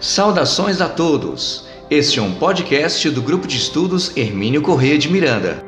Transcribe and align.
Saudações 0.00 0.82
a 0.82 0.90
todos! 0.90 1.66
Este 1.88 2.18
é 2.18 2.22
um 2.22 2.34
podcast 2.34 3.08
do 3.08 3.22
Grupo 3.22 3.46
de 3.46 3.56
Estudos 3.56 4.14
Hermínio 4.14 4.60
Corrêa 4.60 4.98
de 4.98 5.10
Miranda. 5.10 5.64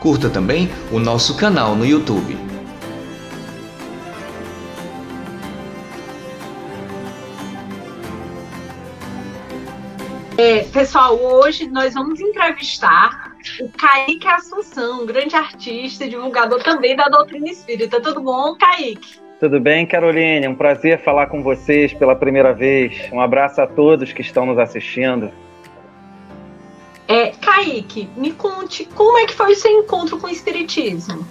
Curta 0.00 0.30
também 0.30 0.70
o 0.92 1.00
nosso 1.00 1.36
canal 1.36 1.74
no 1.74 1.84
YouTube. 1.84 2.38
É, 10.38 10.62
pessoal, 10.62 11.20
hoje 11.20 11.66
nós 11.66 11.94
vamos 11.94 12.20
entrevistar 12.20 13.36
o 13.60 13.68
Kaique 13.70 14.28
Assunção, 14.28 15.02
um 15.02 15.06
grande 15.06 15.34
artista 15.34 16.04
e 16.04 16.08
divulgador 16.08 16.62
também 16.62 16.94
da 16.94 17.08
doutrina 17.08 17.48
espírita. 17.48 18.00
Tudo 18.00 18.20
bom, 18.20 18.54
Kaique? 18.56 19.27
Tudo 19.40 19.58
bem, 19.60 19.86
Caroline? 19.86 20.46
É 20.46 20.48
um 20.48 20.54
prazer 20.54 20.98
falar 20.98 21.28
com 21.28 21.44
vocês 21.44 21.94
pela 21.94 22.16
primeira 22.16 22.52
vez. 22.52 23.08
Um 23.12 23.20
abraço 23.20 23.60
a 23.60 23.68
todos 23.68 24.12
que 24.12 24.20
estão 24.20 24.44
nos 24.44 24.58
assistindo. 24.58 25.30
É, 27.06 27.30
Kaique, 27.30 28.08
me 28.16 28.32
conte 28.32 28.84
como 28.84 29.16
é 29.16 29.26
que 29.26 29.34
foi 29.34 29.52
o 29.52 29.56
seu 29.56 29.70
encontro 29.70 30.18
com 30.18 30.26
o 30.26 30.30
Espiritismo? 30.30 31.24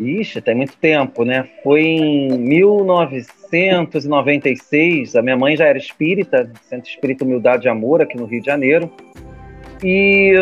Ixi, 0.00 0.40
tem 0.40 0.56
muito 0.56 0.76
tempo, 0.76 1.24
né? 1.24 1.48
Foi 1.62 1.80
em 1.80 2.36
1996, 2.36 5.14
a 5.14 5.22
minha 5.22 5.36
mãe 5.36 5.56
já 5.56 5.66
era 5.66 5.78
espírita, 5.78 6.50
Centro 6.68 6.90
Espírita 6.90 7.22
Humildade 7.24 7.66
e 7.66 7.70
Amor, 7.70 8.02
aqui 8.02 8.16
no 8.16 8.26
Rio 8.26 8.40
de 8.40 8.46
Janeiro. 8.46 8.92
E, 9.82 10.34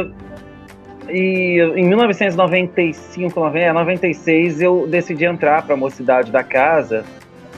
e 1.09 1.61
em 1.77 1.87
1995, 1.87 3.41
96, 3.41 4.63
eu 4.63 4.87
decidi 4.87 5.25
entrar 5.25 5.63
para 5.63 5.75
a 5.75 5.77
mocidade 5.77 6.31
da 6.31 6.43
casa, 6.43 7.05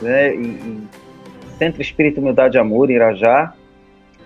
né? 0.01 0.35
E, 0.35 0.40
e 0.40 0.79
Centro 1.59 1.82
Espírita 1.82 2.21
Humildade 2.21 2.57
e 2.57 2.60
Amor, 2.60 2.90
em 2.90 2.95
Irajá. 2.95 3.52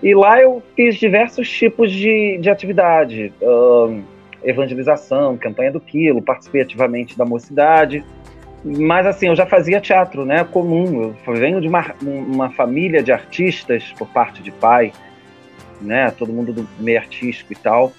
E 0.02 0.14
lá 0.14 0.40
eu 0.40 0.62
fiz 0.74 0.96
diversos 0.96 1.48
tipos 1.48 1.90
de, 1.92 2.38
de 2.38 2.50
atividade. 2.50 3.32
Um, 3.40 4.02
evangelização, 4.44 5.36
campanha 5.36 5.70
do 5.70 5.80
quilo, 5.80 6.20
participei 6.20 6.62
ativamente 6.62 7.16
da 7.16 7.24
mocidade. 7.24 8.04
Mas 8.64 9.06
assim, 9.06 9.28
eu 9.28 9.36
já 9.36 9.46
fazia 9.46 9.80
teatro, 9.80 10.24
né, 10.24 10.44
comum. 10.44 11.14
Eu 11.26 11.34
venho 11.34 11.60
de 11.60 11.68
uma, 11.68 11.94
uma 12.02 12.50
família 12.50 13.02
de 13.02 13.12
artistas 13.12 13.92
por 13.98 14.08
parte 14.08 14.42
de 14.42 14.50
pai, 14.50 14.92
né, 15.80 16.10
todo 16.10 16.32
mundo 16.32 16.52
do 16.52 16.68
meio 16.78 16.98
artístico 16.98 17.52
e 17.52 17.56
tal. 17.56 17.92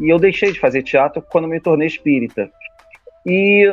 E 0.00 0.08
eu 0.08 0.18
deixei 0.18 0.50
de 0.50 0.58
fazer 0.58 0.82
teatro 0.82 1.22
quando 1.22 1.46
me 1.46 1.60
tornei 1.60 1.86
espírita. 1.86 2.50
E 3.24 3.72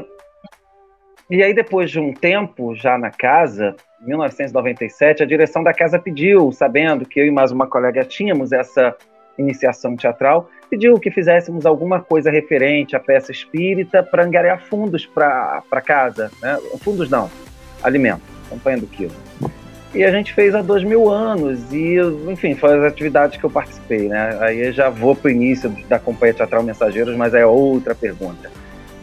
e 1.30 1.44
aí 1.44 1.54
depois 1.54 1.92
de 1.92 2.00
um 2.00 2.14
tempo 2.14 2.74
já 2.74 2.98
na 2.98 3.12
casa, 3.12 3.76
1997, 4.00 5.24
a 5.24 5.26
direção 5.26 5.62
da 5.62 5.74
casa 5.74 6.00
pediu, 6.00 6.54
sabendo 6.54 7.06
que 7.06 7.20
eu 7.20 7.26
e 7.26 7.32
mais 7.32 7.52
uma 7.52 7.68
colega 7.68 8.06
tínhamos 8.06 8.54
essa 8.54 8.96
iniciação 9.38 9.98
teatral, 9.98 10.50
pediu 10.70 10.98
que 10.98 11.12
fizéssemos 11.12 11.66
alguma 11.66 12.00
coisa 12.00 12.32
referente 12.32 12.96
à 12.96 13.00
peça 13.00 13.32
espírita 13.32 14.02
para 14.02 14.24
angariar 14.24 14.62
fundos 14.68 15.06
para 15.06 15.82
casa. 15.86 16.32
Né? 16.42 16.58
Fundos 16.82 17.10
não, 17.10 17.30
alimento, 17.84 18.22
campanha 18.50 18.78
do 18.78 18.88
quilo. 18.88 19.12
E 19.94 20.04
a 20.04 20.12
gente 20.12 20.34
fez 20.34 20.54
há 20.54 20.62
dois 20.62 20.84
mil 20.84 21.10
anos, 21.10 21.60
e, 21.72 21.96
enfim, 22.30 22.56
foram 22.56 22.80
as 22.80 22.92
atividades 22.92 23.40
que 23.40 23.46
eu 23.46 23.50
participei. 23.50 24.10
Né? 24.10 24.38
Aí 24.42 24.60
eu 24.68 24.74
já 24.74 24.90
vou 24.90 25.16
para 25.16 25.30
o 25.30 25.32
início 25.32 25.70
da 25.88 25.98
Companhia 25.98 26.34
Teatral 26.34 26.62
Mensageiros, 26.62 27.16
mas 27.16 27.34
é 27.34 27.46
outra 27.46 27.96
pergunta. 27.96 28.52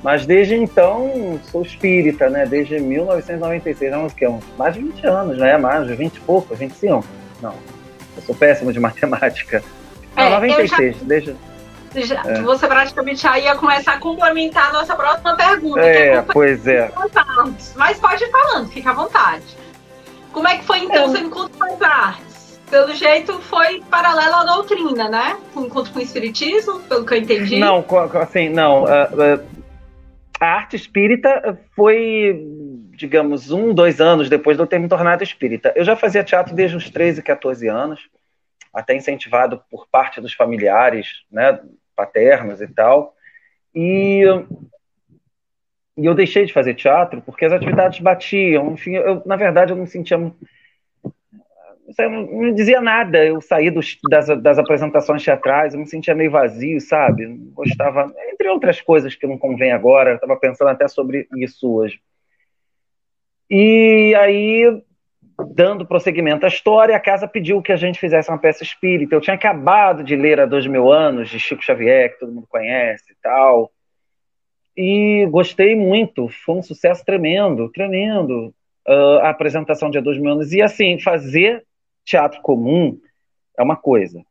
Mas 0.03 0.27
desde 0.27 0.55
então, 0.55 1.41
sou 1.51 1.63
espírita, 1.63 2.29
né? 2.29 2.45
Desde 2.45 2.79
1996, 2.79 3.91
não, 3.91 4.07
que, 4.11 4.29
uns 4.29 4.45
mais 4.59 4.75
de 4.75 4.83
20 4.83 5.07
anos, 5.07 5.39
né? 5.39 5.57
Mais 5.57 5.87
de 5.87 5.95
20 5.95 6.17
e 6.17 6.21
pouco, 6.21 6.55
25. 6.55 7.03
Não, 7.41 7.55
eu 8.15 8.23
sou 8.23 8.35
péssimo 8.35 8.71
de 8.71 8.79
matemática. 8.81 9.65
Não, 10.15 10.25
é, 10.25 10.31
96, 10.31 10.97
já... 10.97 11.05
desde 11.05 11.37
já, 11.97 12.23
é. 12.27 12.43
você 12.43 12.67
praticamente 12.67 13.23
já 13.23 13.39
ia 13.39 13.55
começar 13.55 13.95
a 13.95 13.99
complementar 13.99 14.71
a 14.71 14.73
nossa 14.73 14.95
próxima 14.95 15.37
pergunta. 15.37 15.81
É, 15.81 16.17
é 16.17 16.23
pois 16.23 16.67
é. 16.67 16.93
Mas 17.77 17.99
pode 17.99 18.25
ir 18.25 18.31
falando, 18.31 18.69
fica 18.69 18.91
à 18.91 18.95
vontade. 18.95 19.45
Como 20.35 20.49
é 20.49 20.59
que 20.59 20.65
foi 20.65 20.81
então 20.81 21.07
o 21.07 21.11
seu 21.11 21.25
encontro 21.25 21.57
com 21.57 21.65
as 21.65 21.81
artes? 21.81 22.61
Pelo 22.69 22.93
jeito 22.93 23.41
foi 23.43 23.81
paralelo 23.89 24.35
à 24.35 24.45
doutrina, 24.45 25.09
né? 25.09 25.39
O 25.55 25.61
encontro 25.61 25.93
com 25.93 26.01
o 26.01 26.03
espiritismo, 26.03 26.81
pelo 26.81 27.07
que 27.07 27.15
eu 27.15 27.19
entendi. 27.19 27.61
Não, 27.61 27.85
assim, 28.21 28.49
não. 28.49 28.85
A, 28.85 29.09
a 30.41 30.47
arte 30.47 30.75
espírita 30.75 31.57
foi, 31.77 32.45
digamos, 32.97 33.53
um, 33.53 33.73
dois 33.73 34.01
anos 34.01 34.29
depois 34.29 34.57
de 34.57 34.63
eu 34.65 34.67
ter 34.67 34.81
me 34.81 34.89
tornado 34.89 35.23
espírita. 35.23 35.73
Eu 35.77 35.85
já 35.85 35.95
fazia 35.95 36.25
teatro 36.25 36.53
desde 36.53 36.77
os 36.77 36.91
13, 36.91 37.23
14 37.23 37.69
anos, 37.69 38.01
até 38.73 38.97
incentivado 38.97 39.63
por 39.71 39.87
parte 39.87 40.21
dos 40.21 40.35
familiares, 40.35 41.23
né? 41.31 41.61
paternos 41.95 42.61
e 42.61 42.67
tal. 42.67 43.15
E, 43.73 44.25
e 45.97 46.07
eu 46.07 46.15
deixei 46.15 46.45
de 46.45 46.53
fazer 46.53 46.75
teatro 46.75 47.23
porque 47.23 47.45
as 47.45 47.53
atividades 47.53 48.01
batiam. 48.01 48.73
Enfim, 48.73 48.97
eu, 48.97 49.23
na 49.25 49.37
verdade, 49.37 49.73
eu 49.73 49.77
não 49.77 49.87
sentia. 49.87 50.17
Eu 50.17 52.11
não 52.11 52.53
dizia 52.53 52.81
nada. 52.81 53.25
Eu 53.25 53.41
saí 53.41 53.71
dos, 53.71 53.99
das, 54.11 54.27
das 54.43 54.59
apresentações 54.59 55.23
teatrais, 55.23 55.75
eu 55.75 55.81
me 55.81 55.87
sentia 55.87 56.15
meio 56.15 56.31
vazio, 56.31 56.81
sabe? 56.81 57.27
Gostava, 57.53 58.13
entre 58.33 58.49
outras 58.49 58.81
coisas 58.81 59.15
que 59.15 59.27
não 59.27 59.39
convém 59.39 59.71
agora. 59.71 60.11
Eu 60.11 60.15
estava 60.17 60.37
pensando 60.37 60.69
até 60.69 60.89
sobre 60.89 61.29
isso 61.37 61.73
hoje. 61.73 62.01
E 63.49 64.15
aí 64.17 64.83
dando 65.55 65.87
prosseguimento 65.87 66.45
à 66.45 66.49
história, 66.49 66.95
a 66.95 67.01
casa 67.01 67.27
pediu 67.27 67.61
que 67.61 67.73
a 67.73 67.77
gente 67.77 67.99
fizesse 67.99 68.31
uma 68.31 68.39
peça 68.39 68.63
espírita. 68.63 69.15
Eu 69.15 69.21
tinha 69.21 69.35
acabado 69.35 70.05
de 70.05 70.17
ler 70.17 70.41
há 70.41 70.47
dois 70.47 70.67
mil 70.67 70.93
anos, 70.93 71.29
de 71.29 71.39
Chico 71.41 71.63
Xavier, 71.63 72.13
que 72.13 72.21
todo 72.21 72.33
mundo 72.33 72.47
conhece 72.49 73.13
e 73.13 73.17
tal. 73.23 73.71
E 74.77 75.27
gostei 75.31 75.77
muito, 75.77 76.29
foi 76.45 76.57
um 76.57 76.63
sucesso 76.63 77.05
tremendo, 77.05 77.69
tremendo. 77.71 78.53
Uh, 78.87 79.19
a 79.23 79.31
apresentação 79.31 79.89
de 79.89 80.01
dois 80.01 80.19
mil 80.19 80.33
anos. 80.33 80.53
E 80.53 80.61
assim, 80.61 80.99
fazer 81.01 81.65
teatro 82.05 82.41
comum 82.43 82.99
é 83.57 83.63
uma 83.63 83.77
coisa. 83.77 84.23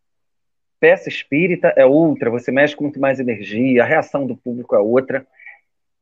Peça 0.79 1.09
espírita 1.09 1.73
é 1.77 1.85
outra, 1.85 2.29
você 2.29 2.51
mexe 2.51 2.75
com 2.75 2.83
muito 2.83 2.99
mais 2.99 3.19
energia, 3.19 3.81
a 3.81 3.85
reação 3.85 4.27
do 4.27 4.35
público 4.35 4.75
é 4.75 4.79
outra. 4.79 5.25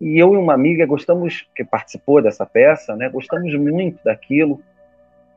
E 0.02 0.18
eu 0.18 0.34
e 0.34 0.38
uma 0.38 0.56
amiga 0.56 0.86
gostamos, 0.88 1.48
que 1.56 1.64
participou 1.64 2.22
dessa 2.22 2.46
peça, 2.46 2.96
né, 2.96 3.08
gostamos 3.08 3.54
muito 3.54 4.04
daquilo. 4.04 4.60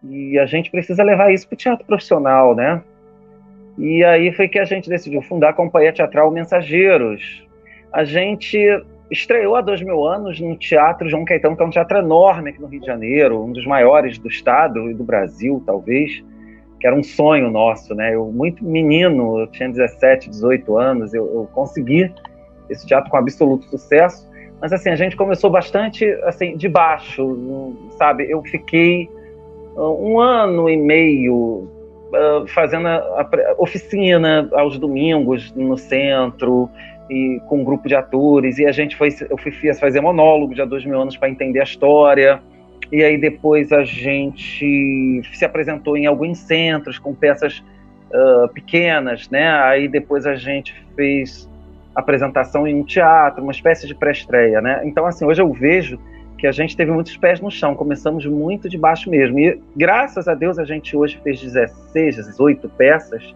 E 0.03 0.39
a 0.39 0.47
gente 0.47 0.71
precisa 0.71 1.03
levar 1.03 1.33
isso 1.33 1.47
para 1.47 1.55
o 1.55 1.59
teatro 1.59 1.85
profissional, 1.85 2.55
né? 2.55 2.83
E 3.77 4.03
aí 4.05 4.33
foi 4.33 4.49
que 4.49 4.59
a 4.59 4.65
gente 4.65 4.89
decidiu 4.89 5.21
fundar 5.21 5.51
a 5.51 5.55
Companhia 5.55 5.93
Teatral 5.93 6.31
Mensageiros. 6.31 7.47
A 7.93 8.05
gente 8.05 8.59
estreou 9.11 9.57
há 9.57 9.61
dois 9.61 9.83
mil 9.83 10.05
anos 10.05 10.41
no 10.41 10.57
Teatro 10.57 11.09
João 11.09 11.25
Caetano, 11.25 11.57
que 11.57 11.63
é 11.63 11.67
um 11.67 11.71
teatro 11.71 11.99
enorme 11.99 12.51
aqui 12.51 12.61
no 12.61 12.67
Rio 12.67 12.81
de 12.81 12.87
Janeiro, 12.87 13.45
um 13.45 13.53
dos 13.53 13.67
maiores 13.67 14.19
do 14.19 14.29
estado 14.29 14.91
e 14.91 14.95
do 14.95 15.05
Brasil, 15.05 15.63
talvez, 15.65 16.25
que 16.81 16.87
era 16.87 16.97
um 16.97 17.03
sonho 17.03 17.51
nosso, 17.51 17.95
né? 17.95 18.15
Eu, 18.15 18.27
muito 18.27 18.65
menino, 18.65 19.41
eu 19.41 19.47
tinha 19.49 19.69
17, 19.69 20.31
18 20.31 20.77
anos, 20.79 21.15
eu, 21.15 21.27
eu 21.27 21.49
consegui 21.53 22.13
esse 22.69 22.87
teatro 22.87 23.11
com 23.11 23.17
absoluto 23.17 23.65
sucesso, 23.67 24.29
mas 24.61 24.73
assim, 24.73 24.89
a 24.89 24.97
gente 24.97 25.17
começou 25.17 25.51
bastante 25.51 26.07
assim, 26.25 26.57
de 26.57 26.69
baixo, 26.69 27.77
sabe? 27.99 28.31
Eu 28.31 28.43
fiquei 28.43 29.09
um 29.77 30.19
ano 30.21 30.69
e 30.69 30.77
meio 30.77 31.69
uh, 32.15 32.47
fazendo 32.49 32.87
a, 32.89 33.23
a, 33.23 33.29
oficina 33.59 34.49
aos 34.53 34.79
domingos 34.79 35.53
no 35.55 35.77
centro 35.77 36.71
e 37.09 37.41
com 37.49 37.61
um 37.61 37.65
grupo 37.65 37.87
de 37.87 37.95
atores 37.95 38.59
e 38.59 38.67
a 38.67 38.73
gente 38.73 38.97
foi 38.97 39.09
eu 39.29 39.37
fui 39.37 39.53
fazer 39.75 40.01
monólogo 40.01 40.55
de 40.55 40.63
há 40.63 40.65
dois 40.65 40.85
mil 40.85 41.01
anos 41.01 41.17
para 41.17 41.29
entender 41.29 41.61
a 41.61 41.65
história. 41.65 42.41
E 42.93 43.03
aí 43.03 43.19
depois 43.19 43.73
a 43.73 43.83
gente 43.83 45.23
se 45.33 45.45
apresentou 45.45 45.97
em 45.97 46.07
alguns 46.07 46.39
centros 46.39 46.99
com 46.99 47.15
peças 47.15 47.65
uh, 48.11 48.49
pequenas 48.53 49.29
né? 49.31 49.49
Aí 49.63 49.89
depois 49.89 50.27
a 50.27 50.35
gente 50.35 50.75
fez 50.95 51.49
apresentação 51.95 52.67
em 52.67 52.75
um 52.75 52.85
teatro 52.85 53.43
uma 53.43 53.53
espécie 53.53 53.87
de 53.87 53.95
pré-estreia 53.95 54.61
né? 54.61 54.83
Então 54.85 55.07
assim 55.07 55.25
hoje 55.25 55.41
eu 55.41 55.53
vejo 55.53 55.99
que 56.39 56.47
a 56.47 56.53
gente 56.53 56.77
teve 56.77 56.91
muitos 56.91 57.17
pés 57.17 57.41
no 57.41 57.51
chão, 57.51 57.75
começamos 57.75 58.27
muito 58.27 58.69
de 58.69 58.77
baixo 58.77 59.09
mesmo. 59.09 59.39
E 59.39 59.59
graças 59.77 60.29
a 60.29 60.35
Deus 60.35 60.59
a 60.59 60.65
gente 60.65 60.97
hoje 60.97 61.19
fez 61.23 61.41
16, 61.41 62.17
18 62.17 62.69
peças 62.71 63.35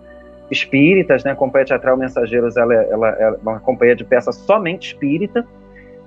espíritas, 0.51 1.25
né? 1.25 1.33
A 1.33 1.37
Companhia 1.37 1.67
Teatral 1.67 1.97
Mensageiros 1.97 2.57
ela, 2.57 2.75
é, 2.75 2.91
ela 2.91 3.09
é 3.11 3.31
uma 3.43 3.61
companhia 3.61 3.95
de 3.95 4.05
peças 4.05 4.37
somente 4.37 4.89
espírita 4.89 5.47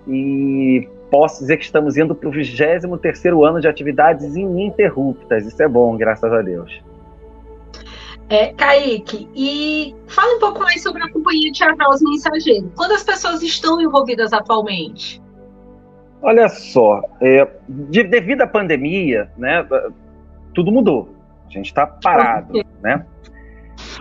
e 0.07 0.87
posso 1.09 1.39
dizer 1.39 1.57
que 1.57 1.65
estamos 1.65 1.97
indo 1.97 2.15
para 2.15 2.27
o 2.27 2.31
23 2.31 2.83
ano 2.85 3.59
de 3.59 3.67
atividades 3.67 4.35
ininterruptas. 4.35 5.45
Isso 5.45 5.61
é 5.61 5.67
bom, 5.67 5.95
graças 5.97 6.31
a 6.31 6.41
Deus. 6.41 6.81
É, 8.29 8.53
Kaique, 8.53 9.29
e 9.35 9.93
fala 10.07 10.37
um 10.37 10.39
pouco 10.39 10.59
mais 10.61 10.81
sobre 10.81 11.03
a 11.03 11.11
Companhia 11.11 11.51
Teatral 11.51 11.91
Os 11.91 12.01
Mensageiros. 12.01 12.71
Quantas 12.77 13.03
pessoas 13.03 13.41
estão 13.41 13.81
envolvidas 13.81 14.31
atualmente? 14.31 15.21
Olha 16.21 16.47
só, 16.47 17.01
é, 17.19 17.45
de, 17.67 18.03
devido 18.03 18.41
à 18.41 18.47
pandemia, 18.47 19.29
né, 19.37 19.67
tudo 20.53 20.71
mudou. 20.71 21.09
A 21.45 21.51
gente 21.51 21.65
está 21.65 21.85
parado, 21.85 22.53
né? 22.81 23.05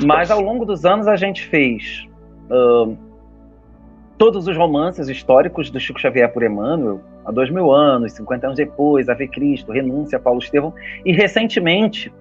Mas 0.05 0.31
ao 0.31 0.41
longo 0.41 0.65
dos 0.65 0.85
anos 0.85 1.07
a 1.07 1.17
gente 1.17 1.47
fez 1.47 2.07
uh, 2.51 2.97
todos 4.17 4.47
os 4.47 4.57
romances 4.57 5.09
históricos 5.09 5.71
do 5.71 5.79
Chico 5.79 6.01
Xavier 6.01 6.33
por 6.33 6.43
Emmanuel, 6.43 7.01
há 7.25 7.31
dois 7.33 7.51
mil 7.51 7.71
anos, 7.71 8.13
50 8.13 8.47
anos 8.47 8.57
depois, 8.57 9.09
Ave 9.09 9.29
Cristo, 9.29 9.73
Renúncia, 9.73 10.19
Paulo 10.19 10.39
Estevão, 10.39 10.75
e 11.05 11.13
recentemente 11.13 12.13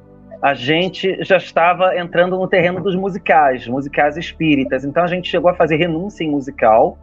a 0.41 0.53
gente 0.53 1.21
já 1.23 1.37
estava 1.37 1.97
entrando 1.97 2.37
no 2.37 2.47
terreno 2.47 2.81
dos 2.81 2.95
musicais, 2.95 3.67
musicais 3.67 4.15
espíritas. 4.15 4.85
Então 4.85 5.03
a 5.03 5.07
gente 5.07 5.29
chegou 5.29 5.49
a 5.49 5.53
fazer 5.53 5.75
renúncia 5.75 6.23
em 6.23 6.31
musical. 6.31 6.97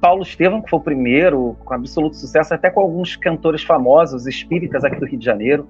Paulo 0.00 0.22
Estevam, 0.22 0.62
que 0.62 0.70
foi 0.70 0.78
o 0.78 0.82
primeiro, 0.82 1.56
com 1.64 1.74
absoluto 1.74 2.14
sucesso, 2.14 2.54
até 2.54 2.70
com 2.70 2.80
alguns 2.80 3.16
cantores 3.16 3.64
famosos 3.64 4.26
espíritas 4.26 4.84
aqui 4.84 5.00
do 5.00 5.06
Rio 5.06 5.18
de 5.18 5.24
Janeiro. 5.24 5.68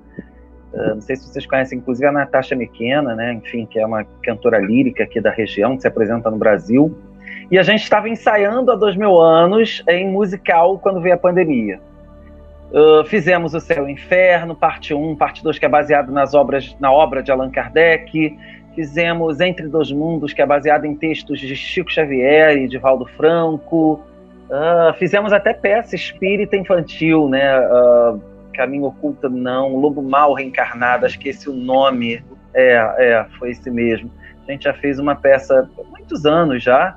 Uh, 0.77 0.95
não 0.95 1.01
sei 1.01 1.17
se 1.17 1.27
vocês 1.27 1.47
conhecem, 1.47 1.79
inclusive 1.79 2.07
a 2.07 2.13
Natasha 2.13 2.55
Mequena, 2.55 3.15
né? 3.15 3.33
Enfim, 3.33 3.65
que 3.65 3.79
é 3.79 3.87
uma 3.87 4.05
cantora 4.23 4.59
lírica 4.59 5.05
aqui 5.05 5.21
da 5.23 5.31
região, 5.31 5.75
que 5.75 5.83
se 5.83 5.89
apresenta 5.89 6.31
no 6.31 6.37
Brasil. 6.37 6.95
E 7.51 7.59
a 7.59 7.63
gente 7.63 7.83
estava 7.83 8.09
ensaiando 8.11 8.71
há 8.71 8.77
dois 8.77 8.95
mil 8.95 9.19
anos 9.19 9.83
em 9.89 10.07
musical 10.07 10.79
quando 10.79 11.01
veio 11.01 11.15
a 11.15 11.19
pandemia. 11.19 11.81
Uh, 12.71 13.05
fizemos 13.07 13.55
O 13.55 13.61
Céu 13.61 13.85
e 13.85 13.87
o 13.87 13.89
Inferno, 13.91 14.55
parte 14.55 14.93
1, 14.93 15.17
parte 15.17 15.43
2, 15.43 15.59
que 15.59 15.65
é 15.65 15.69
baseado 15.69 16.13
nas 16.13 16.35
obras, 16.35 16.77
na 16.79 16.93
obra 16.93 17.23
de 17.23 17.31
Allan 17.31 17.51
Kardec. 17.51 18.37
Fizemos 18.75 19.41
Entre 19.41 19.67
Dois 19.69 19.91
Mundos, 19.91 20.35
que 20.35 20.43
é 20.43 20.47
baseado 20.47 20.85
em 20.85 20.95
textos 20.95 21.41
de 21.41 21.57
Chico 21.57 21.91
Xavier 21.91 22.59
e 22.59 22.69
de 22.69 22.77
Valdo 22.77 23.07
Franco. 23.17 24.03
Uh, 24.51 24.93
fizemos 24.99 25.33
até 25.33 25.55
peça 25.55 25.97
espírita 25.97 26.55
infantil, 26.55 27.29
né? 27.29 27.59
Uh, 27.61 28.21
Caminho 28.57 28.85
Oculto 28.85 29.29
Não, 29.29 29.77
Lobo 29.77 30.03
Mal 30.03 30.33
Reencarnado, 30.33 31.07
esse 31.07 31.49
é 31.49 31.51
o 31.51 31.55
nome. 31.55 32.25
É, 32.55 32.73
é, 32.99 33.27
foi 33.39 33.51
esse 33.51 33.71
mesmo. 33.71 34.11
A 34.47 34.51
gente 34.51 34.65
já 34.65 34.73
fez 34.73 34.99
uma 34.99 35.15
peça 35.15 35.69
há 35.79 35.85
muitos 35.91 36.25
anos 36.25 36.63
já, 36.63 36.97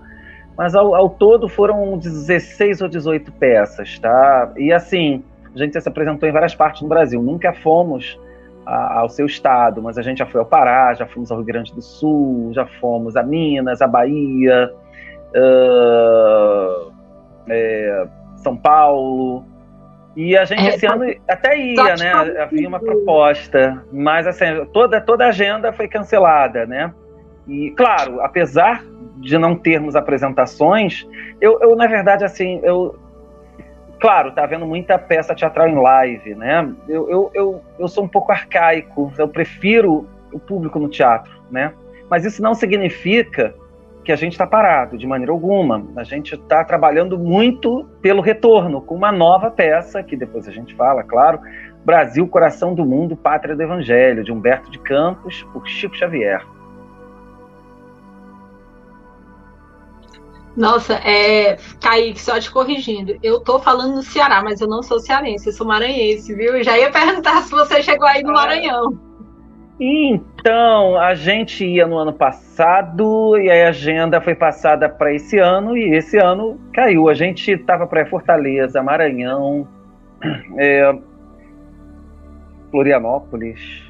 mas 0.58 0.76
ao, 0.76 0.96
ao 0.96 1.10
todo 1.10 1.50
foram 1.50 1.98
16 1.98 2.82
ou 2.82 2.88
18 2.88 3.32
peças, 3.34 4.00
tá? 4.00 4.52
E 4.56 4.72
assim, 4.72 5.24
a 5.54 5.58
gente 5.58 5.80
se 5.80 5.90
apresentou 5.90 6.30
em 6.30 6.32
várias 6.32 6.56
partes 6.56 6.82
do 6.82 6.88
Brasil. 6.88 7.22
Nunca 7.22 7.54
fomos 7.54 8.20
a, 8.66 9.00
ao 9.00 9.10
seu 9.10 9.26
estado, 9.26 9.82
mas 9.82 9.98
a 9.98 10.02
gente 10.02 10.20
já 10.20 10.26
foi 10.26 10.40
ao 10.40 10.46
Pará, 10.46 10.94
já 10.94 11.06
fomos 11.08 11.32
ao 11.32 11.38
Rio 11.38 11.46
Grande 11.46 11.74
do 11.74 11.82
Sul, 11.82 12.52
já 12.54 12.66
fomos 12.66 13.16
a 13.16 13.24
Minas, 13.24 13.82
a 13.82 13.88
Bahia, 13.88 14.72
uh, 15.36 16.92
é, 17.50 18.08
São 18.38 18.56
Paulo. 18.56 19.44
E 20.16 20.38
a 20.38 20.44
gente 20.46 20.66
é, 20.66 20.76
esse 20.76 20.86
ano 20.86 21.06
até 21.28 21.58
ia, 21.58 21.96
né? 21.96 22.12
Havia 22.42 22.68
uma 22.68 22.80
proposta, 22.80 23.84
mas 23.92 24.26
assim, 24.28 24.46
toda, 24.74 25.00
toda 25.00 25.26
a 25.26 25.30
agenda 25.30 25.72
foi 25.72 25.88
cancelada, 25.88 26.66
né? 26.66 26.94
E 27.48 27.72
claro, 27.72 28.22
apesar 28.22 28.84
de 29.18 29.38
não 29.38 29.56
termos 29.56 29.96
apresentações, 29.96 31.08
eu, 31.40 31.60
eu 31.62 31.76
na 31.76 31.88
verdade 31.88 32.24
assim, 32.24 32.60
eu 32.64 32.98
claro, 34.00 34.32
tá 34.32 34.44
havendo 34.44 34.66
muita 34.66 34.98
peça 34.98 35.36
teatral 35.36 35.68
em 35.68 35.76
live, 35.76 36.36
né? 36.36 36.74
Eu, 36.88 37.10
eu, 37.10 37.32
eu, 37.34 37.62
eu 37.78 37.88
sou 37.88 38.04
um 38.04 38.08
pouco 38.08 38.32
arcaico, 38.32 39.12
eu 39.18 39.28
prefiro 39.28 40.08
o 40.32 40.40
público 40.40 40.80
no 40.80 40.88
teatro, 40.88 41.32
né? 41.52 41.74
Mas 42.10 42.26
isso 42.26 42.42
não 42.42 42.56
significa 42.56 43.54
que 44.10 44.14
a 44.14 44.16
gente 44.16 44.32
está 44.32 44.48
parado, 44.48 44.98
de 44.98 45.06
maneira 45.06 45.32
alguma. 45.32 45.86
A 45.96 46.04
gente 46.04 46.34
está 46.34 46.64
trabalhando 46.64 47.16
muito 47.16 47.88
pelo 48.02 48.24
retorno, 48.24 48.82
com 48.82 48.96
uma 48.96 49.12
nova 49.12 49.52
peça, 49.52 50.02
que 50.02 50.18
depois 50.18 50.48
a 50.48 50.52
gente 50.52 50.74
fala, 50.74 51.04
claro, 51.04 51.40
Brasil, 51.86 52.28
Coração 52.28 52.74
do 52.74 52.84
Mundo, 52.84 53.16
Pátria 53.16 53.56
do 53.56 53.62
Evangelho, 53.62 54.24
de 54.24 54.32
Humberto 54.32 54.72
de 54.72 54.80
Campos, 54.80 55.44
por 55.54 55.68
Chico 55.68 55.96
Xavier. 55.96 56.44
Nossa, 60.58 60.96
é, 61.08 61.58
Kaique, 61.80 62.20
só 62.20 62.40
te 62.40 62.50
corrigindo. 62.50 63.16
Eu 63.22 63.40
tô 63.42 63.60
falando 63.60 63.94
no 63.94 64.02
Ceará, 64.02 64.42
mas 64.42 64.60
eu 64.60 64.68
não 64.68 64.82
sou 64.82 65.00
cearense, 65.00 65.50
eu 65.50 65.54
sou 65.54 65.68
maranhense, 65.68 66.34
viu? 66.34 66.58
Eu 66.58 66.64
já 66.64 66.76
ia 66.76 66.90
perguntar 66.90 67.44
se 67.44 67.52
você 67.52 67.84
chegou 67.84 68.08
aí 68.08 68.24
no 68.24 68.34
Maranhão. 68.34 69.09
Então, 69.80 71.00
a 71.00 71.16
gente 71.16 71.66
ia 71.66 71.88
no 71.88 71.98
ano 71.98 72.12
passado 72.12 73.38
e 73.38 73.50
a 73.50 73.70
agenda 73.70 74.20
foi 74.20 74.36
passada 74.36 74.90
para 74.90 75.14
esse 75.14 75.40
ano 75.40 75.78
e 75.78 75.96
esse 75.96 76.18
ano 76.18 76.60
caiu. 76.74 77.08
A 77.08 77.14
gente 77.14 77.52
estava 77.52 77.88
para 77.88 78.06
Fortaleza, 78.06 78.84
Maranhão, 78.84 79.68
é, 80.58 80.94
Florianópolis, 82.70 83.90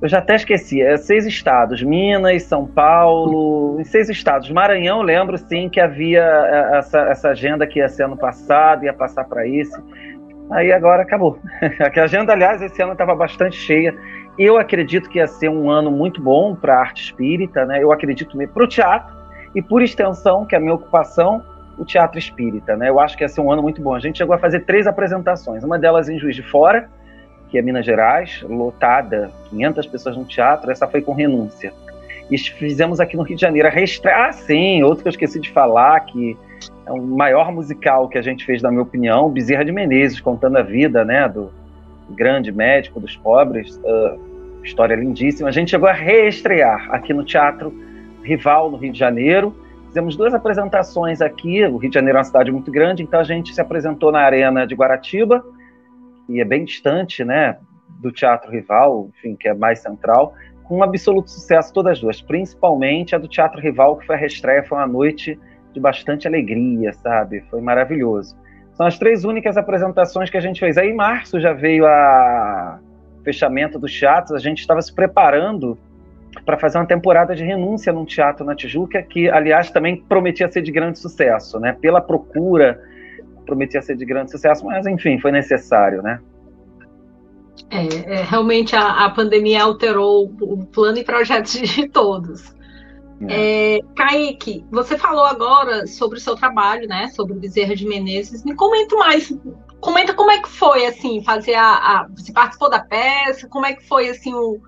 eu 0.00 0.08
já 0.08 0.18
até 0.18 0.34
esqueci, 0.34 0.82
é 0.82 0.96
seis 0.98 1.24
estados, 1.24 1.82
Minas, 1.82 2.42
São 2.42 2.66
Paulo, 2.66 3.80
em 3.80 3.84
seis 3.84 4.10
estados. 4.10 4.50
Maranhão, 4.50 5.00
lembro 5.00 5.38
sim 5.38 5.70
que 5.70 5.80
havia 5.80 6.22
é, 6.22 6.78
essa, 6.78 7.00
essa 7.08 7.28
agenda 7.30 7.66
que 7.66 7.78
ia 7.78 7.88
ser 7.88 8.04
ano 8.04 8.16
passado, 8.16 8.84
ia 8.84 8.92
passar 8.92 9.24
para 9.24 9.48
esse. 9.48 9.74
Aí 10.50 10.70
agora 10.70 11.02
acabou. 11.02 11.38
A 11.80 12.02
agenda, 12.02 12.34
aliás, 12.34 12.60
esse 12.60 12.80
ano 12.82 12.92
estava 12.92 13.14
bastante 13.14 13.56
cheia. 13.56 13.94
Eu 14.38 14.58
acredito 14.58 15.08
que 15.08 15.18
ia 15.18 15.26
ser 15.26 15.48
um 15.48 15.70
ano 15.70 15.90
muito 15.90 16.20
bom 16.20 16.54
para 16.54 16.76
a 16.76 16.80
arte 16.80 17.04
espírita, 17.04 17.64
né? 17.64 17.82
Eu 17.82 17.90
acredito 17.90 18.36
para 18.52 18.64
o 18.64 18.66
teatro 18.66 19.16
e, 19.54 19.62
por 19.62 19.82
extensão, 19.82 20.44
que 20.44 20.54
é 20.54 20.58
a 20.58 20.60
minha 20.60 20.74
ocupação, 20.74 21.42
o 21.78 21.84
teatro 21.84 22.18
espírita, 22.18 22.76
né? 22.76 22.88
Eu 22.90 23.00
acho 23.00 23.16
que 23.16 23.24
ia 23.24 23.28
ser 23.28 23.40
um 23.40 23.50
ano 23.50 23.62
muito 23.62 23.80
bom. 23.80 23.94
A 23.94 24.00
gente 24.00 24.18
chegou 24.18 24.34
a 24.34 24.38
fazer 24.38 24.60
três 24.60 24.86
apresentações, 24.86 25.64
uma 25.64 25.78
delas 25.78 26.08
em 26.08 26.18
Juiz 26.18 26.36
de 26.36 26.42
Fora, 26.42 26.88
que 27.48 27.56
é 27.56 27.62
Minas 27.62 27.86
Gerais, 27.86 28.44
lotada, 28.46 29.30
500 29.48 29.86
pessoas 29.86 30.16
no 30.16 30.24
teatro, 30.24 30.70
essa 30.70 30.86
foi 30.86 31.00
com 31.00 31.12
renúncia. 31.12 31.72
E 32.30 32.36
fizemos 32.36 32.98
aqui 33.00 33.16
no 33.16 33.22
Rio 33.22 33.36
de 33.36 33.42
Janeiro 33.42 33.68
a 33.68 33.70
reestreia. 33.70 34.26
Ah, 34.26 34.32
sim, 34.32 34.82
outro 34.82 35.02
que 35.02 35.08
eu 35.08 35.10
esqueci 35.10 35.40
de 35.40 35.50
falar, 35.50 36.00
que 36.00 36.36
é 36.84 36.92
o 36.92 37.00
maior 37.00 37.52
musical 37.52 38.08
que 38.08 38.18
a 38.18 38.22
gente 38.22 38.44
fez, 38.44 38.60
na 38.60 38.70
minha 38.70 38.82
opinião, 38.82 39.30
Bezerra 39.30 39.64
de 39.64 39.72
Menezes, 39.72 40.20
contando 40.20 40.56
a 40.56 40.62
vida 40.62 41.04
né, 41.04 41.28
do 41.28 41.52
grande 42.10 42.50
médico 42.50 42.98
dos 42.98 43.16
pobres. 43.16 43.76
Uh, 43.76 44.25
história 44.66 44.94
lindíssima. 44.94 45.48
A 45.48 45.52
gente 45.52 45.70
chegou 45.70 45.88
a 45.88 45.92
reestrear 45.92 46.88
aqui 46.90 47.14
no 47.14 47.24
Teatro 47.24 47.72
Rival, 48.22 48.70
no 48.70 48.76
Rio 48.76 48.92
de 48.92 48.98
Janeiro. 48.98 49.54
Fizemos 49.86 50.16
duas 50.16 50.34
apresentações 50.34 51.20
aqui. 51.20 51.64
O 51.64 51.76
Rio 51.76 51.90
de 51.90 51.94
Janeiro 51.94 52.18
é 52.18 52.20
uma 52.20 52.24
cidade 52.24 52.52
muito 52.52 52.70
grande, 52.70 53.02
então 53.02 53.20
a 53.20 53.24
gente 53.24 53.54
se 53.54 53.60
apresentou 53.60 54.12
na 54.12 54.20
Arena 54.20 54.66
de 54.66 54.74
Guaratiba 54.74 55.44
e 56.28 56.40
é 56.40 56.44
bem 56.44 56.64
distante, 56.64 57.24
né, 57.24 57.56
do 58.00 58.10
teatro 58.10 58.50
rival, 58.50 59.08
enfim, 59.16 59.36
que 59.36 59.48
é 59.48 59.54
mais 59.54 59.78
central, 59.78 60.34
com 60.64 60.78
um 60.78 60.82
absoluto 60.82 61.30
sucesso 61.30 61.72
todas 61.72 61.92
as 61.92 62.00
duas, 62.00 62.20
principalmente 62.20 63.14
a 63.14 63.18
do 63.18 63.28
teatro 63.28 63.60
rival, 63.60 63.96
que 63.96 64.06
foi 64.06 64.16
a 64.16 64.18
reestreia, 64.18 64.64
foi 64.64 64.76
uma 64.78 64.86
noite 64.86 65.38
de 65.72 65.80
bastante 65.80 66.26
alegria, 66.26 66.92
sabe? 66.92 67.44
Foi 67.48 67.60
maravilhoso. 67.60 68.36
São 68.72 68.86
as 68.86 68.98
três 68.98 69.24
únicas 69.24 69.56
apresentações 69.56 70.28
que 70.28 70.36
a 70.36 70.40
gente 70.40 70.58
fez. 70.58 70.76
Aí 70.76 70.90
em 70.90 70.94
março 70.94 71.40
já 71.40 71.52
veio 71.52 71.86
a 71.86 72.78
fechamento 73.26 73.76
dos 73.76 73.92
teatros, 73.92 74.32
a 74.32 74.38
gente 74.38 74.60
estava 74.60 74.80
se 74.80 74.94
preparando 74.94 75.76
para 76.44 76.56
fazer 76.56 76.78
uma 76.78 76.86
temporada 76.86 77.34
de 77.34 77.42
renúncia 77.42 77.92
num 77.92 78.04
teatro 78.04 78.46
na 78.46 78.54
Tijuca, 78.54 79.02
que 79.02 79.28
aliás 79.28 79.68
também 79.70 79.96
prometia 79.96 80.48
ser 80.50 80.62
de 80.62 80.70
grande 80.70 81.00
sucesso, 81.00 81.58
né? 81.58 81.72
Pela 81.72 82.00
procura 82.00 82.80
prometia 83.44 83.82
ser 83.82 83.96
de 83.96 84.04
grande 84.04 84.30
sucesso, 84.30 84.64
mas 84.64 84.86
enfim, 84.86 85.18
foi 85.18 85.32
necessário, 85.32 86.02
né? 86.02 86.20
É, 87.70 88.18
é, 88.18 88.22
realmente 88.22 88.76
a, 88.76 89.06
a, 89.06 89.10
pandemia 89.10 89.62
alterou 89.62 90.30
o 90.40 90.66
plano 90.66 90.98
e 90.98 91.04
projetos 91.04 91.52
de 91.52 91.88
todos. 91.88 92.54
É. 93.28 93.76
É, 93.76 93.80
Kaique, 93.96 94.64
você 94.70 94.98
falou 94.98 95.24
agora 95.24 95.86
sobre 95.86 96.18
o 96.18 96.20
seu 96.20 96.36
trabalho, 96.36 96.86
né? 96.86 97.08
Sobre 97.08 97.32
o 97.32 97.36
Bezerra 97.36 97.74
de 97.74 97.86
Menezes. 97.86 98.44
Me 98.44 98.54
comenta 98.54 98.94
mais. 98.96 99.32
Comenta 99.80 100.14
como 100.14 100.30
é 100.30 100.40
que 100.40 100.48
foi, 100.48 100.86
assim, 100.86 101.22
fazer 101.22 101.54
a, 101.54 101.74
a. 101.74 102.08
Você 102.16 102.32
participou 102.32 102.70
da 102.70 102.80
peça? 102.80 103.48
Como 103.48 103.66
é 103.66 103.74
que 103.74 103.86
foi, 103.86 104.08
assim, 104.08 104.34
o. 104.34 104.60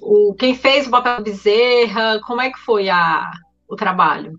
o 0.00 0.34
quem 0.34 0.54
fez 0.54 0.86
o 0.86 0.90
papel 0.90 1.22
Bezerra? 1.22 2.20
Como 2.26 2.40
é 2.40 2.50
que 2.50 2.58
foi 2.58 2.88
a, 2.88 3.30
o 3.68 3.76
trabalho? 3.76 4.38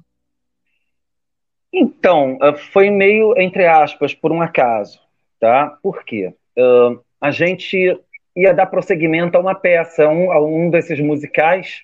Então, 1.78 2.38
eh, 2.42 2.56
foi 2.56 2.90
meio, 2.90 3.38
entre 3.38 3.68
aspas, 3.68 4.14
por 4.14 4.32
um 4.32 4.42
acaso, 4.42 4.98
tá? 5.42 5.78
Por 5.84 6.06
quê? 6.06 6.34
Uh, 6.58 7.04
a 7.20 7.32
gente 7.32 8.00
ia 8.34 8.54
dar 8.54 8.68
prosseguimento 8.68 9.38
a 9.38 9.42
uma 9.42 9.54
peça, 9.54 10.08
um, 10.08 10.32
a 10.32 10.40
um 10.42 10.70
desses 10.70 11.00
musicais, 11.02 11.82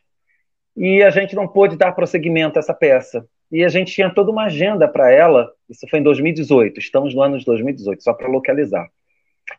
e 0.77 1.03
a 1.03 1.09
gente 1.09 1.35
não 1.35 1.45
pôde 1.45 1.75
dar 1.75 1.91
prosseguimento 1.91 2.57
a 2.57 2.61
essa 2.61 2.73
peça. 2.73 3.27
E 3.51 3.65
a 3.65 3.69
gente 3.69 3.93
tinha 3.93 4.09
toda 4.09 4.31
uma 4.31 4.45
agenda 4.45 4.87
para 4.87 5.11
ela, 5.11 5.51
isso 5.69 5.85
foi 5.89 5.99
em 5.99 6.03
2018, 6.03 6.79
estamos 6.79 7.13
no 7.13 7.21
ano 7.21 7.37
de 7.37 7.45
2018, 7.45 8.01
só 8.01 8.13
para 8.13 8.29
localizar. 8.29 8.87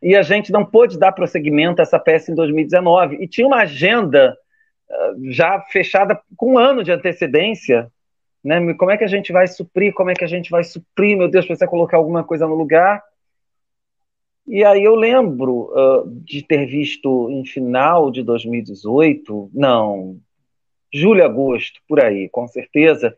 E 0.03 0.17
a 0.17 0.23
gente 0.23 0.51
não 0.51 0.65
pôde 0.65 0.99
dar 0.99 1.13
prosseguimento 1.13 1.81
a 1.81 1.83
essa 1.83 1.99
peça 1.99 2.33
em 2.33 2.35
2019, 2.35 3.17
e 3.17 3.29
tinha 3.29 3.47
uma 3.47 3.59
agenda 3.59 4.35
uh, 4.89 5.31
já 5.31 5.61
fechada 5.61 6.19
com 6.37 6.55
um 6.55 6.59
ano 6.59 6.83
de 6.83 6.91
antecedência, 6.91 7.91
né? 8.43 8.75
Como 8.75 8.91
é 8.91 8.97
que 8.97 9.05
a 9.05 9.09
gente 9.09 9.33
vai 9.33 9.47
suprir? 9.47 9.93
Como 9.93 10.11
é 10.11 10.15
que 10.15 10.25
a 10.25 10.29
gente 10.29 10.51
vai 10.51 10.65
suprir? 10.65 11.17
Meu 11.17 11.29
Deus, 11.29 11.47
precisa 11.47 11.69
colocar 11.69 11.97
alguma 11.97 12.25
coisa 12.25 12.47
no 12.47 12.55
lugar. 12.55 13.03
E 14.47 14.65
aí 14.65 14.83
eu 14.83 14.97
lembro 14.97 15.71
uh, 15.73 16.11
de 16.25 16.43
ter 16.43 16.67
visto 16.67 17.31
em 17.31 17.45
final 17.45 18.11
de 18.11 18.23
2018, 18.23 19.51
não, 19.55 20.19
julho, 20.93 21.25
agosto, 21.25 21.81
por 21.89 22.01
aí, 22.01 22.29
com 22.29 22.49
certeza, 22.49 23.17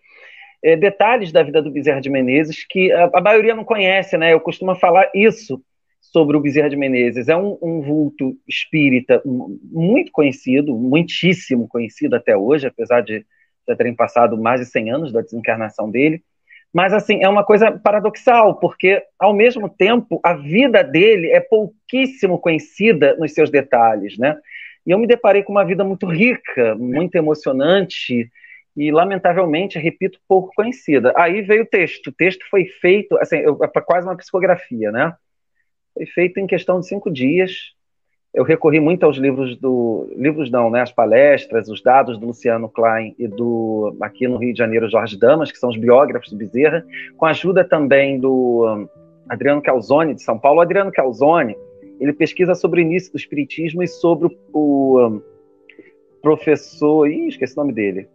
é, 0.64 0.74
detalhes 0.76 1.30
da 1.30 1.42
vida 1.42 1.60
do 1.60 1.70
Bezerra 1.70 2.00
de 2.00 2.08
Menezes 2.08 2.64
que 2.66 2.90
a, 2.90 3.10
a, 3.12 3.20
maioria 3.20 3.54
não 3.54 3.64
conhece, 3.64 4.16
né? 4.16 4.32
Eu 4.32 4.40
costumo 4.40 4.74
falar 4.74 5.10
isso 5.14 5.62
sobre 6.00 6.38
o 6.38 6.40
Bezerra 6.40 6.70
de 6.70 6.76
Menezes. 6.76 7.28
É 7.28 7.36
um, 7.36 7.58
um 7.60 7.82
vulto 7.82 8.34
espírita 8.48 9.20
muito 9.24 10.10
conhecido, 10.10 10.74
muitíssimo 10.74 11.68
conhecido 11.68 12.16
até 12.16 12.34
hoje, 12.34 12.66
apesar 12.66 13.02
de 13.02 13.26
já 13.68 13.76
terem 13.76 13.94
passado 13.94 14.40
mais 14.40 14.60
de 14.60 14.66
100 14.66 14.90
anos 14.90 15.12
da 15.12 15.20
desencarnação 15.20 15.90
dele. 15.90 16.22
Mas, 16.72 16.92
assim, 16.92 17.22
é 17.22 17.28
uma 17.28 17.44
coisa 17.44 17.70
paradoxal, 17.70 18.58
porque, 18.58 19.02
ao 19.18 19.32
mesmo 19.32 19.68
tempo, 19.68 20.18
a 20.24 20.34
vida 20.34 20.82
dele 20.82 21.30
é 21.30 21.40
pouquíssimo 21.40 22.38
conhecida 22.38 23.16
nos 23.16 23.32
seus 23.32 23.50
detalhes, 23.50 24.18
né? 24.18 24.36
E 24.86 24.90
eu 24.90 24.98
me 24.98 25.06
deparei 25.06 25.42
com 25.42 25.52
uma 25.52 25.64
vida 25.64 25.84
muito 25.84 26.06
rica, 26.06 26.74
muito 26.74 27.14
emocionante 27.14 28.30
e, 28.76 28.90
lamentavelmente, 28.90 29.78
repito, 29.78 30.18
pouco 30.28 30.52
conhecida. 30.54 31.12
Aí 31.16 31.42
veio 31.42 31.62
o 31.62 31.66
texto. 31.66 32.08
O 32.08 32.12
texto 32.12 32.44
foi 32.50 32.66
feito, 32.66 33.16
assim, 33.18 33.38
é 33.38 33.80
quase 33.80 34.06
uma 34.06 34.16
psicografia, 34.16 34.90
né? 34.90 35.14
Foi 35.94 36.06
feito 36.06 36.40
em 36.40 36.46
questão 36.46 36.80
de 36.80 36.88
cinco 36.88 37.10
dias. 37.10 37.72
Eu 38.34 38.42
recorri 38.42 38.80
muito 38.80 39.04
aos 39.06 39.16
livros 39.16 39.56
do. 39.56 40.12
Livros 40.16 40.50
não, 40.50 40.68
né? 40.68 40.80
As 40.80 40.90
palestras, 40.90 41.68
os 41.68 41.80
dados 41.80 42.18
do 42.18 42.26
Luciano 42.26 42.68
Klein 42.68 43.14
e 43.16 43.28
do, 43.28 43.96
aqui 44.00 44.26
no 44.26 44.38
Rio 44.38 44.52
de 44.52 44.58
Janeiro, 44.58 44.90
Jorge 44.90 45.16
Damas, 45.16 45.52
que 45.52 45.58
são 45.58 45.70
os 45.70 45.76
biógrafos 45.76 46.30
do 46.30 46.36
Bezerra, 46.36 46.84
com 47.16 47.26
a 47.26 47.30
ajuda 47.30 47.62
também 47.62 48.18
do 48.18 48.66
um, 48.66 48.88
Adriano 49.28 49.62
Calzone, 49.62 50.14
de 50.14 50.22
São 50.22 50.36
Paulo. 50.36 50.58
O 50.58 50.62
Adriano 50.62 50.90
Calzone, 50.90 51.56
ele 52.00 52.12
pesquisa 52.12 52.56
sobre 52.56 52.80
o 52.80 52.82
início 52.82 53.12
do 53.12 53.18
Espiritismo 53.18 53.84
e 53.84 53.86
sobre 53.86 54.26
o, 54.26 54.36
o 54.52 55.06
um, 55.06 55.22
professor. 56.20 57.08
Ih, 57.08 57.28
esqueci 57.28 57.54
o 57.54 57.60
nome 57.60 57.72
dele. 57.72 58.08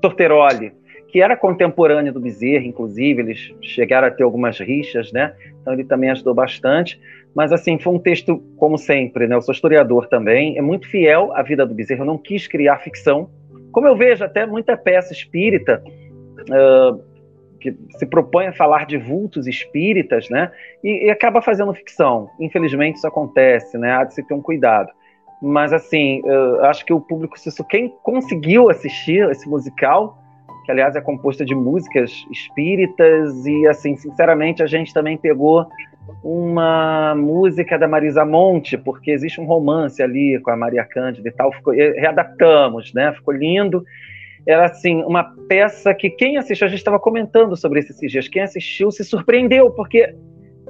Torteroli 0.00 0.72
que 1.08 1.22
era 1.22 1.36
contemporâneo 1.36 2.12
do 2.12 2.20
Bezerra, 2.20 2.64
inclusive, 2.64 3.22
eles 3.22 3.54
chegaram 3.62 4.06
a 4.06 4.10
ter 4.10 4.22
algumas 4.22 4.58
rixas, 4.60 5.10
né? 5.10 5.34
Então 5.60 5.72
ele 5.72 5.84
também 5.84 6.10
ajudou 6.10 6.34
bastante. 6.34 7.00
Mas 7.34 7.50
assim, 7.50 7.78
foi 7.78 7.94
um 7.94 7.98
texto, 7.98 8.38
como 8.56 8.76
sempre, 8.76 9.26
né? 9.26 9.34
Eu 9.34 9.42
sou 9.42 9.54
historiador 9.54 10.06
também, 10.06 10.58
é 10.58 10.62
muito 10.62 10.86
fiel 10.88 11.34
à 11.34 11.42
vida 11.42 11.64
do 11.64 11.74
Bezerra. 11.74 12.02
Eu 12.02 12.06
não 12.06 12.18
quis 12.18 12.46
criar 12.46 12.78
ficção, 12.78 13.30
como 13.72 13.86
eu 13.86 13.96
vejo 13.96 14.22
até 14.22 14.46
muita 14.46 14.76
peça 14.76 15.12
espírita 15.12 15.82
uh, 16.40 17.02
que 17.58 17.74
se 17.96 18.06
propõe 18.06 18.46
a 18.46 18.52
falar 18.52 18.84
de 18.84 18.98
vultos 18.98 19.46
espíritas, 19.46 20.28
né? 20.28 20.50
E, 20.84 21.06
e, 21.06 21.10
acaba 21.10 21.40
fazendo 21.40 21.72
ficção. 21.72 22.28
Infelizmente 22.38 22.96
isso 22.96 23.06
acontece, 23.06 23.78
né? 23.78 23.92
Há 23.92 24.04
de 24.04 24.14
se 24.14 24.22
ter 24.26 24.34
um 24.34 24.42
cuidado. 24.42 24.90
Mas 25.40 25.72
assim, 25.72 26.20
acho 26.62 26.84
que 26.84 26.92
o 26.92 27.00
público, 27.00 27.36
quem 27.68 27.94
conseguiu 28.02 28.68
assistir 28.70 29.28
esse 29.30 29.48
musical 29.48 30.18
que 30.68 30.72
aliás 30.72 30.94
é 30.94 31.00
composta 31.00 31.46
de 31.46 31.54
músicas 31.54 32.12
espíritas 32.30 33.46
e 33.46 33.66
assim, 33.66 33.96
sinceramente, 33.96 34.62
a 34.62 34.66
gente 34.66 34.92
também 34.92 35.16
pegou 35.16 35.66
uma 36.22 37.14
música 37.14 37.78
da 37.78 37.88
Marisa 37.88 38.22
Monte, 38.22 38.76
porque 38.76 39.10
existe 39.10 39.40
um 39.40 39.46
romance 39.46 40.02
ali 40.02 40.38
com 40.40 40.50
a 40.50 40.56
Maria 40.58 40.84
Cândida 40.84 41.26
e 41.26 41.32
tal, 41.32 41.50
ficou, 41.54 41.72
readaptamos, 41.72 42.92
né? 42.92 43.14
Ficou 43.14 43.32
lindo. 43.32 43.82
Era 44.46 44.66
assim, 44.66 45.02
uma 45.04 45.24
peça 45.48 45.94
que 45.94 46.10
quem 46.10 46.36
assistiu, 46.36 46.66
a 46.66 46.70
gente 46.70 46.80
estava 46.80 47.00
comentando 47.00 47.56
sobre 47.56 47.80
isso 47.80 47.92
esses 47.92 48.12
dias, 48.12 48.28
quem 48.28 48.42
assistiu 48.42 48.90
se 48.90 49.02
surpreendeu, 49.04 49.70
porque 49.70 50.14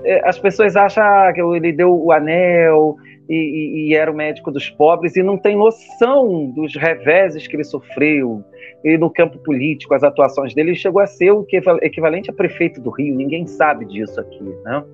é, 0.05 0.29
as 0.29 0.39
pessoas 0.39 0.77
acham 0.77 1.03
ah, 1.03 1.33
que 1.33 1.41
ele 1.41 1.73
deu 1.73 1.93
o 1.93 2.13
anel 2.13 2.95
e, 3.29 3.89
e, 3.91 3.95
era 3.95 4.11
o 4.11 4.15
médico 4.15 4.51
dos 4.51 4.71
pobres 4.71 5.17
e 5.17 5.23
não 5.23 5.37
tem 5.37 5.57
noção 5.57 6.51
dos 6.51 6.75
reveses 6.75 7.47
que 7.47 7.57
ele 7.57 7.65
sofreu 7.65 8.43
e 8.83 8.97
no 8.97 9.11
campo 9.11 9.39
político, 9.39 9.95
as 9.95 10.03
atuações 10.03 10.55
dele. 10.55 10.71
Ele 10.71 10.79
chegou 10.79 11.03
a 11.03 11.07
ser 11.07 11.33
o 11.33 11.47
equivalente 11.83 12.31
a 12.31 12.33
prefeito 12.33 12.81
do 12.81 12.91
Rio, 12.91 13.15
ninguém 13.15 13.47
sabe 13.47 13.85
disso 13.85 14.19
aqui, 14.21 14.43
né? 14.65 14.85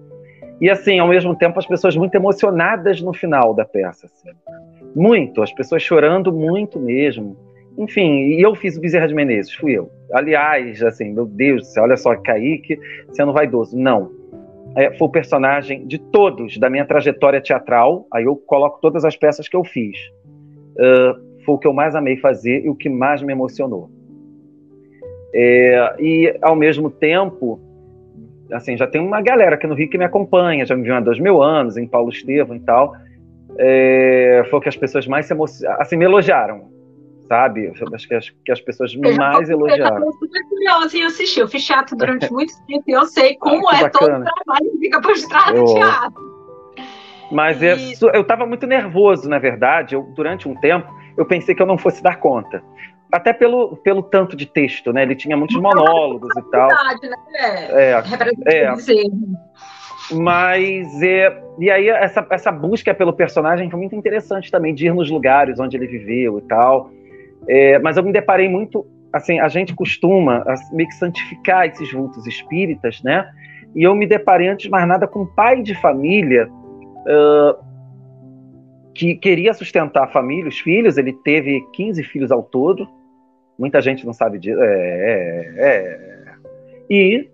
E 0.61 0.71
assim, 0.71 0.99
ao 0.99 1.09
mesmo 1.09 1.37
tempo, 1.37 1.59
as 1.59 1.67
pessoas 1.67 1.97
muito 1.97 2.14
emocionadas 2.14 3.00
no 3.00 3.12
final 3.12 3.55
da 3.55 3.64
peça, 3.64 4.07
assim. 4.07 4.31
muito, 4.95 5.43
as 5.43 5.53
pessoas 5.53 5.83
chorando 5.83 6.33
muito 6.33 6.79
mesmo. 6.79 7.37
Enfim, 7.76 8.29
e 8.29 8.41
eu 8.41 8.55
fiz 8.55 8.76
o 8.76 8.81
Bezerra 8.81 9.09
de 9.09 9.14
Menezes, 9.14 9.53
fui 9.53 9.73
eu. 9.73 9.91
Aliás, 10.12 10.81
assim, 10.83 11.12
meu 11.12 11.26
Deus, 11.26 11.76
olha 11.76 11.97
só, 11.97 12.14
Kaique 12.17 12.79
sendo 13.11 13.33
vaidoso. 13.33 13.76
Não, 13.76 14.12
é, 14.76 14.90
foi 14.97 15.07
o 15.07 15.11
personagem 15.11 15.87
de 15.87 15.99
todos 15.99 16.59
da 16.59 16.69
minha 16.69 16.85
trajetória 16.85 17.40
teatral. 17.40 18.07
Aí 18.12 18.25
eu 18.25 18.37
coloco 18.37 18.81
todas 18.81 19.04
as 19.04 19.16
peças 19.16 19.49
que 19.49 19.57
eu 19.57 19.64
fiz. 19.64 19.97
Uh, 20.76 21.45
foi 21.45 21.54
o 21.54 21.59
que 21.59 21.66
eu 21.66 21.73
mais 21.73 21.95
amei 21.95 22.16
fazer 22.16 22.64
e 22.64 22.69
o 22.69 22.75
que 22.75 22.88
mais 22.88 23.23
me 23.23 23.33
emocionou. 23.33 23.90
É, 25.33 25.95
e 25.99 26.38
ao 26.40 26.57
mesmo 26.57 26.90
tempo, 26.90 27.61
assim, 28.52 28.76
já 28.76 28.87
tem 28.87 29.00
uma 29.00 29.21
galera 29.21 29.57
aqui 29.57 29.66
no 29.66 29.75
Rio 29.75 29.90
que 29.90 29.99
me 29.99 30.04
acompanha, 30.04 30.64
já 30.64 30.76
me 30.76 30.83
viu 30.83 30.95
há 30.95 31.00
dois 31.00 31.19
mil 31.19 31.43
anos, 31.43 31.76
em 31.76 31.87
Paulo 31.87 32.09
Estevam 32.09 32.57
e 32.57 32.61
tal. 32.61 32.95
É, 33.59 34.45
foi 34.49 34.59
o 34.59 34.62
que 34.62 34.69
as 34.69 34.76
pessoas 34.76 35.07
mais 35.07 35.26
se 35.26 35.35
assim, 35.78 35.97
me 35.97 36.04
elogiaram 36.04 36.74
sabe? 37.28 37.73
Acho 37.93 38.09
que 38.09 38.14
as, 38.14 38.31
que 38.31 38.52
as 38.52 38.61
pessoas 38.61 38.95
eu 38.95 39.16
mais 39.16 39.49
elogiaram. 39.49 40.04
Eu 40.04 40.12
super 40.12 40.45
curiosa 40.49 40.97
em 40.97 41.04
assistir. 41.04 41.40
Eu 41.40 41.49
fiz 41.49 41.64
teatro 41.64 41.97
durante 41.97 42.31
muito 42.33 42.52
tempo 42.66 42.85
e 42.87 42.93
eu 42.93 43.07
sei 43.07 43.37
como 43.37 43.69
ah, 43.69 43.81
é 43.81 43.88
todo 43.88 44.04
o 44.04 44.25
trabalho 44.25 44.71
que 44.73 44.78
fica 44.78 45.00
por 45.00 45.14
trás 45.28 45.54
do 45.54 45.75
teatro. 45.75 46.35
Mas 47.31 47.62
é 47.62 47.76
e... 47.76 47.95
eu 48.12 48.21
estava 48.21 48.47
muito 48.47 48.66
nervoso, 48.66 49.28
na 49.28 49.38
verdade. 49.38 49.95
Eu, 49.95 50.02
durante 50.14 50.49
um 50.49 50.54
tempo, 50.54 50.93
eu 51.16 51.25
pensei 51.25 51.54
que 51.54 51.62
eu 51.62 51.66
não 51.66 51.78
fosse 51.78 52.02
dar 52.02 52.16
conta. 52.16 52.62
Até 53.11 53.33
pelo, 53.33 53.76
pelo 53.76 54.02
tanto 54.02 54.37
de 54.37 54.47
texto, 54.47 54.93
né? 54.93 55.02
Ele 55.02 55.14
tinha 55.14 55.37
muitos 55.37 55.57
monólogos 55.57 56.31
e 56.37 56.43
tal. 56.50 56.69
Né? 56.69 56.99
É, 57.71 58.02
é, 58.47 58.64
é. 58.64 58.75
Mas, 60.12 61.02
é, 61.02 61.43
e 61.59 61.71
aí, 61.71 61.88
essa, 61.88 62.26
essa 62.31 62.52
busca 62.52 62.93
pelo 62.93 63.12
personagem 63.12 63.71
foi 63.71 63.81
muito 63.81 63.97
interessante 63.97 64.50
também, 64.50 64.75
de 64.75 64.87
ir 64.87 64.95
nos 64.95 65.11
lugares 65.11 65.59
onde 65.59 65.76
ele 65.76 65.87
viveu 65.87 66.38
e 66.38 66.43
tal. 66.43 66.90
É, 67.48 67.78
mas 67.78 67.96
eu 67.96 68.02
me 68.02 68.12
deparei 68.12 68.48
muito, 68.48 68.86
assim, 69.12 69.38
a 69.38 69.48
gente 69.48 69.74
costuma 69.74 70.44
meio 70.72 70.88
que 70.88 70.94
santificar 70.94 71.66
esses 71.66 71.92
vultos 71.92 72.26
espíritas, 72.26 73.02
né? 73.02 73.30
E 73.74 73.82
eu 73.82 73.94
me 73.94 74.06
deparei, 74.06 74.48
antes 74.48 74.64
de 74.64 74.70
mais 74.70 74.86
nada, 74.86 75.06
com 75.06 75.22
um 75.22 75.26
pai 75.26 75.62
de 75.62 75.74
família 75.74 76.48
uh, 76.48 77.64
que 78.94 79.16
queria 79.16 79.52
sustentar 79.52 80.04
a 80.04 80.08
família, 80.08 80.48
os 80.48 80.60
filhos. 80.60 80.96
Ele 80.96 81.12
teve 81.12 81.60
15 81.72 82.02
filhos 82.04 82.30
ao 82.30 82.42
todo. 82.42 82.88
Muita 83.58 83.80
gente 83.80 84.06
não 84.06 84.12
sabe 84.12 84.38
disso. 84.38 84.60
É, 84.62 85.54
é, 85.56 85.56
é. 85.56 86.34
E 86.88 87.28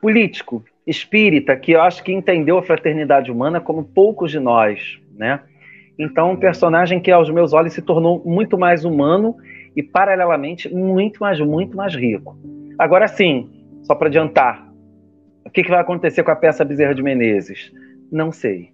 político, 0.00 0.64
espírita, 0.86 1.56
que 1.56 1.72
eu 1.72 1.82
acho 1.82 2.02
que 2.02 2.12
entendeu 2.12 2.58
a 2.58 2.62
fraternidade 2.62 3.30
humana 3.30 3.60
como 3.60 3.84
poucos 3.84 4.30
de 4.30 4.38
nós, 4.38 5.00
né? 5.14 5.40
Então, 5.98 6.32
um 6.32 6.36
personagem 6.36 7.00
que 7.00 7.10
aos 7.10 7.30
meus 7.30 7.52
olhos 7.52 7.72
se 7.72 7.82
tornou 7.82 8.22
muito 8.24 8.58
mais 8.58 8.84
humano 8.84 9.36
e, 9.76 9.82
paralelamente, 9.82 10.72
muito 10.72 11.20
mais, 11.20 11.38
muito 11.40 11.76
mais 11.76 11.94
rico. 11.94 12.36
Agora 12.78 13.06
sim, 13.06 13.48
só 13.82 13.94
para 13.94 14.08
adiantar, 14.08 14.68
o 15.44 15.50
que, 15.50 15.62
que 15.62 15.70
vai 15.70 15.80
acontecer 15.80 16.22
com 16.22 16.30
a 16.30 16.36
peça 16.36 16.64
Bezerra 16.64 16.94
de 16.94 17.02
Menezes? 17.02 17.72
Não 18.10 18.32
sei. 18.32 18.72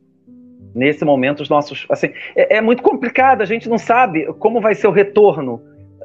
Nesse 0.74 1.04
momento, 1.04 1.40
os 1.40 1.48
nossos. 1.48 1.86
Assim, 1.90 2.12
é, 2.36 2.56
é 2.56 2.60
muito 2.60 2.82
complicado, 2.82 3.42
a 3.42 3.44
gente 3.44 3.68
não 3.68 3.76
sabe 3.76 4.26
como 4.34 4.60
vai 4.60 4.74
ser 4.74 4.86
o 4.86 4.92
retorno 4.92 5.60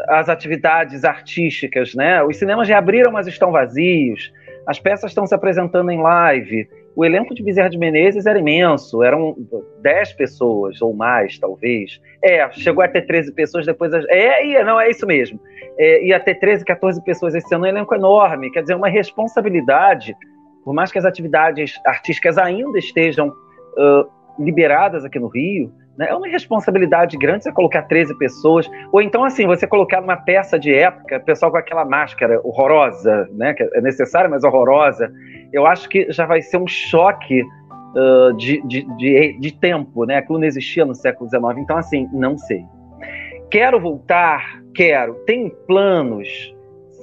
às 0.10 0.28
atividades 0.28 1.06
artísticas, 1.06 1.94
né? 1.94 2.22
Os 2.24 2.38
cinemas 2.38 2.68
reabriram, 2.68 3.12
mas 3.12 3.28
estão 3.28 3.52
vazios. 3.52 4.34
As 4.68 4.80
peças 4.80 5.12
estão 5.12 5.28
se 5.28 5.36
apresentando 5.36 5.92
em 5.92 6.02
live 6.02 6.68
o 6.96 7.04
elenco 7.04 7.36
de 7.36 7.44
Bezerra 7.44 7.70
de 7.70 7.78
Menezes 7.78 8.26
era 8.26 8.40
imenso, 8.40 9.04
eram 9.04 9.36
10 9.82 10.14
pessoas 10.14 10.82
ou 10.82 10.94
mais, 10.94 11.38
talvez. 11.38 12.00
É, 12.24 12.50
chegou 12.52 12.84
a 12.84 12.88
ter 12.88 13.02
13 13.02 13.34
pessoas 13.34 13.66
depois. 13.66 13.94
É, 14.08 14.46
ia, 14.46 14.64
não, 14.64 14.80
é 14.80 14.90
isso 14.90 15.06
mesmo. 15.06 15.40
É, 15.78 16.06
ia 16.06 16.20
ter 16.20 16.36
13, 16.36 16.64
14 16.64 17.04
pessoas 17.04 17.36
esse 17.36 17.54
ano, 17.54 17.66
um 17.66 17.68
elenco 17.68 17.94
enorme, 17.94 18.50
quer 18.50 18.62
dizer, 18.62 18.76
uma 18.76 18.88
responsabilidade, 18.88 20.16
por 20.64 20.74
mais 20.74 20.92
que 20.92 20.98
as 20.98 21.06
atividades 21.06 21.74
artísticas 21.86 22.38
ainda 22.38 22.80
estejam 22.80 23.28
uh, 23.30 24.10
liberadas 24.40 25.04
aqui 25.04 25.20
no 25.20 25.28
Rio, 25.28 25.72
né? 25.98 26.08
É 26.10 26.16
uma 26.16 26.28
responsabilidade 26.28 27.18
grande 27.18 27.44
você 27.44 27.52
colocar 27.52 27.84
13 27.84 28.18
pessoas, 28.18 28.70
ou 28.92 29.02
então 29.02 29.24
assim, 29.24 29.48
você 29.48 29.66
colocar 29.66 30.02
numa 30.02 30.18
peça 30.18 30.60
de 30.60 30.74
época, 30.74 31.20
pessoal 31.20 31.52
com 31.52 31.58
aquela 31.58 31.86
máscara 31.86 32.40
horrorosa, 32.44 33.30
né? 33.32 33.54
que 33.54 33.64
é 33.64 33.82
necessária, 33.82 34.30
mas 34.30 34.44
horrorosa, 34.44 35.12
eu 35.56 35.66
acho 35.66 35.88
que 35.88 36.12
já 36.12 36.26
vai 36.26 36.42
ser 36.42 36.58
um 36.58 36.68
choque 36.68 37.42
uh, 37.42 38.34
de, 38.34 38.62
de, 38.68 38.84
de, 38.98 39.40
de, 39.40 39.52
tempo, 39.54 40.06
né? 40.06 40.18
Aquilo 40.18 40.40
não 40.40 40.46
existia 40.46 40.86
no 40.86 40.94
século 40.94 41.30
XIX, 41.30 41.58
então 41.58 41.78
assim, 41.78 42.10
não 42.12 42.38
sei. 42.38 42.66
Quero 43.50 43.80
voltar? 43.80 44.62
Quero. 44.74 45.16
Tenho 45.26 45.50
planos? 45.66 46.28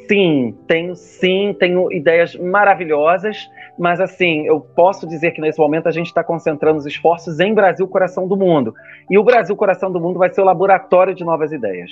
Sim, 0.09 0.54
tenho 0.66 0.94
sim, 0.94 1.56
tenho 1.59 1.90
ideias 1.90 2.35
maravilhosas, 2.35 3.49
mas 3.78 4.00
assim, 4.00 4.47
eu 4.47 4.61
posso 4.61 5.06
dizer 5.06 5.30
que 5.30 5.40
nesse 5.40 5.59
momento 5.59 5.87
a 5.87 5.92
gente 5.92 6.09
está 6.09 6.23
concentrando 6.23 6.78
os 6.78 6.87
esforços 6.87 7.40
em 7.40 7.54
Brasil 7.54 7.88
Coração 7.88 8.28
do 8.28 8.37
Mundo. 8.37 8.75
E 9.09 9.16
o 9.16 9.25
Brasil 9.25 9.56
Coração 9.56 9.90
do 9.90 10.00
Mundo 10.00 10.18
vai 10.18 10.30
ser 10.32 10.42
o 10.42 10.44
laboratório 10.44 11.14
de 11.14 11.25
novas 11.25 11.52
ideias. 11.52 11.90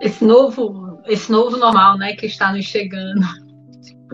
Esse 0.00 0.24
novo, 0.24 1.00
esse 1.06 1.30
novo 1.30 1.56
normal, 1.56 1.98
né, 1.98 2.14
que 2.14 2.26
está 2.26 2.52
nos 2.52 2.64
chegando. 2.64 3.43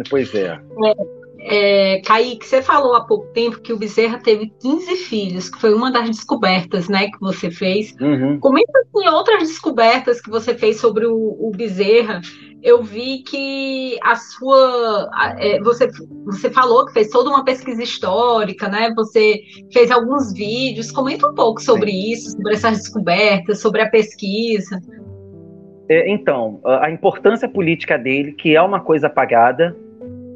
Pois 0.08 0.34
é. 0.34 0.60
é 0.84 1.20
é, 1.42 2.00
Kaique, 2.04 2.46
você 2.46 2.60
falou 2.60 2.94
há 2.94 3.04
pouco 3.04 3.26
tempo 3.28 3.60
que 3.60 3.72
o 3.72 3.78
Bezerra 3.78 4.18
teve 4.18 4.52
15 4.60 4.96
filhos, 4.96 5.48
que 5.48 5.58
foi 5.58 5.72
uma 5.72 5.90
das 5.90 6.08
descobertas 6.08 6.88
né, 6.88 7.06
que 7.06 7.18
você 7.18 7.50
fez. 7.50 7.94
Uhum. 8.00 8.38
Comenta 8.38 8.70
assim, 8.78 9.08
outras 9.08 9.48
descobertas 9.48 10.20
que 10.20 10.28
você 10.28 10.54
fez 10.54 10.78
sobre 10.78 11.06
o, 11.06 11.16
o 11.16 11.50
Bezerra. 11.54 12.20
Eu 12.62 12.82
vi 12.82 13.22
que 13.22 13.98
a 14.02 14.16
sua. 14.16 15.10
É, 15.38 15.58
você, 15.60 15.88
você 16.26 16.50
falou 16.50 16.84
que 16.84 16.92
fez 16.92 17.08
toda 17.08 17.30
uma 17.30 17.42
pesquisa 17.42 17.82
histórica, 17.82 18.68
né? 18.68 18.92
Você 18.94 19.40
fez 19.72 19.90
alguns 19.90 20.34
vídeos. 20.34 20.92
Comenta 20.92 21.26
um 21.26 21.34
pouco 21.34 21.62
sobre 21.62 21.90
Sim. 21.90 22.12
isso, 22.12 22.30
sobre 22.32 22.52
essas 22.52 22.78
descobertas, 22.78 23.60
sobre 23.60 23.80
a 23.80 23.88
pesquisa. 23.88 24.78
É, 25.88 26.12
então, 26.12 26.60
a 26.64 26.90
importância 26.90 27.48
política 27.48 27.96
dele, 27.96 28.32
que 28.32 28.54
é 28.54 28.60
uma 28.60 28.80
coisa 28.80 29.06
apagada, 29.06 29.74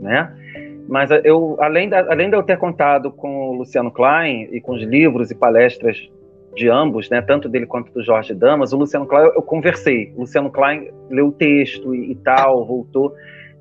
né? 0.05 0.33
Mas 0.89 1.11
eu, 1.25 1.57
além, 1.61 1.89
da, 1.89 2.01
além 2.13 2.29
de 2.29 2.37
eu 2.37 2.43
ter 2.43 2.59
contado 2.59 3.11
com 3.11 3.49
o 3.49 3.53
Luciano 3.55 3.91
Klein 3.91 4.49
e 4.53 4.61
com 4.61 4.75
os 4.75 4.83
livros 4.83 5.31
e 5.31 5.35
palestras 5.35 5.97
de 6.55 6.69
ambos, 6.69 7.11
né, 7.11 7.21
tanto 7.21 7.49
dele 7.49 7.67
quanto 7.67 7.93
do 7.93 8.05
Jorge 8.05 8.33
Damas, 8.33 8.73
o 8.73 8.77
Luciano 8.77 9.07
Klein 9.07 9.25
eu 9.35 9.43
conversei. 9.43 10.13
O 10.15 10.21
Luciano 10.21 10.51
Klein 10.51 10.91
leu 11.11 11.29
o 11.29 11.33
texto 11.33 11.95
e, 11.95 12.13
e 12.13 12.15
tal, 12.17 12.65
voltou. 12.67 13.13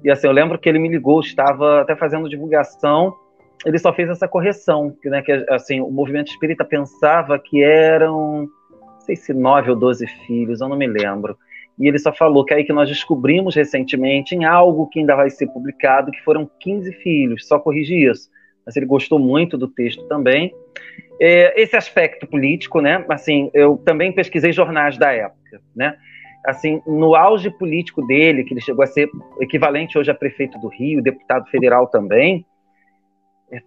E 0.04 0.12
assim, 0.12 0.28
eu 0.28 0.34
lembro 0.34 0.60
que 0.60 0.68
ele 0.68 0.78
me 0.78 0.90
ligou, 0.90 1.22
estava 1.22 1.82
até 1.82 1.96
fazendo 1.96 2.30
divulgação, 2.30 3.16
ele 3.66 3.80
só 3.80 3.94
fez 3.94 4.10
essa 4.10 4.28
correção, 4.28 4.94
né, 5.06 5.22
que 5.22 5.32
assim, 5.50 5.80
o 5.80 5.90
movimento 5.90 6.28
espírita 6.28 6.66
pensava 6.66 7.40
que 7.40 7.64
eram, 7.64 8.50
não 8.70 9.00
sei 9.00 9.16
se 9.16 9.34
nove 9.34 9.70
ou 9.70 9.78
doze 9.78 10.06
filhos, 10.28 10.60
eu 10.60 10.68
não 10.68 10.78
me 10.78 10.88
lembro 10.88 11.38
e 11.80 11.88
ele 11.88 11.98
só 11.98 12.14
falou 12.14 12.46
que 12.46 12.54
aí 12.54 12.64
que 12.64 12.74
nós 12.74 12.88
descobrimos 12.88 13.56
recentemente 13.56 14.36
em 14.36 14.46
algo 14.46 14.88
que 14.88 15.00
ainda 15.00 15.16
vai 15.16 15.30
ser 15.30 15.48
publicado, 15.48 16.12
que 16.12 16.24
foram 16.24 16.50
15 16.60 16.92
filhos, 16.94 17.48
só 17.48 17.60
corrigi 17.60 18.06
isso. 18.06 18.30
Mas 18.66 18.76
ele 18.76 18.86
gostou 18.86 19.20
muito 19.20 19.58
do 19.58 19.68
texto 19.68 20.08
também. 20.08 20.54
É, 21.20 21.60
esse 21.62 21.76
aspecto 21.76 22.28
político, 22.28 22.80
né? 22.80 23.04
Assim, 23.10 23.50
eu 23.54 23.78
também 23.78 24.12
pesquisei 24.12 24.52
jornais 24.52 24.98
da 24.98 25.12
época, 25.12 25.62
né? 25.76 25.96
Assim, 26.46 26.82
no 26.86 27.16
auge 27.16 27.50
político 27.50 28.06
dele, 28.06 28.44
que 28.44 28.54
ele 28.54 28.62
chegou 28.62 28.84
a 28.84 28.88
ser 28.88 29.10
equivalente 29.40 29.98
hoje 29.98 30.12
a 30.12 30.16
prefeito 30.16 30.60
do 30.60 30.68
Rio, 30.68 31.02
deputado 31.02 31.50
federal 31.50 31.88
também, 31.88 32.46
é, 33.52 33.62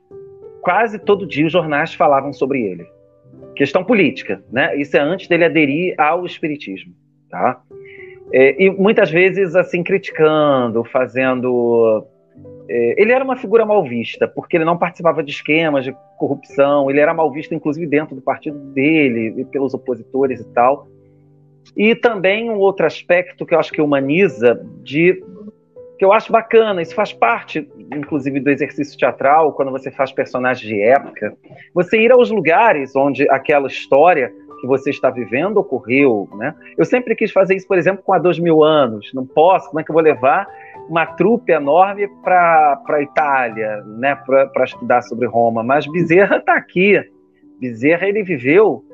quase 0.61 0.99
todo 0.99 1.27
dia 1.27 1.47
os 1.47 1.53
jornais 1.53 1.95
falavam 1.95 2.33
sobre 2.33 2.63
ele. 2.63 2.87
Questão 3.55 3.83
política, 3.83 4.45
né? 4.51 4.77
Isso 4.77 4.97
é 4.97 5.01
antes 5.01 5.29
dele 5.29 5.45
aderir 5.45 5.95
ao 5.99 6.27
espiritismo, 6.27 6.95
tá? 7.31 7.63
É, 8.33 8.63
e 8.63 8.71
muitas 8.71 9.11
vezes, 9.11 9.55
assim, 9.55 9.83
criticando, 9.83 10.85
fazendo. 10.85 12.07
É, 12.69 13.01
ele 13.01 13.13
era 13.13 13.25
uma 13.25 13.37
figura 13.37 13.65
mal 13.65 13.83
vista, 13.85 14.27
porque 14.27 14.57
ele 14.57 14.65
não 14.65 14.77
participava 14.77 15.23
de 15.23 15.31
esquemas 15.31 15.85
de 15.85 15.97
corrupção, 16.19 16.91
ele 16.91 17.01
era 17.01 17.15
mal 17.15 17.31
visto, 17.31 17.55
inclusive, 17.55 17.87
dentro 17.87 18.17
do 18.17 18.23
partido 18.23 18.59
dele, 18.73 19.35
e 19.41 19.45
pelos 19.45 19.73
opositores 19.73 20.41
e 20.41 20.49
tal. 20.53 20.89
E 21.77 21.95
também 21.95 22.51
um 22.51 22.59
outro 22.59 22.87
aspecto 22.87 23.47
que 23.47 23.55
eu 23.55 23.59
acho 23.59 23.73
que 23.73 23.81
humaniza, 23.81 24.61
de 24.83 25.23
que 25.99 26.05
eu 26.05 26.13
acho 26.13 26.31
bacana, 26.31 26.83
isso 26.83 26.95
faz 26.95 27.13
parte, 27.13 27.69
inclusive, 27.95 28.39
do 28.41 28.51
exercício 28.51 28.99
teatral, 28.99 29.53
quando 29.55 29.71
você 29.71 29.91
faz 29.91 30.13
personagens 30.13 30.69
de 30.69 30.81
época, 30.81 31.35
você 31.73 31.99
ir 32.01 32.13
aos 32.13 32.31
lugares 32.31 32.95
onde 32.95 33.29
aquela 33.31 33.67
história 33.67 34.31
que 34.61 34.67
você 34.67 34.91
está 34.91 35.11
vivendo 35.11 35.59
ocorreu, 35.59 36.29
né? 36.35 36.55
Eu 36.77 36.85
sempre 36.85 37.15
quis 37.15 37.31
fazer 37.31 37.55
isso, 37.55 37.67
por 37.67 37.79
exemplo, 37.79 38.03
com 38.03 38.13
a 38.13 38.19
dois 38.19 38.39
mil 38.39 38.63
anos. 38.63 39.13
Não 39.15 39.27
posso, 39.27 39.69
como 39.69 39.81
é 39.81 39.85
que 39.85 39.91
eu 39.91 39.95
vou 39.95 40.03
levar 40.03 40.47
uma 40.89 41.07
trupe 41.07 41.53
enorme 41.53 42.09
para 42.23 42.81
a 42.89 43.03
Itália, 43.03 43.83
né? 43.99 44.15
Para 44.15 44.65
estudar 44.65 45.03
sobre 45.03 45.27
Roma? 45.27 45.63
Mas 45.63 45.87
Bezerra 45.87 46.37
está 46.37 46.55
aqui. 46.55 47.03
Bezerra, 47.61 48.07
ele 48.07 48.23
viveu 48.23 48.85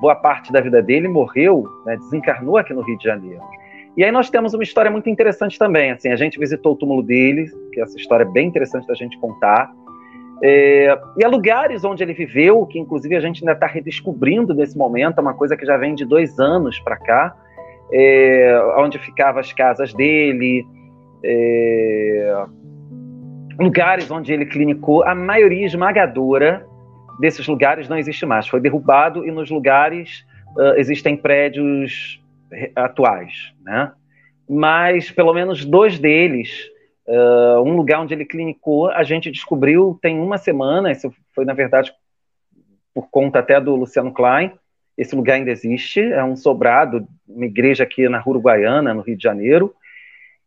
boa 0.00 0.14
parte 0.14 0.52
da 0.52 0.60
vida 0.60 0.82
dele, 0.82 1.08
morreu, 1.08 1.64
né? 1.86 1.96
desencarnou 1.96 2.56
aqui 2.56 2.72
no 2.72 2.82
Rio 2.82 2.98
de 2.98 3.04
Janeiro. 3.04 3.40
E 3.96 4.02
aí 4.02 4.10
nós 4.10 4.30
temos 4.30 4.54
uma 4.54 4.62
história 4.62 4.90
muito 4.90 5.08
interessante 5.10 5.58
também. 5.58 5.90
Assim, 5.90 6.08
a 6.10 6.16
gente 6.16 6.38
visitou 6.38 6.72
o 6.72 6.76
túmulo 6.76 7.02
dele, 7.02 7.50
que 7.72 7.80
essa 7.80 7.96
história 7.96 8.24
é 8.24 8.26
bem 8.26 8.48
interessante 8.48 8.86
da 8.86 8.94
gente 8.94 9.18
contar. 9.18 9.70
É, 10.44 10.98
e 11.16 11.24
há 11.24 11.28
lugares 11.28 11.84
onde 11.84 12.02
ele 12.02 12.14
viveu, 12.14 12.66
que 12.66 12.78
inclusive 12.78 13.14
a 13.14 13.20
gente 13.20 13.42
ainda 13.42 13.52
está 13.52 13.66
redescobrindo 13.66 14.52
nesse 14.52 14.76
momento, 14.76 15.18
é 15.18 15.20
uma 15.20 15.34
coisa 15.34 15.56
que 15.56 15.64
já 15.64 15.76
vem 15.76 15.94
de 15.94 16.04
dois 16.04 16.38
anos 16.40 16.80
para 16.80 16.96
cá, 16.96 17.36
é, 17.92 18.60
onde 18.78 18.98
ficavam 18.98 19.40
as 19.40 19.52
casas 19.52 19.94
dele, 19.94 20.66
é, 21.24 22.44
lugares 23.58 24.10
onde 24.10 24.32
ele 24.32 24.46
clinicou, 24.46 25.04
a 25.04 25.14
maioria 25.14 25.66
esmagadora 25.66 26.66
desses 27.20 27.46
lugares 27.46 27.88
não 27.88 27.96
existe 27.96 28.26
mais, 28.26 28.48
foi 28.48 28.60
derrubado 28.60 29.26
e 29.26 29.30
nos 29.30 29.50
lugares 29.50 30.24
uh, 30.56 30.74
existem 30.76 31.16
prédios 31.16 32.20
atuais, 32.74 33.52
né? 33.62 33.92
Mas 34.48 35.10
pelo 35.10 35.32
menos 35.32 35.64
dois 35.64 35.98
deles 35.98 36.50
Uh, 37.06 37.60
um 37.62 37.76
lugar 37.76 38.00
onde 38.00 38.14
ele 38.14 38.24
clinicou, 38.24 38.88
a 38.88 39.02
gente 39.02 39.30
descobriu 39.30 39.98
tem 40.00 40.20
uma 40.20 40.38
semana, 40.38 40.92
isso 40.92 41.12
foi 41.34 41.44
na 41.44 41.52
verdade 41.52 41.92
por 42.94 43.10
conta 43.10 43.40
até 43.40 43.60
do 43.60 43.74
Luciano 43.74 44.12
Klein, 44.12 44.52
esse 44.96 45.16
lugar 45.16 45.34
ainda 45.34 45.50
existe, 45.50 46.00
é 46.00 46.22
um 46.22 46.36
sobrado, 46.36 47.06
uma 47.26 47.46
igreja 47.46 47.82
aqui 47.82 48.08
na 48.08 48.18
Rua 48.18 48.34
Uruguaiana, 48.34 48.94
no 48.94 49.00
Rio 49.00 49.16
de 49.16 49.22
Janeiro, 49.22 49.74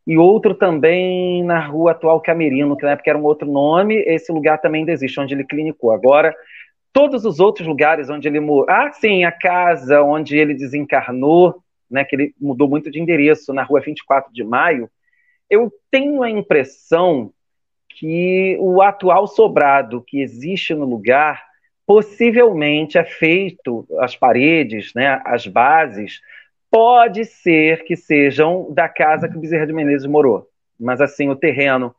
e 0.06 0.18
outro 0.18 0.54
também 0.54 1.44
na 1.44 1.60
Rua 1.66 1.92
Atual 1.92 2.22
Camerino, 2.22 2.78
que 2.78 2.86
na 2.86 2.92
época 2.92 3.10
era 3.10 3.18
um 3.18 3.24
outro 3.24 3.50
nome, 3.50 3.96
esse 4.06 4.32
lugar 4.32 4.60
também 4.60 4.82
ainda 4.82 4.92
existe, 4.92 5.20
onde 5.20 5.34
ele 5.34 5.44
clinicou. 5.44 5.92
Agora, 5.92 6.34
todos 6.94 7.26
os 7.26 7.40
outros 7.40 7.68
lugares 7.68 8.10
onde 8.10 8.28
ele 8.28 8.40
morou, 8.40 8.68
ah, 8.70 8.92
sim, 8.92 9.26
a 9.26 9.32
casa 9.32 10.04
onde 10.04 10.38
ele 10.38 10.54
desencarnou, 10.54 11.56
né, 11.90 12.04
que 12.04 12.16
ele 12.16 12.36
mudou 12.40 12.70
muito 12.70 12.92
de 12.92 13.00
endereço, 13.00 13.52
na 13.52 13.64
Rua 13.64 13.82
24 13.82 14.32
de 14.32 14.44
Maio, 14.44 14.90
eu 15.50 15.72
tenho 15.92 16.24
a 16.24 16.30
impressão 16.30 17.32
que 17.90 18.58
o 18.60 18.82
atual 18.82 19.28
sobrado 19.28 20.04
que 20.06 20.22
existe 20.22 20.74
no 20.74 20.86
lugar 20.86 21.44
possivelmente 21.86 22.98
é 22.98 23.04
feito 23.04 23.88
as 24.00 24.16
paredes, 24.16 24.92
né, 24.94 25.22
as 25.24 25.46
bases, 25.46 26.20
pode 26.70 27.26
ser 27.26 27.84
que 27.84 27.96
sejam 27.96 28.74
da 28.74 28.90
casa 28.90 29.30
que 29.30 29.38
o 29.38 29.40
Bezerra 29.40 29.68
de 29.68 29.74
Menezes 29.74 30.08
morou. 30.08 30.50
Mas 30.80 31.00
assim, 31.00 31.30
o 31.30 31.36
terreno 31.36 31.96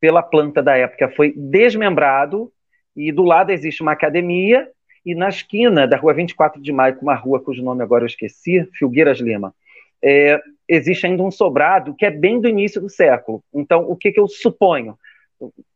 pela 0.00 0.22
planta 0.22 0.62
da 0.62 0.76
época 0.76 1.08
foi 1.10 1.32
desmembrado 1.36 2.50
e 2.96 3.10
do 3.10 3.24
lado 3.24 3.50
existe 3.50 3.82
uma 3.82 3.92
academia 3.92 4.68
e 5.04 5.14
na 5.14 5.28
esquina 5.28 5.86
da 5.86 5.96
rua 5.96 6.14
24 6.14 6.62
de 6.62 6.72
maio, 6.72 6.96
com 6.96 7.02
uma 7.02 7.14
rua 7.14 7.42
cujo 7.42 7.62
nome 7.62 7.82
agora 7.82 8.04
eu 8.04 8.08
esqueci, 8.08 8.66
Filgueiras 8.72 9.18
Lima, 9.18 9.54
é, 10.02 10.40
existe 10.68 11.06
ainda 11.06 11.22
um 11.22 11.30
sobrado 11.30 11.94
que 11.94 12.06
é 12.06 12.10
bem 12.10 12.40
do 12.40 12.48
início 12.48 12.80
do 12.80 12.88
século. 12.88 13.42
Então, 13.52 13.88
o 13.88 13.96
que, 13.96 14.12
que 14.12 14.20
eu 14.20 14.28
suponho? 14.28 14.96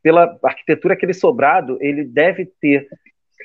Pela 0.03 0.39
arquitetura, 0.43 0.95
aquele 0.95 1.13
sobrado 1.13 1.77
ele 1.81 2.05
deve 2.05 2.47
ter 2.61 2.89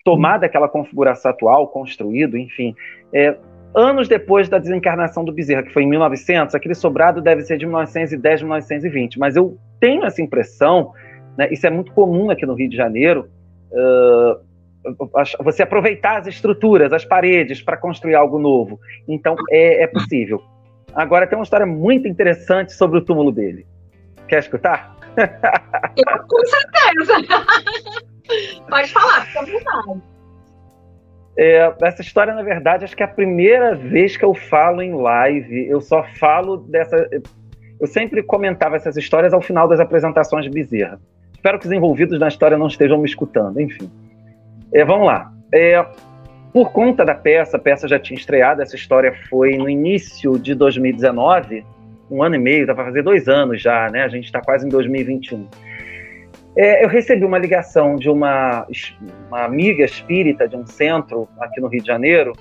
tomado 0.03 0.43
aquela 0.43 0.67
configuração 0.67 1.32
atual, 1.32 1.67
construído, 1.67 2.38
enfim. 2.38 2.75
É, 3.13 3.38
anos 3.75 4.08
depois 4.08 4.49
da 4.49 4.58
desencarnação 4.58 5.23
do 5.23 5.32
Bezerra, 5.32 5.63
que 5.63 5.73
foi 5.73 5.84
em 5.84 5.89
1900, 5.89 6.53
aquele 6.53 6.75
sobrado 6.75 7.21
deve 7.21 7.41
ser 7.43 7.58
de 7.58 7.65
1910, 7.65 8.41
1920. 8.43 9.19
Mas 9.19 9.36
eu 9.36 9.58
tenho 9.79 10.06
essa 10.06 10.21
impressão, 10.21 10.93
né, 11.38 11.47
isso 11.51 11.65
é 11.65 11.69
muito 11.69 11.91
comum 11.93 12.29
aqui 12.29 12.45
no 12.45 12.53
Rio 12.53 12.69
de 12.69 12.75
Janeiro, 12.75 13.29
uh, 13.71 14.53
você 15.41 15.63
aproveitar 15.63 16.19
as 16.19 16.27
estruturas, 16.27 16.91
as 16.91 17.06
paredes, 17.06 17.62
para 17.62 17.77
construir 17.77 18.15
algo 18.15 18.38
novo. 18.38 18.79
Então, 19.08 19.36
é, 19.49 19.84
é 19.84 19.88
possível. 19.88 20.41
Agora 20.95 21.27
tem 21.27 21.38
uma 21.38 21.43
história 21.43 21.65
muito 21.65 22.08
interessante 22.08 22.73
sobre 22.73 22.99
o 22.99 23.01
túmulo 23.01 23.32
dele. 23.32 23.65
Quer 24.27 24.39
escutar? 24.39 24.95
Eu, 25.17 26.23
com 26.27 26.45
certeza. 26.45 27.43
Pode 28.69 28.91
falar, 28.91 29.25
fica 29.25 29.39
à 29.39 29.45
vontade. 29.82 30.13
É, 31.36 31.73
essa 31.82 32.01
história, 32.01 32.34
na 32.34 32.43
verdade, 32.43 32.86
acho 32.86 32.95
que 32.95 33.01
é 33.01 33.06
a 33.06 33.10
primeira 33.10 33.73
vez 33.73 34.15
que 34.15 34.23
eu 34.23 34.34
falo 34.34 34.82
em 34.82 34.93
live. 34.93 35.67
Eu 35.67 35.82
só 35.82 36.03
falo 36.19 36.58
dessa. 36.58 36.95
Eu 37.79 37.88
sempre 37.88 38.21
comentava 38.21 38.75
essas 38.75 38.95
histórias 38.95 39.34
ao 39.34 39.41
final 39.41 39.67
das 39.67 39.79
apresentações 39.79 40.45
de 40.45 40.51
Bezerra. 40.51 40.99
Espero 41.34 41.60
que 41.60 41.65
os 41.65 41.71
envolvidos 41.71 42.19
na 42.19 42.27
história 42.27 42.58
não 42.58 42.67
estejam 42.67 42.97
me 42.99 43.06
escutando. 43.06 43.60
Enfim. 43.60 43.91
É, 44.71 44.86
vamos 44.86 45.08
lá. 45.08 45.32
É, 45.53 45.84
por 46.53 46.71
conta 46.71 47.03
da 47.03 47.15
peça, 47.15 47.57
a 47.57 47.59
peça 47.59 47.87
já 47.87 47.97
tinha 47.97 48.17
estreado, 48.17 48.61
essa 48.61 48.75
história 48.75 49.11
foi 49.27 49.57
no 49.57 49.67
início 49.67 50.37
de 50.37 50.53
2019, 50.53 51.65
um 52.11 52.21
ano 52.21 52.35
e 52.35 52.39
meio, 52.39 52.67
tá 52.67 52.75
para 52.75 52.85
fazer 52.85 53.01
dois 53.01 53.27
anos 53.27 53.59
já, 53.59 53.89
né? 53.89 54.03
A 54.03 54.07
gente 54.07 54.25
está 54.25 54.39
quase 54.39 54.67
em 54.67 54.69
2021. 54.69 55.47
É, 56.55 56.83
eu 56.83 56.87
recebi 56.87 57.25
uma 57.25 57.39
ligação 57.39 57.95
de 57.95 58.07
uma, 58.07 58.67
uma 59.27 59.43
amiga 59.43 59.83
espírita 59.83 60.47
de 60.47 60.55
um 60.55 60.67
centro 60.67 61.27
aqui 61.39 61.59
no 61.59 61.67
Rio 61.67 61.81
de 61.81 61.87
Janeiro, 61.87 62.33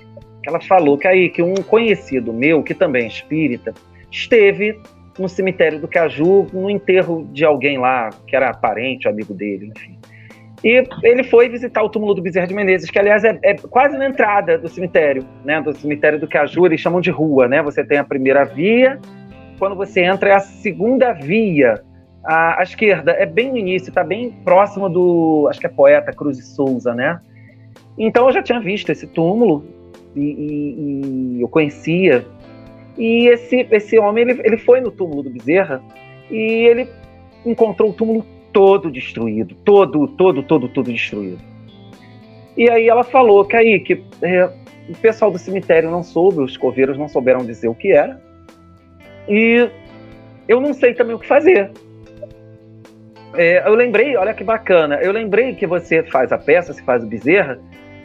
que 0.43 0.47
ela 0.47 0.61
falou 0.61 0.95
que 0.95 1.07
aí 1.07 1.29
que 1.29 1.41
um 1.41 1.55
conhecido 1.55 2.31
meu, 2.31 2.61
que 2.61 2.75
também 2.75 3.05
é 3.05 3.07
espírita, 3.07 3.73
esteve 4.11 4.79
no 5.17 5.27
cemitério 5.27 5.79
do 5.79 5.87
Caju 5.87 6.45
no 6.53 6.69
enterro 6.69 7.27
de 7.31 7.43
alguém 7.43 7.79
lá, 7.79 8.11
que 8.27 8.35
era 8.35 8.53
parente, 8.53 9.07
amigo 9.07 9.33
dele, 9.33 9.71
enfim. 9.75 9.97
E 10.63 10.87
ele 11.03 11.23
foi 11.23 11.49
visitar 11.49 11.83
o 11.83 11.89
túmulo 11.89 12.13
do 12.13 12.21
Bezerra 12.21 12.47
de 12.47 12.53
Menezes, 12.53 12.89
que 12.89 12.97
aliás 12.97 13.23
é, 13.25 13.37
é, 13.43 13.55
quase 13.55 13.97
na 13.97 14.07
entrada 14.07 14.57
do 14.57 14.69
cemitério, 14.69 15.25
né? 15.43 15.61
Do 15.61 15.75
cemitério 15.75 16.17
do 16.17 16.27
Caju, 16.27 16.65
eles 16.65 16.79
chamam 16.79 17.01
de 17.01 17.11
rua, 17.11 17.49
né? 17.49 17.61
Você 17.61 17.83
tem 17.83 17.97
a 17.97 18.03
primeira 18.03 18.45
via, 18.45 18.97
quando 19.59 19.75
você 19.75 20.01
entra 20.01 20.29
é 20.29 20.35
a 20.35 20.39
segunda 20.39 21.11
via 21.11 21.83
à, 22.23 22.61
à 22.61 22.63
esquerda. 22.63 23.11
É 23.11 23.25
bem 23.25 23.51
no 23.51 23.57
início, 23.57 23.89
está 23.89 24.05
bem 24.05 24.31
próximo 24.45 24.87
do, 24.87 25.47
acho 25.49 25.59
que 25.59 25.65
é 25.65 25.69
poeta 25.69 26.13
Cruz 26.13 26.37
de 26.37 26.43
Souza, 26.43 26.95
né? 26.95 27.19
Então 27.97 28.27
eu 28.27 28.31
já 28.31 28.41
tinha 28.41 28.61
visto 28.61 28.89
esse 28.89 29.05
túmulo 29.05 29.65
e, 30.15 30.21
e, 30.21 31.37
e 31.37 31.41
eu 31.41 31.49
conhecia. 31.49 32.25
E 32.97 33.27
esse, 33.27 33.67
esse 33.69 33.99
homem, 33.99 34.29
ele, 34.29 34.41
ele 34.45 34.57
foi 34.57 34.79
no 34.79 34.91
túmulo 34.91 35.23
do 35.23 35.29
Bezerra 35.29 35.81
e 36.31 36.37
ele 36.37 36.87
encontrou 37.45 37.89
o 37.89 37.93
túmulo 37.93 38.25
todo 38.53 38.89
destruído, 38.91 39.55
todo, 39.65 40.07
todo, 40.07 40.43
todo, 40.43 40.69
todo 40.69 40.91
destruído. 40.91 41.41
E 42.55 42.69
aí 42.69 42.87
ela 42.87 43.03
falou 43.03 43.43
que 43.43 44.03
é, 44.21 44.45
o 44.87 44.95
pessoal 45.01 45.31
do 45.31 45.39
cemitério 45.39 45.89
não 45.89 46.03
soube, 46.03 46.41
os 46.41 46.55
coveiros 46.55 46.97
não 46.97 47.09
souberam 47.09 47.43
dizer 47.43 47.67
o 47.67 47.75
que 47.75 47.91
era, 47.91 48.21
e 49.27 49.67
eu 50.47 50.61
não 50.61 50.73
sei 50.73 50.93
também 50.93 51.15
o 51.15 51.19
que 51.19 51.27
fazer. 51.27 51.71
É, 53.35 53.67
eu 53.67 53.73
lembrei, 53.73 54.15
olha 54.15 54.33
que 54.33 54.43
bacana, 54.43 54.95
eu 55.01 55.11
lembrei 55.11 55.55
que 55.55 55.65
você 55.65 56.03
faz 56.03 56.31
a 56.31 56.37
peça, 56.37 56.71
você 56.71 56.83
faz 56.83 57.03
o 57.03 57.07
bezerra, 57.07 57.59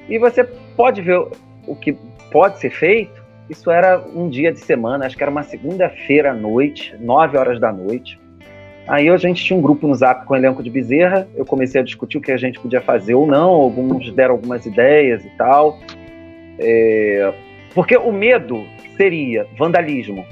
e 0.08 0.18
você 0.18 0.42
pode 0.42 1.02
ver 1.02 1.18
o 1.66 1.76
que 1.76 1.94
pode 2.32 2.58
ser 2.58 2.70
feito. 2.70 3.22
Isso 3.50 3.70
era 3.70 3.98
um 4.14 4.28
dia 4.28 4.52
de 4.52 4.60
semana, 4.60 5.04
acho 5.04 5.16
que 5.16 5.22
era 5.22 5.30
uma 5.30 5.42
segunda-feira 5.42 6.30
à 6.30 6.34
noite, 6.34 6.96
nove 6.98 7.36
horas 7.36 7.60
da 7.60 7.70
noite. 7.70 8.18
Aí 8.88 9.08
a 9.08 9.16
gente 9.18 9.44
tinha 9.44 9.56
um 9.56 9.60
grupo 9.60 9.86
no 9.86 9.94
Zap 9.94 10.24
com 10.24 10.32
o 10.32 10.36
elenco 10.36 10.62
de 10.62 10.70
Bezerra, 10.70 11.28
eu 11.36 11.44
comecei 11.44 11.80
a 11.80 11.84
discutir 11.84 12.16
o 12.16 12.20
que 12.20 12.32
a 12.32 12.38
gente 12.38 12.58
podia 12.58 12.80
fazer 12.80 13.14
ou 13.14 13.26
não, 13.26 13.50
alguns 13.50 14.10
deram 14.12 14.34
algumas 14.34 14.64
ideias 14.64 15.24
e 15.24 15.30
tal. 15.36 15.78
É... 16.58 17.32
Porque 17.74 17.96
o 17.96 18.10
medo 18.10 18.64
seria 18.96 19.46
vandalismo. 19.58 20.24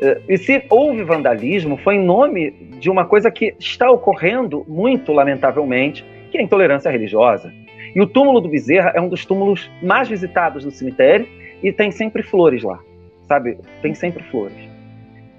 É, 0.00 0.20
e 0.28 0.36
se 0.36 0.64
houve 0.68 1.04
vandalismo, 1.04 1.76
foi 1.76 1.94
em 1.96 2.04
nome 2.04 2.50
de 2.80 2.90
uma 2.90 3.04
coisa 3.04 3.30
que 3.30 3.54
está 3.60 3.90
ocorrendo 3.90 4.64
muito 4.66 5.12
lamentavelmente, 5.12 6.04
que 6.30 6.38
é 6.38 6.40
a 6.40 6.44
intolerância 6.44 6.90
religiosa. 6.90 7.52
E 7.94 8.00
o 8.00 8.06
túmulo 8.06 8.40
do 8.40 8.48
Bezerra 8.48 8.92
é 8.96 9.00
um 9.00 9.08
dos 9.08 9.24
túmulos 9.24 9.70
mais 9.82 10.08
visitados 10.08 10.64
do 10.64 10.70
cemitério 10.70 11.28
e 11.62 11.70
tem 11.70 11.90
sempre 11.90 12.22
flores 12.22 12.62
lá, 12.62 12.80
sabe? 13.28 13.58
Tem 13.82 13.94
sempre 13.94 14.24
flores. 14.24 14.56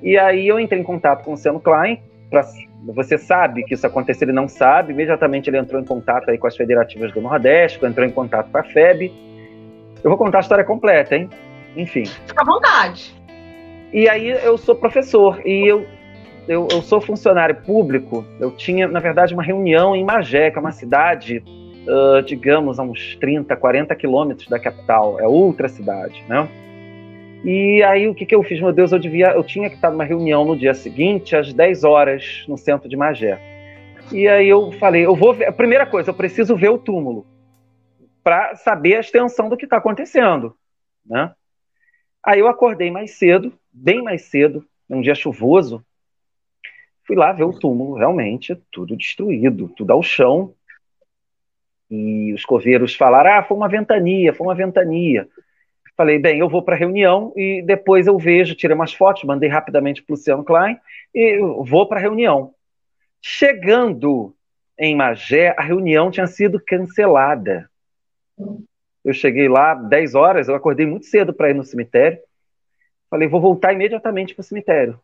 E 0.02 0.18
aí 0.18 0.48
eu 0.48 0.60
entrei 0.60 0.80
em 0.80 0.84
contato 0.84 1.24
com 1.24 1.32
o 1.32 1.34
Luciano 1.34 1.60
Klein, 1.60 2.00
pra, 2.34 2.44
você 2.88 3.16
sabe 3.16 3.64
que 3.64 3.76
isso 3.76 3.86
aconteceu, 3.86 4.26
ele 4.26 4.34
não 4.34 4.48
sabe, 4.48 4.92
imediatamente 4.92 5.50
ele 5.52 5.58
entrou 5.58 5.80
em 5.80 5.86
contato 5.86 6.32
aí 6.32 6.38
com 6.38 6.48
as 6.48 6.58
federativas 6.58 7.12
do 7.12 7.22
Nordeste, 7.22 7.86
entrou 7.86 8.06
em 8.06 8.10
contato 8.10 8.50
com 8.50 8.58
a 8.58 8.64
FEB. 8.64 9.14
Eu 10.04 10.10
vou 10.10 10.18
contar 10.18 10.40
a 10.40 10.42
história 10.42 10.64
completa, 10.64 11.16
hein? 11.16 11.30
Enfim. 11.78 12.06
Fica 12.06 12.42
à 12.42 12.46
vontade. 12.46 13.14
E 13.94 14.10
aí 14.10 14.30
eu 14.30 14.58
sou 14.58 14.76
professor 14.76 15.40
e 15.46 15.72
eu, 15.72 15.86
eu, 16.48 16.68
eu, 16.72 16.82
sou 16.82 17.00
funcionário 17.00 17.56
público. 17.56 18.26
Eu 18.40 18.50
tinha, 18.50 18.88
na 18.88 19.00
verdade, 19.00 19.34
uma 19.36 19.44
reunião 19.44 19.96
em 19.96 20.04
Magé, 20.04 20.50
que 20.50 20.58
é 20.58 20.60
uma 20.60 20.72
cidade, 20.72 21.44
uh, 21.88 22.22
digamos, 22.24 22.80
a 22.80 22.84
uns 22.84 23.16
30, 23.18 23.56
40 23.56 23.96
quilômetros 23.96 24.48
da 24.48 24.58
capital. 24.58 25.20
É 25.20 25.28
outra 25.28 25.70
cidade, 25.70 26.24
né? 26.28 26.50
E 27.44 27.84
aí 27.84 28.08
o 28.08 28.16
que, 28.16 28.26
que 28.26 28.34
eu 28.34 28.42
fiz? 28.42 28.62
Meu 28.62 28.72
Deus, 28.72 28.92
eu 28.92 29.00
devia, 29.00 29.32
eu 29.32 29.44
tinha 29.44 29.70
que 29.70 29.76
estar 29.76 29.92
numa 29.92 30.06
reunião 30.06 30.46
no 30.46 30.58
dia 30.58 30.74
seguinte, 30.74 31.36
às 31.36 31.54
10 31.54 31.84
horas, 31.84 32.46
no 32.48 32.58
centro 32.58 32.88
de 32.88 32.96
Magé. 32.96 33.38
E 34.12 34.28
aí 34.28 34.48
eu 34.48 34.72
falei, 34.74 35.06
eu 35.06 35.16
vou 35.16 35.34
ver, 35.34 35.48
a 35.48 35.52
primeira 35.52 35.86
coisa, 35.86 36.12
eu 36.12 36.14
preciso 36.14 36.56
ver 36.56 36.70
o 36.70 36.78
túmulo 36.78 37.26
para 38.24 38.56
saber 38.56 38.96
a 38.96 39.00
extensão 39.02 39.50
do 39.50 39.58
que 39.58 39.66
está 39.66 39.78
acontecendo, 39.78 40.56
né? 41.06 41.34
Aí 42.26 42.40
eu 42.40 42.48
acordei 42.48 42.90
mais 42.90 43.12
cedo, 43.12 43.52
bem 43.72 44.02
mais 44.02 44.24
cedo, 44.24 44.66
um 44.90 45.02
dia 45.02 45.14
chuvoso, 45.14 45.86
fui 47.06 47.18
lá 47.18 47.34
ver 47.34 47.44
o 47.44 47.58
túmulo, 47.58 47.96
realmente 47.96 48.56
tudo 48.72 48.96
destruído, 48.96 49.68
tudo 49.76 49.92
ao 49.92 50.02
chão. 50.02 50.54
E 51.92 52.34
os 52.34 52.46
coveiros 52.46 52.96
falaram: 52.96 53.34
ah, 53.34 53.44
foi 53.44 53.58
uma 53.58 53.68
ventania, 53.68 54.34
foi 54.34 54.48
uma 54.48 54.56
ventania. 54.56 55.28
Falei, 55.96 56.18
bem, 56.18 56.40
eu 56.40 56.50
vou 56.50 56.64
para 56.64 56.76
a 56.76 56.78
reunião 56.78 57.32
e 57.36 57.62
depois 57.62 58.08
eu 58.08 58.18
vejo, 58.18 58.56
tirei 58.56 58.76
umas 58.76 58.94
fotos, 58.94 59.24
mandei 59.24 59.48
rapidamente 59.48 60.02
para 60.02 60.14
o 60.14 60.16
Luciano 60.16 60.44
Klein 60.44 60.78
e 61.14 61.38
vou 61.66 61.88
para 61.88 62.00
a 62.00 62.02
reunião. 62.02 62.54
Chegando 63.22 64.36
em 64.78 64.96
Magé, 64.96 65.54
a 65.58 65.62
reunião 65.62 66.10
tinha 66.10 66.26
sido 66.26 66.60
cancelada. 66.60 67.70
Eu 69.06 69.14
cheguei 69.14 69.48
lá 69.48 69.76
10 69.76 70.16
horas, 70.16 70.48
eu 70.48 70.56
acordei 70.56 70.86
muito 70.86 71.06
cedo 71.06 71.34
para 71.34 71.50
ir 71.50 71.54
no 71.54 71.64
cemitério. 71.64 72.20
Falei, 73.10 73.28
vou 73.28 73.40
voltar 73.40 73.72
imediatamente 73.72 74.34
para 74.34 74.42
o 74.42 74.46
cemitério. 74.46 75.00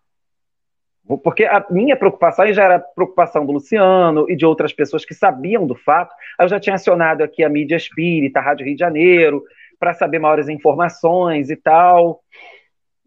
Porque 1.24 1.46
a 1.46 1.66
minha 1.70 1.96
preocupação 1.96 2.52
já 2.54 2.64
era 2.64 2.80
preocupação 2.80 3.46
do 3.46 3.52
Luciano 3.52 4.30
e 4.30 4.36
de 4.36 4.46
outras 4.46 4.72
pessoas 4.72 5.06
que 5.06 5.14
sabiam 5.14 5.66
do 5.66 5.76
fato. 5.76 6.14
Eu 6.40 6.48
já 6.48 6.60
tinha 6.60 6.76
acionado 6.76 7.24
aqui 7.24 7.44
a 7.44 7.50
mídia 7.50 7.76
espírita, 7.76 8.40
a 8.40 8.44
Rádio 8.44 8.66
Rio 8.66 8.76
de 8.76 8.80
Janeiro, 8.80 9.44
para 9.80 9.94
saber 9.94 10.20
maiores 10.20 10.50
informações 10.50 11.50
e 11.50 11.56
tal. 11.56 12.22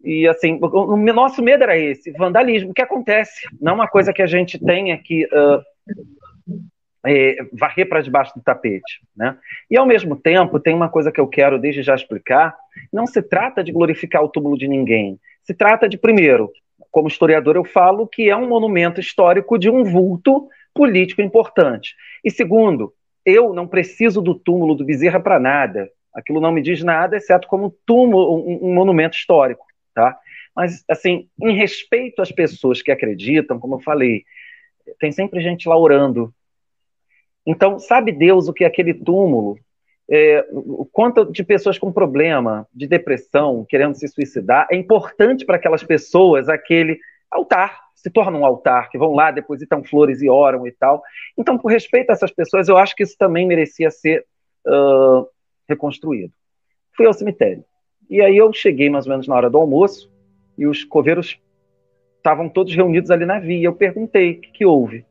E 0.03 0.27
assim, 0.27 0.59
o, 0.61 0.97
nosso 0.97 1.41
medo 1.41 1.63
era 1.63 1.77
esse, 1.77 2.11
vandalismo. 2.11 2.73
Que 2.73 2.81
acontece? 2.81 3.47
Não 3.61 3.71
é 3.71 3.75
uma 3.75 3.87
coisa 3.87 4.11
que 4.11 4.21
a 4.21 4.27
gente 4.27 4.59
tenha 4.59 4.97
que 4.97 5.25
uh, 5.25 5.63
é, 7.05 7.37
varrer 7.53 7.87
para 7.87 8.01
debaixo 8.01 8.33
do 8.35 8.43
tapete. 8.43 9.01
Né? 9.15 9.37
E 9.69 9.77
ao 9.77 9.85
mesmo 9.85 10.15
tempo, 10.15 10.59
tem 10.59 10.73
uma 10.73 10.89
coisa 10.89 11.11
que 11.11 11.21
eu 11.21 11.27
quero 11.27 11.57
desde 11.57 11.83
já 11.83 11.95
explicar: 11.95 12.55
não 12.91 13.07
se 13.07 13.21
trata 13.21 13.63
de 13.63 13.71
glorificar 13.71 14.23
o 14.23 14.29
túmulo 14.29 14.57
de 14.57 14.67
ninguém. 14.67 15.19
Se 15.43 15.53
trata 15.53 15.87
de, 15.87 15.97
primeiro, 15.97 16.51
como 16.91 17.07
historiador, 17.07 17.55
eu 17.55 17.63
falo 17.63 18.07
que 18.07 18.29
é 18.29 18.35
um 18.35 18.47
monumento 18.47 18.99
histórico 18.99 19.57
de 19.57 19.69
um 19.69 19.83
vulto 19.83 20.47
político 20.73 21.21
importante. 21.21 21.95
E 22.23 22.31
segundo, 22.31 22.93
eu 23.25 23.53
não 23.53 23.67
preciso 23.67 24.21
do 24.21 24.35
túmulo 24.35 24.75
do 24.75 24.85
Bezerra 24.85 25.19
para 25.19 25.39
nada. 25.39 25.89
Aquilo 26.13 26.39
não 26.39 26.51
me 26.51 26.61
diz 26.61 26.83
nada, 26.83 27.17
exceto 27.17 27.47
como 27.47 27.75
túmulo, 27.85 28.37
um, 28.37 28.69
um 28.69 28.73
monumento 28.73 29.17
histórico, 29.17 29.65
tá? 29.93 30.17
Mas, 30.55 30.83
assim, 30.89 31.27
em 31.41 31.55
respeito 31.55 32.21
às 32.21 32.31
pessoas 32.31 32.81
que 32.81 32.91
acreditam, 32.91 33.59
como 33.59 33.75
eu 33.75 33.79
falei, 33.79 34.23
tem 34.99 35.11
sempre 35.11 35.41
gente 35.41 35.67
lá 35.67 35.77
orando. 35.77 36.33
Então, 37.45 37.79
sabe 37.79 38.11
Deus 38.11 38.47
o 38.47 38.53
que 38.53 38.63
é 38.63 38.67
aquele 38.67 38.93
túmulo? 38.93 39.57
É, 40.09 40.45
o 40.51 40.85
quanto 40.85 41.31
de 41.31 41.43
pessoas 41.43 41.79
com 41.79 41.91
problema, 41.91 42.67
de 42.73 42.85
depressão, 42.85 43.65
querendo 43.67 43.95
se 43.95 44.07
suicidar, 44.07 44.67
é 44.69 44.75
importante 44.75 45.45
para 45.45 45.55
aquelas 45.55 45.83
pessoas 45.83 46.49
aquele 46.49 46.99
altar, 47.31 47.79
se 47.95 48.09
torna 48.09 48.37
um 48.37 48.45
altar, 48.45 48.89
que 48.89 48.97
vão 48.97 49.13
lá, 49.13 49.31
depositam 49.31 49.83
flores 49.83 50.21
e 50.21 50.29
oram 50.29 50.67
e 50.67 50.71
tal. 50.71 51.01
Então, 51.37 51.57
por 51.57 51.71
respeito 51.71 52.09
a 52.09 52.13
essas 52.13 52.31
pessoas, 52.31 52.67
eu 52.67 52.77
acho 52.77 52.95
que 52.95 53.03
isso 53.03 53.15
também 53.17 53.47
merecia 53.47 53.89
ser 53.89 54.25
uh, 54.67 55.25
reconstruído. 55.67 56.33
Fui 56.95 57.05
ao 57.05 57.13
cemitério. 57.13 57.63
E 58.09 58.21
aí 58.21 58.37
eu 58.37 58.51
cheguei 58.53 58.89
mais 58.89 59.05
ou 59.05 59.11
menos 59.11 59.27
na 59.27 59.35
hora 59.35 59.49
do 59.49 59.57
almoço 59.57 60.11
e 60.57 60.67
os 60.67 60.83
coveiros 60.83 61.39
estavam 62.17 62.47
todos 62.47 62.75
reunidos 62.75 63.11
ali 63.11 63.25
na 63.25 63.39
via. 63.39 63.67
Eu 63.67 63.73
perguntei 63.73 64.31
o 64.31 64.41
que, 64.41 64.51
que 64.51 64.65
houve. 64.65 65.05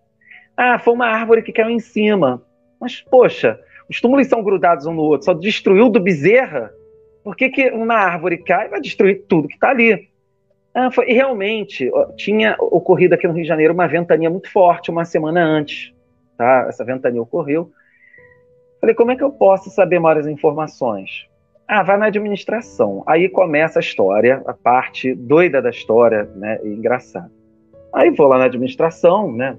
Ah, 0.57 0.79
foi 0.79 0.95
uma 0.95 1.07
árvore 1.07 1.43
que 1.43 1.53
caiu 1.53 1.71
em 1.71 1.81
cima. 1.81 2.43
Mas, 2.81 3.01
poxa, 3.01 3.61
os 3.89 4.01
túmulos 4.01 4.27
são 4.27 4.43
grudados 4.43 4.87
um 4.87 4.95
no 4.95 5.03
outro, 5.03 5.27
só 5.27 5.35
destruiu 5.35 5.89
do 5.89 6.01
bezerra. 6.01 6.73
Por 7.23 7.37
que, 7.37 7.49
que 7.49 7.71
uma 7.71 7.95
árvore 7.95 8.39
cai 8.39 8.67
e 8.67 8.71
vai 8.71 8.81
destruir 8.81 9.25
tudo 9.29 9.49
que 9.49 9.55
está 9.55 9.71
ali? 9.71 10.09
Ah, 10.75 10.91
foi, 10.91 11.11
e 11.11 11.13
realmente, 11.13 11.91
tinha 12.17 12.57
ocorrido 12.59 13.15
aqui 13.15 13.27
no 13.27 13.35
Rio 13.35 13.43
de 13.43 13.49
Janeiro 13.49 13.75
uma 13.75 13.87
ventania 13.87 14.31
muito 14.31 14.51
forte 14.51 14.91
uma 14.91 15.05
semana 15.05 15.45
antes. 15.45 15.93
Tá? 16.37 16.67
Essa 16.69 16.85
ventania 16.85 17.21
ocorreu. 17.21 17.71
Falei, 18.83 18.97
como 18.97 19.13
é 19.13 19.17
que 19.17 19.23
eu 19.23 19.31
posso 19.31 19.71
saber 19.71 20.01
maiores 20.01 20.27
informações? 20.27 21.29
Ah, 21.69 21.85
vai 21.85 21.97
na 21.97 22.07
administração. 22.07 23.05
Aí 23.07 23.29
começa 23.29 23.79
a 23.79 23.81
história, 23.81 24.43
a 24.45 24.53
parte 24.53 25.15
doida 25.15 25.63
da 25.63 25.71
história, 25.71 26.29
né, 26.35 26.59
e 26.65 26.69
engraçada. 26.71 27.31
Aí 27.95 28.11
vou 28.11 28.27
lá 28.27 28.39
na 28.39 28.47
administração, 28.47 29.31
né, 29.31 29.57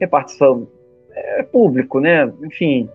repartição 0.00 0.68
é 1.10 1.42
público, 1.42 1.98
né, 1.98 2.32
enfim. 2.44 2.88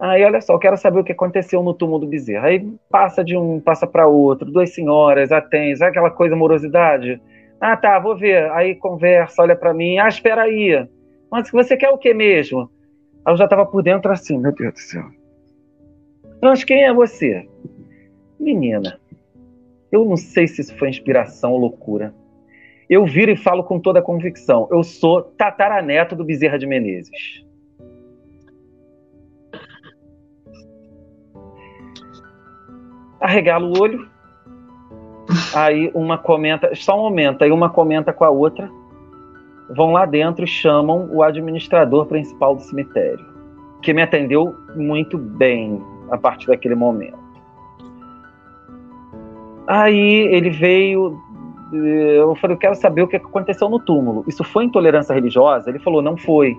Aí, 0.00 0.24
olha 0.24 0.40
só, 0.40 0.54
eu 0.54 0.58
quero 0.58 0.78
saber 0.78 1.00
o 1.00 1.04
que 1.04 1.12
aconteceu 1.12 1.62
no 1.62 1.74
túmulo 1.74 1.98
do 1.98 2.06
Bezerra. 2.06 2.46
Aí 2.46 2.66
passa 2.88 3.22
de 3.22 3.36
um, 3.36 3.60
passa 3.60 3.86
para 3.86 4.06
outro, 4.06 4.50
duas 4.50 4.72
senhoras, 4.72 5.32
atens, 5.32 5.82
aquela 5.82 6.10
coisa, 6.10 6.34
morosidade. 6.34 7.20
Ah, 7.60 7.76
tá, 7.76 7.98
vou 7.98 8.16
ver. 8.16 8.50
Aí 8.52 8.74
conversa, 8.74 9.42
olha 9.42 9.54
para 9.56 9.74
mim. 9.74 9.98
Ah, 9.98 10.08
espera 10.08 10.42
aí. 10.42 10.88
Mas 11.30 11.50
você 11.50 11.76
quer 11.76 11.90
o 11.90 11.98
que 11.98 12.14
mesmo? 12.14 12.70
Aí 13.24 13.32
eu 13.32 13.36
já 13.36 13.46
tava 13.46 13.66
por 13.66 13.82
dentro 13.82 14.10
assim, 14.10 14.38
meu 14.38 14.52
Deus 14.52 14.72
do 14.74 14.78
céu. 14.80 15.04
Mas 16.42 16.64
quem 16.64 16.84
é 16.84 16.92
você? 16.92 17.48
Menina, 18.38 18.98
eu 19.90 20.04
não 20.04 20.16
sei 20.16 20.46
se 20.46 20.60
isso 20.60 20.76
foi 20.76 20.88
inspiração 20.88 21.52
ou 21.52 21.58
loucura. 21.58 22.14
Eu 22.88 23.04
viro 23.04 23.30
e 23.30 23.36
falo 23.36 23.62
com 23.64 23.78
toda 23.78 23.98
a 23.98 24.02
convicção. 24.02 24.68
Eu 24.70 24.82
sou 24.82 25.22
tataraneto 25.22 26.16
do 26.16 26.24
Bezerra 26.24 26.58
de 26.58 26.66
Menezes. 26.66 27.10
Arregalo 33.20 33.76
o 33.76 33.82
olho. 33.82 34.08
Aí 35.54 35.90
uma 35.94 36.16
comenta, 36.16 36.74
só 36.74 36.98
um 36.98 37.02
momento, 37.02 37.42
aí 37.42 37.50
uma 37.50 37.68
comenta 37.68 38.12
com 38.12 38.24
a 38.24 38.30
outra. 38.30 38.70
Vão 39.70 39.92
lá 39.92 40.06
dentro 40.06 40.44
e 40.44 40.48
chamam 40.48 41.08
o 41.12 41.22
administrador 41.22 42.06
principal 42.06 42.54
do 42.54 42.62
cemitério, 42.62 43.24
que 43.82 43.92
me 43.92 44.02
atendeu 44.02 44.54
muito 44.74 45.18
bem 45.18 45.82
a 46.10 46.16
partir 46.16 46.46
daquele 46.46 46.74
momento. 46.74 47.18
Aí 49.66 50.26
ele 50.32 50.48
veio, 50.48 51.18
eu 51.72 52.34
falei, 52.36 52.56
eu 52.56 52.58
quero 52.58 52.74
saber 52.74 53.02
o 53.02 53.08
que 53.08 53.16
aconteceu 53.16 53.68
no 53.68 53.78
túmulo. 53.78 54.24
Isso 54.26 54.42
foi 54.42 54.64
intolerância 54.64 55.14
religiosa? 55.14 55.68
Ele 55.68 55.78
falou, 55.78 56.00
não 56.00 56.16
foi. 56.16 56.56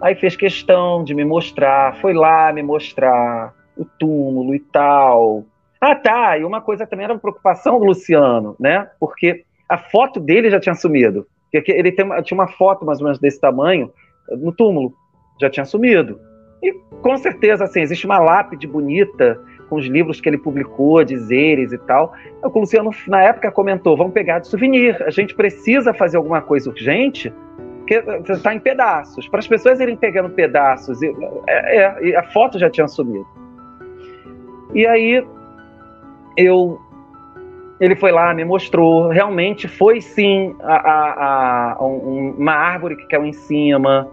Aí 0.00 0.16
fez 0.16 0.34
questão 0.34 1.04
de 1.04 1.14
me 1.14 1.24
mostrar, 1.24 1.96
foi 2.00 2.12
lá 2.12 2.52
me 2.52 2.62
mostrar 2.62 3.54
o 3.76 3.84
túmulo 3.84 4.54
e 4.54 4.58
tal. 4.58 5.44
Ah, 5.80 5.94
tá. 5.94 6.36
E 6.36 6.44
uma 6.44 6.60
coisa 6.60 6.84
também 6.86 7.04
era 7.04 7.12
uma 7.12 7.20
preocupação 7.20 7.78
do 7.78 7.86
Luciano, 7.86 8.56
né? 8.58 8.88
Porque 8.98 9.44
a 9.68 9.78
foto 9.78 10.18
dele 10.18 10.50
já 10.50 10.58
tinha 10.58 10.74
sumido. 10.74 11.26
Ele 11.52 11.92
tem, 11.92 12.06
tinha 12.22 12.38
uma 12.38 12.48
foto 12.48 12.84
mais 12.84 12.98
ou 12.98 13.04
menos 13.04 13.18
desse 13.18 13.40
tamanho 13.40 13.90
no 14.30 14.52
túmulo, 14.52 14.92
já 15.40 15.48
tinha 15.48 15.64
sumido. 15.64 16.20
E 16.62 16.72
com 17.02 17.16
certeza, 17.16 17.64
assim, 17.64 17.80
existe 17.80 18.04
uma 18.04 18.18
lápide 18.18 18.66
bonita 18.66 19.40
com 19.68 19.76
os 19.76 19.86
livros 19.86 20.20
que 20.20 20.28
ele 20.28 20.38
publicou, 20.38 21.04
dizeres 21.04 21.72
e 21.72 21.78
tal. 21.78 22.12
O 22.42 22.58
Luciano, 22.58 22.90
na 23.06 23.22
época, 23.22 23.50
comentou: 23.52 23.96
vamos 23.96 24.12
pegar 24.12 24.40
de 24.40 24.48
souvenir, 24.48 25.00
a 25.02 25.10
gente 25.10 25.34
precisa 25.34 25.94
fazer 25.94 26.16
alguma 26.16 26.40
coisa 26.40 26.70
urgente, 26.70 27.32
porque 27.78 28.02
está 28.32 28.54
em 28.54 28.60
pedaços. 28.60 29.28
Para 29.28 29.40
as 29.40 29.46
pessoas 29.46 29.80
irem 29.80 29.96
pegando 29.96 30.30
pedaços, 30.30 31.00
e, 31.02 31.14
é, 31.46 31.76
é, 31.76 32.04
e 32.06 32.16
a 32.16 32.22
foto 32.24 32.58
já 32.58 32.68
tinha 32.68 32.88
sumido. 32.88 33.26
E 34.74 34.86
aí 34.86 35.24
eu 36.36 36.78
ele 37.80 37.94
foi 37.96 38.10
lá, 38.10 38.34
me 38.34 38.44
mostrou, 38.44 39.08
realmente 39.08 39.68
foi 39.68 40.00
sim 40.00 40.54
a, 40.60 40.74
a, 40.74 41.76
a 41.78 41.86
um, 41.86 42.34
uma 42.38 42.52
árvore 42.52 42.96
que 42.96 43.06
caiu 43.06 43.24
em 43.24 43.32
cima, 43.32 44.10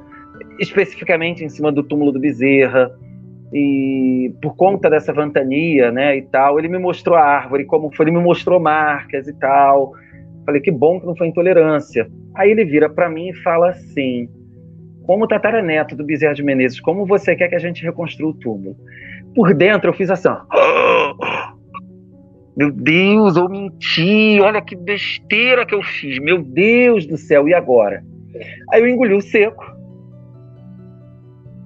especificamente 0.59 1.43
em 1.43 1.49
cima 1.49 1.71
do 1.71 1.83
túmulo 1.83 2.11
do 2.11 2.19
Bezerra 2.19 2.91
e 3.53 4.33
por 4.41 4.55
conta 4.55 4.89
dessa 4.89 5.13
ventania, 5.13 5.91
né, 5.91 6.17
e 6.17 6.21
tal, 6.23 6.59
ele 6.59 6.67
me 6.67 6.77
mostrou 6.77 7.15
a 7.15 7.21
árvore, 7.21 7.65
como 7.65 7.89
foi, 7.95 8.05
ele 8.05 8.17
me 8.17 8.21
mostrou 8.21 8.59
marcas 8.59 9.27
e 9.27 9.33
tal. 9.39 9.93
Falei 10.45 10.61
que 10.61 10.71
bom 10.71 10.99
que 10.99 11.05
não 11.05 11.15
foi 11.15 11.27
intolerância. 11.27 12.07
Aí 12.35 12.51
ele 12.51 12.65
vira 12.65 12.89
para 12.89 13.09
mim 13.09 13.29
e 13.29 13.33
fala 13.35 13.69
assim: 13.69 14.29
como 15.05 15.27
tataraneto 15.27 15.95
do 15.95 16.03
Bezerra 16.03 16.33
de 16.33 16.43
Menezes, 16.43 16.79
como 16.79 17.05
você 17.05 17.35
quer 17.35 17.47
que 17.47 17.55
a 17.55 17.59
gente 17.59 17.83
reconstrua 17.83 18.31
o 18.31 18.33
túmulo? 18.33 18.75
Por 19.33 19.53
dentro 19.53 19.89
eu 19.89 19.93
fiz 19.93 20.09
assim: 20.09 20.29
meu 22.55 22.71
Deus, 22.71 23.35
eu 23.35 23.49
menti, 23.49 24.39
olha 24.41 24.61
que 24.61 24.75
besteira 24.75 25.65
que 25.65 25.75
eu 25.75 25.83
fiz, 25.83 26.19
meu 26.19 26.41
Deus 26.41 27.05
do 27.05 27.17
céu, 27.17 27.47
e 27.47 27.53
agora? 27.53 28.03
Aí 28.71 28.81
eu 28.81 28.87
engoli 28.87 29.13
o 29.13 29.21
seco. 29.21 29.75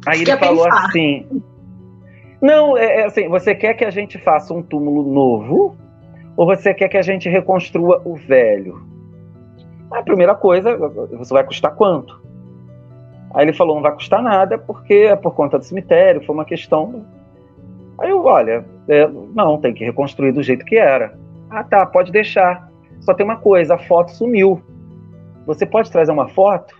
Aí 0.07 0.21
ele 0.21 0.37
falou 0.37 0.63
pensar. 0.63 0.85
assim: 0.85 1.27
não, 2.41 2.77
é, 2.77 3.01
é, 3.01 3.05
assim, 3.05 3.27
você 3.27 3.53
quer 3.53 3.73
que 3.73 3.85
a 3.85 3.91
gente 3.91 4.17
faça 4.17 4.53
um 4.53 4.63
túmulo 4.63 5.11
novo 5.11 5.75
ou 6.37 6.45
você 6.45 6.73
quer 6.73 6.87
que 6.87 6.97
a 6.97 7.01
gente 7.01 7.27
reconstrua 7.27 8.01
o 8.05 8.15
velho? 8.15 8.81
A 9.91 10.01
primeira 10.03 10.35
coisa, 10.35 10.77
você 11.17 11.33
vai 11.33 11.43
custar 11.43 11.75
quanto? 11.75 12.21
Aí 13.33 13.45
ele 13.45 13.53
falou, 13.53 13.75
não 13.75 13.83
vai 13.83 13.93
custar 13.93 14.21
nada 14.21 14.57
porque 14.57 14.93
é 14.93 15.15
por 15.15 15.33
conta 15.33 15.57
do 15.57 15.65
cemitério, 15.65 16.25
foi 16.25 16.33
uma 16.33 16.45
questão. 16.45 17.05
Aí 17.99 18.09
eu, 18.09 18.23
olha, 18.23 18.65
é, 18.89 19.07
não, 19.07 19.59
tem 19.59 19.73
que 19.73 19.85
reconstruir 19.85 20.31
do 20.31 20.41
jeito 20.41 20.65
que 20.65 20.75
era. 20.75 21.17
Ah, 21.49 21.63
tá, 21.63 21.85
pode 21.85 22.11
deixar. 22.11 22.69
Só 23.01 23.13
tem 23.13 23.25
uma 23.25 23.37
coisa, 23.37 23.75
a 23.75 23.79
foto 23.79 24.11
sumiu. 24.11 24.61
Você 25.45 25.65
pode 25.65 25.91
trazer 25.91 26.11
uma 26.11 26.27
foto? 26.27 26.75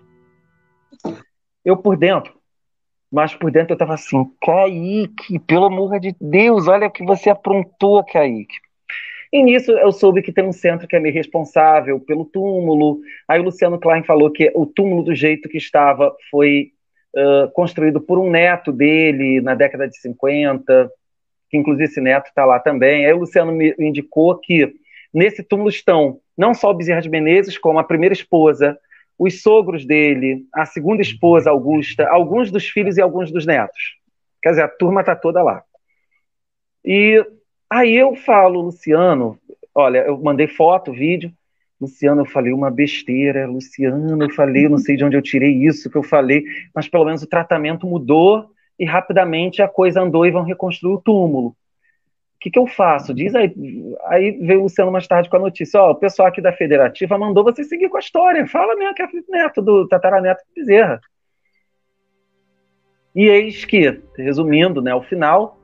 Eu 1.63 1.78
por 1.78 1.95
dentro, 1.95 2.34
mas 3.12 3.34
por 3.36 3.52
dentro 3.52 3.74
eu 3.74 3.78
tava 3.78 3.93
assim, 3.93 4.26
Kaique, 4.41 5.39
pelo 5.39 5.65
amor 5.65 6.00
de 6.00 6.15
Deus, 6.19 6.67
olha 6.67 6.88
o 6.88 6.91
que 6.91 7.04
você 7.04 7.30
aprontou, 7.30 8.04
Kaique. 8.04 8.58
E 9.32 9.43
nisso 9.43 9.72
eu 9.72 9.91
soube 9.91 10.24
que 10.24 10.32
tem 10.32 10.43
um 10.43 10.52
centro 10.52 10.88
que 10.88 10.95
é 10.95 11.00
meio 11.00 11.13
responsável 11.13 12.00
pelo 12.00 12.26
túmulo. 12.26 13.00
Aí 13.28 13.39
o 13.39 13.43
Luciano 13.43 13.80
Klein 13.80 14.04
falou 14.04 14.32
que 14.32 14.52
o 14.56 14.65
túmulo 14.65 15.04
do 15.04 15.13
jeito 15.13 15.48
que 15.48 15.58
estava 15.58 16.15
foi 16.32 16.72
uh, 17.15 17.52
construído 17.52 18.02
por 18.02 18.17
um 18.17 18.30
neto 18.30 18.72
dele 18.72 19.39
na 19.41 19.54
década 19.54 19.88
de 19.88 20.00
50, 20.00 20.91
que 21.50 21.58
inclusive 21.58 21.86
esse 21.86 22.00
neto 22.00 22.28
está 22.28 22.46
lá 22.46 22.60
também. 22.60 23.06
Aí 23.06 23.14
o 23.14 23.20
Luciano 23.20 23.52
me 23.52 23.74
indicou 23.80 24.38
que 24.38 24.74
nesse 25.14 25.44
túmulo 25.44 25.70
estão 25.70 26.20
não 26.38 26.54
só 26.54 26.70
o 26.70 26.74
Bezerra 26.74 27.02
de 27.02 27.10
Menezes, 27.10 27.58
como 27.58 27.80
a 27.80 27.84
primeira 27.84 28.14
esposa, 28.14 28.78
os 29.18 29.42
sogros 29.42 29.86
dele, 29.86 30.46
a 30.54 30.66
segunda 30.66 31.02
esposa, 31.02 31.50
Augusta, 31.50 32.08
alguns 32.08 32.50
dos 32.50 32.70
filhos 32.70 32.98
e 32.98 33.02
alguns 33.02 33.32
dos 33.32 33.46
netos. 33.46 33.98
Quer 34.42 34.52
dizer, 34.52 34.62
a 34.62 34.68
turma 34.70 35.02
está 35.02 35.16
toda 35.16 35.44
lá. 35.44 35.62
E 36.86 37.22
aí 37.70 37.96
eu 37.96 38.16
falo, 38.16 38.62
Luciano, 38.62 39.38
olha, 39.76 40.00
eu 40.00 40.18
mandei 40.18 40.48
foto, 40.48 40.94
vídeo. 40.94 41.32
Luciano, 41.82 42.22
eu 42.22 42.26
falei 42.26 42.54
uma 42.54 42.72
besteira. 42.72 43.46
Luciano, 43.46 44.24
eu 44.24 44.32
falei, 44.32 44.70
não 44.70 44.78
sei 44.78 44.96
de 44.96 45.04
onde 45.04 45.18
eu 45.18 45.22
tirei 45.22 45.52
isso 45.52 45.90
que 45.90 45.98
eu 45.98 46.04
falei, 46.04 46.44
mas 46.74 46.88
pelo 46.88 47.06
menos 47.06 47.22
o 47.22 47.28
tratamento 47.28 47.86
mudou 47.86 48.50
e 48.80 48.86
rapidamente 48.86 49.62
a 49.62 49.68
coisa 49.68 50.02
andou 50.02 50.26
e 50.26 50.32
vão 50.32 50.44
reconstruir 50.44 50.94
o 50.94 51.02
túmulo 51.02 51.56
o 52.39 52.42
que, 52.42 52.50
que 52.50 52.58
eu 52.58 52.65
faço? 52.65 53.13
Diz 53.13 53.36
aí. 53.36 53.54
Aí 54.06 54.32
veio 54.32 54.62
o 54.62 54.63
Luciano 54.63 54.89
mais 54.89 55.06
tarde 55.06 55.30
com 55.30 55.36
a 55.36 55.39
notícia: 55.39 55.82
ó, 55.82 55.92
o 55.92 55.96
pessoal 55.96 56.30
aqui 56.30 56.39
da 56.42 56.54
Federativa 56.54 57.18
mandou 57.18 57.44
você 57.44 57.65
seguir 57.65 57.89
com 57.89 57.98
a 57.98 58.00
história. 58.00 58.48
Fala 58.48 58.78
mesmo 58.78 58.96
que 58.96 59.02
é 59.02 59.08
neto 59.28 59.62
do 59.62 59.86
tataraneto 59.86 60.42
de 60.48 60.62
Bezerra. 60.62 61.02
E 63.13 63.28
eis 63.28 63.65
que, 63.65 64.02
resumindo, 64.18 64.82
né, 64.82 64.92
ao 64.92 65.02
final, 65.02 65.58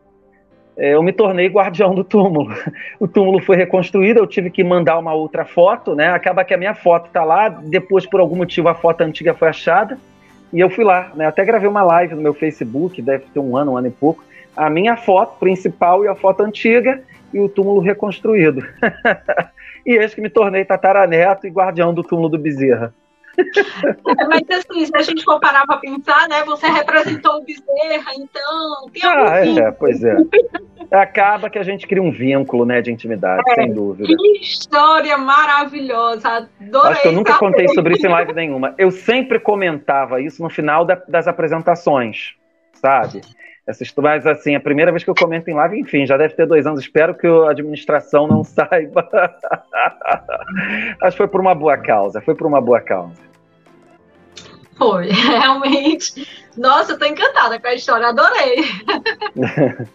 é, 0.76 0.96
eu 0.96 1.02
me 1.02 1.14
tornei 1.14 1.48
guardião 1.48 1.96
do 1.96 2.04
túmulo. 2.04 2.54
O 3.00 3.08
túmulo 3.08 3.42
foi 3.42 3.56
reconstruído, 3.56 4.20
eu 4.20 4.28
tive 4.28 4.50
que 4.50 4.62
mandar 4.62 4.98
uma 4.98 5.14
outra 5.14 5.46
foto, 5.46 5.96
né? 5.96 6.10
Acaba 6.10 6.44
que 6.44 6.54
a 6.54 6.58
minha 6.58 6.76
foto 6.76 7.08
está 7.08 7.24
lá, 7.24 7.48
depois, 7.48 8.06
por 8.06 8.20
algum 8.20 8.36
motivo, 8.36 8.68
a 8.68 8.76
foto 8.76 9.00
antiga 9.00 9.34
foi 9.34 9.48
achada, 9.48 9.98
e 10.52 10.60
eu 10.60 10.70
fui 10.70 10.84
lá, 10.84 11.12
né? 11.16 11.26
Até 11.26 11.44
gravei 11.44 11.68
uma 11.68 11.84
live 11.84 12.16
no 12.16 12.22
meu 12.22 12.34
Facebook, 12.34 13.02
deve 13.02 13.26
ter 13.34 13.40
um 13.40 13.58
ano, 13.58 13.74
um 13.74 13.78
ano 13.78 13.88
e 13.88 13.92
pouco, 13.92 14.24
a 14.56 14.70
minha 14.70 14.96
foto 14.96 15.38
principal 15.40 16.04
e 16.06 16.08
a 16.08 16.16
foto 16.16 16.44
antiga 16.44 17.02
e 17.34 17.40
o 17.40 17.50
túmulo 17.50 17.82
reconstruído. 17.82 18.66
e 19.86 19.98
eis 19.98 20.14
que 20.14 20.22
me 20.22 20.30
tornei 20.30 20.64
tataraneto 20.64 21.46
e 21.46 21.50
guardião 21.50 21.94
do 21.94 22.04
túmulo 22.04 22.30
do 22.30 22.38
Bezerra. 22.38 22.94
É, 23.38 24.26
mas 24.28 24.44
assim, 24.50 24.86
se 24.86 24.96
a 24.96 25.02
gente 25.02 25.24
for 25.24 25.40
parar 25.40 25.66
para 25.66 25.78
pensar, 25.78 26.28
né? 26.30 26.44
Você 26.46 26.68
representou 26.68 27.38
o 27.38 27.44
Bezerra, 27.44 28.12
então 28.18 28.90
tem 28.92 29.02
ah, 29.04 29.46
é, 29.46 29.72
pois 29.72 30.04
é. 30.04 30.16
Acaba 30.92 31.50
que 31.50 31.58
a 31.58 31.64
gente 31.64 31.88
cria 31.88 32.02
um 32.02 32.12
vínculo, 32.12 32.66
né, 32.66 32.82
de 32.82 32.92
intimidade, 32.92 33.44
é, 33.50 33.56
sem 33.56 33.74
dúvida. 33.74 34.08
Que 34.08 34.38
história 34.40 35.18
maravilhosa, 35.18 36.50
adorei. 36.62 36.92
Acho 36.92 37.02
que 37.02 37.08
eu 37.08 37.14
nunca 37.14 37.38
contei 37.38 37.68
sobre 37.70 37.96
isso 37.96 38.06
em 38.06 38.10
live 38.10 38.34
nenhuma. 38.34 38.76
Eu 38.78 38.92
sempre 38.92 39.40
comentava 39.40 40.22
isso 40.22 40.42
no 40.42 40.50
final 40.50 40.86
da, 40.86 40.96
das 41.08 41.28
apresentações, 41.28 42.34
sabe? 42.74 43.22
Essas, 43.68 43.92
mas 43.98 44.28
assim, 44.28 44.56
a 44.56 44.60
primeira 44.60 44.92
vez 44.92 45.04
que 45.04 45.10
eu 45.10 45.16
comento 45.16 45.50
em 45.50 45.54
live, 45.56 45.80
enfim, 45.80 46.06
já 46.06 46.16
deve 46.18 46.36
ter 46.36 46.46
dois 46.46 46.68
anos. 46.68 46.82
Espero 46.82 47.16
que 47.16 47.26
a 47.26 47.50
administração 47.50 48.28
não 48.28 48.44
saiba. 48.46 49.10
Mas 51.02 51.16
foi 51.16 51.28
por 51.28 51.42
uma 51.42 51.56
boa 51.56 51.78
causa, 51.78 52.22
foi 52.22 52.36
por 52.36 52.46
uma 52.46 52.62
boa 52.62 52.80
causa. 52.80 53.26
Foi, 54.78 55.10
realmente. 55.10 56.28
Nossa, 56.56 56.94
eu 56.94 57.00
tô 57.00 57.06
encantada 57.06 57.60
com 57.60 57.68
a 57.68 57.74
história, 57.74 58.08
adorei. 58.08 58.66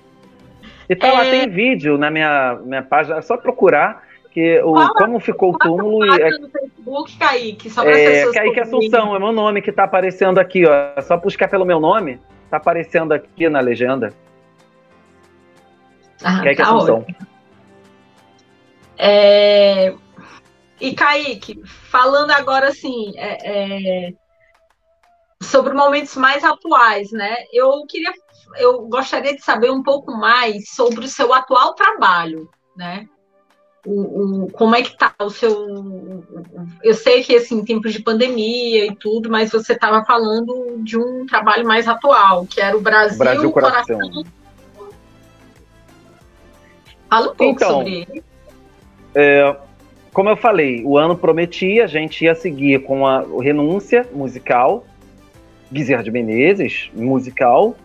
então 0.91 1.09
é... 1.09 1.13
lá 1.13 1.23
tem 1.23 1.49
vídeo 1.49 1.97
na 1.97 2.11
minha, 2.11 2.59
minha 2.65 2.83
página, 2.83 3.19
é 3.19 3.23
só 3.23 3.37
procurar 3.37 4.03
que 4.33 4.61
o, 4.63 4.75
Fala, 4.75 4.95
como 4.95 5.21
ficou 5.21 5.55
o 5.55 5.59
túmulo. 5.59 6.05
E, 6.07 6.23
é, 6.23 6.31
no 6.39 6.49
Facebook, 6.49 7.19
Kaique, 7.19 7.71
só 7.71 7.85
é, 7.85 8.33
Kaique 8.33 8.61
Assunção, 8.61 9.15
é 9.15 9.19
meu 9.19 9.33
nome 9.33 9.63
que 9.63 9.71
tá 9.71 9.85
aparecendo 9.85 10.39
aqui, 10.39 10.67
ó. 10.67 10.73
É 10.97 11.01
só 11.03 11.17
buscar 11.17 11.49
pelo 11.49 11.65
meu 11.65 11.79
nome. 11.79 12.21
Tá 12.51 12.57
aparecendo 12.57 13.13
aqui 13.13 13.49
na 13.49 13.61
legenda. 13.61 14.13
Ah, 16.23 16.43
Quer 16.43 16.55
que 16.55 16.63
tá. 16.63 17.05
É... 18.99 19.95
E 20.81 20.95
Kaique, 20.95 21.61
falando 21.65 22.31
agora 22.31 22.69
assim, 22.69 23.13
é, 23.17 24.09
é, 24.09 24.13
sobre 25.43 25.75
momentos 25.75 26.17
mais 26.17 26.43
atuais, 26.43 27.13
né? 27.13 27.37
Eu 27.53 27.85
queria, 27.87 28.13
eu 28.57 28.89
gostaria 28.89 29.35
de 29.35 29.43
saber 29.43 29.71
um 29.71 29.83
pouco 29.83 30.11
mais 30.13 30.71
sobre 30.71 31.05
o 31.05 31.09
seu 31.09 31.33
atual 31.35 31.75
trabalho, 31.75 32.51
né? 32.77 33.07
O, 33.87 34.45
o, 34.45 34.51
como 34.51 34.75
é 34.75 34.83
que 34.83 34.97
tá 34.97 35.15
o 35.19 35.31
seu. 35.31 36.23
Eu 36.83 36.95
sei 36.95 37.23
que 37.23 37.35
assim, 37.35 37.65
tempos 37.65 37.95
de 37.95 38.03
pandemia 38.03 38.87
e 38.87 38.95
tudo, 38.95 39.31
mas 39.31 39.51
você 39.51 39.73
estava 39.73 40.05
falando 40.05 40.77
de 40.83 40.99
um 40.99 41.25
trabalho 41.25 41.67
mais 41.67 41.89
atual, 41.89 42.47
que 42.47 42.61
era 42.61 42.77
o 42.77 42.81
Brasil, 42.81 43.19
Brasil 43.19 43.51
Coração. 43.51 43.99
Coração. 43.99 44.25
Fala 47.09 47.33
um 47.33 47.35
pouco 47.35 47.53
então, 47.53 47.71
sobre 47.71 48.07
ele. 48.09 48.23
É, 49.15 49.57
como 50.13 50.29
eu 50.29 50.37
falei, 50.37 50.85
o 50.85 50.99
ano 50.99 51.17
prometia, 51.17 51.85
a 51.85 51.87
gente 51.87 52.25
ia 52.25 52.35
seguir 52.35 52.83
com 52.83 53.07
a 53.07 53.25
renúncia 53.41 54.07
musical, 54.13 54.85
Bezerra 55.71 56.03
de 56.03 56.11
Menezes, 56.11 56.91
musical, 56.95 57.77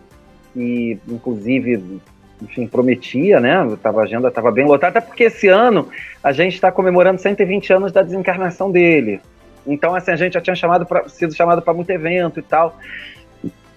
e 0.54 0.98
inclusive, 1.08 2.00
enfim, 2.42 2.66
prometia, 2.66 3.40
né? 3.40 3.54
Tava, 3.82 4.00
a 4.00 4.04
agenda 4.04 4.28
estava 4.28 4.50
bem 4.50 4.66
lotada, 4.66 4.98
até 4.98 5.06
porque 5.06 5.24
esse 5.24 5.48
ano 5.48 5.88
a 6.22 6.32
gente 6.32 6.54
está 6.54 6.70
comemorando 6.70 7.20
120 7.20 7.72
anos 7.72 7.92
da 7.92 8.02
desencarnação 8.02 8.70
dele. 8.70 9.20
Então, 9.66 9.94
assim, 9.94 10.10
a 10.10 10.16
gente 10.16 10.34
já 10.34 10.40
tinha 10.40 10.54
chamado 10.54 10.86
pra, 10.86 11.08
sido 11.08 11.34
chamado 11.34 11.60
para 11.62 11.74
muito 11.74 11.90
evento 11.90 12.38
e 12.38 12.42
tal. 12.42 12.78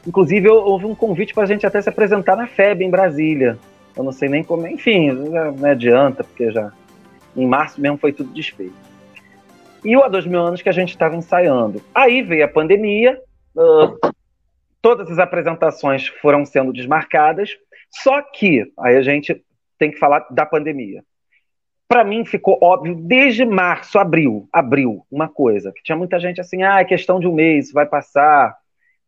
Inclusive, 0.06 0.48
houve 0.50 0.86
um 0.86 0.96
convite 0.96 1.34
para 1.34 1.44
a 1.44 1.48
gente 1.48 1.66
até 1.66 1.82
se 1.82 1.90
apresentar 1.90 2.36
na 2.36 2.48
FEB 2.48 2.84
em 2.84 2.90
Brasília. 2.90 3.58
Eu 3.96 4.04
não 4.04 4.12
sei 4.12 4.30
nem 4.30 4.44
como, 4.44 4.66
enfim, 4.68 5.12
não 5.12 5.70
adianta, 5.70 6.24
porque 6.24 6.52
já 6.52 6.72
em 7.36 7.46
março 7.46 7.80
mesmo 7.82 7.98
foi 7.98 8.14
tudo 8.14 8.34
desfeito. 8.34 8.74
E 9.84 9.96
o 9.96 10.04
Há 10.04 10.08
Dois 10.08 10.26
Mil 10.26 10.40
Anos 10.40 10.62
que 10.62 10.70
a 10.70 10.74
gente 10.74 10.90
estava 10.90 11.16
ensaiando. 11.16 11.82
Aí 11.94 12.22
veio 12.22 12.46
a 12.46 12.48
pandemia, 12.48 13.20
uh, 13.56 14.14
todas 14.82 15.10
as 15.10 15.20
apresentações 15.20 16.08
foram 16.08 16.46
sendo 16.46 16.74
desmarcadas, 16.74 17.52
só 17.92 18.22
que, 18.22 18.72
aí 18.80 18.96
a 18.96 19.02
gente 19.02 19.44
tem 19.78 19.92
que 19.92 19.98
falar 19.98 20.28
da 20.32 20.46
pandemia. 20.46 21.04
Para 21.88 22.04
mim 22.04 22.24
ficou 22.24 22.60
óbvio 22.62 22.96
desde 22.96 23.46
março, 23.46 23.98
abril, 23.98 24.48
abril, 24.54 25.06
uma 25.12 25.28
coisa, 25.28 25.72
que 25.76 25.82
tinha 25.82 25.98
muita 25.98 26.20
gente 26.20 26.40
assim, 26.40 26.62
ah, 26.62 26.80
é 26.80 26.86
questão 26.86 27.20
de 27.20 27.28
um 27.28 27.34
mês, 27.34 27.72
vai 27.72 27.86
passar, 27.86 28.56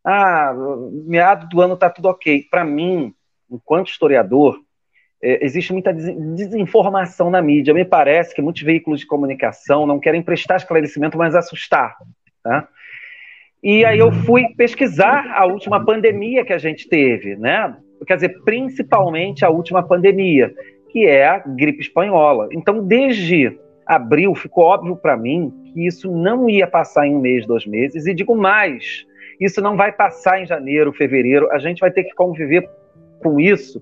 ah, 0.04 0.54
meado 1.06 1.48
do 1.48 1.62
ano 1.62 1.78
tá 1.78 1.89
tudo 1.89 2.08
ok. 2.08 2.48
Para 2.50 2.63
mim, 2.63 3.13
enquanto 3.50 3.89
historiador, 3.89 4.60
é, 5.22 5.46
existe 5.46 5.72
muita 5.72 5.94
desinformação 5.94 7.30
na 7.30 7.41
mídia. 7.41 7.74
Me 7.74 7.86
parece 7.86 8.34
que 8.34 8.41
muitos 8.41 8.63
veículos 8.63 9.02
de 9.02 9.06
comunicação 9.06 9.86
não 9.86 10.00
querem 10.00 10.24
prestar 10.24 10.56
esclarecimento, 10.56 11.17
mas 11.17 11.36
assustar. 11.36 11.96
Tá? 12.44 12.67
E 13.62 13.86
aí 13.86 14.00
eu 14.00 14.12
fui 14.12 14.56
pesquisar 14.56 15.32
a 15.36 15.46
última 15.46 15.86
pandemia 15.86 16.44
que 16.44 16.54
a 16.54 16.58
gente 16.58 16.89
teve, 16.89 17.36
né? 17.36 17.78
Quer 18.06 18.16
dizer, 18.16 18.42
principalmente 18.44 19.46
a 19.46 19.50
última 19.50 19.84
pandemia, 19.84 20.54
que 20.90 21.06
é 21.06 21.28
a 21.28 21.38
gripe 21.40 21.82
espanhola. 21.82 22.50
Então, 22.52 22.86
desde 22.86 23.58
abril, 23.86 24.34
ficou 24.36 24.66
óbvio 24.66 24.96
para 24.96 25.18
mim 25.18 25.54
que 25.74 25.86
isso 25.86 26.12
não 26.12 26.50
ia 26.50 26.68
passar 26.68 27.08
em 27.08 27.16
um 27.16 27.20
mês, 27.20 27.46
dois 27.46 27.66
meses, 27.66 28.06
e 28.06 28.14
digo 28.14 28.36
mais, 28.36 29.06
isso 29.40 29.62
não 29.62 29.76
vai 29.76 29.92
passar 29.92 30.42
em 30.42 30.46
janeiro, 30.46 30.94
fevereiro, 30.94 31.52
a 31.52 31.60
gente 31.60 31.80
vai 31.80 31.92
ter 31.92 32.04
que 32.04 32.14
conviver 32.14 32.70
com 33.22 33.40
isso 33.40 33.82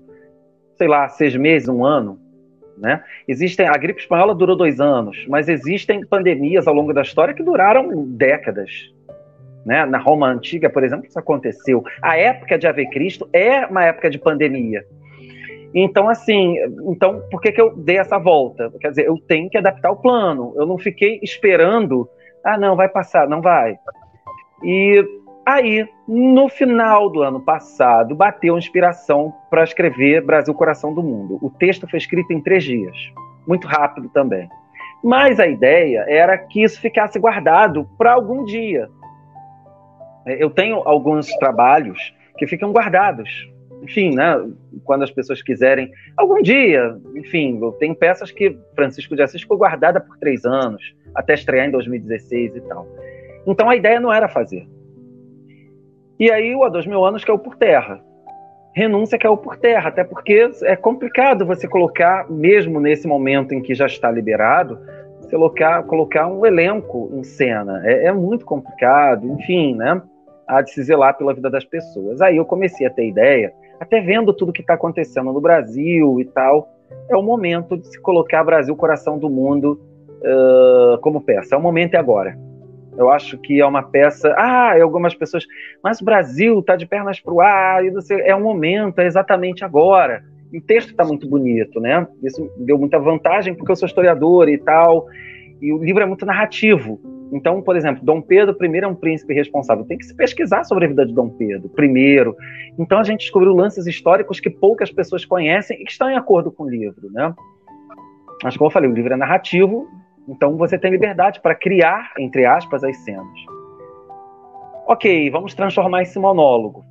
sei 0.80 0.88
lá, 0.88 1.06
seis 1.10 1.36
meses, 1.36 1.68
um 1.68 1.84
ano. 1.84 2.18
Né? 2.78 3.04
Existem, 3.28 3.68
a 3.68 3.76
gripe 3.76 4.00
espanhola 4.00 4.34
durou 4.34 4.56
dois 4.56 4.80
anos, 4.80 5.26
mas 5.28 5.46
existem 5.46 6.06
pandemias 6.06 6.66
ao 6.66 6.72
longo 6.72 6.94
da 6.94 7.02
história 7.02 7.34
que 7.34 7.42
duraram 7.42 8.06
décadas. 8.06 8.90
Né? 9.64 9.84
Na 9.86 9.98
Roma 9.98 10.28
antiga, 10.28 10.70
por 10.70 10.82
exemplo, 10.82 11.06
isso 11.06 11.18
aconteceu. 11.18 11.84
A 12.02 12.16
época 12.16 12.58
de 12.58 12.66
Ave 12.66 12.88
Cristo 12.90 13.28
é 13.32 13.66
uma 13.66 13.84
época 13.84 14.10
de 14.10 14.18
pandemia. 14.18 14.84
Então, 15.74 16.08
assim, 16.08 16.56
então 16.88 17.22
por 17.30 17.40
que, 17.40 17.52
que 17.52 17.60
eu 17.60 17.76
dei 17.76 17.98
essa 17.98 18.18
volta? 18.18 18.72
Quer 18.80 18.90
dizer, 18.90 19.06
eu 19.06 19.16
tenho 19.18 19.48
que 19.48 19.58
adaptar 19.58 19.90
o 19.90 19.96
plano. 19.96 20.52
Eu 20.56 20.66
não 20.66 20.78
fiquei 20.78 21.20
esperando, 21.22 22.08
ah, 22.44 22.58
não, 22.58 22.74
vai 22.74 22.88
passar, 22.88 23.28
não 23.28 23.40
vai. 23.40 23.78
E 24.64 25.04
Aí, 25.46 25.88
no 26.06 26.48
final 26.48 27.10
do 27.10 27.22
ano 27.22 27.40
passado, 27.40 28.14
bateu 28.14 28.56
inspiração 28.56 29.34
para 29.48 29.64
escrever 29.64 30.24
Brasil 30.24 30.54
Coração 30.54 30.94
do 30.94 31.02
Mundo. 31.02 31.38
O 31.42 31.50
texto 31.50 31.88
foi 31.88 31.98
escrito 31.98 32.32
em 32.32 32.40
três 32.40 32.62
dias, 32.62 32.96
muito 33.48 33.66
rápido 33.66 34.08
também. 34.10 34.48
Mas 35.02 35.40
a 35.40 35.46
ideia 35.46 36.04
era 36.06 36.36
que 36.36 36.62
isso 36.62 36.80
ficasse 36.80 37.18
guardado 37.18 37.88
para 37.96 38.12
algum 38.12 38.44
dia. 38.44 38.88
É, 40.26 40.42
eu 40.42 40.50
tenho 40.50 40.76
alguns 40.86 41.26
trabalhos 41.36 42.14
que 42.38 42.46
ficam 42.46 42.72
guardados. 42.72 43.48
Enfim, 43.82 44.14
né, 44.14 44.46
quando 44.84 45.04
as 45.04 45.10
pessoas 45.10 45.42
quiserem, 45.42 45.90
algum 46.16 46.42
dia, 46.42 46.98
enfim, 47.16 47.58
eu 47.60 47.72
tenho 47.72 47.94
peças 47.94 48.30
que 48.30 48.56
Francisco 48.74 49.16
de 49.16 49.22
Assis 49.22 49.40
ficou 49.40 49.56
guardada 49.56 50.00
por 50.00 50.18
três 50.18 50.44
anos, 50.44 50.94
até 51.14 51.34
estrear 51.34 51.66
em 51.66 51.70
2016 51.70 52.56
e 52.56 52.60
tal. 52.62 52.86
Então 53.46 53.70
a 53.70 53.76
ideia 53.76 53.98
não 53.98 54.12
era 54.12 54.28
fazer 54.28 54.66
e 56.20 56.30
aí 56.30 56.54
o 56.54 56.62
há 56.62 56.68
dois 56.68 56.86
mil 56.86 57.02
anos 57.02 57.24
o 57.26 57.38
por 57.38 57.56
terra. 57.56 57.98
Renúncia 58.76 59.18
o 59.30 59.38
por 59.38 59.56
terra, 59.56 59.88
até 59.88 60.04
porque 60.04 60.50
é 60.62 60.76
complicado 60.76 61.46
você 61.46 61.66
colocar, 61.66 62.30
mesmo 62.30 62.78
nesse 62.78 63.08
momento 63.08 63.54
em 63.54 63.62
que 63.62 63.74
já 63.74 63.86
está 63.86 64.10
liberado, 64.10 64.78
colocar, 65.30 65.82
colocar 65.84 66.26
um 66.26 66.44
elenco 66.44 67.10
em 67.14 67.22
cena. 67.22 67.80
É, 67.84 68.06
é 68.06 68.12
muito 68.12 68.44
complicado, 68.44 69.26
enfim, 69.26 69.74
né? 69.74 70.02
Há 70.46 70.62
de 70.62 70.72
se 70.72 70.82
zelar 70.82 71.16
pela 71.16 71.32
vida 71.32 71.48
das 71.48 71.64
pessoas. 71.64 72.20
Aí 72.20 72.36
eu 72.36 72.44
comecei 72.44 72.86
a 72.86 72.90
ter 72.90 73.06
ideia, 73.06 73.52
até 73.78 74.00
vendo 74.00 74.32
tudo 74.32 74.52
que 74.52 74.60
está 74.60 74.74
acontecendo 74.74 75.32
no 75.32 75.40
Brasil 75.40 76.20
e 76.20 76.24
tal, 76.24 76.68
é 77.08 77.16
o 77.16 77.22
momento 77.22 77.76
de 77.78 77.86
se 77.86 78.00
colocar 78.00 78.44
Brasil, 78.44 78.74
coração 78.76 79.18
do 79.18 79.30
mundo, 79.30 79.80
uh, 80.20 80.98
como 81.00 81.20
peça. 81.20 81.54
É 81.54 81.58
o 81.58 81.62
momento 81.62 81.94
e 81.94 81.96
agora. 81.96 82.36
Eu 82.96 83.08
acho 83.08 83.38
que 83.38 83.60
é 83.60 83.66
uma 83.66 83.82
peça. 83.82 84.34
Ah, 84.36 84.74
algumas 84.82 85.14
pessoas. 85.14 85.46
Mas 85.82 86.00
o 86.00 86.04
Brasil 86.04 86.58
está 86.58 86.76
de 86.76 86.86
pernas 86.86 87.20
para 87.20 87.32
o 87.32 87.40
ar, 87.40 87.84
e 87.84 87.90
você, 87.90 88.20
é 88.22 88.34
um 88.34 88.42
momento, 88.42 88.98
é 88.98 89.06
exatamente 89.06 89.64
agora. 89.64 90.22
O 90.52 90.60
texto 90.60 90.90
está 90.90 91.04
muito 91.04 91.28
bonito, 91.28 91.80
né? 91.80 92.06
Isso 92.22 92.50
deu 92.58 92.78
muita 92.78 92.98
vantagem 92.98 93.54
porque 93.54 93.70
eu 93.70 93.76
sou 93.76 93.86
historiador 93.86 94.48
e 94.48 94.58
tal. 94.58 95.06
E 95.60 95.72
o 95.72 95.78
livro 95.78 96.02
é 96.02 96.06
muito 96.06 96.26
narrativo. 96.26 97.00
Então, 97.32 97.62
por 97.62 97.76
exemplo, 97.76 98.04
Dom 98.04 98.20
Pedro 98.20 98.56
I 98.60 98.78
é 98.78 98.88
um 98.88 98.94
príncipe 98.94 99.32
responsável. 99.32 99.84
Tem 99.84 99.96
que 99.96 100.04
se 100.04 100.16
pesquisar 100.16 100.64
sobre 100.64 100.86
a 100.86 100.88
vida 100.88 101.06
de 101.06 101.14
Dom 101.14 101.28
Pedro 101.28 101.70
I. 101.78 102.24
Então 102.78 102.98
a 102.98 103.04
gente 103.04 103.20
descobriu 103.20 103.54
lances 103.54 103.86
históricos 103.86 104.40
que 104.40 104.50
poucas 104.50 104.90
pessoas 104.90 105.24
conhecem 105.24 105.80
e 105.80 105.84
que 105.84 105.92
estão 105.92 106.10
em 106.10 106.16
acordo 106.16 106.50
com 106.50 106.64
o 106.64 106.68
livro, 106.68 107.10
né? 107.12 107.32
Mas 108.42 108.56
como 108.56 108.68
eu 108.68 108.72
falei, 108.72 108.90
o 108.90 108.94
livro 108.94 109.12
é 109.12 109.16
narrativo 109.16 109.86
então 110.30 110.56
você 110.56 110.78
tem 110.78 110.92
liberdade 110.92 111.40
para 111.40 111.56
criar, 111.56 112.12
entre 112.16 112.46
aspas, 112.46 112.84
as 112.84 112.96
cenas. 112.98 113.26
Ok, 114.86 115.28
vamos 115.30 115.54
transformar 115.54 116.02
esse 116.02 116.18
monólogo. 116.20 116.84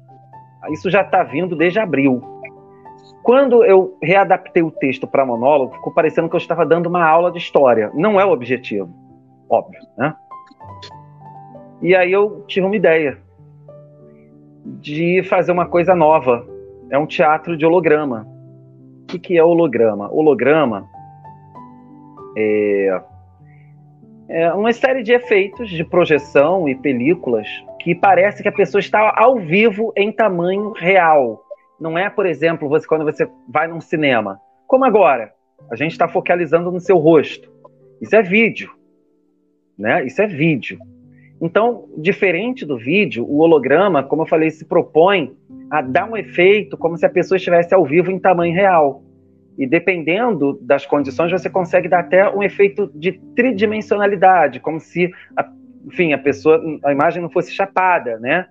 Isso 0.71 0.89
já 0.89 1.01
está 1.01 1.23
vindo 1.23 1.55
desde 1.55 1.79
abril. 1.79 2.21
Quando 3.23 3.63
eu 3.63 3.97
readaptei 4.01 4.63
o 4.63 4.71
texto 4.71 5.05
para 5.07 5.25
monólogo, 5.25 5.73
ficou 5.73 5.93
parecendo 5.93 6.29
que 6.29 6.35
eu 6.35 6.39
estava 6.39 6.65
dando 6.65 6.87
uma 6.87 7.05
aula 7.05 7.31
de 7.31 7.37
história. 7.37 7.91
Não 7.93 8.19
é 8.19 8.25
o 8.25 8.31
objetivo, 8.31 8.89
óbvio, 9.49 9.81
né? 9.97 10.15
E 11.81 11.95
aí 11.95 12.11
eu 12.11 12.43
tive 12.47 12.65
uma 12.65 12.75
ideia 12.75 13.17
de 14.65 15.23
fazer 15.23 15.51
uma 15.51 15.65
coisa 15.65 15.95
nova. 15.95 16.45
É 16.89 16.97
um 16.97 17.05
teatro 17.05 17.55
de 17.55 17.65
holograma. 17.65 18.27
O 19.03 19.05
que, 19.07 19.19
que 19.19 19.37
é 19.37 19.43
holograma? 19.43 20.11
Holograma 20.11 20.87
é 22.35 23.01
é 24.29 24.53
uma 24.53 24.71
série 24.71 25.01
de 25.01 25.11
efeitos 25.11 25.71
de 25.71 25.83
projeção 25.83 26.69
e 26.69 26.75
películas 26.75 27.47
que 27.79 27.95
parece 27.95 28.43
que 28.43 28.47
a 28.47 28.51
pessoa 28.51 28.79
está 28.79 29.11
ao 29.17 29.39
vivo 29.39 29.91
em 29.95 30.11
tamanho 30.11 30.71
real. 30.73 31.41
Não 31.79 31.97
é, 31.97 32.09
por 32.09 32.25
exemplo, 32.25 32.67
você 32.67 32.87
quando 32.87 33.05
você 33.05 33.27
vai 33.47 33.67
num 33.67 33.81
cinema, 33.81 34.39
como 34.67 34.85
agora, 34.85 35.31
a 35.71 35.75
gente 35.75 35.91
está 35.91 36.07
focalizando 36.07 36.71
no 36.71 36.79
seu 36.79 36.97
rosto. 36.97 37.51
Isso 38.01 38.15
é 38.15 38.21
vídeo, 38.21 38.71
né? 39.77 40.05
Isso 40.05 40.21
é 40.21 40.27
vídeo. 40.27 40.77
Então, 41.41 41.85
diferente 41.97 42.65
do 42.65 42.77
vídeo, 42.77 43.25
o 43.25 43.39
holograma, 43.39 44.03
como 44.03 44.23
eu 44.23 44.27
falei, 44.27 44.49
se 44.49 44.65
propõe 44.65 45.35
a 45.71 45.81
dar 45.81 46.09
um 46.09 46.17
efeito 46.17 46.77
como 46.77 46.97
se 46.97 47.05
a 47.05 47.09
pessoa 47.09 47.37
estivesse 47.37 47.73
ao 47.73 47.85
vivo 47.85 48.11
em 48.11 48.19
tamanho 48.19 48.53
real. 48.53 49.03
E 49.57 49.65
dependendo 49.65 50.59
das 50.61 50.85
condições, 50.85 51.31
você 51.31 51.49
consegue 51.49 51.87
dar 51.87 51.99
até 51.99 52.29
um 52.29 52.43
efeito 52.43 52.91
de 52.93 53.13
tridimensionalidade, 53.35 54.59
como 54.59 54.79
se, 54.79 55.11
a, 55.35 55.49
enfim, 55.85 56.13
a 56.13 56.17
pessoa, 56.17 56.61
a 56.83 56.91
imagem 56.91 57.21
não 57.21 57.29
fosse 57.29 57.51
chapada, 57.51 58.17
né? 58.19 58.47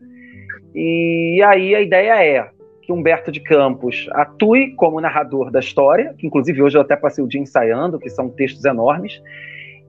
E 0.75 1.43
aí 1.43 1.75
a 1.75 1.81
ideia 1.81 2.25
é 2.25 2.51
que 2.89 2.93
Humberto 2.95 3.31
de 3.31 3.41
Campos 3.41 4.09
atue 4.13 4.73
como 4.75 4.99
narrador 4.99 5.51
da 5.51 5.61
história, 5.61 6.15
que 6.17 6.27
inclusive 6.27 6.63
hoje 6.63 6.79
eu 6.79 6.81
até 6.81 6.97
passei 6.97 7.23
o 7.23 7.29
dia 7.29 7.39
ensaiando, 7.39 7.99
que 7.99 8.09
são 8.09 8.31
textos 8.31 8.65
enormes, 8.65 9.23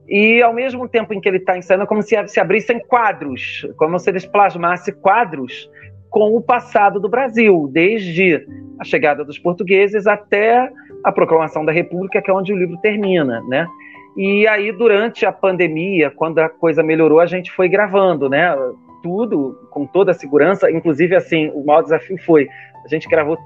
E 0.06 0.42
ao 0.42 0.52
mesmo 0.52 0.86
tempo 0.86 1.14
em 1.14 1.20
que 1.20 1.26
ele 1.26 1.38
está 1.38 1.56
ensaiando, 1.56 1.84
é 1.84 1.86
como 1.86 2.02
se 2.02 2.14
se 2.28 2.38
abrissem 2.38 2.78
quadros, 2.78 3.66
como 3.78 3.98
se 3.98 4.10
eles 4.10 4.26
plasmassem 4.26 4.92
quadros 4.92 5.70
com 6.10 6.36
o 6.36 6.42
passado 6.42 7.00
do 7.00 7.08
Brasil, 7.08 7.70
desde 7.72 8.46
a 8.78 8.84
chegada 8.84 9.24
dos 9.24 9.38
portugueses 9.38 10.06
até 10.06 10.70
a 11.02 11.10
proclamação 11.10 11.64
da 11.64 11.72
República, 11.72 12.20
que 12.20 12.30
é 12.30 12.34
onde 12.34 12.52
o 12.52 12.58
livro 12.58 12.76
termina, 12.82 13.40
né? 13.48 13.66
E 14.14 14.46
aí, 14.46 14.72
durante 14.72 15.24
a 15.24 15.32
pandemia, 15.32 16.10
quando 16.10 16.40
a 16.40 16.50
coisa 16.50 16.82
melhorou, 16.82 17.20
a 17.20 17.26
gente 17.26 17.50
foi 17.52 17.68
gravando, 17.68 18.28
né? 18.28 18.54
Tudo 19.02 19.68
com 19.70 19.86
toda 19.86 20.10
a 20.12 20.14
segurança. 20.14 20.70
Inclusive, 20.70 21.14
assim, 21.16 21.50
o 21.54 21.64
maior 21.64 21.82
desafio 21.82 22.18
foi 22.24 22.48
a 22.84 22.88
gente 22.88 23.08
gravou 23.08 23.38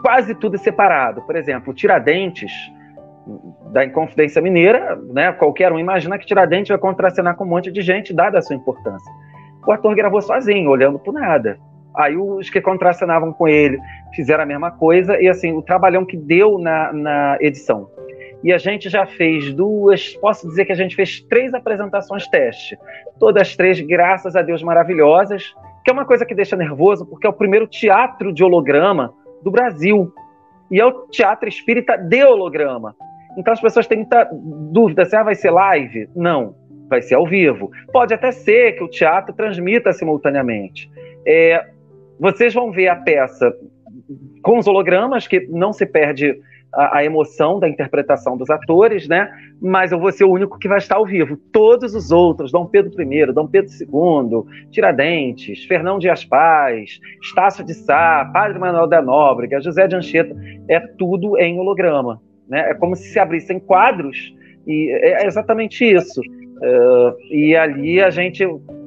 quase 0.00 0.34
tudo 0.34 0.58
separado. 0.58 1.22
Por 1.22 1.36
exemplo, 1.36 1.72
Tiradentes, 1.72 2.52
da 3.72 3.84
Inconfidência 3.84 4.42
Mineira, 4.42 4.98
né? 5.10 5.32
Qualquer 5.32 5.72
um 5.72 5.78
imagina 5.78 6.18
que 6.18 6.26
Tiradentes 6.26 6.68
vai 6.68 6.78
contracenar 6.78 7.36
com 7.36 7.44
um 7.44 7.48
monte 7.48 7.70
de 7.70 7.80
gente, 7.80 8.12
dada 8.12 8.38
a 8.38 8.42
sua 8.42 8.56
importância. 8.56 9.10
O 9.66 9.72
ator 9.72 9.94
gravou 9.94 10.20
sozinho, 10.20 10.68
olhando 10.68 10.98
por 10.98 11.14
nada. 11.14 11.58
Aí 11.96 12.16
os 12.16 12.48
que 12.50 12.60
contracenavam 12.60 13.32
com 13.32 13.46
ele 13.46 13.78
fizeram 14.14 14.42
a 14.42 14.46
mesma 14.46 14.70
coisa, 14.70 15.20
e 15.20 15.28
assim, 15.28 15.52
o 15.52 15.62
trabalhão 15.62 16.04
que 16.04 16.16
deu 16.16 16.58
na, 16.58 16.92
na 16.92 17.38
edição. 17.40 17.88
E 18.42 18.52
a 18.52 18.58
gente 18.58 18.88
já 18.88 19.06
fez 19.06 19.52
duas, 19.54 20.14
posso 20.16 20.48
dizer 20.48 20.64
que 20.64 20.72
a 20.72 20.76
gente 20.76 20.96
fez 20.96 21.20
três 21.20 21.54
apresentações 21.54 22.26
teste. 22.28 22.76
Todas 23.18 23.56
três, 23.56 23.80
graças 23.80 24.34
a 24.34 24.42
Deus, 24.42 24.62
maravilhosas, 24.62 25.54
que 25.84 25.90
é 25.90 25.92
uma 25.92 26.04
coisa 26.04 26.26
que 26.26 26.34
deixa 26.34 26.56
nervoso, 26.56 27.06
porque 27.06 27.26
é 27.26 27.30
o 27.30 27.32
primeiro 27.32 27.66
teatro 27.66 28.32
de 28.32 28.42
holograma 28.42 29.14
do 29.42 29.50
Brasil. 29.50 30.12
E 30.70 30.80
é 30.80 30.86
o 30.86 31.06
teatro 31.08 31.48
espírita 31.48 31.96
de 31.96 32.24
holograma. 32.24 32.96
Então 33.36 33.52
as 33.52 33.60
pessoas 33.60 33.86
têm 33.86 33.98
muita 33.98 34.28
dúvida 34.32 35.04
se 35.04 35.14
ah, 35.14 35.22
vai 35.22 35.34
ser 35.34 35.50
live. 35.50 36.08
Não, 36.14 36.54
vai 36.88 37.00
ser 37.00 37.14
ao 37.14 37.26
vivo. 37.26 37.70
Pode 37.92 38.12
até 38.12 38.32
ser 38.32 38.72
que 38.72 38.82
o 38.82 38.88
teatro 38.88 39.34
transmita 39.34 39.92
simultaneamente. 39.92 40.90
É, 41.26 41.64
vocês 42.18 42.52
vão 42.52 42.70
ver 42.70 42.88
a 42.88 42.96
peça 42.96 43.54
com 44.42 44.58
os 44.58 44.66
hologramas, 44.66 45.26
que 45.26 45.46
não 45.48 45.72
se 45.72 45.86
perde 45.86 46.38
a, 46.74 46.98
a, 46.98 47.04
emoção 47.04 47.60
da 47.60 47.68
interpretação 47.68 48.36
dos 48.36 48.50
atores, 48.50 49.06
né? 49.08 49.30
Mas 49.60 49.92
eu 49.92 49.98
vou 49.98 50.10
ser 50.10 50.24
o 50.24 50.30
único 50.30 50.58
que 50.58 50.68
vai 50.68 50.78
estar 50.78 50.96
ao 50.96 51.06
vivo. 51.06 51.36
Todos 51.52 51.94
os 51.94 52.10
outros, 52.10 52.50
Dom 52.50 52.66
Pedro 52.66 53.00
I, 53.00 53.32
Dom 53.32 53.46
Pedro 53.46 53.70
II, 53.70 54.70
Tiradentes, 54.70 55.64
Fernão 55.64 55.98
Dias 55.98 56.24
Paz, 56.24 56.98
Estácio 57.22 57.64
de 57.64 57.74
Sá, 57.74 58.30
Padre 58.32 58.58
Manuel 58.58 58.86
da 58.86 59.02
Nóbrega, 59.02 59.60
José 59.60 59.86
de 59.86 59.96
Anchieta, 59.96 60.34
é 60.68 60.80
tudo 60.80 61.38
em 61.38 61.58
holograma. 61.58 62.20
Né? 62.48 62.70
É 62.70 62.74
como 62.74 62.96
se 62.96 63.04
se 63.04 63.18
abrissem 63.18 63.58
quadros, 63.60 64.34
e 64.66 64.90
é 64.90 65.26
exatamente 65.26 65.84
isso. 65.84 66.20
Uh, 66.20 67.16
e 67.30 67.56
ali 67.56 68.00
a 68.00 68.10
gente 68.10 68.44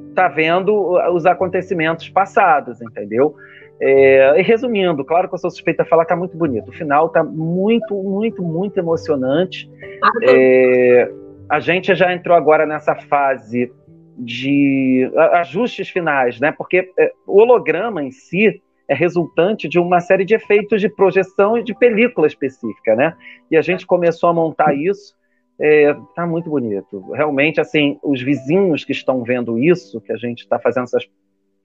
está 0.08 0.28
vendo 0.28 0.98
os 1.12 1.26
acontecimentos 1.26 2.08
passados, 2.08 2.80
entendeu? 2.80 3.34
É, 3.80 4.40
e 4.40 4.42
resumindo, 4.42 5.04
claro 5.04 5.28
que 5.28 5.34
eu 5.34 5.38
sou 5.38 5.50
suspeita 5.50 5.84
de 5.84 5.88
falar, 5.88 6.04
está 6.04 6.16
muito 6.16 6.36
bonito. 6.36 6.68
O 6.68 6.72
final 6.72 7.06
está 7.06 7.22
muito, 7.22 7.94
muito, 7.94 8.42
muito 8.42 8.78
emocionante. 8.78 9.70
É, 10.22 11.10
a 11.48 11.60
gente 11.60 11.94
já 11.94 12.12
entrou 12.12 12.36
agora 12.36 12.64
nessa 12.66 12.94
fase 12.94 13.72
de 14.18 15.10
ajustes 15.32 15.90
finais, 15.90 16.40
né? 16.40 16.52
Porque 16.52 16.90
é, 16.98 17.12
o 17.26 17.38
holograma 17.38 18.02
em 18.02 18.10
si 18.10 18.62
é 18.88 18.94
resultante 18.94 19.68
de 19.68 19.78
uma 19.78 20.00
série 20.00 20.24
de 20.24 20.34
efeitos 20.34 20.80
de 20.80 20.88
projeção 20.88 21.58
e 21.58 21.62
de 21.62 21.74
película 21.74 22.26
específica, 22.26 22.94
né? 22.94 23.14
E 23.50 23.56
a 23.56 23.62
gente 23.62 23.86
começou 23.86 24.30
a 24.30 24.32
montar 24.32 24.74
isso. 24.74 25.14
É, 25.58 25.94
tá 26.14 26.26
muito 26.26 26.48
bonito. 26.48 27.10
Realmente, 27.12 27.60
assim, 27.60 27.98
os 28.02 28.22
vizinhos 28.22 28.84
que 28.84 28.92
estão 28.92 29.22
vendo 29.22 29.58
isso, 29.58 30.00
que 30.00 30.12
a 30.12 30.16
gente 30.16 30.40
está 30.40 30.58
fazendo 30.58 30.84
essas 30.84 31.06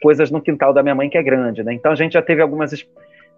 coisas 0.01 0.31
no 0.31 0.41
quintal 0.41 0.73
da 0.73 0.81
minha 0.81 0.95
mãe 0.95 1.09
que 1.09 1.17
é 1.17 1.23
grande, 1.23 1.63
né? 1.63 1.73
Então 1.73 1.91
a 1.91 1.95
gente 1.95 2.13
já 2.13 2.21
teve 2.21 2.41
algumas 2.41 2.73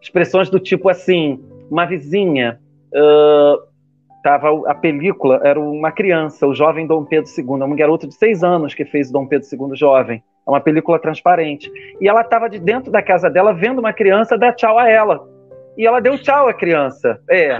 expressões 0.02 0.50
do 0.50 0.60
tipo 0.60 0.90
assim, 0.90 1.44
uma 1.70 1.86
vizinha 1.86 2.60
uh, 2.94 3.74
tava 4.24 4.50
a 4.70 4.74
película 4.74 5.42
era 5.44 5.60
uma 5.60 5.92
criança, 5.92 6.48
o 6.48 6.56
jovem 6.56 6.88
Dom 6.88 7.04
Pedro 7.04 7.30
II, 7.38 7.64
um 7.64 7.76
garoto 7.76 8.08
de 8.08 8.16
seis 8.16 8.44
anos 8.44 8.74
que 8.74 8.86
fez 8.86 9.10
o 9.10 9.14
Dom 9.14 9.28
Pedro 9.28 9.48
II 9.52 9.76
jovem, 9.76 10.24
é 10.48 10.50
uma 10.50 10.62
película 10.62 10.98
transparente, 10.98 11.72
e 12.00 12.08
ela 12.08 12.22
estava 12.22 12.50
de 12.50 12.60
dentro 12.60 12.92
da 12.92 13.02
casa 13.02 13.30
dela 13.30 13.54
vendo 13.54 13.80
uma 13.80 13.94
criança 13.94 14.38
dar 14.38 14.54
tchau 14.54 14.80
a 14.80 14.90
ela 14.90 15.28
e 15.78 15.86
ela 15.86 16.00
deu 16.00 16.18
tchau 16.18 16.48
à 16.48 16.54
criança. 16.54 17.20
É. 17.30 17.58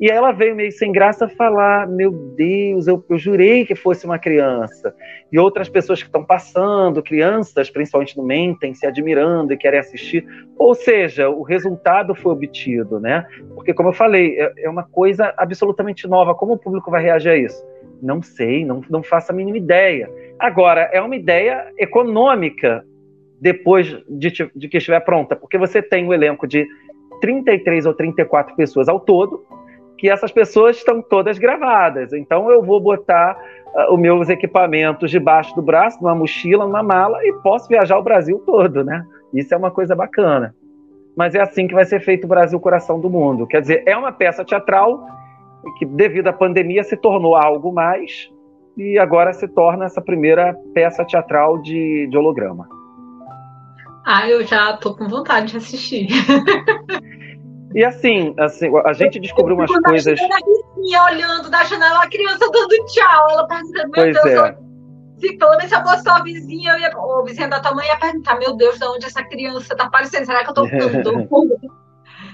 E 0.00 0.10
ela 0.10 0.32
veio 0.32 0.56
meio 0.56 0.72
sem 0.72 0.90
graça 0.90 1.28
falar: 1.28 1.86
Meu 1.86 2.10
Deus, 2.10 2.86
eu, 2.86 3.04
eu 3.08 3.18
jurei 3.18 3.66
que 3.66 3.74
fosse 3.74 4.06
uma 4.06 4.18
criança. 4.18 4.94
E 5.30 5.38
outras 5.38 5.68
pessoas 5.68 6.00
que 6.00 6.08
estão 6.08 6.24
passando, 6.24 7.02
crianças, 7.02 7.68
principalmente 7.68 8.16
no 8.16 8.24
Mentem, 8.24 8.74
se 8.74 8.86
admirando 8.86 9.52
e 9.52 9.58
querem 9.58 9.78
assistir. 9.78 10.26
Ou 10.56 10.74
seja, 10.74 11.28
o 11.28 11.42
resultado 11.42 12.14
foi 12.14 12.32
obtido, 12.32 12.98
né? 12.98 13.26
Porque, 13.54 13.74
como 13.74 13.90
eu 13.90 13.92
falei, 13.92 14.40
é, 14.40 14.52
é 14.64 14.70
uma 14.70 14.84
coisa 14.84 15.34
absolutamente 15.36 16.08
nova. 16.08 16.34
Como 16.34 16.54
o 16.54 16.58
público 16.58 16.90
vai 16.90 17.02
reagir 17.02 17.32
a 17.32 17.36
isso? 17.36 17.62
Não 18.02 18.22
sei, 18.22 18.64
não, 18.64 18.82
não 18.88 19.02
faço 19.02 19.32
a 19.32 19.34
mínima 19.34 19.58
ideia. 19.58 20.10
Agora, 20.38 20.88
é 20.92 21.02
uma 21.02 21.14
ideia 21.14 21.70
econômica 21.76 22.82
depois 23.38 23.86
de, 24.08 24.30
de 24.54 24.68
que 24.68 24.78
estiver 24.78 25.00
pronta, 25.00 25.36
porque 25.36 25.58
você 25.58 25.82
tem 25.82 26.04
o 26.04 26.08
um 26.08 26.14
elenco 26.14 26.46
de 26.46 26.66
33 27.20 27.86
ou 27.86 27.94
34 27.94 28.56
pessoas 28.56 28.88
ao 28.88 28.98
todo, 28.98 29.44
que 30.00 30.08
essas 30.08 30.32
pessoas 30.32 30.78
estão 30.78 31.02
todas 31.02 31.38
gravadas. 31.38 32.14
Então 32.14 32.50
eu 32.50 32.62
vou 32.62 32.80
botar 32.80 33.36
uh, 33.66 33.92
os 33.92 34.00
meus 34.00 34.30
equipamentos 34.30 35.10
debaixo 35.10 35.54
do 35.54 35.60
braço, 35.60 35.98
numa 36.00 36.14
mochila, 36.14 36.64
numa 36.64 36.82
mala 36.82 37.22
e 37.22 37.34
posso 37.42 37.68
viajar 37.68 37.98
o 37.98 38.02
Brasil 38.02 38.42
todo, 38.46 38.82
né? 38.82 39.04
Isso 39.34 39.52
é 39.52 39.56
uma 39.58 39.70
coisa 39.70 39.94
bacana. 39.94 40.54
Mas 41.14 41.34
é 41.34 41.42
assim 41.42 41.68
que 41.68 41.74
vai 41.74 41.84
ser 41.84 42.00
feito 42.00 42.24
o 42.24 42.28
Brasil 42.28 42.58
Coração 42.58 42.98
do 42.98 43.10
Mundo. 43.10 43.46
Quer 43.46 43.60
dizer, 43.60 43.82
é 43.86 43.94
uma 43.94 44.10
peça 44.10 44.42
teatral 44.42 45.04
que, 45.78 45.84
devido 45.84 46.28
à 46.28 46.32
pandemia, 46.32 46.82
se 46.82 46.96
tornou 46.96 47.36
algo 47.36 47.70
mais 47.70 48.30
e 48.78 48.98
agora 48.98 49.34
se 49.34 49.46
torna 49.48 49.84
essa 49.84 50.00
primeira 50.00 50.56
peça 50.72 51.04
teatral 51.04 51.58
de, 51.60 52.08
de 52.10 52.16
holograma. 52.16 52.66
Ah, 54.06 54.26
eu 54.26 54.42
já 54.46 54.78
tô 54.78 54.94
com 54.94 55.06
vontade 55.06 55.50
de 55.50 55.58
assistir. 55.58 56.08
E 57.74 57.84
assim, 57.84 58.34
assim, 58.38 58.70
a 58.84 58.92
gente 58.92 59.20
descobriu 59.20 59.56
umas 59.56 59.70
coisas. 59.70 60.18
A 60.20 61.04
olhando 61.04 61.50
da 61.50 61.62
janela, 61.64 62.02
a 62.02 62.08
criança 62.08 62.50
dando 62.50 62.86
tchau. 62.86 63.30
Ela 63.30 63.46
perguntando, 63.46 63.90
meu 63.90 63.92
pois 63.94 64.22
Deus, 64.22 64.26
é. 64.26 64.56
se 65.18 65.36
vez 65.36 65.70
que 65.70 65.74
eu 65.74 65.82
fosse 65.82 66.08
a 66.08 66.22
vizinha, 66.22 66.72
eu 66.72 66.78
ia, 66.80 66.90
o 66.96 67.24
vizinho 67.24 67.48
da 67.48 67.60
tua 67.60 67.74
mãe 67.74 67.86
ia 67.86 67.96
perguntar, 67.96 68.38
meu 68.38 68.56
Deus, 68.56 68.78
de 68.78 68.86
onde 68.86 69.06
essa 69.06 69.22
criança 69.22 69.76
tá 69.76 69.84
aparecendo? 69.84 70.26
Será 70.26 70.42
que 70.42 70.50
eu 70.50 70.54
tô 70.54 70.66
dando? 70.66 71.28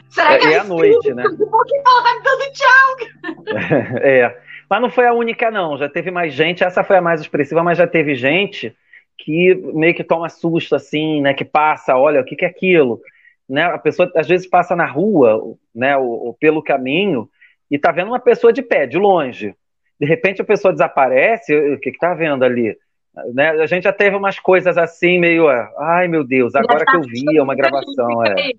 Será 0.08 0.38
que 0.38 0.46
é, 0.46 0.52
é 0.52 0.58
a 0.60 0.64
noite, 0.64 1.12
né? 1.12 1.24
Porque 1.50 1.76
ela 1.76 2.02
tá 2.02 2.14
me 2.14 2.22
dando 2.22 2.52
tchau. 2.52 3.98
é. 4.00 4.40
Mas 4.68 4.82
não 4.82 4.90
foi 4.90 5.06
a 5.06 5.12
única, 5.12 5.50
não. 5.50 5.76
Já 5.76 5.88
teve 5.88 6.10
mais 6.10 6.32
gente. 6.32 6.64
Essa 6.64 6.82
foi 6.82 6.96
a 6.96 7.02
mais 7.02 7.20
expressiva, 7.20 7.62
mas 7.62 7.78
já 7.78 7.86
teve 7.86 8.14
gente 8.14 8.74
que 9.18 9.54
meio 9.74 9.94
que 9.94 10.04
toma 10.04 10.28
susto, 10.28 10.74
assim, 10.74 11.20
né? 11.20 11.34
Que 11.34 11.44
passa, 11.44 11.96
olha, 11.96 12.20
o 12.20 12.24
que, 12.24 12.36
que 12.36 12.44
é 12.44 12.48
aquilo? 12.48 13.00
Né? 13.48 13.62
A 13.62 13.78
pessoa 13.78 14.10
às 14.16 14.26
vezes 14.26 14.48
passa 14.48 14.74
na 14.74 14.86
rua, 14.86 15.56
né? 15.74 15.96
Ou, 15.96 16.26
ou 16.26 16.34
pelo 16.34 16.62
caminho 16.62 17.28
e 17.70 17.78
tá 17.78 17.92
vendo 17.92 18.08
uma 18.08 18.20
pessoa 18.20 18.52
de 18.52 18.62
pé, 18.62 18.86
de 18.86 18.98
longe. 18.98 19.54
De 20.00 20.06
repente 20.06 20.42
a 20.42 20.44
pessoa 20.44 20.72
desaparece, 20.72 21.54
o 21.54 21.78
que 21.78 21.92
que 21.92 21.98
tá 21.98 22.14
vendo 22.14 22.44
ali? 22.44 22.76
Né? 23.32 23.50
A 23.50 23.66
gente 23.66 23.84
já 23.84 23.92
teve 23.92 24.14
umas 24.14 24.38
coisas 24.38 24.76
assim, 24.76 25.18
meio, 25.18 25.48
ai 25.78 26.06
meu 26.06 26.22
Deus, 26.22 26.54
agora 26.54 26.84
que 26.84 26.96
eu 26.96 27.00
vi, 27.02 27.36
é 27.36 27.42
uma 27.42 27.54
gravação, 27.54 28.24
é. 28.24 28.52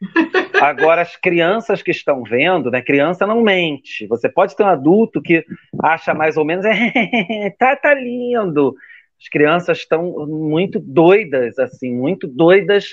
Agora, 0.60 1.02
as 1.02 1.16
crianças 1.16 1.82
que 1.82 1.90
estão 1.90 2.22
vendo, 2.22 2.70
né? 2.70 2.82
Criança 2.82 3.26
não 3.26 3.42
mente. 3.42 4.06
Você 4.08 4.28
pode 4.28 4.54
ter 4.56 4.62
um 4.62 4.68
adulto 4.68 5.22
que 5.22 5.44
acha 5.82 6.12
mais 6.12 6.36
ou 6.36 6.44
menos, 6.44 6.64
é, 6.66 7.50
tá, 7.58 7.74
tá 7.76 7.94
lindo. 7.94 8.74
As 9.20 9.28
crianças 9.28 9.78
estão 9.78 10.26
muito 10.26 10.78
doidas, 10.78 11.58
assim, 11.58 11.94
muito 11.94 12.26
doidas 12.26 12.88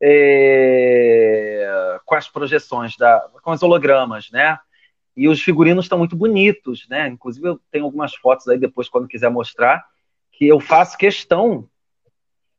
é, 0.00 1.98
com 2.04 2.14
as 2.14 2.28
projeções, 2.28 2.96
da, 2.96 3.28
com 3.42 3.50
os 3.50 3.62
hologramas, 3.62 4.30
né? 4.30 4.58
E 5.16 5.28
os 5.28 5.42
figurinos 5.42 5.84
estão 5.84 5.98
muito 5.98 6.14
bonitos, 6.14 6.86
né? 6.88 7.08
Inclusive, 7.08 7.48
eu 7.48 7.60
tenho 7.70 7.84
algumas 7.84 8.14
fotos 8.14 8.46
aí 8.48 8.58
depois, 8.58 8.88
quando 8.88 9.08
quiser 9.08 9.30
mostrar, 9.30 9.84
que 10.32 10.46
eu 10.46 10.60
faço 10.60 10.96
questão 10.96 11.68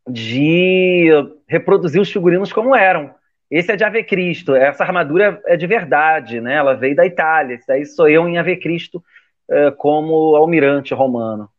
de 0.08 1.10
reproduzir 1.48 2.02
os 2.02 2.12
figurinos 2.12 2.52
como 2.52 2.76
eram. 2.76 3.14
Esse 3.50 3.72
é 3.72 3.76
de 3.76 3.84
Ave 3.84 4.04
Cristo, 4.04 4.54
essa 4.54 4.84
armadura 4.84 5.42
é 5.46 5.56
de 5.56 5.66
verdade, 5.66 6.40
né? 6.40 6.56
Ela 6.56 6.76
veio 6.76 6.96
da 6.96 7.06
Itália. 7.06 7.56
Esse 7.56 7.66
daí 7.66 7.86
sou 7.86 8.08
eu 8.08 8.28
em 8.28 8.38
Ave 8.38 8.58
Cristo 8.58 9.04
é, 9.50 9.72
como 9.72 10.36
almirante 10.36 10.94
romano. 10.94 11.50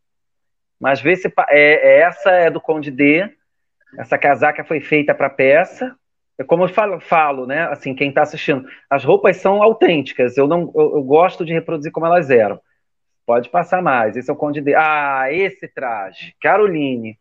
Mas 0.79 1.01
vê 1.01 1.17
se 1.17 1.29
é, 1.49 1.51
é, 1.51 2.01
essa 2.01 2.31
é 2.31 2.51
do 2.51 2.61
Conde 2.61 2.91
D. 2.91 3.29
Essa 3.99 4.19
casaca 4.19 4.65
foi 4.65 4.81
feita 4.81 5.15
para 5.15 5.31
peça. 5.31 5.95
É 6.39 6.45
como 6.45 6.65
eu 6.65 6.69
falo, 6.69 7.01
falo, 7.01 7.47
né? 7.47 7.63
Assim, 7.65 7.95
quem 7.95 8.09
está 8.09 8.23
assistindo, 8.23 8.67
as 8.89 9.05
roupas 9.05 9.37
são 9.37 9.63
autênticas. 9.63 10.37
Eu 10.37 10.47
não, 10.47 10.73
eu, 10.75 10.97
eu, 10.97 11.03
gosto 11.03 11.45
de 11.45 11.53
reproduzir 11.53 11.93
como 11.93 12.07
elas 12.07 12.31
eram. 12.31 12.61
Pode 13.27 13.49
passar 13.51 13.83
mais. 13.83 14.17
Esse 14.17 14.31
é 14.31 14.33
o 14.33 14.37
Conde 14.37 14.61
de. 14.61 14.75
Ah, 14.75 15.27
esse 15.31 15.69
traje. 15.69 16.35
Caroline. 16.41 17.19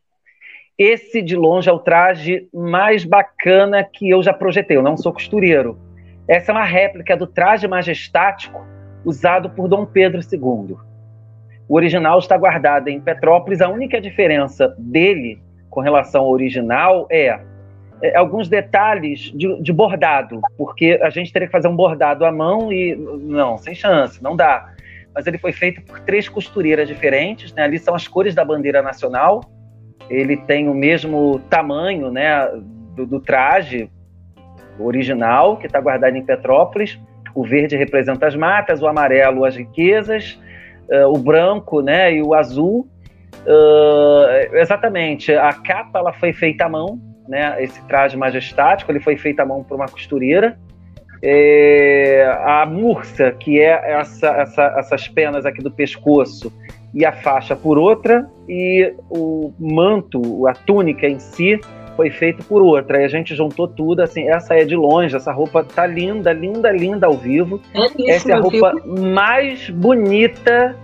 Esse 0.77 1.21
de 1.21 1.35
longe 1.35 1.69
é 1.69 1.73
o 1.73 1.79
traje 1.79 2.47
mais 2.53 3.03
bacana 3.03 3.83
que 3.83 4.09
eu 4.09 4.23
já 4.23 4.31
projetei. 4.31 4.77
Eu 4.77 4.81
não 4.81 4.95
sou 4.95 5.11
costureiro. 5.11 5.77
Essa 6.25 6.51
é 6.51 6.55
uma 6.55 6.63
réplica 6.63 7.17
do 7.17 7.27
traje 7.27 7.67
majestático 7.67 8.65
usado 9.03 9.49
por 9.49 9.67
Dom 9.67 9.85
Pedro 9.85 10.21
II. 10.21 10.77
O 11.67 11.75
original 11.75 12.17
está 12.19 12.37
guardado 12.37 12.87
em 12.87 13.01
Petrópolis. 13.01 13.61
A 13.61 13.67
única 13.67 13.99
diferença 13.99 14.73
dele 14.79 15.41
com 15.69 15.81
relação 15.81 16.23
ao 16.23 16.31
original 16.31 17.07
é, 17.11 17.39
é 18.01 18.17
alguns 18.17 18.47
detalhes 18.47 19.31
de, 19.35 19.61
de, 19.61 19.73
bordado, 19.73 20.41
porque 20.57 20.99
a 21.01 21.09
gente 21.09 21.31
teria 21.31 21.47
que 21.47 21.51
fazer 21.51 21.67
um 21.67 21.75
bordado 21.75 22.25
à 22.25 22.31
mão 22.31 22.71
e 22.71 22.95
não, 22.95 23.57
sem 23.57 23.75
chance, 23.75 24.21
não 24.23 24.35
dá. 24.35 24.73
Mas 25.13 25.27
ele 25.27 25.37
foi 25.37 25.51
feito 25.51 25.81
por 25.81 25.99
três 26.01 26.29
costureiras 26.29 26.87
diferentes, 26.87 27.53
né? 27.53 27.63
Ali 27.63 27.79
são 27.79 27.95
as 27.95 28.07
cores 28.07 28.35
da 28.35 28.45
bandeira 28.45 28.81
nacional. 28.81 29.41
Ele 30.09 30.37
tem 30.37 30.69
o 30.69 30.73
mesmo 30.73 31.39
tamanho, 31.49 32.11
né, 32.11 32.47
do, 32.95 33.05
do 33.05 33.19
traje 33.19 33.89
original 34.79 35.57
que 35.57 35.67
está 35.67 35.79
guardado 35.79 36.15
em 36.15 36.23
Petrópolis. 36.23 36.99
O 37.35 37.43
verde 37.43 37.75
representa 37.75 38.27
as 38.27 38.35
matas, 38.35 38.81
o 38.81 38.87
amarelo 38.87 39.45
as 39.45 39.55
riquezas, 39.55 40.39
uh, 40.89 41.07
o 41.07 41.17
branco, 41.17 41.81
né, 41.81 42.13
e 42.13 42.21
o 42.21 42.33
azul. 42.33 42.87
Uh, 43.45 44.55
exatamente, 44.55 45.33
a 45.33 45.53
capa 45.53 45.99
ela 45.99 46.13
foi 46.13 46.33
feita 46.33 46.65
à 46.65 46.69
mão, 46.69 46.99
né, 47.27 47.63
esse 47.63 47.81
traje 47.87 48.17
majestático, 48.17 48.91
ele 48.91 48.99
foi 48.99 49.15
feito 49.15 49.39
à 49.39 49.45
mão 49.45 49.63
por 49.63 49.75
uma 49.75 49.87
costureira. 49.87 50.57
É, 51.21 52.25
a 52.45 52.65
mursa, 52.65 53.31
que 53.31 53.59
é 53.59 53.91
essa, 53.91 54.27
essa, 54.29 54.63
essas 54.77 55.07
penas 55.07 55.45
aqui 55.45 55.61
do 55.61 55.69
pescoço, 55.69 56.51
e 56.93 57.05
a 57.05 57.11
faixa 57.11 57.55
por 57.55 57.77
outra, 57.77 58.27
e 58.47 58.93
o 59.09 59.53
manto, 59.59 60.47
a 60.47 60.53
túnica 60.53 61.07
em 61.07 61.19
si, 61.19 61.59
foi 61.95 62.09
feito 62.09 62.43
por 62.45 62.61
outra. 62.61 63.01
E 63.01 63.03
a 63.03 63.07
gente 63.09 63.35
juntou 63.35 63.67
tudo, 63.67 64.01
assim, 64.01 64.29
essa 64.29 64.55
é 64.55 64.63
de 64.63 64.75
longe, 64.75 65.15
essa 65.15 65.33
roupa 65.33 65.63
tá 65.63 65.85
linda, 65.85 66.31
linda, 66.31 66.71
linda 66.71 67.07
ao 67.07 67.13
vivo. 67.13 67.61
É 67.75 68.11
essa 68.11 68.31
é 68.31 68.35
a 68.35 68.39
roupa 68.39 68.73
vivo. 68.73 69.01
mais 69.11 69.69
bonita 69.69 70.75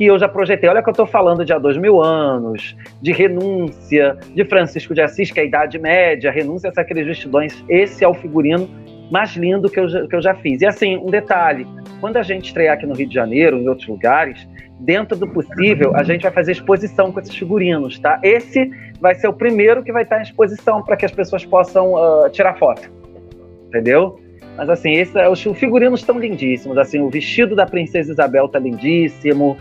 que 0.00 0.06
eu 0.06 0.18
já 0.18 0.26
projetei. 0.26 0.66
Olha 0.66 0.82
que 0.82 0.88
eu 0.88 0.92
estou 0.92 1.04
falando 1.04 1.44
de 1.44 1.52
há 1.52 1.58
dois 1.58 1.76
mil 1.76 2.00
anos, 2.00 2.74
de 3.02 3.12
renúncia, 3.12 4.16
de 4.34 4.46
Francisco 4.46 4.94
de 4.94 5.02
Assis, 5.02 5.30
que 5.30 5.38
é 5.38 5.42
a 5.42 5.46
Idade 5.46 5.78
Média, 5.78 6.30
renúncia 6.30 6.72
a 6.74 6.80
aqueles 6.80 7.06
vestidões. 7.06 7.62
Esse 7.68 8.02
é 8.02 8.08
o 8.08 8.14
figurino 8.14 8.66
mais 9.10 9.36
lindo 9.36 9.68
que 9.68 9.78
eu, 9.78 9.86
já, 9.86 10.06
que 10.06 10.16
eu 10.16 10.22
já 10.22 10.34
fiz. 10.36 10.62
E 10.62 10.66
assim, 10.66 10.96
um 10.96 11.10
detalhe: 11.10 11.66
quando 12.00 12.16
a 12.16 12.22
gente 12.22 12.46
estrear 12.46 12.78
aqui 12.78 12.86
no 12.86 12.94
Rio 12.94 13.08
de 13.08 13.14
Janeiro, 13.14 13.58
em 13.58 13.68
outros 13.68 13.86
lugares, 13.88 14.48
dentro 14.78 15.18
do 15.18 15.28
possível, 15.28 15.94
a 15.94 16.02
gente 16.02 16.22
vai 16.22 16.30
fazer 16.30 16.52
exposição 16.52 17.12
com 17.12 17.20
esses 17.20 17.36
figurinos, 17.36 17.98
tá? 17.98 18.18
Esse 18.22 18.70
vai 19.02 19.14
ser 19.14 19.28
o 19.28 19.34
primeiro 19.34 19.82
que 19.82 19.92
vai 19.92 20.04
estar 20.04 20.18
em 20.18 20.22
exposição 20.22 20.82
para 20.82 20.96
que 20.96 21.04
as 21.04 21.12
pessoas 21.12 21.44
possam 21.44 21.92
uh, 21.92 22.30
tirar 22.30 22.54
foto. 22.54 22.90
Entendeu? 23.68 24.18
Mas 24.60 24.68
assim, 24.68 24.92
esse, 24.92 25.18
é 25.18 25.26
os 25.26 25.40
figurinos 25.40 26.00
estão 26.00 26.18
lindíssimos. 26.18 26.76
Assim, 26.76 27.00
o 27.00 27.08
vestido 27.08 27.56
da 27.56 27.64
princesa 27.64 28.12
Isabel 28.12 28.44
está 28.44 28.58
lindíssimo, 28.58 29.56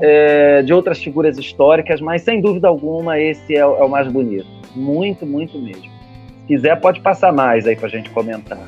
é, 0.00 0.62
de 0.62 0.72
outras 0.72 1.02
figuras 1.02 1.36
históricas, 1.36 2.00
mas 2.00 2.22
sem 2.22 2.40
dúvida 2.40 2.66
alguma 2.66 3.20
esse 3.20 3.54
é, 3.54 3.58
é 3.58 3.66
o 3.66 3.88
mais 3.90 4.08
bonito. 4.08 4.46
Muito, 4.74 5.26
muito 5.26 5.58
mesmo. 5.60 5.82
Se 5.82 6.46
quiser, 6.46 6.80
pode 6.80 7.02
passar 7.02 7.30
mais 7.30 7.66
aí 7.66 7.76
para 7.76 7.88
a 7.88 7.90
gente 7.90 8.08
comentar. 8.08 8.66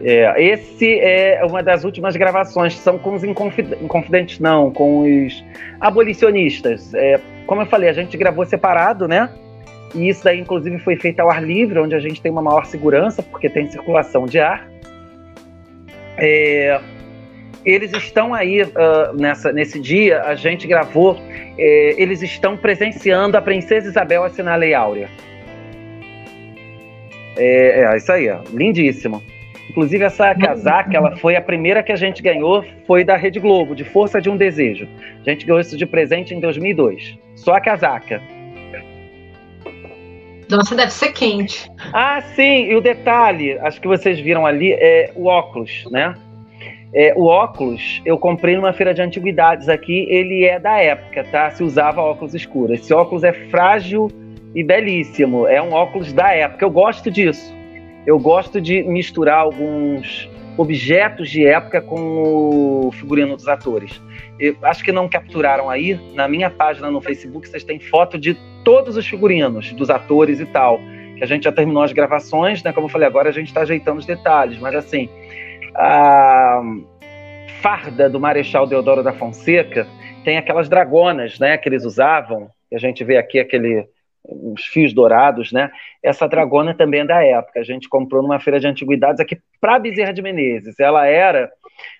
É, 0.00 0.42
esse 0.42 1.00
é 1.00 1.44
uma 1.44 1.62
das 1.62 1.84
últimas 1.84 2.16
gravações, 2.16 2.78
são 2.78 2.96
com 2.96 3.12
os 3.12 3.22
inconfidentes, 3.22 4.38
não, 4.38 4.70
com 4.70 5.02
os 5.02 5.44
abolicionistas. 5.78 6.94
É, 6.94 7.20
como 7.46 7.60
eu 7.60 7.66
falei, 7.66 7.90
a 7.90 7.92
gente 7.92 8.16
gravou 8.16 8.46
separado, 8.46 9.06
né? 9.06 9.28
E 9.94 10.08
isso 10.08 10.22
daí, 10.24 10.40
inclusive, 10.40 10.78
foi 10.78 10.96
feito 10.96 11.20
ao 11.20 11.30
ar 11.30 11.42
livre, 11.42 11.78
onde 11.78 11.94
a 11.94 12.00
gente 12.00 12.20
tem 12.22 12.30
uma 12.30 12.42
maior 12.42 12.64
segurança, 12.64 13.22
porque 13.22 13.48
tem 13.48 13.66
circulação 13.68 14.26
de 14.26 14.38
ar. 14.38 14.68
É, 16.16 16.80
eles 17.64 17.92
estão 17.92 18.32
aí 18.32 18.62
uh, 18.62 19.14
nessa, 19.14 19.52
nesse 19.52 19.80
dia, 19.80 20.22
a 20.22 20.34
gente 20.34 20.66
gravou, 20.66 21.18
é, 21.58 21.94
eles 21.98 22.22
estão 22.22 22.56
presenciando 22.56 23.36
a 23.36 23.42
Princesa 23.42 23.88
Isabel 23.88 24.24
assinar 24.24 24.54
a 24.54 24.56
Lei 24.56 24.74
Áurea. 24.74 25.08
É, 27.36 27.84
é 27.84 27.96
isso 27.96 28.12
aí, 28.12 28.28
ó, 28.30 28.40
lindíssimo. 28.52 29.22
Inclusive, 29.68 30.02
essa 30.04 30.34
casaca, 30.34 30.96
ela 30.96 31.16
foi 31.16 31.36
a 31.36 31.40
primeira 31.40 31.80
que 31.80 31.92
a 31.92 31.96
gente 31.96 32.20
ganhou, 32.20 32.64
foi 32.86 33.04
da 33.04 33.16
Rede 33.16 33.38
Globo, 33.38 33.74
de 33.74 33.84
Força 33.84 34.20
de 34.20 34.28
um 34.28 34.36
Desejo. 34.36 34.88
A 35.24 35.30
gente 35.30 35.46
ganhou 35.46 35.60
isso 35.60 35.76
de 35.76 35.86
presente 35.86 36.34
em 36.34 36.40
2002. 36.40 37.16
Só 37.36 37.54
a 37.54 37.60
casaca. 37.60 38.20
Nossa, 40.50 40.74
deve 40.74 40.92
ser 40.92 41.12
quente. 41.12 41.70
Ah, 41.92 42.20
sim, 42.34 42.64
e 42.64 42.74
o 42.74 42.80
detalhe, 42.80 43.58
acho 43.60 43.80
que 43.80 43.86
vocês 43.86 44.18
viram 44.18 44.44
ali, 44.44 44.72
é 44.72 45.12
o 45.14 45.26
óculos, 45.26 45.84
né? 45.90 46.14
É, 46.92 47.14
o 47.16 47.24
óculos 47.26 48.02
eu 48.04 48.18
comprei 48.18 48.56
numa 48.56 48.72
feira 48.72 48.92
de 48.92 49.00
antiguidades 49.00 49.68
aqui, 49.68 50.06
ele 50.08 50.44
é 50.44 50.58
da 50.58 50.78
época, 50.78 51.24
tá? 51.24 51.50
Se 51.50 51.62
usava 51.62 52.00
óculos 52.00 52.34
escuros. 52.34 52.80
Esse 52.80 52.92
óculos 52.92 53.22
é 53.22 53.32
frágil 53.32 54.10
e 54.54 54.64
belíssimo, 54.64 55.46
é 55.46 55.62
um 55.62 55.72
óculos 55.72 56.12
da 56.12 56.32
época. 56.32 56.64
Eu 56.64 56.70
gosto 56.70 57.10
disso. 57.10 57.54
Eu 58.04 58.18
gosto 58.18 58.60
de 58.60 58.82
misturar 58.82 59.38
alguns 59.38 60.28
objetos 60.56 61.30
de 61.30 61.46
época 61.46 61.80
com 61.80 62.86
o 62.86 62.92
figurino 62.92 63.36
dos 63.36 63.46
atores. 63.46 64.00
Eu 64.38 64.56
acho 64.62 64.82
que 64.82 64.90
não 64.90 65.08
capturaram 65.08 65.70
aí. 65.70 65.98
Na 66.14 66.26
minha 66.26 66.50
página 66.50 66.90
no 66.90 67.00
Facebook, 67.00 67.48
vocês 67.48 67.62
têm 67.62 67.78
foto 67.78 68.18
de 68.18 68.36
todos 68.64 68.96
os 68.96 69.06
figurinos, 69.06 69.72
dos 69.72 69.90
atores 69.90 70.40
e 70.40 70.46
tal. 70.46 70.80
Que 71.16 71.24
a 71.24 71.26
gente 71.26 71.44
já 71.44 71.52
terminou 71.52 71.82
as 71.82 71.92
gravações, 71.92 72.62
né? 72.62 72.72
Como 72.72 72.86
eu 72.86 72.90
falei, 72.90 73.06
agora 73.06 73.28
a 73.28 73.32
gente 73.32 73.48
está 73.48 73.62
ajeitando 73.62 73.98
os 73.98 74.06
detalhes. 74.06 74.58
Mas 74.58 74.74
assim, 74.74 75.08
a 75.74 76.62
farda 77.60 78.08
do 78.08 78.18
Marechal 78.18 78.66
Deodoro 78.66 79.02
da 79.02 79.12
Fonseca 79.12 79.86
tem 80.24 80.38
aquelas 80.38 80.68
dragonas, 80.68 81.38
né? 81.38 81.56
Que 81.58 81.68
eles 81.68 81.84
usavam. 81.84 82.50
Que 82.68 82.76
a 82.76 82.78
gente 82.78 83.04
vê 83.04 83.16
aqui 83.16 83.38
aquele 83.38 83.86
os 84.22 84.64
fios 84.66 84.92
dourados, 84.92 85.50
né? 85.50 85.70
Essa 86.02 86.28
dragona 86.28 86.74
também 86.74 87.00
é 87.00 87.06
da 87.06 87.24
época. 87.24 87.60
A 87.60 87.64
gente 87.64 87.88
comprou 87.88 88.22
numa 88.22 88.38
feira 88.38 88.60
de 88.60 88.66
antiguidades 88.66 89.20
aqui 89.20 89.38
para 89.60 89.78
Bezerra 89.78 90.12
de 90.12 90.22
Menezes. 90.22 90.78
Ela 90.78 91.06
era 91.06 91.50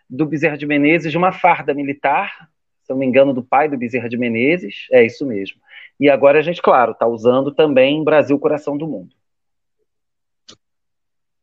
do 0.09 0.27
Bezerra 0.27 0.57
de 0.57 0.67
Menezes 0.67 1.11
de 1.11 1.19
uma 1.19 1.33
farda 1.33 1.73
militar, 1.73 2.49
se 2.83 2.91
não 2.91 2.99
me 2.99 3.07
engano, 3.07 3.33
do 3.33 3.43
pai 3.43 3.69
do 3.69 3.79
Bezerra 3.79 4.09
de 4.09 4.19
Menezes. 4.19 4.87
É 4.93 5.05
isso 5.05 5.27
mesmo. 5.27 5.59
E 6.01 6.09
agora 6.09 6.39
a 6.39 6.43
gente, 6.43 6.63
claro, 6.63 6.93
está 6.93 7.07
usando 7.07 7.53
também 7.53 8.03
Brasil 8.03 8.39
Coração 8.39 8.77
do 8.77 8.89
Mundo. 8.89 9.15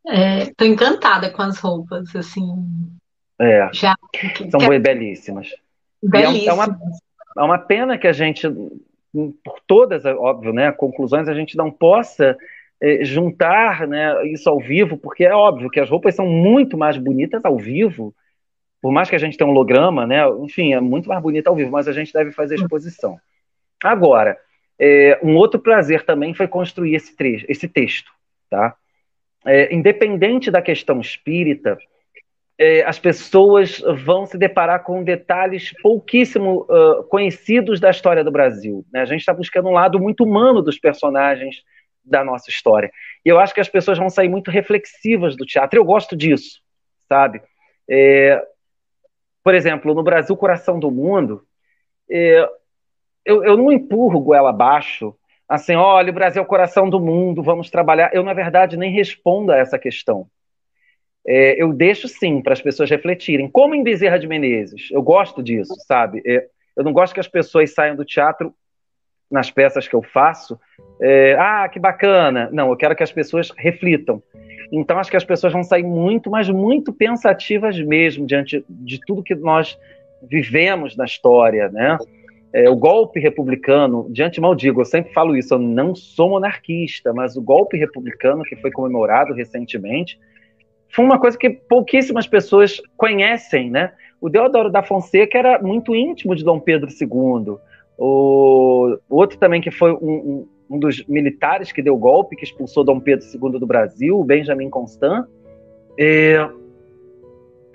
Estou 0.04 0.68
é, 0.68 0.70
encantada 0.70 1.30
com 1.30 1.44
as 1.44 1.60
roupas, 1.60 2.16
assim. 2.16 2.66
É. 3.40 3.70
Já, 3.72 3.94
são 4.50 4.60
que... 4.60 4.80
belíssimas. 4.80 5.50
Belíssimas. 6.02 6.48
É, 6.48 6.54
uma, 6.54 6.80
é 7.38 7.42
uma 7.44 7.60
pena 7.60 7.98
que 7.98 8.08
a 8.08 8.14
gente 8.14 8.48
por 9.44 9.60
todas, 9.66 10.06
óbvio, 10.06 10.54
né, 10.54 10.72
conclusões, 10.72 11.28
a 11.28 11.34
gente 11.34 11.58
não 11.58 11.72
possa 11.72 12.38
é, 12.82 13.04
juntar 13.04 13.88
né, 13.88 14.28
isso 14.28 14.50
ao 14.50 14.60
vivo, 14.60 14.98
porque 14.98 15.26
é 15.26 15.34
óbvio 15.34 15.70
que 15.70 15.80
as 15.80 15.90
roupas 15.90 16.16
são 16.16 16.28
muito 16.28 16.78
mais 16.78 16.98
bonitas 16.98 17.44
ao 17.44 17.58
vivo, 17.58 18.14
por 18.82 18.92
mais 18.92 19.10
que 19.10 19.16
a 19.16 19.20
gente 19.20 19.38
tenha 19.38 19.48
um 19.48 19.52
holograma, 19.52 20.06
né, 20.06 20.28
enfim, 20.42 20.74
é 20.74 20.80
muito 20.80 21.10
mais 21.10 21.22
bonita 21.22 21.50
ao 21.50 21.56
vivo, 21.56 21.72
mas 21.72 21.88
a 21.88 21.92
gente 21.92 22.14
deve 22.14 22.32
fazer 22.32 22.56
exposição. 22.56 23.18
Agora, 23.84 24.38
é, 24.80 25.20
um 25.24 25.36
outro 25.36 25.60
prazer 25.60 26.04
também 26.06 26.34
foi 26.34 26.48
construir 26.48 26.96
esse, 26.96 27.16
trecho, 27.16 27.46
esse 27.50 27.68
texto, 27.68 28.12
tá? 28.50 28.76
É, 29.46 29.74
independente 29.74 30.52
da 30.52 30.62
questão 30.62 31.00
espírita, 31.00 31.78
é, 32.60 32.84
as 32.84 32.98
pessoas 32.98 33.80
vão 34.04 34.26
se 34.26 34.38
deparar 34.38 34.84
com 34.84 35.04
detalhes 35.04 35.74
pouquíssimo 35.82 36.66
uh, 36.70 37.04
conhecidos 37.04 37.80
da 37.80 37.90
história 37.90 38.24
do 38.24 38.32
Brasil. 38.32 38.84
Né? 38.92 39.02
A 39.02 39.06
gente 39.06 39.20
está 39.20 39.34
buscando 39.34 39.70
um 39.70 39.74
lado 39.74 40.00
muito 40.00 40.24
humano 40.24 40.62
dos 40.62 40.80
personagens 40.80 41.64
da 42.04 42.24
nossa 42.24 42.50
história. 42.50 42.92
E 43.24 43.30
eu 43.30 43.40
acho 43.40 43.54
que 43.54 43.62
as 43.62 43.70
pessoas 43.70 43.98
vão 43.98 44.10
sair 44.10 44.28
muito 44.28 44.50
reflexivas 44.50 45.36
do 45.36 45.46
teatro. 45.46 45.78
Eu 45.80 45.86
gosto 45.86 46.16
disso, 46.16 46.60
sabe? 47.08 47.42
É, 47.88 48.42
por 49.44 49.54
exemplo, 49.54 49.94
no 49.94 50.04
Brasil 50.04 50.36
Coração 50.36 50.80
do 50.80 50.90
Mundo, 50.90 51.44
é, 52.10 52.50
eu, 53.28 53.44
eu 53.44 53.58
não 53.58 53.72
empurro 53.72 54.20
goela 54.20 54.50
abaixo, 54.50 55.14
assim, 55.48 55.76
olha, 55.76 56.10
o 56.10 56.14
Brasil 56.14 56.42
é 56.42 56.46
o 56.46 56.48
coração 56.48 56.90
do 56.90 57.00
mundo, 57.00 57.44
vamos 57.44 57.70
trabalhar. 57.70 58.10
Eu, 58.14 58.24
na 58.24 58.34
verdade, 58.34 58.78
nem 58.78 58.92
respondo 58.92 59.52
a 59.52 59.58
essa 59.58 59.78
questão 59.78 60.28
é, 61.28 61.62
eu 61.62 61.74
deixo 61.74 62.08
sim 62.08 62.42
para 62.42 62.54
as 62.54 62.62
pessoas 62.62 62.90
refletirem. 62.90 63.50
Como 63.50 63.76
em 63.76 63.84
Bezerra 63.84 64.18
de 64.18 64.26
Menezes, 64.26 64.90
eu 64.90 65.02
gosto 65.02 65.44
disso, 65.44 65.76
sabe? 65.86 66.24
É, 66.26 66.48
eu 66.76 66.84
não 66.84 66.94
gosto 66.94 67.14
que 67.14 67.20
as 67.20 67.28
pessoas 67.28 67.74
saiam 67.74 67.98
do 67.98 68.06
teatro 68.06 68.54
nas 69.30 69.52
peças 69.52 69.90
que 69.90 69.94
eu 69.94 70.02
faço. 70.02 70.58
É, 71.02 71.36
ah, 71.38 71.68
que 71.68 71.80
bacana! 71.80 72.50
Não, 72.54 72.70
eu 72.70 72.78
quero 72.78 72.96
que 72.96 73.04
as 73.04 73.12
pessoas 73.12 73.52
reflitam. 73.58 74.24
Então 74.72 74.98
acho 74.98 75.12
que 75.12 75.18
as 75.18 75.26
pessoas 75.26 75.52
vão 75.52 75.64
sair 75.64 75.84
muito, 75.84 76.32
mas 76.32 76.50
muito 76.50 76.94
pensativas 76.94 77.78
mesmo 77.78 78.26
diante 78.26 78.64
de 78.70 79.00
tudo 79.06 79.24
que 79.24 79.36
nós 79.36 79.78
vivemos 80.24 80.96
na 80.96 81.04
história, 81.04 81.68
né? 81.70 81.98
É, 82.58 82.68
o 82.68 82.76
golpe 82.76 83.20
republicano, 83.20 84.08
de 84.10 84.24
antemão 84.24 84.56
digo, 84.56 84.82
eu 84.82 84.86
sempre 84.86 85.14
falo 85.14 85.38
isso, 85.38 85.54
eu 85.54 85.60
não 85.60 85.94
sou 85.94 86.30
monarquista, 86.30 87.14
mas 87.14 87.38
o 87.38 87.42
golpe 87.42 87.78
republicano 87.78 88.44
que 88.44 88.56
foi 88.56 88.72
comemorado 88.72 89.32
recentemente 89.32 90.20
foi 90.90 91.06
uma 91.06 91.20
coisa 91.20 91.38
que 91.38 91.52
pouquíssimas 91.52 92.26
pessoas 92.26 92.82
conhecem, 92.98 93.70
né? 93.70 93.92
O 94.20 94.28
Deodoro 94.28 94.72
da 94.72 94.82
Fonseca 94.82 95.38
era 95.38 95.62
muito 95.62 95.96
íntimo 95.96 96.36
de 96.36 96.44
Dom 96.44 96.60
Pedro 96.60 96.90
II. 96.90 97.58
O 97.96 98.98
outro 99.08 99.38
também 99.38 99.62
que 99.62 99.70
foi 99.70 99.94
um, 99.94 100.10
um, 100.10 100.48
um 100.72 100.80
dos 100.80 101.06
militares 101.06 101.72
que 101.72 101.84
deu 101.84 101.96
golpe, 101.96 102.36
que 102.36 102.44
expulsou 102.44 102.84
Dom 102.84 103.00
Pedro 103.00 103.24
II 103.24 103.60
do 103.60 103.68
Brasil, 103.68 104.20
o 104.20 104.24
Benjamin 104.24 104.72
Constant, 104.72 105.28
é, 106.00 106.44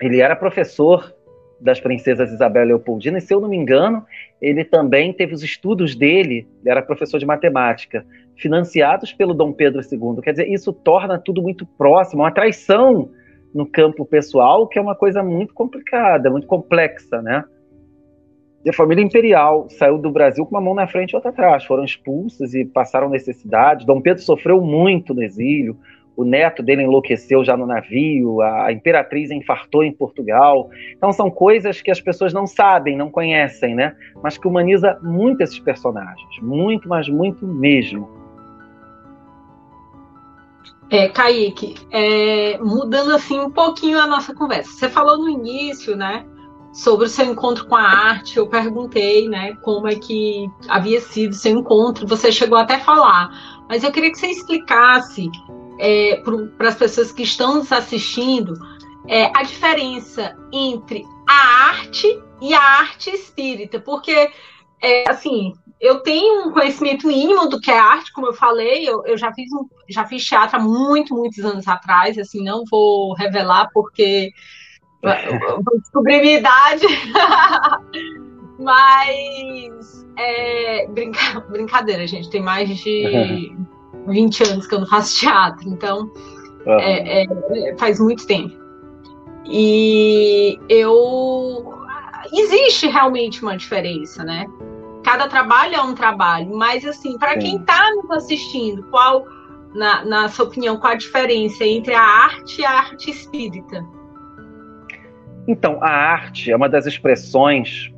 ele 0.01 0.19
era 0.19 0.35
professor 0.35 1.15
das 1.63 1.79
princesas 1.79 2.31
Isabel 2.31 2.65
Leopoldina, 2.65 3.17
e 3.17 3.21
se 3.21 3.33
eu 3.33 3.39
não 3.39 3.47
me 3.47 3.57
engano, 3.57 4.05
ele 4.41 4.65
também 4.65 5.13
teve 5.13 5.33
os 5.33 5.41
estudos 5.41 5.95
dele, 5.95 6.47
ele 6.61 6.69
era 6.69 6.81
professor 6.81 7.17
de 7.17 7.25
matemática, 7.25 8.05
financiados 8.35 9.13
pelo 9.13 9.33
Dom 9.33 9.53
Pedro 9.53 9.81
II. 9.81 10.21
Quer 10.21 10.31
dizer, 10.31 10.49
isso 10.49 10.73
torna 10.73 11.17
tudo 11.17 11.41
muito 11.41 11.65
próximo, 11.65 12.23
uma 12.23 12.31
traição 12.31 13.09
no 13.53 13.65
campo 13.65 14.05
pessoal, 14.05 14.67
que 14.67 14.77
é 14.77 14.81
uma 14.81 14.95
coisa 14.95 15.23
muito 15.23 15.53
complicada, 15.53 16.29
muito 16.29 16.47
complexa, 16.47 17.21
né? 17.21 17.45
E 18.65 18.69
a 18.69 18.73
família 18.73 19.03
imperial 19.03 19.67
saiu 19.69 19.97
do 19.97 20.09
Brasil 20.09 20.45
com 20.45 20.55
uma 20.55 20.61
mão 20.61 20.73
na 20.73 20.87
frente 20.87 21.11
e 21.11 21.15
outra 21.15 21.31
atrás. 21.31 21.65
Foram 21.65 21.83
expulsos 21.83 22.55
e 22.55 22.63
passaram 22.63 23.09
necessidade. 23.09 23.85
Dom 23.85 23.99
Pedro 23.99 24.23
sofreu 24.23 24.61
muito 24.61 25.13
no 25.13 25.21
exílio. 25.21 25.77
O 26.15 26.23
neto 26.23 26.61
dele 26.61 26.83
enlouqueceu 26.83 27.43
já 27.43 27.57
no 27.57 27.65
navio. 27.65 28.41
A 28.41 28.71
imperatriz 28.71 29.31
infartou 29.31 29.83
em 29.83 29.91
Portugal. 29.91 30.69
Então 30.95 31.11
são 31.11 31.29
coisas 31.29 31.81
que 31.81 31.89
as 31.89 31.99
pessoas 31.99 32.33
não 32.33 32.45
sabem, 32.45 32.95
não 32.95 33.09
conhecem, 33.09 33.73
né? 33.73 33.95
Mas 34.21 34.37
que 34.37 34.47
humaniza 34.47 34.99
muito 35.01 35.41
esses 35.41 35.59
personagens. 35.59 36.39
Muito, 36.41 36.87
mas 36.87 37.09
muito 37.09 37.47
mesmo. 37.47 38.09
É, 40.89 41.09
Kaique, 41.09 41.75
é, 41.91 42.57
mudando 42.59 43.15
assim 43.15 43.39
um 43.39 43.49
pouquinho 43.49 43.99
a 43.99 44.05
nossa 44.05 44.35
conversa. 44.35 44.71
Você 44.71 44.89
falou 44.89 45.17
no 45.17 45.29
início, 45.29 45.95
né? 45.95 46.25
sobre 46.73 47.05
o 47.05 47.09
seu 47.09 47.25
encontro 47.25 47.67
com 47.67 47.75
a 47.75 47.83
arte, 47.83 48.35
eu 48.35 48.47
perguntei, 48.47 49.29
né, 49.29 49.55
como 49.61 49.87
é 49.87 49.93
que 49.93 50.49
havia 50.67 50.99
sido 50.99 51.35
seu 51.35 51.59
encontro. 51.59 52.07
Você 52.07 52.31
chegou 52.31 52.57
até 52.57 52.75
a 52.75 52.79
falar, 52.79 53.63
mas 53.69 53.83
eu 53.83 53.91
queria 53.91 54.11
que 54.11 54.17
você 54.17 54.27
explicasse 54.27 55.29
é, 55.79 56.21
para 56.57 56.69
as 56.69 56.75
pessoas 56.75 57.11
que 57.11 57.23
estão 57.23 57.55
nos 57.55 57.71
assistindo 57.71 58.53
é, 59.07 59.25
a 59.37 59.43
diferença 59.43 60.35
entre 60.51 61.05
a 61.27 61.67
arte 61.69 62.21
e 62.41 62.53
a 62.53 62.61
arte 62.61 63.09
espírita, 63.09 63.79
porque 63.79 64.29
é, 64.81 65.09
assim 65.09 65.53
eu 65.79 65.99
tenho 65.99 66.47
um 66.47 66.51
conhecimento 66.51 67.05
mínimo 67.07 67.49
do 67.49 67.59
que 67.59 67.69
é 67.69 67.77
arte, 67.77 68.13
como 68.13 68.27
eu 68.27 68.33
falei, 68.33 68.87
eu, 68.87 69.05
eu 69.05 69.17
já 69.17 69.33
fiz 69.33 69.51
um, 69.51 69.67
já 69.89 70.05
fiz 70.05 70.25
teatro 70.25 70.57
há 70.57 70.59
muito, 70.59 71.13
muitos 71.13 71.43
anos 71.43 71.67
atrás, 71.67 72.17
assim, 72.17 72.41
não 72.41 72.63
vou 72.69 73.13
revelar 73.13 73.69
porque 73.73 74.31
Vou 75.03 75.79
descobrir 75.79 76.21
minha 76.21 76.39
idade. 76.39 76.85
Mas 78.57 80.05
é, 80.17 80.87
brinca, 80.87 81.41
brincadeira, 81.49 82.07
gente. 82.07 82.29
Tem 82.29 82.41
mais 82.41 82.69
de 82.69 83.51
20 84.07 84.43
anos 84.43 84.67
que 84.67 84.75
eu 84.75 84.79
não 84.79 84.87
faço 84.87 85.19
teatro, 85.19 85.67
então 85.69 86.11
uhum. 86.65 86.79
é, 86.79 87.23
é, 87.23 87.77
faz 87.77 87.99
muito 87.99 88.25
tempo. 88.25 88.53
E 89.45 90.57
eu. 90.69 91.73
Existe 92.31 92.87
realmente 92.87 93.43
uma 93.43 93.57
diferença, 93.57 94.23
né? 94.23 94.45
Cada 95.03 95.27
trabalho 95.27 95.75
é 95.75 95.81
um 95.81 95.93
trabalho, 95.93 96.55
mas 96.55 96.85
assim, 96.85 97.17
para 97.17 97.37
quem 97.37 97.57
está 97.57 97.91
nos 97.91 98.09
assistindo, 98.09 98.81
qual, 98.83 99.25
na, 99.75 100.05
na 100.05 100.29
sua 100.29 100.45
opinião, 100.45 100.77
qual 100.77 100.93
a 100.93 100.95
diferença 100.95 101.65
entre 101.65 101.93
a 101.93 102.01
arte 102.01 102.61
e 102.61 102.65
a 102.65 102.71
arte 102.71 103.11
espírita? 103.11 103.85
Então, 105.45 105.77
a 105.83 105.89
arte 105.89 106.49
é 106.49 106.55
uma 106.55 106.69
das 106.69 106.85
expressões 106.85 107.92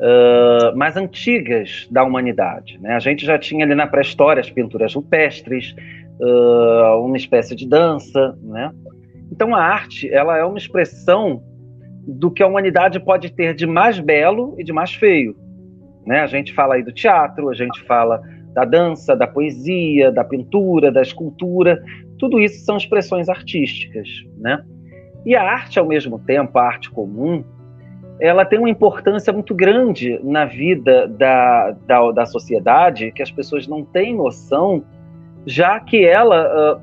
uh, 0.00 0.76
mais 0.76 0.96
antigas 0.96 1.86
da 1.90 2.02
humanidade. 2.04 2.78
Né? 2.80 2.94
A 2.94 2.98
gente 2.98 3.24
já 3.24 3.38
tinha 3.38 3.64
ali 3.64 3.74
na 3.74 3.86
pré-história 3.86 4.40
as 4.40 4.50
pinturas 4.50 4.94
rupestres, 4.94 5.74
uh, 6.20 7.00
uma 7.04 7.16
espécie 7.16 7.54
de 7.54 7.66
dança. 7.68 8.36
Né? 8.42 8.70
Então, 9.30 9.54
a 9.54 9.60
arte 9.60 10.12
ela 10.12 10.36
é 10.36 10.44
uma 10.44 10.58
expressão 10.58 11.42
do 12.06 12.30
que 12.30 12.42
a 12.42 12.46
humanidade 12.46 13.00
pode 13.00 13.32
ter 13.32 13.54
de 13.54 13.66
mais 13.66 13.98
belo 13.98 14.54
e 14.58 14.64
de 14.64 14.72
mais 14.72 14.94
feio. 14.94 15.36
Né? 16.06 16.20
A 16.20 16.26
gente 16.26 16.54
fala 16.54 16.76
aí 16.76 16.82
do 16.82 16.92
teatro, 16.92 17.48
a 17.48 17.54
gente 17.54 17.82
fala 17.82 18.20
da 18.54 18.64
dança, 18.64 19.14
da 19.14 19.26
poesia, 19.26 20.10
da 20.10 20.24
pintura, 20.24 20.90
da 20.90 21.02
escultura. 21.02 21.82
Tudo 22.18 22.40
isso 22.40 22.64
são 22.64 22.76
expressões 22.76 23.28
artísticas, 23.28 24.08
né? 24.38 24.64
E 25.26 25.34
a 25.34 25.42
arte, 25.42 25.78
ao 25.78 25.84
mesmo 25.84 26.18
tempo, 26.20 26.58
a 26.58 26.62
arte 26.62 26.88
comum, 26.88 27.44
ela 28.20 28.44
tem 28.44 28.58
uma 28.58 28.70
importância 28.70 29.32
muito 29.32 29.54
grande 29.54 30.18
na 30.22 30.44
vida 30.44 31.06
da, 31.06 31.72
da, 31.86 32.10
da 32.12 32.26
sociedade, 32.26 33.12
que 33.12 33.22
as 33.22 33.30
pessoas 33.30 33.66
não 33.66 33.84
têm 33.84 34.14
noção, 34.14 34.82
já 35.44 35.78
que 35.78 36.04
ela 36.04 36.76
uh, 36.76 36.80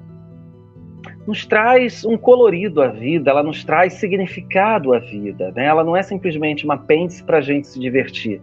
nos 1.25 1.45
traz 1.45 2.05
um 2.05 2.17
colorido 2.17 2.81
à 2.81 2.87
vida, 2.87 3.31
ela 3.31 3.41
nos 3.41 3.63
traz 3.63 3.93
significado 3.93 4.93
à 4.93 4.99
vida. 4.99 5.51
Né? 5.55 5.65
Ela 5.65 5.83
não 5.83 5.97
é 5.97 6.03
simplesmente 6.03 6.65
uma 6.65 6.75
apêndice 6.75 7.23
para 7.23 7.39
a 7.39 7.41
gente 7.41 7.67
se 7.67 7.79
divertir. 7.79 8.41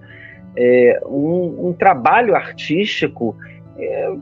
É 0.57 1.01
um, 1.07 1.69
um 1.69 1.73
trabalho 1.73 2.35
artístico 2.35 3.37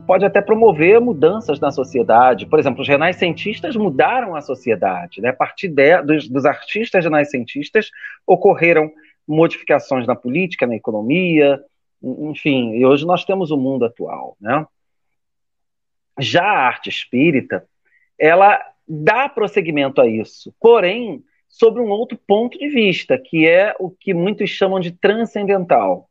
pode 0.05 0.25
até 0.25 0.41
promover 0.41 0.99
mudanças 0.99 1.59
na 1.59 1.71
sociedade. 1.71 2.45
Por 2.45 2.59
exemplo, 2.59 2.81
os 2.81 2.87
renascentistas 2.87 3.75
mudaram 3.75 4.35
a 4.35 4.41
sociedade. 4.41 5.21
Né? 5.21 5.29
A 5.29 5.33
partir 5.33 5.67
de, 5.69 6.01
dos, 6.01 6.27
dos 6.27 6.45
artistas 6.45 7.03
renascentistas 7.03 7.89
ocorreram 8.25 8.91
modificações 9.27 10.07
na 10.07 10.15
política, 10.15 10.65
na 10.65 10.75
economia, 10.75 11.63
enfim, 12.01 12.73
e 12.73 12.85
hoje 12.85 13.05
nós 13.05 13.23
temos 13.25 13.51
o 13.51 13.57
mundo 13.57 13.85
atual. 13.85 14.35
Né? 14.41 14.65
Já 16.19 16.43
a 16.43 16.67
arte 16.67 16.89
espírita, 16.89 17.65
ela 18.17 18.59
dá 18.87 19.29
prosseguimento 19.29 20.01
a 20.01 20.07
isso, 20.07 20.53
porém, 20.59 21.23
sobre 21.47 21.81
um 21.81 21.89
outro 21.89 22.17
ponto 22.27 22.57
de 22.57 22.67
vista, 22.69 23.17
que 23.17 23.47
é 23.47 23.75
o 23.79 23.89
que 23.89 24.13
muitos 24.13 24.49
chamam 24.49 24.79
de 24.79 24.91
transcendental 24.91 26.08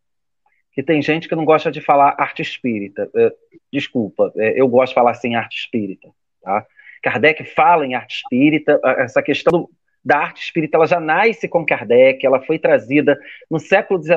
que 0.78 0.82
tem 0.84 1.02
gente 1.02 1.28
que 1.28 1.34
não 1.34 1.44
gosta 1.44 1.72
de 1.72 1.80
falar 1.80 2.14
arte 2.16 2.40
espírita. 2.40 3.10
É, 3.12 3.32
desculpa, 3.72 4.32
é, 4.36 4.60
eu 4.60 4.68
gosto 4.68 4.90
de 4.90 4.94
falar 4.94 5.10
assim 5.10 5.34
arte 5.34 5.58
espírita. 5.58 6.08
Tá? 6.40 6.64
Kardec 7.02 7.42
fala 7.52 7.84
em 7.84 7.96
arte 7.96 8.18
espírita, 8.18 8.80
essa 8.98 9.20
questão 9.20 9.62
do, 9.62 9.70
da 10.04 10.18
arte 10.18 10.40
espírita 10.40 10.76
ela 10.76 10.86
já 10.86 11.00
nasce 11.00 11.48
com 11.48 11.66
Kardec, 11.66 12.24
ela 12.24 12.40
foi 12.42 12.60
trazida 12.60 13.18
no 13.50 13.58
século 13.58 14.00
XIX 14.00 14.16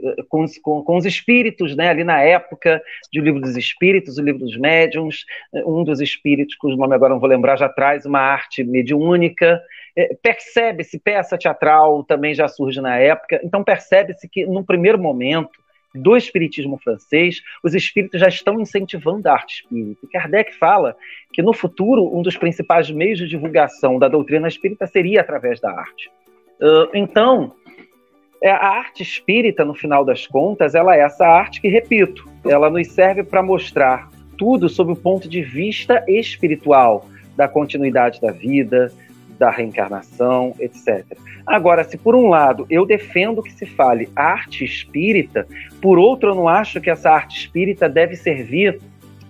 eh, 0.00 0.22
com, 0.28 0.44
com, 0.62 0.84
com, 0.84 0.96
os 0.96 1.04
espíritos, 1.04 1.74
né, 1.74 1.88
ali 1.88 2.04
na 2.04 2.22
época 2.22 2.80
de 3.12 3.18
O 3.18 3.24
Livro 3.24 3.40
dos 3.40 3.56
Espíritos, 3.56 4.16
O 4.16 4.22
Livro 4.22 4.44
dos 4.44 4.56
Médiuns, 4.56 5.24
eh, 5.52 5.64
um 5.66 5.82
dos 5.82 6.00
espíritos, 6.00 6.54
cujo 6.54 6.76
nome 6.76 6.94
agora 6.94 7.14
não 7.14 7.20
vou 7.20 7.28
lembrar, 7.28 7.58
já 7.58 7.68
traz 7.68 8.06
uma 8.06 8.20
arte 8.20 8.62
mediúnica, 8.62 9.60
é, 9.96 10.14
percebe-se, 10.22 11.00
peça 11.00 11.36
teatral 11.36 12.04
também 12.04 12.32
já 12.32 12.46
surge 12.46 12.80
na 12.80 12.96
época, 12.96 13.40
então 13.42 13.64
percebe-se 13.64 14.28
que, 14.28 14.46
num 14.46 14.62
primeiro 14.62 15.00
momento, 15.00 15.65
do 15.96 16.16
espiritismo 16.16 16.78
francês, 16.78 17.42
os 17.62 17.74
espíritos 17.74 18.20
já 18.20 18.28
estão 18.28 18.60
incentivando 18.60 19.28
a 19.28 19.32
arte 19.32 19.62
espírita. 19.62 20.06
Kardec 20.12 20.54
fala 20.54 20.96
que 21.32 21.42
no 21.42 21.52
futuro 21.52 22.16
um 22.16 22.22
dos 22.22 22.36
principais 22.36 22.90
meios 22.90 23.18
de 23.18 23.28
divulgação 23.28 23.98
da 23.98 24.08
doutrina 24.08 24.48
espírita 24.48 24.86
seria 24.86 25.20
através 25.20 25.60
da 25.60 25.70
arte. 25.70 26.10
Uh, 26.60 26.88
então, 26.94 27.52
é, 28.42 28.50
a 28.50 28.68
arte 28.68 29.02
espírita, 29.02 29.64
no 29.64 29.74
final 29.74 30.04
das 30.04 30.26
contas, 30.26 30.74
ela 30.74 30.94
é 30.94 31.00
essa 31.00 31.26
arte 31.26 31.60
que, 31.60 31.68
repito, 31.68 32.28
ela 32.44 32.70
nos 32.70 32.88
serve 32.88 33.22
para 33.22 33.42
mostrar 33.42 34.10
tudo 34.36 34.68
sob 34.68 34.92
o 34.92 34.96
ponto 34.96 35.28
de 35.28 35.42
vista 35.42 36.04
espiritual 36.06 37.08
da 37.34 37.48
continuidade 37.48 38.20
da 38.20 38.30
vida, 38.30 38.92
da 39.38 39.50
reencarnação, 39.50 40.54
etc. 40.58 41.04
Agora, 41.46 41.84
se 41.84 41.96
por 41.96 42.14
um 42.14 42.28
lado 42.28 42.66
eu 42.68 42.84
defendo 42.84 43.42
que 43.42 43.52
se 43.52 43.66
fale 43.66 44.08
arte 44.14 44.64
espírita, 44.64 45.46
por 45.80 45.98
outro 45.98 46.30
eu 46.30 46.34
não 46.34 46.48
acho 46.48 46.80
que 46.80 46.90
essa 46.90 47.10
arte 47.10 47.38
espírita 47.38 47.88
deve 47.88 48.16
servir 48.16 48.80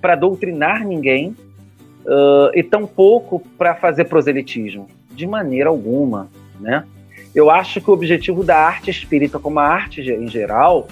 para 0.01 0.15
doutrinar 0.15 0.85
ninguém 0.85 1.37
uh, 2.05 2.51
e 2.55 2.63
tampouco 2.63 3.41
para 3.59 3.75
fazer 3.75 4.05
proselitismo, 4.05 4.89
de 5.11 5.27
maneira 5.27 5.69
alguma, 5.69 6.29
né? 6.61 6.85
Eu 7.35 7.51
acho 7.51 7.83
que 7.83 7.91
o 7.91 7.93
objetivo 7.93 8.43
da 8.43 8.57
arte 8.57 8.91
espírita, 8.91 9.39
como 9.39 9.59
a 9.59 9.67
arte 9.67 10.01
em 10.01 10.27
geral, 10.27 10.89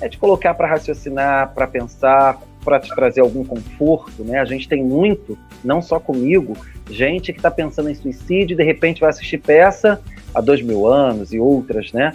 é 0.00 0.08
de 0.08 0.16
colocar 0.16 0.54
para 0.54 0.68
raciocinar, 0.68 1.52
para 1.54 1.66
pensar, 1.66 2.40
para 2.68 2.78
te 2.78 2.94
trazer 2.94 3.22
algum 3.22 3.42
conforto, 3.42 4.22
né? 4.22 4.38
A 4.38 4.44
gente 4.44 4.68
tem 4.68 4.84
muito, 4.84 5.38
não 5.64 5.80
só 5.80 5.98
comigo, 5.98 6.54
gente 6.90 7.32
que 7.32 7.38
está 7.38 7.50
pensando 7.50 7.88
em 7.88 7.94
suicídio 7.94 8.52
e 8.52 8.56
de 8.58 8.62
repente 8.62 9.00
vai 9.00 9.08
assistir 9.08 9.38
peça 9.38 9.98
há 10.34 10.40
dois 10.42 10.60
mil 10.60 10.86
anos 10.86 11.32
e 11.32 11.40
outras, 11.40 11.94
né? 11.94 12.12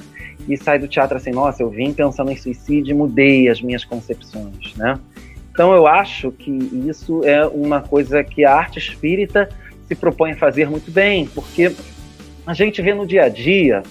E 0.47 0.55
sai 0.55 0.77
do 0.77 0.87
teatro 0.87 1.17
assim, 1.17 1.31
nossa, 1.31 1.63
eu 1.63 1.71
vim 1.71 1.91
pensando 1.91 2.29
em 2.29 2.37
suicídio 2.37 2.91
e 2.91 2.93
mudei 2.93 3.49
as 3.49 3.63
minhas 3.63 3.83
concepções, 3.83 4.75
né? 4.75 4.99
Então 5.51 5.73
eu 5.73 5.87
acho 5.87 6.31
que 6.31 6.51
isso 6.87 7.23
é 7.23 7.47
uma 7.47 7.81
coisa 7.81 8.23
que 8.23 8.45
a 8.45 8.53
arte 8.53 8.77
espírita 8.77 9.49
se 9.87 9.95
propõe 9.95 10.33
a 10.33 10.37
fazer 10.37 10.69
muito 10.69 10.91
bem, 10.91 11.25
porque 11.33 11.73
a 12.45 12.53
gente 12.53 12.79
vê 12.79 12.93
no 12.93 13.07
dia 13.07 13.23
a 13.23 13.29
dia 13.29 13.81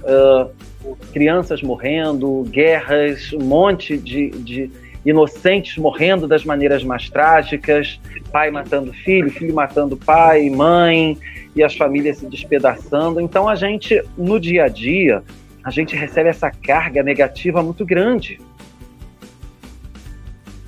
uh, 0.00 0.94
crianças 1.14 1.62
morrendo, 1.62 2.42
guerras, 2.50 3.32
um 3.32 3.44
monte 3.44 3.96
de, 3.96 4.28
de 4.30 4.70
inocentes 5.04 5.76
morrendo 5.76 6.26
das 6.26 6.44
maneiras 6.44 6.82
mais 6.82 7.08
trágicas, 7.10 8.00
pai 8.32 8.50
matando 8.50 8.92
filho, 8.92 9.30
filho 9.30 9.54
matando 9.54 9.96
pai, 9.96 10.48
mãe, 10.50 11.18
e 11.54 11.62
as 11.62 11.76
famílias 11.76 12.18
se 12.18 12.26
despedaçando. 12.26 13.20
Então 13.20 13.48
a 13.48 13.54
gente, 13.54 14.02
no 14.16 14.40
dia 14.40 14.64
a 14.64 14.68
dia, 14.68 15.22
a 15.62 15.70
gente 15.70 15.94
recebe 15.94 16.28
essa 16.28 16.50
carga 16.50 17.02
negativa 17.02 17.62
muito 17.62 17.84
grande. 17.84 18.40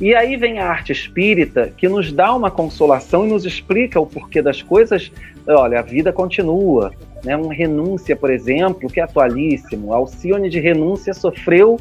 E 0.01 0.14
aí 0.14 0.37
vem 0.37 0.59
a 0.59 0.68
arte 0.68 0.93
espírita 0.93 1.72
que 1.74 1.89
nos 1.89 2.12
dá 2.12 2.34
uma 2.34 2.51
consolação 2.51 3.26
e 3.26 3.30
nos 3.30 3.47
explica 3.47 3.99
o 3.99 4.07
porquê 4.07 4.43
das 4.43 4.61
coisas. 4.61 5.11
Olha, 5.47 5.78
a 5.78 5.82
vida 5.82 6.12
continua. 6.12 6.93
Né? 7.24 7.34
Uma 7.34 7.55
renúncia, 7.55 8.14
por 8.14 8.30
exemplo, 8.30 8.91
que 8.91 9.01
é 9.01 9.03
atualíssimo. 9.03 9.95
Alcione 9.95 10.51
de 10.51 10.61
renúncia 10.61 11.14
sofreu 11.14 11.80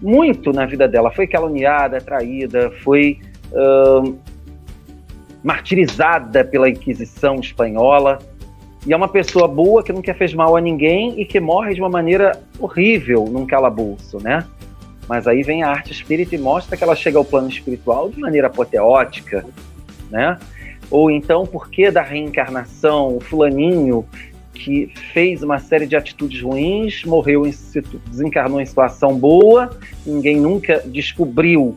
muito 0.00 0.52
na 0.52 0.66
vida 0.66 0.86
dela. 0.86 1.10
Foi 1.10 1.26
caluniada, 1.26 2.00
traída, 2.00 2.70
foi 2.82 3.20
uh, 3.52 4.16
martirizada 5.42 6.44
pela 6.44 6.68
Inquisição 6.68 7.36
espanhola. 7.36 8.18
E 8.86 8.92
é 8.92 8.96
uma 8.96 9.08
pessoa 9.08 9.48
boa 9.48 9.82
que 9.82 9.92
nunca 9.92 10.14
fez 10.14 10.32
mal 10.32 10.56
a 10.56 10.60
ninguém 10.60 11.20
e 11.20 11.24
que 11.24 11.40
morre 11.40 11.74
de 11.74 11.80
uma 11.80 11.90
maneira 11.90 12.40
horrível 12.58 13.24
num 13.30 13.46
calabouço, 13.46 14.22
né? 14.22 14.44
Mas 15.08 15.26
aí 15.26 15.42
vem 15.42 15.62
a 15.62 15.68
arte 15.68 15.92
espírita 15.92 16.34
e 16.34 16.38
mostra 16.38 16.76
que 16.76 16.84
ela 16.84 16.94
chega 16.94 17.18
ao 17.18 17.24
plano 17.24 17.48
espiritual 17.48 18.08
de 18.08 18.20
maneira 18.20 18.46
apoteótica, 18.46 19.44
né? 20.10 20.38
Ou 20.90 21.10
então, 21.10 21.46
por 21.46 21.68
que 21.68 21.90
da 21.90 22.02
reencarnação? 22.02 23.16
O 23.16 23.20
fulaninho 23.20 24.06
que 24.58 24.90
fez 25.12 25.42
uma 25.42 25.58
série 25.58 25.86
de 25.86 25.96
atitudes 25.96 26.42
ruins, 26.42 27.04
morreu, 27.04 27.46
em, 27.46 27.54
desencarnou 28.06 28.60
em 28.60 28.66
situação 28.66 29.16
boa, 29.16 29.70
ninguém 30.04 30.36
nunca 30.36 30.82
descobriu 30.84 31.76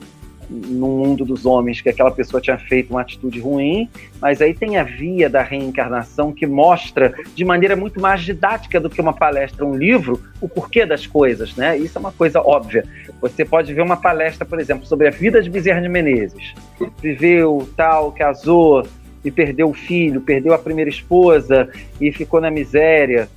no 0.52 0.88
mundo 0.88 1.24
dos 1.24 1.46
homens 1.46 1.80
que 1.80 1.88
aquela 1.88 2.12
pessoa 2.12 2.42
tinha 2.42 2.58
feito 2.58 2.90
uma 2.90 3.02
atitude 3.02 3.40
ruim, 3.40 3.90
mas 4.20 4.42
aí 4.42 4.54
tem 4.54 4.78
a 4.78 4.84
via 4.84 5.30
da 5.30 5.42
reencarnação 5.42 6.34
que 6.34 6.46
mostra 6.46 7.14
de 7.34 7.46
maneira 7.46 7.76
muito 7.76 8.02
mais 8.02 8.22
didática 8.22 8.80
do 8.80 8.90
que 8.90 9.00
uma 9.00 9.14
palestra, 9.14 9.66
um 9.66 9.76
livro, 9.76 10.22
o 10.42 10.50
porquê 10.50 10.86
das 10.86 11.08
coisas, 11.08 11.56
né? 11.56 11.78
Isso 11.78 11.98
é 11.98 12.02
uma 12.02 12.12
coisa 12.12 12.42
óbvia. 12.42 12.84
Você 13.22 13.46
pode 13.46 13.74
ver 13.74 13.82
uma 13.82 13.96
palestra, 13.96 14.46
por 14.46 14.60
exemplo, 14.60 14.86
sobre 14.86 15.08
a 15.08 15.12
vida 15.12 15.42
de 15.42 15.50
Bezerra 15.50 15.82
de 15.82 15.88
Menezes. 15.88 16.54
Viveu, 17.02 17.70
tal, 17.78 18.12
casou, 18.12 18.86
e 19.24 19.32
perdeu 19.32 19.70
o 19.70 19.74
filho, 19.74 20.22
perdeu 20.22 20.54
a 20.54 20.58
primeira 20.58 20.90
esposa 20.90 21.70
e 22.00 22.12
ficou 22.12 22.42
na 22.42 22.50
miséria. 22.50 23.30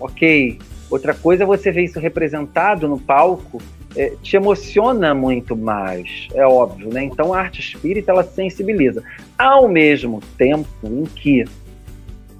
Ok. 0.00 0.58
Outra 0.90 1.12
coisa 1.12 1.42
é 1.42 1.46
você 1.46 1.70
ver 1.70 1.84
isso 1.84 2.00
representado 2.00 2.88
no 2.88 2.98
palco, 2.98 3.60
é, 3.94 4.12
te 4.22 4.36
emociona 4.36 5.14
muito 5.14 5.56
mais, 5.56 6.28
é 6.32 6.46
óbvio, 6.46 6.92
né? 6.92 7.04
Então 7.04 7.34
a 7.34 7.40
arte 7.40 7.60
espírita 7.60 8.12
ela 8.12 8.22
sensibiliza. 8.22 9.02
Ao 9.36 9.68
mesmo 9.68 10.20
tempo 10.38 10.68
em 10.84 11.04
que 11.04 11.44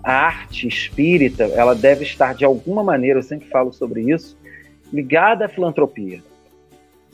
a 0.03 0.13
arte 0.13 0.67
espírita 0.67 1.45
ela 1.45 1.75
deve 1.75 2.05
estar 2.05 2.35
de 2.35 2.45
alguma 2.45 2.83
maneira, 2.83 3.19
eu 3.19 3.23
sempre 3.23 3.49
falo 3.49 3.73
sobre 3.73 4.11
isso, 4.11 4.37
ligada 4.93 5.45
à 5.45 5.49
filantropia, 5.49 6.23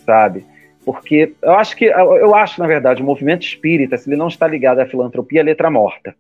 sabe? 0.05 0.45
Porque 0.85 1.35
eu 1.43 1.55
acho 1.55 1.77
que, 1.77 1.87
eu 1.87 2.35
acho, 2.35 2.61
na 2.61 2.67
verdade, 2.67 3.03
o 3.03 3.07
movimento 3.07 3.43
espírita, 3.43 3.97
se 3.97 4.09
ele 4.09 4.17
não 4.17 4.29
está 4.29 4.47
ligado 4.47 4.81
à 4.81 4.87
filantropia, 4.87 5.41
é 5.41 5.43
letra 5.43 5.71
morta. 5.71 6.15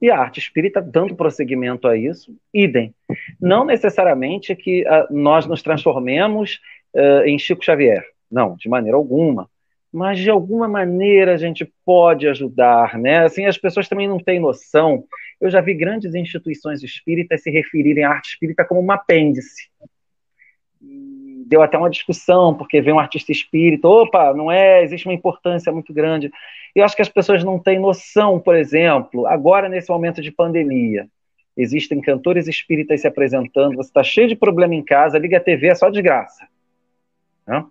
E 0.00 0.10
a 0.10 0.18
arte 0.18 0.38
espírita, 0.38 0.80
dando 0.80 1.16
prosseguimento 1.16 1.88
a 1.88 1.96
isso, 1.96 2.36
idem. 2.52 2.94
Não 3.40 3.64
necessariamente 3.64 4.54
que 4.54 4.82
uh, 4.82 5.06
nós 5.10 5.46
nos 5.46 5.62
transformemos 5.62 6.60
uh, 6.94 7.22
em 7.24 7.38
Chico 7.38 7.64
Xavier. 7.64 8.04
Não, 8.30 8.56
de 8.56 8.68
maneira 8.68 8.96
alguma. 8.96 9.48
Mas 9.90 10.18
de 10.18 10.28
alguma 10.28 10.68
maneira 10.68 11.32
a 11.32 11.38
gente 11.38 11.72
pode 11.84 12.28
ajudar, 12.28 12.98
né? 12.98 13.24
Assim, 13.24 13.46
as 13.46 13.56
pessoas 13.56 13.88
também 13.88 14.06
não 14.06 14.18
têm 14.18 14.38
noção. 14.38 15.04
Eu 15.40 15.48
já 15.48 15.62
vi 15.62 15.72
grandes 15.72 16.14
instituições 16.14 16.82
espíritas 16.82 17.42
se 17.42 17.50
referirem 17.50 18.04
à 18.04 18.10
arte 18.10 18.32
espírita 18.32 18.66
como 18.66 18.82
um 18.82 18.90
apêndice 18.90 19.70
deu 21.48 21.62
até 21.62 21.78
uma 21.78 21.88
discussão, 21.88 22.54
porque 22.54 22.80
vem 22.80 22.92
um 22.92 22.98
artista 22.98 23.32
espírita, 23.32 23.88
opa, 23.88 24.34
não 24.34 24.52
é, 24.52 24.82
existe 24.82 25.06
uma 25.06 25.14
importância 25.14 25.72
muito 25.72 25.92
grande. 25.94 26.30
Eu 26.74 26.84
acho 26.84 26.94
que 26.94 27.02
as 27.02 27.08
pessoas 27.08 27.42
não 27.42 27.58
têm 27.58 27.78
noção, 27.78 28.38
por 28.38 28.54
exemplo, 28.54 29.26
agora 29.26 29.68
nesse 29.68 29.90
momento 29.90 30.20
de 30.20 30.30
pandemia, 30.30 31.06
existem 31.56 32.00
cantores 32.00 32.46
espíritas 32.46 33.00
se 33.00 33.06
apresentando, 33.08 33.76
você 33.76 33.88
está 33.88 34.04
cheio 34.04 34.28
de 34.28 34.36
problema 34.36 34.74
em 34.74 34.84
casa, 34.84 35.18
liga 35.18 35.38
a 35.38 35.40
TV, 35.40 35.68
é 35.68 35.74
só 35.74 35.88
desgraça. 35.88 36.46
Né? 37.46 37.64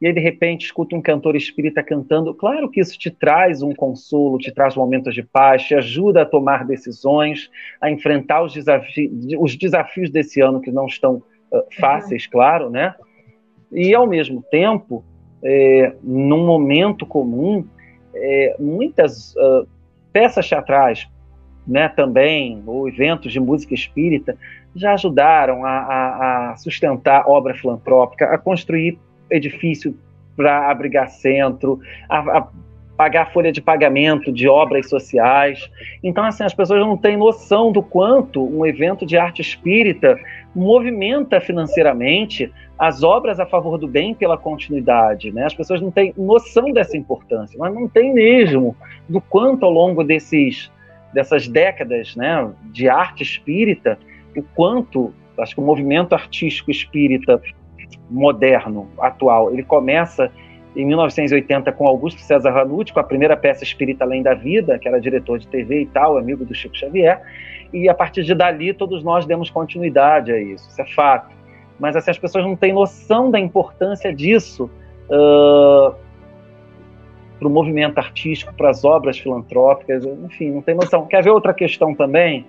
E 0.00 0.06
aí, 0.06 0.12
de 0.12 0.20
repente, 0.20 0.64
escuta 0.64 0.94
um 0.94 1.02
cantor 1.02 1.34
espírita 1.34 1.82
cantando. 1.82 2.32
Claro 2.32 2.70
que 2.70 2.80
isso 2.80 2.96
te 2.96 3.10
traz 3.10 3.62
um 3.62 3.74
consolo, 3.74 4.38
te 4.38 4.52
traz 4.52 4.76
momentos 4.76 5.12
de 5.12 5.24
paz, 5.24 5.64
te 5.64 5.74
ajuda 5.74 6.22
a 6.22 6.26
tomar 6.26 6.64
decisões, 6.64 7.50
a 7.80 7.90
enfrentar 7.90 8.42
os, 8.42 8.54
desafi 8.54 9.10
os 9.38 9.56
desafios 9.56 10.08
desse 10.08 10.40
ano 10.40 10.60
que 10.60 10.70
não 10.70 10.86
estão 10.86 11.16
uh, 11.50 11.64
fáceis, 11.80 12.28
claro, 12.28 12.70
né? 12.70 12.94
E, 13.72 13.94
ao 13.94 14.06
mesmo 14.06 14.42
tempo, 14.50 15.04
é, 15.42 15.94
num 16.02 16.44
momento 16.46 17.06
comum, 17.06 17.64
é, 18.14 18.56
muitas 18.58 19.34
uh, 19.36 19.66
peças 20.12 20.48
teatrais, 20.48 21.08
né, 21.66 21.88
também, 21.88 22.62
ou 22.66 22.88
eventos 22.88 23.30
de 23.32 23.38
música 23.38 23.74
espírita, 23.74 24.36
já 24.74 24.94
ajudaram 24.94 25.64
a, 25.64 25.70
a, 25.70 26.50
a 26.52 26.56
sustentar 26.56 27.28
obra 27.28 27.54
filantrópica, 27.54 28.26
a 28.26 28.38
construir 28.38 28.98
edifício 29.30 29.94
para 30.36 30.70
abrigar 30.70 31.10
centro, 31.10 31.80
a, 32.08 32.38
a 32.38 32.48
pagar 32.98 33.32
folha 33.32 33.52
de 33.52 33.62
pagamento 33.62 34.32
de 34.32 34.48
obras 34.48 34.88
sociais. 34.88 35.70
Então, 36.02 36.24
assim, 36.24 36.42
as 36.42 36.52
pessoas 36.52 36.80
não 36.80 36.96
têm 36.96 37.16
noção 37.16 37.70
do 37.70 37.80
quanto 37.80 38.44
um 38.44 38.66
evento 38.66 39.06
de 39.06 39.16
arte 39.16 39.40
espírita 39.40 40.18
movimenta 40.52 41.40
financeiramente 41.40 42.52
as 42.76 43.04
obras 43.04 43.38
a 43.38 43.46
favor 43.46 43.78
do 43.78 43.86
bem 43.86 44.14
pela 44.14 44.36
continuidade. 44.36 45.30
Né? 45.30 45.44
As 45.44 45.54
pessoas 45.54 45.80
não 45.80 45.92
têm 45.92 46.12
noção 46.18 46.72
dessa 46.72 46.96
importância, 46.96 47.56
mas 47.56 47.72
não 47.72 47.88
têm 47.88 48.12
mesmo 48.12 48.76
do 49.08 49.20
quanto 49.20 49.64
ao 49.64 49.70
longo 49.70 50.02
desses, 50.02 50.68
dessas 51.14 51.46
décadas 51.46 52.16
né, 52.16 52.50
de 52.64 52.88
arte 52.88 53.22
espírita, 53.22 53.96
o 54.36 54.42
quanto, 54.42 55.14
acho 55.38 55.54
que 55.54 55.60
o 55.60 55.64
movimento 55.64 56.14
artístico 56.16 56.72
espírita 56.72 57.40
moderno, 58.10 58.88
atual, 58.98 59.52
ele 59.52 59.62
começa 59.62 60.32
em 60.78 60.86
1980 60.86 61.72
com 61.72 61.88
Augusto 61.88 62.20
César 62.20 62.52
Ranucci, 62.52 62.92
com 62.92 63.00
a 63.00 63.04
primeira 63.04 63.36
peça 63.36 63.64
Espírita 63.64 64.04
Além 64.04 64.22
da 64.22 64.32
Vida, 64.32 64.78
que 64.78 64.86
era 64.86 65.00
diretor 65.00 65.36
de 65.36 65.48
TV 65.48 65.82
e 65.82 65.86
tal, 65.86 66.16
amigo 66.16 66.44
do 66.44 66.54
Chico 66.54 66.76
Xavier, 66.76 67.20
e 67.72 67.88
a 67.88 67.94
partir 67.94 68.22
de 68.22 68.32
dali 68.32 68.72
todos 68.72 69.02
nós 69.02 69.26
demos 69.26 69.50
continuidade 69.50 70.30
a 70.30 70.40
isso, 70.40 70.68
isso 70.70 70.80
é 70.80 70.86
fato. 70.86 71.34
Mas 71.80 71.96
assim, 71.96 72.12
as 72.12 72.18
pessoas 72.18 72.44
não 72.44 72.54
têm 72.54 72.72
noção 72.72 73.28
da 73.28 73.40
importância 73.40 74.14
disso 74.14 74.70
uh, 75.10 75.94
para 77.40 77.48
o 77.48 77.50
movimento 77.50 77.98
artístico, 77.98 78.54
para 78.54 78.70
as 78.70 78.84
obras 78.84 79.18
filantrópicas, 79.18 80.04
enfim, 80.04 80.52
não 80.52 80.62
tem 80.62 80.76
noção. 80.76 81.06
Quer 81.06 81.24
ver 81.24 81.30
outra 81.30 81.52
questão 81.52 81.92
também? 81.92 82.46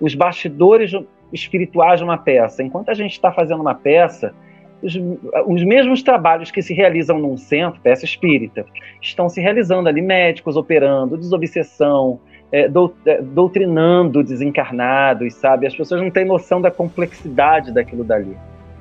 Os 0.00 0.14
bastidores 0.14 0.92
espirituais 1.30 2.00
de 2.00 2.04
uma 2.04 2.16
peça. 2.16 2.62
Enquanto 2.62 2.88
a 2.88 2.94
gente 2.94 3.12
está 3.12 3.30
fazendo 3.30 3.60
uma 3.60 3.74
peça, 3.74 4.34
os, 4.82 4.98
os, 5.46 5.62
mesmos 5.64 6.02
trabalhos 6.02 6.50
que 6.50 6.62
se 6.62 6.74
realizam 6.74 7.18
num 7.18 7.36
centro, 7.36 7.80
peça 7.80 8.04
espírita, 8.04 8.64
estão 9.00 9.28
se 9.28 9.40
realizando 9.40 9.88
ali, 9.88 10.02
médicos 10.02 10.56
operando, 10.56 11.16
desobsessão, 11.16 12.20
é, 12.52 12.70
é, 13.06 13.22
doutrinando 13.22 14.22
desencarnados, 14.22 15.34
sabe? 15.34 15.66
As 15.66 15.74
pessoas 15.74 16.00
não 16.00 16.10
têm 16.10 16.24
noção 16.24 16.60
da 16.60 16.70
complexidade 16.70 17.72
daquilo 17.72 18.04
dali, 18.04 18.36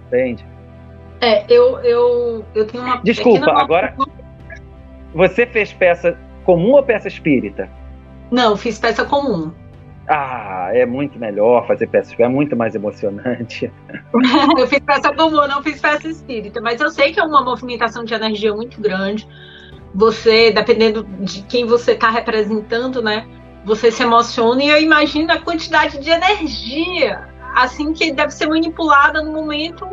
entende? 0.08 0.46
É, 1.22 1.46
eu, 1.52 1.80
eu, 1.80 2.46
eu 2.54 2.68
tenho 2.68 2.84
uma. 2.84 2.98
Desculpa, 2.98 3.52
agora. 3.52 3.96
Você 5.14 5.46
fez 5.46 5.72
peça 5.72 6.18
comum 6.43 6.74
ou 6.74 6.84
peça 6.84 7.08
espírita? 7.08 7.70
Não, 8.30 8.58
fiz 8.58 8.78
peça 8.78 9.06
comum. 9.06 9.52
Ah, 10.08 10.70
é 10.72 10.86
muito 10.86 11.18
melhor 11.18 11.66
fazer 11.66 11.88
peça 11.88 12.10
espírita, 12.12 12.32
é 12.32 12.34
muito 12.34 12.56
mais 12.56 12.76
emocionante. 12.76 13.72
eu 14.58 14.68
fiz 14.68 14.80
peça 14.80 15.14
comum, 15.14 15.47
não 15.47 15.64
fiz 15.64 15.82
peça 15.82 16.08
espírita, 16.08 16.62
mas 16.62 16.80
eu 16.80 16.89
sei 16.89 17.12
que 17.12 17.20
é 17.20 17.24
uma 17.24 17.43
movimentação 17.43 18.03
de 18.03 18.14
energia 18.14 18.53
muito 18.53 18.80
grande, 18.80 19.28
você, 19.93 20.51
dependendo 20.51 21.03
de 21.22 21.41
quem 21.43 21.66
você 21.66 21.93
está 21.93 22.10
representando, 22.10 23.01
né? 23.01 23.26
Você 23.64 23.89
se 23.89 24.03
emociona 24.03 24.64
e 24.64 24.70
eu 24.70 24.80
imagino 24.80 25.32
a 25.32 25.39
quantidade 25.39 25.97
de 25.99 26.10
energia, 26.10 27.28
assim, 27.56 27.91
que 27.91 28.12
deve 28.12 28.32
ser 28.32 28.47
manipulada 28.47 29.24
no 29.24 29.32
momento 29.32 29.88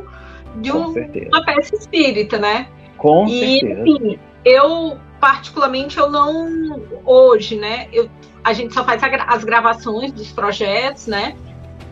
de 0.56 0.70
um, 0.70 0.88
uma 0.88 1.44
peça 1.44 1.74
espírita, 1.74 2.36
né? 2.38 2.66
Com 2.98 3.26
e, 3.26 3.60
certeza. 3.60 3.80
Enfim, 3.80 4.18
eu, 4.44 4.98
particularmente, 5.22 5.96
eu 5.96 6.10
não. 6.10 6.82
Hoje, 7.04 7.56
né? 7.56 7.86
Eu, 7.92 8.10
a 8.42 8.52
gente 8.52 8.74
só 8.74 8.84
faz 8.84 9.00
as 9.28 9.44
gravações 9.44 10.10
dos 10.10 10.32
projetos, 10.32 11.06
né? 11.06 11.36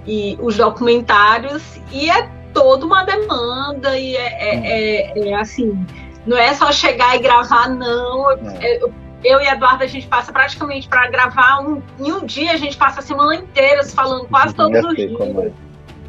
E 0.05 0.37
os 0.43 0.57
documentários, 0.57 1.63
e 1.93 2.11
é 2.11 2.29
toda 2.53 2.85
uma 2.85 3.05
demanda, 3.05 3.97
e 3.97 4.17
é, 4.17 4.27
é, 4.27 4.57
hum. 4.57 5.23
é, 5.23 5.29
é 5.29 5.35
assim, 5.37 5.87
não 6.27 6.37
é 6.37 6.53
só 6.55 6.73
chegar 6.73 7.15
e 7.15 7.21
gravar, 7.21 7.69
não. 7.69 8.33
É. 8.33 8.83
Eu, 8.83 8.93
eu 9.23 9.41
e 9.41 9.47
a 9.47 9.53
Eduardo, 9.53 9.85
a 9.85 9.87
gente 9.87 10.09
passa 10.09 10.33
praticamente 10.33 10.89
para 10.89 11.09
gravar 11.09 11.61
um, 11.61 11.81
em 12.01 12.11
um 12.11 12.27
dia, 12.27 12.51
a 12.51 12.57
gente 12.57 12.77
passa 12.77 12.99
a 12.99 13.03
semana 13.03 13.37
inteira 13.37 13.85
falando 13.85 14.27
quase 14.27 14.57
todos 14.57 14.85
os 14.85 14.97
dias, 14.97 15.13
é. 15.21 15.53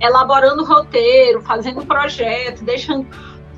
elaborando 0.07 0.65
roteiro, 0.65 1.39
fazendo 1.43 1.85
projeto, 1.85 2.63
deixando 2.63 3.05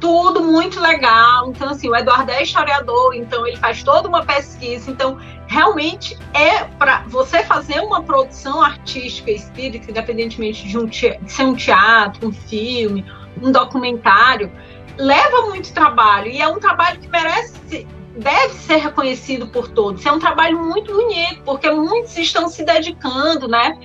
tudo 0.04 0.44
muito 0.44 0.82
legal. 0.82 1.50
Então, 1.50 1.70
assim, 1.70 1.90
o 1.90 1.96
Eduardo 1.96 2.30
é 2.30 2.44
historiador, 2.44 3.16
então 3.16 3.48
ele 3.48 3.56
faz 3.56 3.82
toda 3.84 4.10
uma 4.10 4.26
pesquisa. 4.26 4.92
Então, 4.92 5.18
realmente 5.48 6.20
é 6.34 6.66
para 6.66 7.06
você 7.08 7.42
fazer 7.44 7.80
uma 7.80 8.04
produção 8.04 8.62
artística 8.62 9.32
espírita, 9.32 9.90
independentemente 9.90 10.68
de, 10.68 10.78
um 10.78 10.86
de 10.86 11.18
ser 11.26 11.44
um 11.44 11.56
teatro, 11.56 12.28
um 12.28 12.34
filme, 12.34 13.06
um 13.42 13.50
documentário, 13.50 14.52
leva 14.98 15.44
muito 15.44 15.72
trabalho 15.74 16.28
e 16.28 16.42
é 16.42 16.48
um 16.50 16.60
trabalho 16.60 17.00
que 17.00 17.08
merece 17.08 17.88
deve 18.18 18.54
ser 18.56 18.78
reconhecido 18.78 19.48
por 19.48 19.70
todos. 19.70 20.06
É 20.06 20.12
um 20.12 20.20
trabalho 20.20 20.60
muito 20.60 20.94
bonito, 20.94 21.42
porque 21.44 21.72
muitos 21.72 22.16
estão 22.18 22.48
se 22.48 22.64
dedicando, 22.64 23.48
né? 23.48 23.76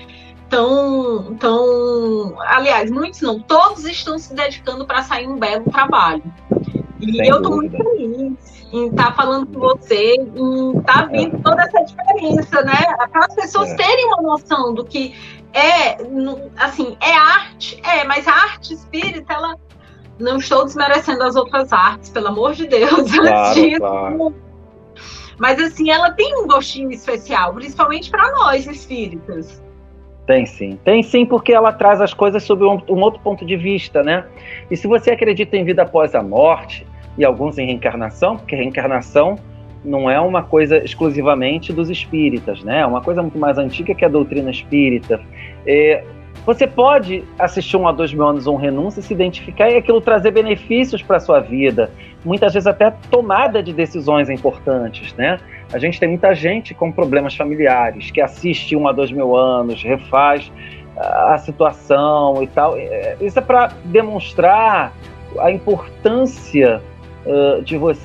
Então, 0.48 1.26
então, 1.30 2.34
aliás, 2.40 2.90
muitos 2.90 3.20
não, 3.20 3.38
todos 3.38 3.84
estão 3.84 4.18
se 4.18 4.34
dedicando 4.34 4.86
para 4.86 5.02
sair 5.02 5.28
um 5.28 5.38
belo 5.38 5.70
trabalho. 5.70 6.22
E 7.00 7.12
Sem 7.12 7.28
eu 7.28 7.36
estou 7.36 7.54
muito 7.54 7.76
feliz 7.76 8.58
em 8.72 8.88
estar 8.88 9.10
tá 9.10 9.12
falando 9.12 9.46
com 9.46 9.60
você, 9.60 10.14
em 10.14 10.78
estar 10.78 11.02
tá 11.02 11.04
vendo 11.04 11.36
é. 11.36 11.40
toda 11.40 11.62
essa 11.62 11.84
diferença, 11.84 12.62
né? 12.62 12.78
Para 13.12 13.26
as 13.26 13.34
pessoas 13.34 13.70
é. 13.70 13.76
terem 13.76 14.06
uma 14.06 14.22
noção 14.22 14.72
do 14.72 14.84
que 14.84 15.14
é, 15.52 15.98
assim, 16.56 16.96
é 17.00 17.12
arte, 17.12 17.80
é, 17.84 18.04
mas 18.04 18.26
a 18.26 18.32
arte 18.32 18.72
espírita, 18.72 19.32
ela 19.32 19.54
não 20.18 20.38
estou 20.38 20.64
desmerecendo 20.64 21.24
as 21.24 21.36
outras 21.36 21.72
artes, 21.74 22.08
pelo 22.08 22.28
amor 22.28 22.54
de 22.54 22.66
Deus. 22.66 23.12
Claro, 23.12 23.78
claro. 23.78 24.34
Mas 25.38 25.60
assim, 25.60 25.90
ela 25.90 26.10
tem 26.10 26.36
um 26.42 26.46
gostinho 26.46 26.90
especial, 26.90 27.52
principalmente 27.52 28.10
para 28.10 28.30
nós 28.32 28.66
espíritas. 28.66 29.62
Tem 30.28 30.44
sim. 30.44 30.78
Tem 30.84 31.02
sim, 31.02 31.24
porque 31.24 31.54
ela 31.54 31.72
traz 31.72 32.02
as 32.02 32.12
coisas 32.12 32.42
sob 32.42 32.62
um, 32.62 32.78
um, 32.86 33.00
outro 33.00 33.18
ponto 33.20 33.46
de 33.46 33.56
vista, 33.56 34.02
né? 34.02 34.26
E 34.70 34.76
se 34.76 34.86
você 34.86 35.12
acredita 35.12 35.56
em 35.56 35.64
vida 35.64 35.84
após 35.84 36.14
a 36.14 36.22
morte, 36.22 36.86
e 37.16 37.24
alguns 37.24 37.56
em 37.56 37.64
reencarnação, 37.64 38.36
porque 38.36 38.54
reencarnação 38.54 39.38
não 39.82 40.10
é 40.10 40.20
uma 40.20 40.42
coisa 40.42 40.84
exclusivamente 40.84 41.72
dos 41.72 41.88
espíritas, 41.88 42.62
né? 42.62 42.80
É 42.80 42.86
uma 42.86 43.00
coisa 43.00 43.22
muito 43.22 43.38
mais 43.38 43.56
antiga 43.56 43.94
que 43.94 44.04
a 44.04 44.08
doutrina 44.08 44.50
espírita. 44.50 45.18
É, 45.66 46.04
você 46.44 46.66
pode 46.66 47.24
assistir 47.38 47.78
um 47.78 47.88
a 47.88 47.92
dois 47.92 48.12
mil 48.12 48.26
anos 48.26 48.46
um 48.46 48.56
renúncia, 48.56 49.00
se 49.00 49.14
identificar 49.14 49.70
e 49.70 49.76
aquilo 49.76 49.98
trazer 49.98 50.30
benefícios 50.32 51.00
para 51.00 51.18
sua 51.20 51.40
vida. 51.40 51.90
Muitas 52.22 52.52
vezes 52.52 52.66
até 52.66 52.90
tomada 53.10 53.62
de 53.62 53.72
decisões 53.72 54.28
importantes, 54.28 55.14
né? 55.14 55.40
A 55.72 55.78
gente 55.78 56.00
tem 56.00 56.08
muita 56.08 56.34
gente 56.34 56.74
com 56.74 56.90
problemas 56.90 57.36
familiares 57.36 58.10
que 58.10 58.20
assiste 58.20 58.74
um 58.74 58.88
a 58.88 58.92
dois 58.92 59.10
mil 59.10 59.36
anos, 59.36 59.82
refaz 59.82 60.50
a 60.96 61.38
situação 61.38 62.42
e 62.42 62.46
tal. 62.46 62.76
É, 62.76 63.16
isso 63.20 63.38
é 63.38 63.42
para 63.42 63.68
demonstrar 63.84 64.92
a 65.38 65.50
importância 65.50 66.82
uh, 67.26 67.62
de 67.62 67.76
você, 67.76 68.00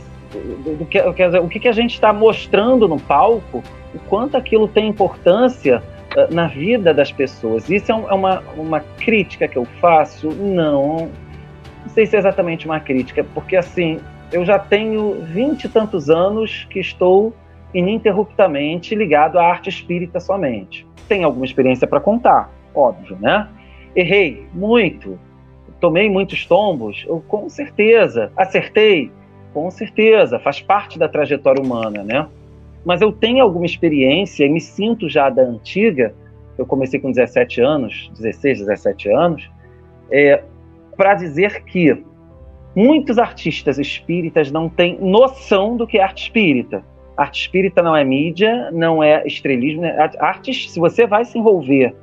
do 0.77 0.85
que, 0.85 1.01
quer 1.13 1.27
dizer, 1.27 1.39
o 1.39 1.47
que, 1.47 1.59
que 1.59 1.67
a 1.67 1.71
gente 1.71 1.93
está 1.93 2.11
mostrando 2.11 2.87
no 2.87 2.99
palco, 2.99 3.63
o 3.95 3.99
quanto 4.09 4.35
aquilo 4.35 4.67
tem 4.67 4.87
importância 4.87 5.81
uh, 6.15 6.33
na 6.33 6.47
vida 6.47 6.93
das 6.93 7.11
pessoas. 7.11 7.69
Isso 7.69 7.91
é, 7.91 7.95
um, 7.95 8.09
é 8.09 8.13
uma, 8.13 8.43
uma 8.57 8.79
crítica 8.79 9.47
que 9.47 9.57
eu 9.57 9.65
faço? 9.79 10.29
Não, 10.29 11.09
não 11.81 11.89
sei 11.89 12.05
se 12.05 12.15
é 12.15 12.19
exatamente 12.19 12.65
uma 12.65 12.79
crítica, 12.79 13.25
porque 13.33 13.55
assim, 13.55 13.99
eu 14.31 14.43
já 14.43 14.59
tenho 14.59 15.21
vinte 15.21 15.63
e 15.63 15.69
tantos 15.69 16.09
anos 16.09 16.67
que 16.69 16.79
estou 16.79 17.33
ininterruptamente 17.73 18.95
ligado 18.95 19.39
à 19.39 19.45
arte 19.45 19.69
espírita 19.69 20.19
somente. 20.19 20.85
Tenho 21.07 21.25
alguma 21.25 21.45
experiência 21.45 21.87
para 21.87 21.99
contar, 21.99 22.51
óbvio, 22.73 23.17
né? 23.19 23.47
Errei 23.95 24.47
muito, 24.53 25.19
tomei 25.79 26.09
muitos 26.09 26.45
tombos, 26.45 27.03
eu, 27.07 27.21
com 27.27 27.49
certeza. 27.49 28.31
Acertei, 28.37 29.11
com 29.53 29.69
certeza, 29.69 30.39
faz 30.39 30.61
parte 30.61 30.97
da 30.97 31.07
trajetória 31.07 31.61
humana, 31.61 32.03
né? 32.03 32.27
Mas 32.85 33.01
eu 33.01 33.11
tenho 33.11 33.43
alguma 33.43 33.65
experiência 33.65 34.45
e 34.45 34.49
me 34.49 34.59
sinto 34.59 35.09
já 35.09 35.29
da 35.29 35.41
antiga, 35.41 36.13
eu 36.57 36.65
comecei 36.65 36.99
com 36.99 37.11
17 37.11 37.61
anos, 37.61 38.11
16, 38.15 38.59
17 38.59 39.09
anos, 39.09 39.49
é, 40.11 40.43
para 40.95 41.15
dizer 41.15 41.63
que 41.63 42.03
muitos 42.75 43.17
artistas 43.17 43.77
espíritas 43.77 44.51
não 44.51 44.69
têm 44.69 44.97
noção 44.99 45.77
do 45.77 45.87
que 45.87 45.97
é 45.97 46.03
arte 46.03 46.23
espírita. 46.23 46.83
Arte 47.23 47.41
espírita 47.41 47.81
não 47.81 47.95
é 47.95 48.03
mídia, 48.03 48.69
não 48.71 49.01
é 49.01 49.25
estrelismo. 49.25 49.81
Né? 49.81 49.95
Arte, 50.19 50.53
se 50.53 50.79
você 50.79 51.07
vai 51.07 51.23
se 51.23 51.37
envolver 51.37 51.95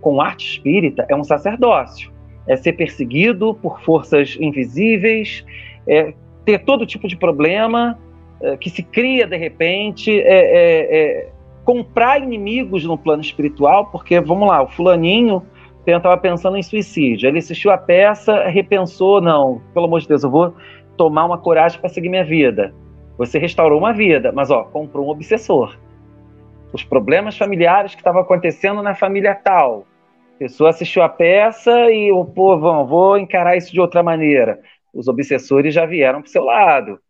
com 0.00 0.20
arte 0.20 0.46
espírita, 0.46 1.06
é 1.08 1.16
um 1.16 1.24
sacerdócio. 1.24 2.12
É 2.46 2.56
ser 2.56 2.74
perseguido 2.74 3.54
por 3.54 3.80
forças 3.80 4.36
invisíveis, 4.38 5.44
é 5.88 6.12
ter 6.44 6.58
todo 6.60 6.86
tipo 6.86 7.08
de 7.08 7.16
problema 7.16 7.98
é, 8.40 8.56
que 8.56 8.70
se 8.70 8.82
cria 8.82 9.26
de 9.26 9.36
repente, 9.36 10.20
é, 10.20 10.24
é, 10.24 10.96
é 10.96 11.30
comprar 11.64 12.22
inimigos 12.22 12.84
no 12.84 12.96
plano 12.96 13.22
espiritual, 13.22 13.86
porque, 13.86 14.20
vamos 14.20 14.46
lá, 14.46 14.62
o 14.62 14.68
fulaninho 14.68 15.42
estava 15.86 16.16
pensando 16.16 16.56
em 16.56 16.62
suicídio. 16.62 17.28
Ele 17.28 17.38
assistiu 17.38 17.70
a 17.70 17.78
peça, 17.78 18.44
repensou, 18.48 19.20
não, 19.20 19.60
pelo 19.72 19.86
amor 19.86 20.00
de 20.00 20.08
Deus, 20.08 20.22
eu 20.22 20.30
vou 20.30 20.54
tomar 20.96 21.24
uma 21.24 21.38
coragem 21.38 21.80
para 21.80 21.88
seguir 21.88 22.08
minha 22.08 22.24
vida. 22.24 22.74
Você 23.18 23.38
restaurou 23.38 23.78
uma 23.78 23.92
vida, 23.92 24.30
mas 24.32 24.50
ó, 24.50 24.64
comprou 24.64 25.06
um 25.06 25.10
obsessor. 25.10 25.76
Os 26.72 26.84
problemas 26.84 27.36
familiares 27.36 27.94
que 27.94 28.00
estavam 28.00 28.20
acontecendo 28.20 28.82
na 28.82 28.94
família 28.94 29.34
tal. 29.34 29.86
A 30.34 30.38
pessoa 30.38 30.70
assistiu 30.70 31.02
a 31.02 31.08
peça 31.08 31.90
e, 31.90 32.10
pô, 32.34 32.58
vão, 32.58 32.86
vou 32.86 33.16
encarar 33.16 33.56
isso 33.56 33.72
de 33.72 33.80
outra 33.80 34.02
maneira. 34.02 34.60
Os 34.92 35.08
obsessores 35.08 35.72
já 35.72 35.86
vieram 35.86 36.20
para 36.20 36.30
seu 36.30 36.44
lado. 36.44 37.00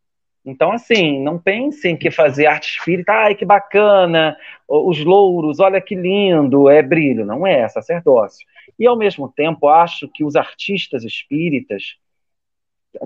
Então, 0.45 0.71
assim, 0.71 1.21
não 1.21 1.39
pensem 1.41 1.97
que 1.97 2.09
fazer 2.09 2.47
arte 2.47 2.79
espírita, 2.79 3.13
ai 3.13 3.35
que 3.35 3.45
bacana, 3.45 4.37
os 4.69 5.05
louros, 5.05 5.59
olha 5.59 5.81
que 5.81 5.97
lindo, 5.97 6.69
é 6.69 6.81
brilho. 6.83 7.27
Não 7.27 7.45
é, 7.45 7.63
é 7.63 7.69
sacerdócio. 7.69 8.47
E, 8.79 8.87
ao 8.87 8.97
mesmo 8.97 9.29
tempo, 9.29 9.67
acho 9.67 10.09
que 10.09 10.23
os 10.23 10.37
artistas 10.37 11.03
espíritas 11.03 11.97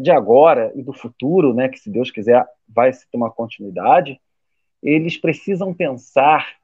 de 0.00 0.10
agora 0.10 0.72
e 0.74 0.82
do 0.82 0.92
futuro, 0.92 1.54
né, 1.54 1.68
que 1.68 1.78
se 1.78 1.90
Deus 1.90 2.10
quiser 2.10 2.46
vai 2.68 2.92
se 2.92 3.08
ter 3.10 3.16
uma 3.16 3.30
continuidade, 3.30 4.20
eles 4.82 5.16
precisam 5.16 5.74
pensar 5.74 6.56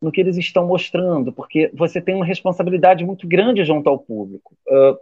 no 0.00 0.10
que 0.10 0.20
eles 0.20 0.36
estão 0.36 0.66
mostrando, 0.66 1.32
porque 1.32 1.70
você 1.72 2.00
tem 2.00 2.14
uma 2.14 2.24
responsabilidade 2.24 3.04
muito 3.04 3.26
grande 3.26 3.64
junto 3.64 3.88
ao 3.88 3.98
público. 3.98 4.56
Uh, 4.66 4.98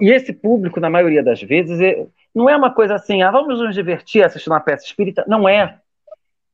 e 0.00 0.10
esse 0.10 0.32
público, 0.32 0.78
na 0.78 0.88
maioria 0.88 1.22
das 1.22 1.42
vezes, 1.42 1.80
é, 1.80 2.06
não 2.34 2.48
é 2.48 2.56
uma 2.56 2.72
coisa 2.72 2.94
assim, 2.94 3.22
ah, 3.22 3.30
vamos 3.30 3.58
nos 3.58 3.74
divertir 3.74 4.24
assistindo 4.24 4.52
uma 4.52 4.60
peça 4.60 4.86
espírita. 4.86 5.24
Não 5.26 5.48
é. 5.48 5.80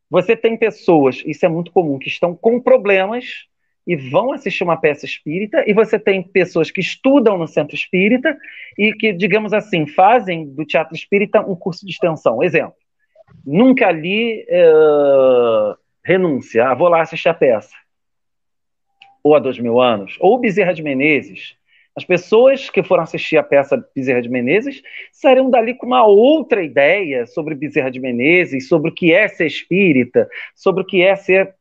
Você 0.08 0.36
tem 0.36 0.56
pessoas, 0.56 1.22
isso 1.26 1.44
é 1.44 1.48
muito 1.48 1.70
comum, 1.72 1.98
que 1.98 2.08
estão 2.08 2.34
com 2.34 2.60
problemas 2.60 3.46
e 3.86 3.94
vão 3.94 4.32
assistir 4.32 4.64
uma 4.64 4.76
peça 4.76 5.06
espírita, 5.06 5.62
e 5.66 5.72
você 5.72 5.98
tem 5.98 6.22
pessoas 6.22 6.70
que 6.70 6.80
estudam 6.80 7.38
no 7.38 7.46
centro 7.46 7.76
espírita 7.76 8.36
e 8.76 8.92
que, 8.92 9.12
digamos 9.12 9.52
assim, 9.52 9.86
fazem 9.86 10.46
do 10.48 10.64
teatro 10.64 10.96
espírita 10.96 11.40
um 11.40 11.54
curso 11.54 11.86
de 11.86 11.92
extensão. 11.92 12.42
Exemplo, 12.42 12.74
nunca 13.46 13.90
li 13.92 14.44
uh, 14.44 15.76
Renúncia, 16.04 16.68
ah, 16.68 16.74
vou 16.74 16.88
lá 16.88 17.02
assistir 17.02 17.28
a 17.28 17.34
peça. 17.34 17.74
Ou 19.22 19.34
há 19.34 19.38
dois 19.38 19.58
mil 19.58 19.80
anos. 19.80 20.16
Ou 20.20 20.38
Bezerra 20.38 20.72
de 20.72 20.82
Menezes. 20.82 21.56
As 21.96 22.04
pessoas 22.04 22.68
que 22.68 22.82
foram 22.82 23.04
assistir 23.04 23.38
a 23.38 23.42
peça 23.42 23.82
Bezerra 23.94 24.20
de 24.20 24.28
Menezes 24.28 24.82
saíram 25.10 25.48
dali 25.48 25.74
com 25.74 25.86
uma 25.86 26.04
outra 26.04 26.62
ideia 26.62 27.26
sobre 27.26 27.54
Bezerra 27.54 27.90
de 27.90 27.98
Menezes, 27.98 28.68
sobre 28.68 28.90
o 28.90 28.94
que 28.94 29.12
é 29.12 29.26
ser 29.28 29.46
espírita, 29.46 30.28
sobre 30.54 30.82
o 30.82 30.86
que 30.86 31.02
é 31.02 31.16
ser 31.16 31.54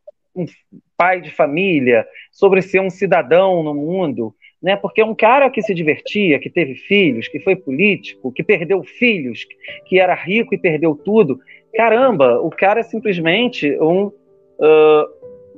pai 0.97 1.21
de 1.21 1.31
família, 1.31 2.05
sobre 2.31 2.61
ser 2.61 2.79
um 2.79 2.89
cidadão 2.89 3.63
no 3.63 3.73
mundo, 3.73 4.33
né? 4.61 4.75
Porque 4.75 5.03
um 5.03 5.13
cara 5.13 5.49
que 5.49 5.61
se 5.61 5.73
divertia, 5.73 6.39
que 6.39 6.49
teve 6.49 6.75
filhos, 6.75 7.27
que 7.27 7.39
foi 7.39 7.55
político, 7.55 8.31
que 8.31 8.43
perdeu 8.43 8.83
filhos, 8.83 9.45
que 9.85 9.99
era 9.99 10.15
rico 10.15 10.55
e 10.55 10.57
perdeu 10.57 10.95
tudo, 10.95 11.39
caramba, 11.75 12.39
o 12.39 12.49
cara 12.49 12.79
é 12.79 12.83
simplesmente 12.83 13.77
um, 13.79 14.05
uh, 14.07 15.05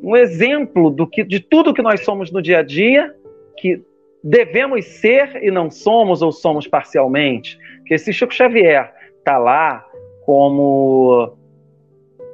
um 0.03 0.15
exemplo 0.15 0.89
do 0.89 1.07
que, 1.07 1.23
de 1.23 1.39
tudo 1.39 1.73
que 1.73 1.81
nós 1.81 2.03
somos 2.03 2.31
no 2.31 2.41
dia 2.41 2.59
a 2.59 2.63
dia, 2.63 3.13
que 3.57 3.81
devemos 4.23 4.85
ser 4.85 5.41
e 5.43 5.51
não 5.51 5.69
somos, 5.69 6.21
ou 6.21 6.31
somos 6.31 6.67
parcialmente. 6.67 7.57
Que 7.85 7.97
se 7.97 8.11
Chico 8.11 8.33
Xavier 8.33 8.91
está 9.19 9.37
lá 9.37 9.85
como 10.25 11.37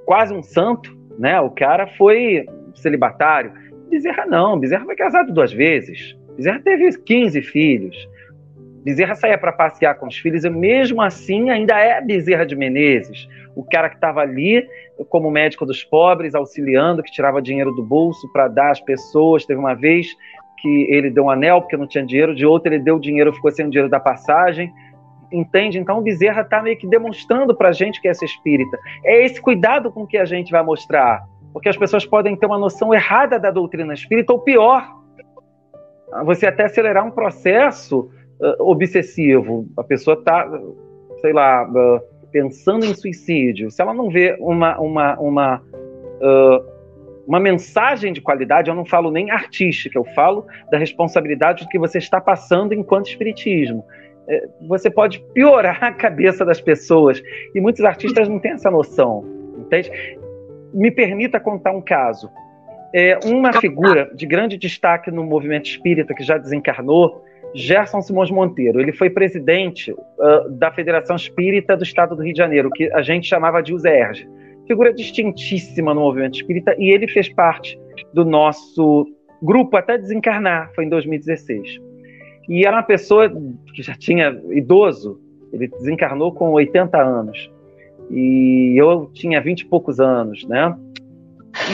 quase 0.06 0.34
um 0.34 0.41
santo, 0.41 0.97
né? 1.20 1.39
O 1.39 1.51
cara 1.51 1.88
foi 1.88 2.45
celibatário. 2.76 3.54
Bezerra 3.90 4.26
não, 4.26 4.60
Bezerra 4.60 4.86
foi 4.86 4.96
casado 4.96 5.34
duas 5.34 5.52
vezes. 5.52 6.18
Bezerra 6.36 6.60
teve 6.64 6.98
15 6.98 7.42
filhos. 7.42 8.10
Bezerra 8.84 9.16
saía 9.16 9.38
para 9.38 9.54
passear 9.54 9.96
com 9.96 10.08
os 10.08 10.18
filhos 10.18 10.44
e 10.44 10.50
mesmo 10.50 11.02
assim 11.02 11.50
ainda 11.50 11.80
é 11.80 12.02
Bezerra 12.02 12.46
de 12.46 12.56
Menezes, 12.56 13.30
o 13.56 13.64
cara 13.64 13.88
que 13.88 13.96
estava 13.96 14.20
ali 14.20 14.68
como 15.10 15.32
médico 15.32 15.66
dos 15.66 15.84
pobres, 15.84 16.36
auxiliando, 16.36 17.02
que 17.02 17.12
tirava 17.12 17.42
dinheiro 17.42 17.72
do 17.72 17.84
bolso 17.84 18.30
para 18.34 18.48
dar 18.48 18.72
às 18.72 18.82
pessoas. 18.82 19.46
Teve 19.46 19.60
uma 19.60 19.74
vez 19.74 20.08
que 20.58 20.88
ele 20.90 21.10
deu 21.10 21.26
um 21.26 21.30
anel 21.30 21.62
porque 21.62 21.78
não 21.78 21.88
tinha 21.88 22.06
dinheiro, 22.06 22.36
de 22.36 22.46
outra 22.46 22.74
ele 22.74 22.84
deu 22.84 23.00
dinheiro, 23.00 23.34
ficou 23.34 23.52
sem 23.52 23.66
o 23.66 23.70
dinheiro 23.70 23.90
da 23.90 24.00
passagem. 24.00 24.72
Entende? 25.32 25.80
Então 25.80 26.00
o 26.00 26.02
Bezerra 26.02 26.42
está 26.42 26.62
meio 26.62 26.78
que 26.78 26.86
demonstrando 26.86 27.56
para 27.56 27.70
a 27.70 27.74
gente 27.74 28.02
que 28.02 28.08
é 28.08 28.12
essa 28.12 28.26
espírita. 28.26 28.78
É 29.04 29.24
esse 29.24 29.42
cuidado 29.42 29.92
com 29.92 30.06
que 30.06 30.18
a 30.18 30.26
gente 30.26 30.52
vai 30.52 30.62
mostrar, 30.62 31.24
porque 31.54 31.70
as 31.70 31.78
pessoas 31.78 32.06
podem 32.06 32.36
ter 32.36 32.47
uma 32.47 32.58
noção 32.58 32.93
errada 32.93 33.39
da 33.39 33.51
doutrina 33.51 33.93
espírita, 33.93 34.34
ou 34.34 34.39
pior, 34.39 34.84
você 36.26 36.47
até 36.47 36.64
acelerar 36.66 37.06
um 37.06 37.12
processo 37.12 38.10
uh, 38.39 38.64
obsessivo. 38.64 39.68
A 39.78 39.84
pessoa 39.84 40.18
está, 40.18 40.49
sei 41.22 41.32
lá, 41.32 41.64
uh, 41.70 42.01
pensando 42.32 42.86
em 42.86 42.93
suicídio. 42.95 43.70
Se 43.70 43.82
ela 43.82 43.93
não 43.93 44.10
vê 44.10 44.36
uma, 44.39 44.80
uma, 44.80 45.20
uma, 45.20 45.62
uh, 45.62 46.66
uma 47.28 47.39
mensagem 47.39 48.12
de 48.12 48.20
qualidade, 48.20 48.70
eu 48.70 48.76
não 48.76 48.86
falo 48.86 49.12
nem 49.12 49.30
artística, 49.30 49.97
eu 49.97 50.06
falo 50.16 50.45
da 50.72 50.78
responsabilidade 50.78 51.64
do 51.64 51.70
que 51.70 51.78
você 51.78 51.99
está 51.99 52.20
passando 52.20 52.74
enquanto 52.74 53.08
espiritismo. 53.08 53.86
É, 54.28 54.47
você 54.68 54.89
pode 54.89 55.20
piorar 55.34 55.84
a 55.84 55.91
cabeça 55.91 56.43
das 56.43 56.60
pessoas. 56.60 57.22
E 57.54 57.62
muitos 57.62 57.84
artistas 57.84 58.28
não 58.28 58.39
têm 58.39 58.51
essa 58.51 58.72
noção. 58.72 59.24
Entende? 59.58 59.91
Me 60.74 60.92
permita 60.92 61.40
contar 61.40 61.72
um 61.72 61.82
caso. 61.82 62.30
É, 62.94 63.18
uma 63.26 63.54
figura 63.54 64.12
de 64.14 64.26
grande 64.26 64.58
destaque 64.58 65.10
no 65.10 65.24
movimento 65.24 65.66
espírita 65.66 66.14
que 66.14 66.24
já 66.24 66.38
desencarnou, 66.38 67.24
Gerson 67.56 68.02
Simões 68.02 68.32
Monteiro. 68.32 68.80
Ele 68.80 68.92
foi 68.92 69.10
presidente 69.10 69.92
uh, 69.92 70.50
da 70.50 70.72
Federação 70.72 71.16
Espírita 71.16 71.78
do 71.78 71.84
Estado 71.84 72.16
do 72.16 72.24
Rio 72.24 72.34
de 72.34 72.38
Janeiro, 72.38 72.70
que 72.72 72.92
a 72.92 73.02
gente 73.02 73.28
chamava 73.28 73.62
de 73.62 73.74
USERJ. 73.74 74.28
Figura 74.68 74.94
distintíssima 74.94 75.94
no 75.94 76.02
movimento 76.02 76.36
espírita 76.36 76.76
e 76.78 76.90
ele 76.90 77.08
fez 77.08 77.30
parte 77.30 77.80
do 78.14 78.24
nosso 78.24 79.06
grupo 79.42 79.76
até 79.76 79.98
desencarnar, 79.98 80.72
foi 80.74 80.86
em 80.86 80.90
2016. 80.90 81.80
E 82.50 82.66
era 82.66 82.78
uma 82.78 82.84
pessoa 82.84 83.30
que 83.74 83.84
já 83.84 83.94
tinha 83.94 84.40
idoso, 84.52 85.20
ele 85.52 85.68
desencarnou 85.68 86.34
com 86.34 86.52
80 86.52 86.98
anos. 86.98 87.52
E 88.10 88.76
eu 88.78 89.10
tinha 89.14 89.41
20 89.41 89.62
e 89.62 89.66
poucos 89.66 89.99
anos, 89.99 90.43
né? 90.45 90.76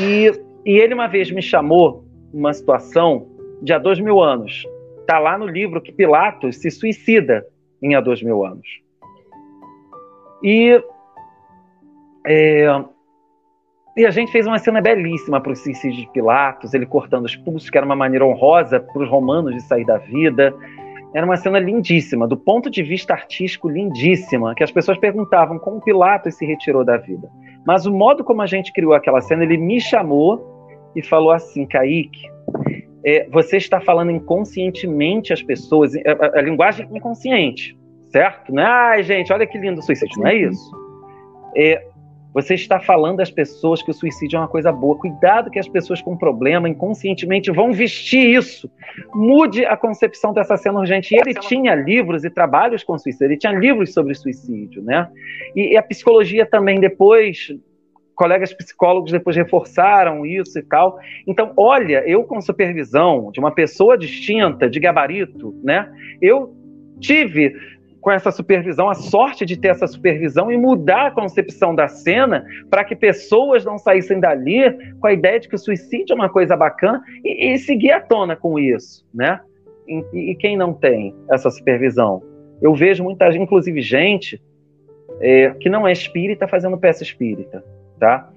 E 0.02 0.32
e 0.66 0.78
ele 0.78 0.94
uma 0.94 1.08
vez 1.08 1.32
me 1.32 1.42
chamou 1.42 2.06
uma 2.34 2.54
situação 2.54 3.28
de 3.62 3.74
há 3.74 3.80
dois 3.80 4.00
mil 4.00 4.22
anos. 4.22 4.66
Está 5.00 5.18
lá 5.18 5.38
no 5.38 5.48
livro 5.48 5.82
que 5.82 5.92
Pilatos 5.92 6.58
se 6.58 6.70
suicida 6.70 7.46
em 7.82 7.96
há 7.96 8.02
dois 8.02 8.22
mil 8.22 8.46
anos. 8.46 8.68
E, 10.44 10.82
é, 12.26 12.68
e 13.98 14.06
a 14.06 14.12
gente 14.12 14.32
fez 14.32 14.46
uma 14.46 14.60
cena 14.60 14.80
belíssima 14.80 15.42
para 15.42 15.52
o 15.52 15.56
suicídio 15.56 16.06
de 16.06 16.12
Pilatos, 16.12 16.74
ele 16.74 16.86
cortando 16.86 17.26
os 17.26 17.36
pulsos, 17.36 17.70
que 17.70 17.78
era 17.78 17.86
uma 17.86 17.96
maneira 17.96 18.26
honrosa 18.26 18.80
para 18.80 19.02
os 19.02 19.10
romanos 19.10 19.56
de 19.56 19.62
sair 19.64 19.86
da 19.86 19.98
vida. 19.98 20.54
Era 21.14 21.26
uma 21.26 21.38
cena 21.38 21.60
lindíssima, 21.60 22.28
do 22.28 22.38
ponto 22.38 22.70
de 22.70 22.84
vista 22.84 23.14
artístico, 23.14 23.68
lindíssima, 23.68 24.54
que 24.54 24.64
as 24.64 24.72
pessoas 24.72 24.98
perguntavam 24.98 25.58
como 25.58 25.82
Pilatos 25.82 26.36
se 26.36 26.46
retirou 26.46 26.86
da 26.86 26.98
vida. 26.98 27.28
Mas 27.66 27.86
o 27.86 27.92
modo 27.92 28.24
como 28.24 28.42
a 28.42 28.46
gente 28.46 28.72
criou 28.72 28.94
aquela 28.94 29.22
cena, 29.22 29.44
ele 29.44 29.58
me 29.58 29.82
chamou 29.82 30.92
e 30.96 31.02
falou 31.02 31.32
assim: 31.32 31.66
Kaique, 31.66 32.22
é, 33.04 33.28
você 33.30 33.58
está 33.58 33.80
falando 33.80 34.12
inconscientemente 34.12 35.34
às 35.34 35.42
pessoas, 35.42 35.96
a, 35.96 36.00
a, 36.00 36.40
a, 36.40 36.42
linguagem 36.42 36.88
inconsciente, 36.94 37.78
certo? 38.12 38.54
Não 38.54 38.62
é, 38.62 38.66
ai, 38.66 39.04
gente, 39.04 39.32
olha 39.34 39.48
que 39.48 39.58
lindo 39.58 39.80
o 39.80 39.84
suicídio, 39.84 40.20
não 40.20 40.28
é 40.28 40.36
isso. 40.36 40.72
É, 41.56 41.89
você 42.34 42.54
está 42.54 42.80
falando 42.80 43.22
às 43.22 43.32
pessoas 43.32 43.82
que 43.82 43.90
o 43.90 43.94
suicídio 43.94 44.38
é 44.38 44.40
uma 44.40 44.48
coisa 44.48 44.72
boa. 44.72 44.98
Cuidado 44.98 45.50
que 45.50 45.60
as 45.60 45.68
pessoas 45.68 46.02
com 46.02 46.16
problema 46.16 46.70
inconscientemente 46.70 47.52
vão 47.52 47.72
vestir 47.72 48.36
isso. 48.38 48.70
Mude 49.14 49.66
a 49.66 49.76
concepção 49.76 50.32
dessa 50.32 50.56
cena 50.56 50.80
urgente. 50.80 51.16
E 51.16 51.20
ele 51.20 51.34
tinha 51.34 51.74
livros 51.74 52.24
e 52.24 52.30
trabalhos 52.30 52.84
com 52.84 52.98
suicídio, 52.98 53.28
ele 53.28 53.38
tinha 53.38 53.54
livros 53.54 53.94
sobre 53.94 54.14
suicídio, 54.14 54.84
né? 54.84 55.10
E, 55.56 55.74
e 55.74 55.78
a 55.78 55.82
psicologia 55.82 56.46
também 56.46 56.80
depois 56.80 57.52
colegas 58.20 58.52
psicólogos 58.52 59.14
depois 59.14 59.34
reforçaram 59.38 60.26
isso 60.26 60.60
e 60.60 60.62
tal. 60.62 61.00
Então, 61.26 61.54
olha, 61.56 62.04
eu 62.06 62.26
com 62.26 62.42
supervisão 62.42 63.32
de 63.32 63.40
uma 63.40 63.50
pessoa 63.50 63.98
distinta, 63.98 64.70
de 64.70 64.78
gabarito, 64.78 65.58
né? 65.64 65.90
Eu 66.22 66.54
tive 67.00 67.56
com 68.02 68.12
essa 68.12 68.32
supervisão, 68.32 68.90
a 68.90 68.96
sorte 68.96 69.46
de 69.46 69.58
ter 69.58 69.70
essa 69.70 69.88
supervisão 69.88 70.52
e 70.52 70.58
mudar 70.58 71.08
a 71.08 71.12
concepção 71.12 71.76
da 71.76 71.88
cena 71.88 72.46
para 72.70 72.84
que 72.84 72.96
pessoas 72.96 73.66
não 73.66 73.78
saíssem 73.78 74.20
dali 74.20 74.78
com 75.00 75.08
a 75.08 75.14
ideia 75.14 75.40
de 75.40 75.50
que 75.50 75.56
o 75.56 75.60
suicídio 75.60 76.14
é 76.14 76.16
uma 76.16 76.30
coisa 76.30 76.56
bacana 76.56 77.02
e, 77.24 77.54
e 77.54 77.58
seguir 77.58 77.92
à 77.92 78.00
tona 78.00 78.36
com 78.36 78.58
isso, 78.58 79.06
né? 79.14 79.42
E, 79.88 80.32
e, 80.32 80.36
quem 80.36 80.56
não 80.56 80.74
tem 80.74 81.16
essa 81.32 81.50
supervisão? 81.50 82.22
Eu 82.62 82.76
vejo 82.76 83.04
muita 83.04 83.32
gente, 83.32 83.42
inclusive 83.42 83.82
gente 83.82 84.42
é, 85.20 85.50
que 85.60 85.68
não 85.68 85.88
é 85.88 85.92
espírita 85.92 86.48
fazendo 86.48 86.78
peça 86.78 87.04
espírita, 87.04 87.64
tá? 88.00 88.32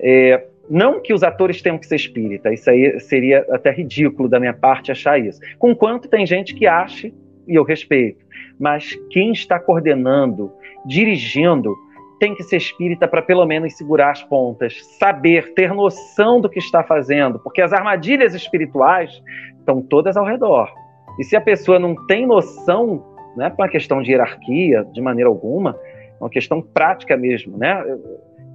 É, 0.00 0.46
não 0.68 1.00
que 1.00 1.12
os 1.12 1.22
atores 1.22 1.62
tenham 1.62 1.78
que 1.78 1.86
ser 1.86 1.96
espírita, 1.96 2.52
isso 2.52 2.68
aí 2.68 2.98
seria 2.98 3.46
até 3.50 3.70
ridículo 3.70 4.28
da 4.28 4.40
minha 4.40 4.54
parte 4.54 4.90
achar 4.90 5.18
isso. 5.18 5.38
Conquanto 5.58 6.08
tem 6.08 6.26
gente 6.26 6.54
que 6.54 6.66
ache, 6.66 7.14
e 7.46 7.54
eu 7.54 7.64
respeito, 7.64 8.24
mas 8.58 8.98
quem 9.10 9.32
está 9.32 9.58
coordenando, 9.58 10.52
dirigindo, 10.84 11.74
tem 12.18 12.34
que 12.34 12.42
ser 12.42 12.56
espírita 12.56 13.06
para 13.06 13.22
pelo 13.22 13.44
menos 13.44 13.76
segurar 13.76 14.10
as 14.10 14.22
pontas, 14.22 14.82
saber, 14.98 15.52
ter 15.54 15.72
noção 15.74 16.40
do 16.40 16.48
que 16.48 16.58
está 16.58 16.82
fazendo, 16.82 17.38
porque 17.38 17.60
as 17.60 17.72
armadilhas 17.72 18.34
espirituais 18.34 19.22
estão 19.58 19.82
todas 19.82 20.16
ao 20.16 20.24
redor. 20.24 20.72
E 21.18 21.24
se 21.24 21.36
a 21.36 21.40
pessoa 21.40 21.78
não 21.78 21.94
tem 22.06 22.26
noção, 22.26 23.04
não 23.36 23.46
é 23.46 23.52
uma 23.56 23.68
questão 23.68 24.02
de 24.02 24.12
hierarquia, 24.12 24.84
de 24.92 25.00
maneira 25.00 25.28
alguma, 25.28 25.78
é 25.84 26.22
uma 26.22 26.30
questão 26.30 26.62
prática 26.62 27.16
mesmo, 27.16 27.56
né? 27.56 27.84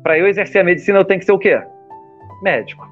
Para 0.02 0.18
eu 0.18 0.28
exercer 0.28 0.62
a 0.62 0.64
medicina, 0.64 1.00
eu 1.00 1.06
tenho 1.06 1.20
que 1.20 1.26
ser 1.26 1.32
o 1.32 1.40
quê? 1.40 1.62
Médico. 2.42 2.88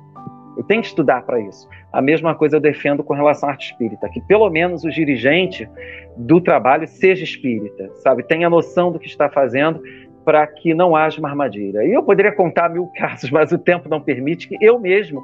Eu 0.60 0.64
tenho 0.66 0.82
que 0.82 0.90
estudar 0.90 1.22
para 1.22 1.40
isso. 1.40 1.70
A 1.94 2.02
mesma 2.02 2.36
coisa 2.36 2.58
eu 2.58 2.60
defendo 2.60 3.02
com 3.02 3.14
relação 3.14 3.48
à 3.48 3.54
arte 3.54 3.72
espírita, 3.72 4.10
que 4.10 4.20
pelo 4.20 4.50
menos 4.50 4.84
o 4.84 4.90
dirigente 4.90 5.70
do 6.18 6.42
trabalho 6.42 6.86
seja 6.86 7.24
espírita, 7.24 7.90
sabe? 8.04 8.24
Tenha 8.24 8.50
noção 8.50 8.92
do 8.92 9.00
que 9.00 9.08
está 9.08 9.30
fazendo 9.30 9.82
para 10.26 10.46
que 10.46 10.74
não 10.74 10.98
haja 10.98 11.18
uma 11.18 11.30
armadilha. 11.30 11.86
E 11.86 11.94
eu 11.94 12.04
poderia 12.04 12.34
contar 12.34 12.68
mil 12.68 12.88
casos, 12.94 13.32
mas 13.32 13.54
o 13.54 13.58
tempo 13.58 13.88
não 13.88 14.02
permite 14.02 14.50
que 14.50 14.58
eu 14.60 14.78
mesmo, 14.78 15.24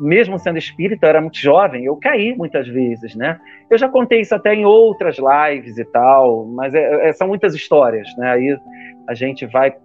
mesmo 0.00 0.36
sendo 0.36 0.58
espírita, 0.58 1.06
eu 1.06 1.10
era 1.10 1.20
muito 1.20 1.38
jovem, 1.38 1.84
eu 1.84 1.94
caí 1.94 2.34
muitas 2.34 2.66
vezes, 2.66 3.14
né? 3.14 3.38
Eu 3.70 3.78
já 3.78 3.88
contei 3.88 4.20
isso 4.20 4.34
até 4.34 4.52
em 4.52 4.64
outras 4.64 5.16
lives 5.16 5.78
e 5.78 5.84
tal, 5.84 6.44
mas 6.46 6.74
é, 6.74 7.08
é, 7.08 7.12
são 7.12 7.28
muitas 7.28 7.54
histórias, 7.54 8.08
né? 8.18 8.32
Aí 8.32 8.58
a 9.08 9.14
gente 9.14 9.46
vai 9.46 9.76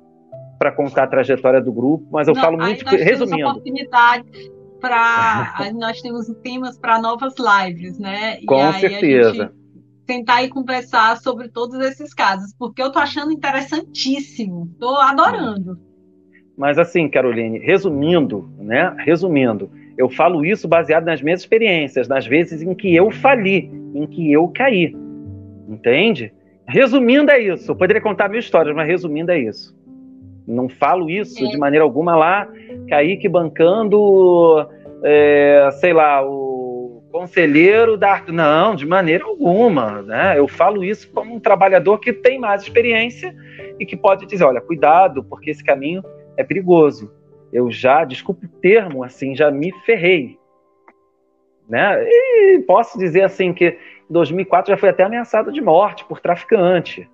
para 0.57 0.71
contar 0.71 1.03
a 1.03 1.07
trajetória 1.07 1.61
do 1.61 1.71
grupo, 1.71 2.07
mas 2.09 2.27
eu 2.27 2.33
Não, 2.33 2.41
falo 2.41 2.57
muito 2.57 2.83
nós 2.83 2.99
resumindo. 2.99 3.37
Temos 3.37 3.51
oportunidade 3.51 4.56
para 4.79 5.71
nós 5.75 6.01
temos 6.01 6.27
temas 6.43 6.77
para 6.77 7.01
novas 7.01 7.33
lives, 7.37 7.97
né? 7.97 8.39
Com 8.45 8.71
certeza. 8.73 9.51
tentar 10.05 10.43
e 10.43 10.49
conversar 10.49 11.17
sobre 11.17 11.49
todos 11.49 11.79
esses 11.81 12.13
casos, 12.13 12.53
porque 12.57 12.81
eu 12.81 12.91
tô 12.91 12.99
achando 12.99 13.31
interessantíssimo, 13.31 14.69
tô 14.79 14.95
adorando. 14.95 15.77
Mas 16.57 16.79
assim, 16.79 17.07
Caroline, 17.07 17.59
resumindo, 17.59 18.49
né? 18.57 18.95
Resumindo, 18.99 19.69
eu 19.97 20.09
falo 20.09 20.43
isso 20.43 20.67
baseado 20.67 21.05
nas 21.05 21.21
minhas 21.21 21.41
experiências, 21.41 22.07
nas 22.07 22.25
vezes 22.25 22.61
em 22.61 22.73
que 22.73 22.95
eu 22.95 23.11
fali, 23.11 23.69
em 23.93 24.07
que 24.07 24.31
eu 24.31 24.47
caí. 24.47 24.95
Entende? 25.67 26.33
Resumindo 26.67 27.29
é 27.31 27.39
isso. 27.39 27.71
Eu 27.71 27.75
poderia 27.75 28.01
contar 28.01 28.27
mil 28.29 28.39
histórias, 28.39 28.75
mas 28.75 28.87
resumindo 28.87 29.31
é 29.31 29.39
isso. 29.39 29.76
Não 30.47 30.69
falo 30.69 31.09
isso 31.09 31.43
é. 31.43 31.49
de 31.49 31.57
maneira 31.57 31.83
alguma 31.83 32.15
lá, 32.15 32.47
Kaique 32.87 33.27
bancando, 33.27 34.65
é, 35.03 35.69
sei 35.73 35.91
lá, 35.91 36.25
o 36.25 37.03
conselheiro 37.11 37.97
da 37.97 38.11
arte. 38.11 38.31
Não, 38.31 38.75
de 38.75 38.85
maneira 38.85 39.25
alguma. 39.25 40.01
Né? 40.01 40.37
Eu 40.39 40.47
falo 40.47 40.83
isso 40.83 41.11
como 41.11 41.35
um 41.35 41.39
trabalhador 41.39 41.99
que 41.99 42.13
tem 42.13 42.39
mais 42.39 42.61
experiência 42.61 43.35
e 43.79 43.85
que 43.85 43.97
pode 43.97 44.25
dizer: 44.25 44.45
olha, 44.45 44.61
cuidado, 44.61 45.23
porque 45.23 45.49
esse 45.49 45.63
caminho 45.63 46.03
é 46.37 46.43
perigoso. 46.43 47.11
Eu 47.51 47.71
já, 47.71 48.03
desculpe 48.03 48.45
o 48.45 48.49
termo, 48.61 49.03
assim, 49.03 49.35
já 49.35 49.49
me 49.51 49.71
ferrei. 49.85 50.37
Né? 51.67 52.03
E 52.07 52.59
posso 52.65 52.97
dizer 52.97 53.23
assim 53.23 53.53
que 53.53 53.77
em 54.09 54.13
2004 54.13 54.71
já 54.71 54.77
foi 54.77 54.89
até 54.89 55.03
ameaçado 55.03 55.51
de 55.51 55.59
morte 55.59 56.05
por 56.05 56.19
traficante. 56.19 57.09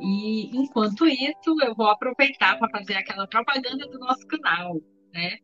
E 0.00 0.56
enquanto 0.56 1.06
isso, 1.06 1.60
eu 1.62 1.74
vou 1.74 1.88
aproveitar 1.88 2.58
para 2.58 2.70
fazer 2.70 2.94
aquela 2.94 3.26
propaganda 3.26 3.86
do 3.88 3.98
nosso 3.98 4.26
canal, 4.26 4.80
né? 5.12 5.38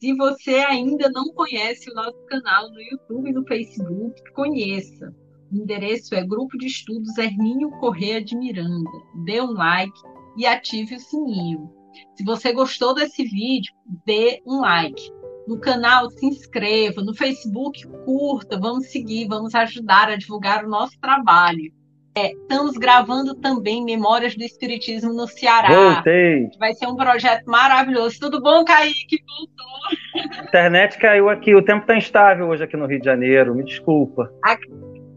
Se 0.00 0.14
você 0.14 0.56
ainda 0.56 1.10
não 1.10 1.32
conhece 1.32 1.90
o 1.90 1.94
nosso 1.94 2.18
canal 2.26 2.70
no 2.70 2.80
YouTube 2.80 3.30
e 3.30 3.32
no 3.32 3.46
Facebook, 3.46 4.32
conheça. 4.32 5.14
O 5.50 5.56
endereço 5.56 6.14
é 6.14 6.24
Grupo 6.24 6.58
de 6.58 6.66
Estudos 6.66 7.16
Hermínio 7.16 7.70
Correia 7.78 8.22
de 8.22 8.36
Miranda. 8.36 8.90
Dê 9.24 9.40
um 9.40 9.52
like 9.52 9.98
e 10.36 10.44
ative 10.44 10.96
o 10.96 11.00
sininho. 11.00 11.72
Se 12.14 12.24
você 12.24 12.52
gostou 12.52 12.94
desse 12.94 13.24
vídeo, 13.24 13.72
dê 14.04 14.42
um 14.46 14.60
like. 14.60 15.10
No 15.46 15.58
canal, 15.58 16.10
se 16.10 16.26
inscreva. 16.26 17.02
No 17.02 17.14
Facebook, 17.14 17.86
curta. 18.04 18.58
Vamos 18.58 18.90
seguir, 18.90 19.28
vamos 19.28 19.54
ajudar 19.54 20.10
a 20.10 20.16
divulgar 20.16 20.64
o 20.64 20.68
nosso 20.68 20.98
trabalho. 21.00 21.72
É, 22.18 22.32
estamos 22.32 22.78
gravando 22.78 23.34
também 23.34 23.84
Memórias 23.84 24.34
do 24.34 24.42
Espiritismo 24.42 25.12
no 25.12 25.28
Ceará. 25.28 25.68
Voltei. 25.68 26.48
Vai 26.58 26.72
ser 26.72 26.86
um 26.86 26.96
projeto 26.96 27.44
maravilhoso. 27.44 28.18
Tudo 28.18 28.40
bom, 28.40 28.64
Kaique? 28.64 29.22
Voltou. 29.26 30.40
A 30.40 30.44
internet 30.44 30.96
caiu 30.96 31.28
aqui. 31.28 31.54
O 31.54 31.62
tempo 31.62 31.82
está 31.82 31.94
instável 31.94 32.48
hoje 32.48 32.64
aqui 32.64 32.74
no 32.74 32.86
Rio 32.86 33.00
de 33.00 33.04
Janeiro. 33.04 33.54
Me 33.54 33.62
desculpa. 33.62 34.32
Ac 34.42 34.62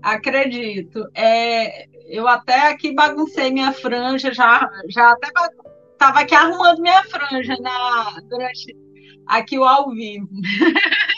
acredito. 0.04 1.08
É, 1.16 1.86
eu 2.10 2.28
até 2.28 2.70
aqui 2.70 2.94
baguncei 2.94 3.50
minha 3.50 3.72
franja, 3.72 4.34
já, 4.34 4.70
já 4.90 5.12
até 5.12 5.28
estava 5.94 6.20
aqui 6.20 6.36
arrumando 6.36 6.82
minha 6.82 7.04
franja 7.04 7.56
na, 7.62 8.20
durante 8.30 8.76
aqui 9.26 9.58
o 9.58 9.64
ao 9.64 9.90
vivo. 9.92 10.28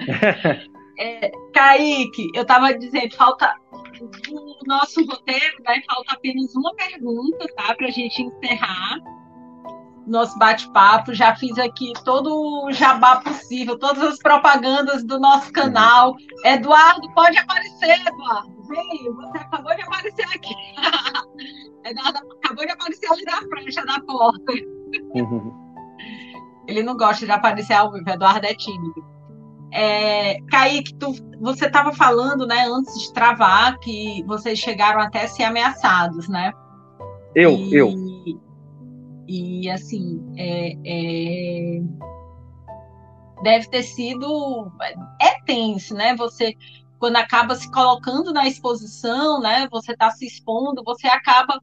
é, 0.98 1.30
Kaique, 1.54 2.28
eu 2.34 2.42
estava 2.42 2.76
dizendo, 2.76 3.14
falta 3.14 3.54
o 4.00 4.58
nosso 4.66 5.04
roteiro, 5.04 5.62
vai 5.64 5.82
falta 5.82 6.14
apenas 6.14 6.54
uma 6.54 6.74
pergunta, 6.74 7.46
tá? 7.56 7.74
Para 7.74 7.86
a 7.86 7.90
gente 7.90 8.22
encerrar 8.22 8.98
nosso 10.06 10.38
bate-papo. 10.38 11.12
Já 11.12 11.34
fiz 11.36 11.58
aqui 11.58 11.92
todo 12.04 12.64
o 12.64 12.72
jabá 12.72 13.16
possível, 13.16 13.78
todas 13.78 14.02
as 14.02 14.18
propagandas 14.18 15.04
do 15.04 15.18
nosso 15.18 15.52
canal. 15.52 16.14
Eduardo, 16.44 17.10
pode 17.12 17.36
aparecer, 17.36 18.00
Eduardo. 18.06 18.56
Veio, 18.68 19.14
você 19.14 19.38
acabou 19.38 19.74
de 19.74 19.82
aparecer 19.82 20.26
aqui. 20.34 20.54
Eduardo 21.84 22.18
acabou 22.42 22.64
de 22.64 22.72
aparecer 22.72 23.12
ali 23.12 23.24
na 23.24 23.40
frente 23.42 23.86
da 23.86 24.00
porta. 24.00 24.52
Uhum. 25.14 25.66
Ele 26.66 26.82
não 26.82 26.96
gosta 26.96 27.24
de 27.24 27.32
aparecer 27.32 27.74
ao 27.74 27.92
vivo, 27.92 28.08
Eduardo 28.08 28.46
é 28.46 28.54
tímido. 28.54 29.15
É, 29.78 30.40
Kaique, 30.50 30.94
tu, 30.94 31.12
você 31.38 31.66
estava 31.66 31.92
falando, 31.92 32.46
né, 32.46 32.66
antes 32.66 32.98
de 32.98 33.12
travar, 33.12 33.78
que 33.78 34.24
vocês 34.26 34.58
chegaram 34.58 35.02
até 35.02 35.24
a 35.24 35.28
ser 35.28 35.42
ameaçados, 35.42 36.28
né? 36.30 36.50
Eu, 37.34 37.52
e, 37.52 37.74
eu. 37.74 37.92
E, 39.28 39.68
assim, 39.68 40.32
é, 40.38 40.72
é, 40.82 41.82
deve 43.42 43.68
ter 43.68 43.82
sido... 43.82 44.72
É 45.20 45.42
tenso, 45.44 45.94
né? 45.94 46.16
Você, 46.16 46.54
quando 46.98 47.16
acaba 47.16 47.54
se 47.54 47.70
colocando 47.70 48.32
na 48.32 48.48
exposição, 48.48 49.42
né, 49.42 49.68
você 49.70 49.92
está 49.92 50.10
se 50.10 50.24
expondo, 50.26 50.82
você 50.82 51.06
acaba 51.06 51.60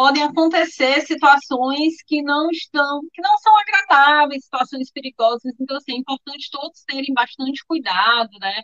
podem 0.00 0.22
acontecer 0.22 1.02
situações 1.02 1.96
que 2.06 2.22
não 2.22 2.50
estão, 2.50 3.02
que 3.12 3.20
não 3.20 3.36
são 3.36 3.52
agradáveis, 3.58 4.44
situações 4.44 4.90
perigosas. 4.90 5.52
Então, 5.60 5.76
assim, 5.76 5.92
é 5.92 5.96
importante 5.96 6.48
todos 6.50 6.82
terem 6.86 7.12
bastante 7.12 7.62
cuidado, 7.68 8.30
né? 8.40 8.62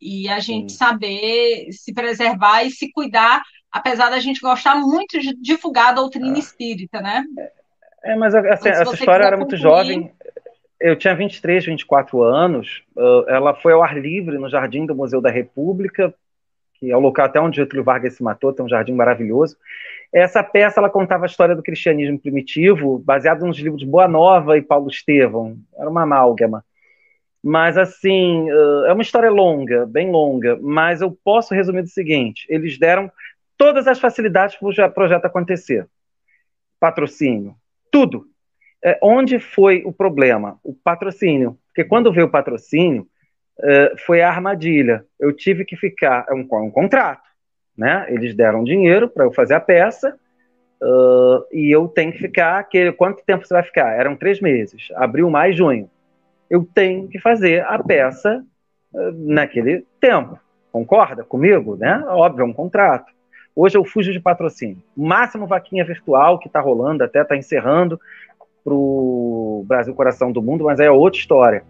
E 0.00 0.26
a 0.26 0.38
gente 0.38 0.72
Sim. 0.72 0.78
saber 0.78 1.66
se 1.70 1.92
preservar 1.92 2.62
e 2.62 2.70
se 2.70 2.90
cuidar, 2.92 3.42
apesar 3.70 4.08
da 4.08 4.20
gente 4.20 4.40
gostar 4.40 4.74
muito 4.74 5.20
de 5.20 5.34
divulgar 5.34 5.88
a 5.88 5.92
doutrina 5.92 6.34
ah. 6.34 6.38
espírita, 6.38 7.02
né? 7.02 7.24
É, 8.02 8.16
mas 8.16 8.34
assim, 8.34 8.70
essa 8.70 8.94
história 8.94 9.24
era 9.24 9.36
muito 9.36 9.58
jovem. 9.58 10.10
Eu 10.80 10.96
tinha 10.96 11.14
23, 11.14 11.66
24 11.66 12.22
anos. 12.22 12.82
Ela 13.28 13.52
foi 13.52 13.74
ao 13.74 13.82
ar 13.82 14.00
livre 14.00 14.38
no 14.38 14.48
Jardim 14.48 14.86
do 14.86 14.94
Museu 14.94 15.20
da 15.20 15.30
República, 15.30 16.14
que 16.72 16.90
é 16.90 16.96
o 16.96 17.00
local 17.00 17.26
até 17.26 17.38
onde 17.38 17.56
Getúlio 17.56 17.84
Vargas 17.84 18.14
se 18.14 18.22
matou, 18.22 18.54
tem 18.54 18.64
um 18.64 18.68
jardim 18.68 18.94
maravilhoso. 18.94 19.58
Essa 20.12 20.42
peça 20.42 20.80
ela 20.80 20.90
contava 20.90 21.24
a 21.24 21.26
história 21.26 21.54
do 21.54 21.62
cristianismo 21.62 22.18
primitivo, 22.18 22.98
baseado 22.98 23.46
nos 23.46 23.58
livros 23.58 23.84
Boa 23.84 24.08
Nova 24.08 24.58
e 24.58 24.62
Paulo 24.62 24.88
Estevão. 24.88 25.56
Era 25.78 25.88
uma 25.88 26.02
amálgama. 26.02 26.64
Mas, 27.42 27.78
assim, 27.78 28.48
é 28.86 28.92
uma 28.92 29.02
história 29.02 29.30
longa, 29.30 29.86
bem 29.86 30.10
longa, 30.10 30.58
mas 30.60 31.00
eu 31.00 31.16
posso 31.24 31.54
resumir 31.54 31.82
do 31.82 31.88
seguinte: 31.88 32.44
eles 32.50 32.78
deram 32.78 33.10
todas 33.56 33.86
as 33.86 34.00
facilidades 34.00 34.56
para 34.56 34.68
o 34.68 34.92
projeto 34.92 35.24
acontecer. 35.24 35.86
Patrocínio, 36.78 37.54
tudo. 37.90 38.26
É, 38.82 38.98
onde 39.02 39.38
foi 39.38 39.82
o 39.84 39.92
problema? 39.92 40.58
O 40.64 40.74
patrocínio. 40.74 41.56
Porque 41.68 41.84
quando 41.84 42.12
veio 42.12 42.26
o 42.26 42.30
patrocínio, 42.30 43.06
é, 43.62 43.94
foi 44.06 44.22
a 44.22 44.28
armadilha. 44.28 45.04
Eu 45.18 45.34
tive 45.34 45.64
que 45.64 45.76
ficar. 45.76 46.26
É 46.28 46.34
um, 46.34 46.48
um 46.50 46.70
contrato 46.70 47.29
né? 47.76 48.06
Eles 48.08 48.34
deram 48.34 48.64
dinheiro 48.64 49.08
para 49.08 49.24
eu 49.24 49.32
fazer 49.32 49.54
a 49.54 49.60
peça 49.60 50.16
uh, 50.82 51.44
e 51.52 51.74
eu 51.74 51.88
tenho 51.88 52.12
que 52.12 52.18
ficar. 52.18 52.66
Quanto 52.96 53.24
tempo 53.24 53.46
você 53.46 53.54
vai 53.54 53.62
ficar? 53.62 53.98
Eram 53.98 54.16
três 54.16 54.40
meses, 54.40 54.88
abril, 54.94 55.30
maio, 55.30 55.52
junho. 55.52 55.90
Eu 56.48 56.66
tenho 56.74 57.08
que 57.08 57.18
fazer 57.18 57.64
a 57.64 57.78
peça 57.78 58.44
uh, 58.92 59.12
naquele 59.16 59.84
tempo. 60.00 60.38
Concorda 60.72 61.24
comigo, 61.24 61.76
né? 61.76 62.04
Óbvio, 62.08 62.42
é 62.42 62.46
um 62.46 62.52
contrato. 62.52 63.12
Hoje 63.54 63.76
eu 63.76 63.84
fujo 63.84 64.12
de 64.12 64.20
patrocínio. 64.20 64.82
Máximo 64.96 65.46
vaquinha 65.46 65.84
virtual 65.84 66.38
que 66.38 66.46
está 66.46 66.60
rolando, 66.60 67.02
até 67.02 67.22
está 67.22 67.36
encerrando 67.36 68.00
para 68.64 68.74
o 68.74 69.64
Brasil 69.66 69.94
Coração 69.94 70.30
do 70.30 70.42
Mundo, 70.42 70.64
mas 70.64 70.78
é 70.80 70.90
outra 70.90 71.18
história. 71.18 71.64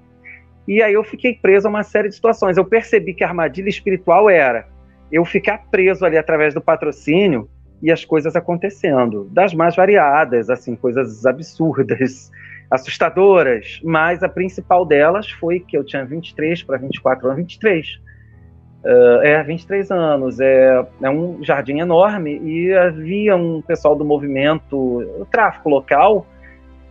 E 0.68 0.82
aí 0.82 0.92
eu 0.92 1.02
fiquei 1.02 1.34
preso 1.34 1.66
a 1.66 1.70
uma 1.70 1.82
série 1.82 2.08
de 2.08 2.14
situações. 2.14 2.56
Eu 2.56 2.64
percebi 2.64 3.14
que 3.14 3.24
a 3.24 3.28
armadilha 3.28 3.68
espiritual 3.68 4.28
era 4.28 4.68
eu 5.10 5.24
ficar 5.24 5.66
preso 5.70 6.04
ali 6.04 6.16
através 6.16 6.54
do 6.54 6.60
patrocínio 6.60 7.48
e 7.82 7.90
as 7.90 8.04
coisas 8.04 8.36
acontecendo, 8.36 9.28
das 9.32 9.54
mais 9.54 9.74
variadas, 9.74 10.50
assim, 10.50 10.76
coisas 10.76 11.24
absurdas, 11.24 12.30
assustadoras, 12.70 13.80
mas 13.82 14.22
a 14.22 14.28
principal 14.28 14.84
delas 14.84 15.28
foi 15.30 15.60
que 15.60 15.76
eu 15.76 15.84
tinha 15.84 16.04
23 16.04 16.62
para 16.62 16.78
24 16.78 17.26
anos, 17.26 17.38
23. 17.38 18.00
Uh, 18.82 19.22
é, 19.22 19.42
23 19.42 19.90
anos, 19.90 20.40
é, 20.40 20.86
é 21.02 21.10
um 21.10 21.42
jardim 21.44 21.80
enorme 21.80 22.38
e 22.38 22.72
havia 22.72 23.36
um 23.36 23.60
pessoal 23.60 23.94
do 23.94 24.04
movimento, 24.04 24.76
o 24.76 25.26
tráfico 25.30 25.68
local, 25.68 26.26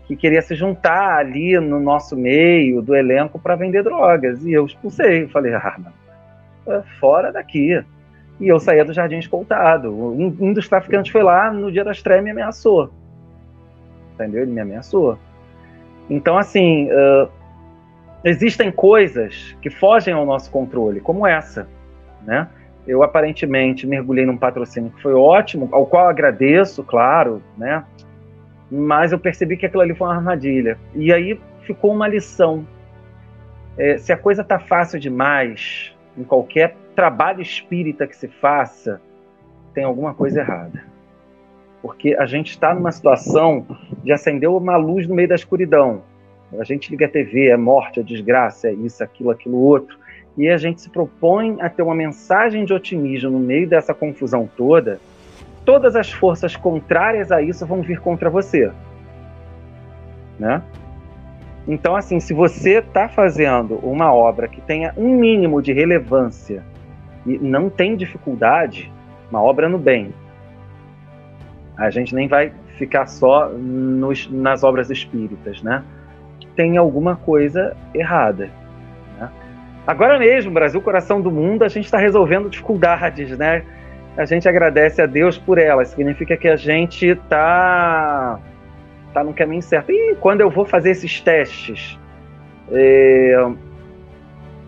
que 0.06 0.16
queria 0.16 0.42
se 0.42 0.54
juntar 0.54 1.18
ali 1.18 1.60
no 1.60 1.80
nosso 1.80 2.16
meio, 2.16 2.82
do 2.82 2.96
elenco, 2.96 3.40
para 3.40 3.56
vender 3.56 3.84
drogas. 3.84 4.44
E 4.46 4.52
eu 4.52 4.66
expulsei, 4.66 5.28
falei, 5.28 5.54
ah, 5.54 5.78
fora 7.00 7.32
daqui 7.32 7.80
e 8.40 8.48
eu 8.48 8.60
saía 8.60 8.86
do 8.86 8.94
jardim 8.94 9.18
escoltado. 9.18 9.92
Um, 9.92 10.36
um 10.40 10.54
dos 10.54 10.68
traficantes 10.68 11.12
foi 11.12 11.22
lá 11.22 11.52
no 11.52 11.72
dia 11.72 11.84
da 11.84 11.92
estreia 11.92 12.20
e 12.20 12.24
me 12.24 12.32
ameaçou. 12.32 12.90
Entendeu? 14.14 14.44
Ele 14.44 14.52
me 14.52 14.62
ameaçou. 14.62 15.18
Então, 16.10 16.38
assim, 16.38 16.90
uh, 16.92 17.30
existem 18.24 18.72
coisas 18.72 19.56
que 19.62 19.70
fogem 19.70 20.14
ao 20.14 20.26
nosso 20.26 20.50
controle, 20.50 21.00
como 21.00 21.28
essa, 21.28 21.68
né? 22.26 22.48
Eu 22.88 23.04
aparentemente 23.04 23.86
mergulhei 23.86 24.26
num 24.26 24.38
patrocínio 24.38 24.90
que 24.90 25.02
foi 25.02 25.14
ótimo, 25.14 25.70
ao 25.72 25.86
qual 25.86 26.08
agradeço, 26.08 26.84
claro, 26.84 27.42
né? 27.58 27.84
Mas 28.72 29.12
eu 29.12 29.20
percebi 29.20 29.58
que 29.58 29.66
aquilo 29.66 29.84
ali 29.84 29.94
foi 29.94 30.08
uma 30.08 30.16
armadilha. 30.16 30.78
E 30.96 31.14
aí 31.14 31.40
ficou 31.62 31.94
uma 31.94 32.08
lição. 32.08 32.66
É, 33.78 33.98
se 33.98 34.12
a 34.12 34.18
coisa 34.18 34.44
tá 34.44 34.58
fácil 34.58 35.00
demais, 35.00 35.94
em 36.18 36.24
qualquer 36.24 36.76
trabalho 37.00 37.42
espírita 37.42 38.06
que 38.06 38.14
se 38.14 38.28
faça, 38.28 39.00
tem 39.74 39.86
alguma 39.86 40.14
coisa 40.14 40.42
errada. 40.42 40.84
Porque 41.82 42.14
a 42.14 42.26
gente 42.26 42.50
está 42.50 42.76
numa 42.76 42.92
situação 42.92 43.66
de 44.04 44.12
acender 44.12 44.50
uma 44.50 44.76
luz 44.76 45.08
no 45.08 45.16
meio 45.16 45.30
da 45.30 45.36
escuridão. 45.36 46.02
A 46.60 46.64
gente 46.66 46.92
liga 46.92 47.06
a 47.06 47.10
TV, 47.10 47.48
é 47.48 47.56
morte, 47.56 48.02
é 48.02 48.04
desgraça, 48.04 48.68
é 48.68 48.74
isso, 48.74 49.02
aquilo, 49.02 49.30
aquilo 49.30 49.56
outro. 49.56 49.98
E 50.38 50.50
a 50.50 50.58
gente 50.58 50.82
se 50.82 50.90
propõe 50.90 51.56
a 51.62 51.70
ter 51.70 51.84
uma 51.84 51.96
mensagem 51.96 52.66
de 52.66 52.74
otimismo 52.74 53.32
no 53.32 53.40
meio 53.40 53.66
dessa 53.66 53.94
confusão 53.94 54.50
toda. 54.58 55.00
Todas 55.64 55.96
as 55.96 56.12
forças 56.12 56.58
contrárias 56.58 57.32
a 57.32 57.42
isso 57.42 57.66
vão 57.66 57.82
vir 57.82 58.02
contra 58.02 58.30
você. 58.30 58.74
Né? 60.38 60.62
Então, 61.66 61.96
assim, 61.96 62.20
se 62.20 62.34
você 62.34 62.80
está 62.80 63.08
fazendo 63.08 63.76
uma 63.76 64.14
obra 64.14 64.50
que 64.50 64.60
tenha 64.60 64.94
um 64.98 65.16
mínimo 65.16 65.62
de 65.62 65.72
relevância 65.72 66.62
e 67.30 67.38
não 67.38 67.70
tem 67.70 67.96
dificuldade, 67.96 68.92
uma 69.30 69.42
obra 69.42 69.70
no 69.70 69.78
bem, 69.78 70.12
a 71.78 71.90
gente 71.92 72.16
nem 72.16 72.28
vai 72.28 72.52
ficar 72.78 73.06
só 73.06 73.50
nos, 73.50 74.30
nas 74.32 74.64
obras 74.64 74.90
espíritas, 74.90 75.62
né? 75.62 75.84
Tem 76.56 76.76
alguma 76.76 77.16
coisa 77.16 77.78
errada. 77.94 78.50
Né? 79.18 79.30
Agora 79.86 80.18
mesmo, 80.18 80.52
Brasil, 80.52 80.82
coração 80.82 81.22
do 81.22 81.32
mundo, 81.32 81.64
a 81.64 81.68
gente 81.68 81.86
está 81.86 81.98
resolvendo 81.98 82.50
dificuldades, 82.50 83.38
né? 83.38 83.64
A 84.18 84.26
gente 84.26 84.50
agradece 84.50 85.02
a 85.02 85.06
Deus 85.06 85.38
por 85.38 85.58
elas. 85.58 85.90
Significa 85.90 86.36
que 86.36 86.48
a 86.48 86.56
gente 86.56 87.06
está 87.06 88.40
tá 89.14 89.24
no 89.24 89.34
caminho 89.34 89.62
certo. 89.62 89.92
E 89.92 90.16
quando 90.16 90.42
eu 90.42 90.50
vou 90.50 90.66
fazer 90.66 90.92
esses 90.92 91.22
testes, 91.22 91.98
é, 92.72 93.36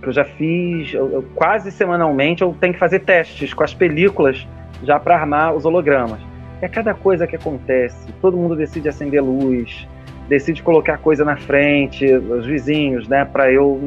que 0.01 0.07
eu 0.07 0.13
já 0.13 0.25
fiz 0.25 0.93
eu, 0.93 1.11
eu, 1.11 1.23
quase 1.35 1.71
semanalmente, 1.71 2.41
eu 2.41 2.55
tenho 2.59 2.73
que 2.73 2.79
fazer 2.79 2.99
testes 2.99 3.53
com 3.53 3.63
as 3.63 3.73
películas 3.73 4.47
já 4.83 4.99
para 4.99 5.15
armar 5.15 5.53
os 5.53 5.65
hologramas. 5.65 6.19
É 6.61 6.67
cada 6.67 6.93
coisa 6.93 7.25
que 7.27 7.35
acontece, 7.35 8.11
todo 8.21 8.37
mundo 8.37 8.55
decide 8.55 8.89
acender 8.89 9.23
luz, 9.23 9.87
decide 10.27 10.61
colocar 10.61 10.97
coisa 10.97 11.25
na 11.25 11.35
frente, 11.35 12.05
os 12.13 12.45
vizinhos, 12.45 13.07
né, 13.07 13.25
para 13.25 13.51
eu 13.51 13.79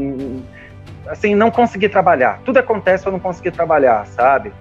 assim 1.07 1.35
não 1.35 1.51
conseguir 1.51 1.89
trabalhar. 1.89 2.41
Tudo 2.45 2.59
acontece 2.59 3.07
eu 3.07 3.13
não 3.13 3.21
conseguir 3.21 3.51
trabalhar, 3.51 4.07
sabe? 4.07 4.53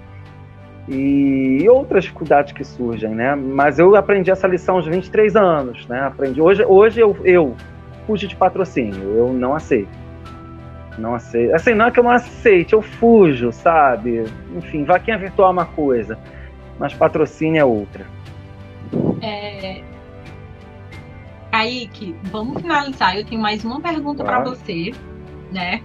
e 0.88 1.65
outras 1.69 2.03
dificuldades 2.03 2.51
que 2.51 2.63
surgem, 2.63 3.11
né? 3.11 3.35
Mas 3.35 3.80
eu 3.80 3.95
aprendi 3.95 4.30
essa 4.31 4.47
lição 4.47 4.75
aos 4.75 4.85
23 4.85 5.35
anos, 5.35 5.88
né? 5.88 6.01
Aprendi. 6.01 6.41
Hoje, 6.41 6.65
hoje 6.65 6.99
eu, 6.99 7.15
eu 7.23 7.55
fujo 8.05 8.27
de 8.27 8.35
patrocínio, 8.35 9.15
eu 9.15 9.31
não 9.31 9.55
aceito. 9.55 10.02
Não 10.98 11.15
aceito. 11.15 11.56
Assim, 11.56 11.74
não 11.74 11.86
é 11.86 11.91
que 11.91 11.99
eu 11.99 12.03
não 12.03 12.11
aceite, 12.11 12.74
eu 12.74 12.82
fujo, 12.82 13.52
sabe? 13.52 14.26
Enfim, 14.56 14.84
vaquinha 14.84 15.18
virtual 15.18 15.49
é 15.49 15.53
uma 15.53 15.65
coisa, 15.65 16.20
mas 16.80 16.94
patrocínio 16.94 17.60
é 17.60 17.65
outra. 17.65 18.06
É... 19.22 19.82
Kaique, 21.52 22.15
vamos 22.24 22.61
finalizar. 22.61 23.18
Eu 23.18 23.26
tenho 23.26 23.41
mais 23.41 23.64
uma 23.64 23.80
pergunta 23.80 24.24
claro. 24.24 24.44
para 24.44 24.52
você, 24.52 24.91
né? 25.52 25.82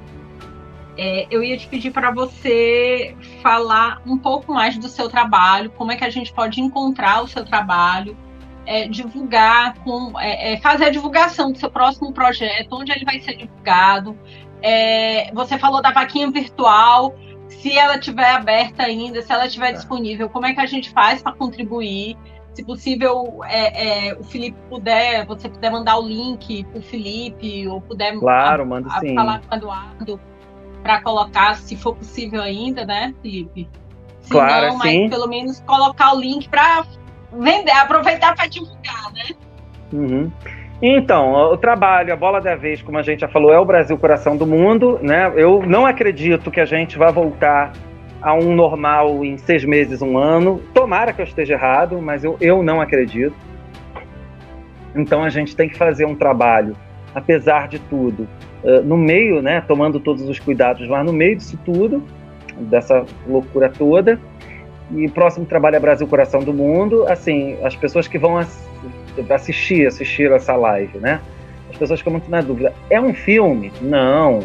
É, 0.97 1.29
eu 1.31 1.45
ia 1.45 1.57
te 1.57 1.69
pedir 1.69 1.93
para 1.93 2.11
você 2.11 3.15
falar 3.41 4.03
um 4.05 4.19
pouco 4.19 4.53
mais 4.53 4.77
do 4.77 4.89
seu 4.89 5.09
trabalho, 5.09 5.71
como 5.71 5.93
é 5.93 5.97
que 5.97 6.05
a 6.05 6.11
gente 6.11 6.33
pode 6.33 6.61
encontrar 6.61 7.23
o 7.23 7.29
seu 7.29 7.45
trabalho, 7.45 8.17
é, 8.67 8.89
divulgar, 8.89 9.75
com, 9.85 10.19
é, 10.19 10.55
é 10.55 10.57
fazer 10.59 10.87
a 10.87 10.91
divulgação 10.91 11.53
do 11.53 11.59
seu 11.59 11.71
próximo 11.71 12.13
projeto, 12.13 12.73
onde 12.73 12.91
ele 12.91 13.05
vai 13.05 13.21
ser 13.21 13.37
divulgado. 13.37 14.19
É, 14.63 15.33
você 15.33 15.59
falou 15.59 15.81
da 15.81 15.91
vaquinha 15.91 16.31
virtual, 16.31 17.15
se 17.49 17.77
ela 17.77 17.97
estiver 17.97 18.31
aberta 18.31 18.83
ainda, 18.83 19.23
se 19.23 19.33
ela 19.33 19.47
estiver 19.47 19.73
disponível, 19.73 20.29
como 20.29 20.47
é 20.47 20.55
que 20.55 20.61
a 20.61 20.67
gente 20.67 20.91
faz 20.91 21.23
para 21.23 21.33
contribuir? 21.33 22.17
Se 22.53 22.65
possível, 22.65 23.41
é, 23.45 24.09
é, 24.09 24.15
o 24.15 24.25
Felipe 24.25 24.59
puder, 24.69 25.25
você 25.27 25.49
puder 25.49 25.71
mandar 25.71 25.99
o 25.99 26.07
link 26.07 26.65
para 26.65 26.79
o 26.79 26.83
Felipe, 26.83 27.69
ou 27.69 27.81
puder 27.81 28.19
claro, 28.19 28.67
mando 28.67 28.89
a, 28.91 28.97
a, 28.97 29.15
falar 29.15 29.41
com 29.43 29.55
o 29.55 29.59
Eduardo 29.59 30.21
para 30.83 31.01
colocar, 31.03 31.57
se 31.57 31.77
for 31.77 31.95
possível 31.95 32.43
ainda, 32.43 32.85
né, 32.85 33.15
Felipe? 33.23 33.69
Se 34.21 34.31
claro, 34.31 34.67
não, 34.67 34.81
sim. 34.81 35.03
mas 35.03 35.11
pelo 35.11 35.29
menos 35.29 35.61
colocar 35.61 36.15
o 36.15 36.21
link 36.21 36.49
para 36.49 36.85
vender, 37.33 37.71
aproveitar 37.73 38.35
para 38.35 38.47
divulgar, 38.47 39.13
né? 39.13 39.25
Uhum. 39.93 40.33
Então, 40.81 41.33
o 41.53 41.57
trabalho, 41.57 42.13
a 42.13 42.17
bola 42.17 42.41
da 42.41 42.55
vez, 42.55 42.81
como 42.81 42.99
a 42.99 43.03
gente 43.03 43.21
já 43.21 43.29
falou, 43.29 43.53
é 43.53 43.59
o 43.59 43.65
Brasil 43.65 43.99
coração 43.99 44.37
do 44.37 44.47
mundo, 44.47 44.99
né? 45.03 45.33
Eu 45.35 45.63
não 45.67 45.85
acredito 45.85 46.53
que 46.53 46.61
a 46.61 46.65
gente 46.65 46.97
vá 46.97 47.11
voltar 47.11 47.73
a 48.23 48.33
um 48.35 48.55
normal 48.55 49.25
em 49.25 49.37
seis 49.39 49.65
meses, 49.65 50.01
um 50.01 50.17
ano. 50.17 50.61
Tomara 50.73 51.13
que 51.13 51.21
eu 51.21 51.25
esteja 51.25 51.55
errado, 51.55 52.01
mas 52.01 52.23
eu, 52.23 52.37
eu 52.41 52.63
não 52.63 52.81
acredito. 52.81 53.35
Então 54.95 55.25
a 55.25 55.29
gente 55.29 55.57
tem 55.57 55.69
que 55.69 55.77
fazer 55.77 56.05
um 56.05 56.15
trabalho, 56.15 56.77
apesar 57.13 57.67
de 57.67 57.81
tudo, 57.81 58.29
uh, 58.63 58.83
no 58.83 58.97
meio, 58.97 59.43
né, 59.43 59.61
tomando 59.61 59.99
todos 60.01 60.29
os 60.29 60.39
cuidados, 60.39 60.87
mas 60.89 61.05
no 61.05 61.13
meio 61.13 61.37
disso 61.37 61.59
tudo, 61.65 62.03
dessa 62.57 63.05
loucura 63.27 63.69
toda. 63.69 64.19
E 64.93 65.07
o 65.07 65.11
próximo 65.11 65.45
trabalho 65.45 65.77
é 65.77 65.81
Brasil 65.81 66.07
Coração 66.07 66.41
do 66.41 66.53
Mundo. 66.53 67.05
Assim, 67.09 67.59
as 67.63 67.77
pessoas 67.77 68.09
que 68.09 68.17
vão 68.17 68.39
ass 68.39 68.68
assistir, 69.31 69.87
assistir 69.87 70.31
essa 70.33 70.55
live, 70.55 70.99
né? 70.99 71.21
As 71.71 71.77
pessoas 71.77 72.01
ficam 72.01 72.13
muito 72.13 72.31
na 72.31 72.41
dúvida. 72.41 72.73
É 72.91 73.01
um 73.01 73.13
filme? 73.13 73.73
Não. 73.81 74.41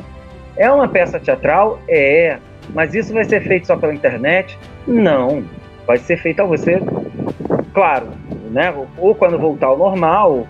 É 0.57 0.69
uma 0.71 0.87
peça 0.87 1.19
teatral? 1.19 1.79
É. 1.87 2.37
Mas 2.69 2.93
isso 2.93 3.13
vai 3.13 3.23
ser 3.23 3.41
feito 3.41 3.67
só 3.67 3.75
pela 3.75 3.93
internet? 3.93 4.57
Não. 4.87 5.43
Vai 5.85 5.97
ser 5.97 6.17
feito 6.17 6.41
a 6.41 6.45
você, 6.45 6.81
claro, 7.73 8.07
né? 8.51 8.73
Ou 8.97 9.13
quando 9.13 9.37
voltar 9.37 9.67
ao 9.67 9.77
normal, 9.77 10.47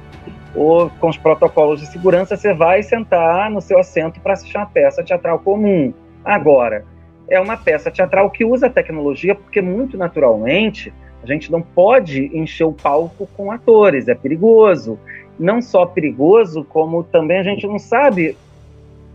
ou 0.55 0.89
com 0.99 1.09
os 1.09 1.17
protocolos 1.17 1.79
de 1.79 1.87
segurança, 1.87 2.37
você 2.37 2.53
vai 2.53 2.83
sentar 2.83 3.49
no 3.49 3.59
seu 3.59 3.79
assento 3.79 4.19
para 4.19 4.33
assistir 4.33 4.57
uma 4.57 4.65
peça 4.67 5.03
teatral 5.03 5.39
comum. 5.39 5.91
Agora, 6.23 6.85
é 7.29 7.39
uma 7.39 7.57
peça 7.57 7.89
teatral 7.89 8.29
que 8.29 8.45
usa 8.45 8.69
tecnologia 8.69 9.33
porque, 9.33 9.61
muito 9.61 9.97
naturalmente, 9.97 10.93
a 11.23 11.25
gente 11.25 11.51
não 11.51 11.61
pode 11.61 12.29
encher 12.37 12.65
o 12.65 12.73
palco 12.73 13.27
com 13.35 13.51
atores, 13.51 14.07
é 14.07 14.15
perigoso. 14.15 14.99
Não 15.39 15.61
só 15.61 15.85
perigoso, 15.85 16.63
como 16.65 17.03
também 17.03 17.39
a 17.39 17.43
gente 17.43 17.65
não 17.65 17.79
sabe 17.79 18.37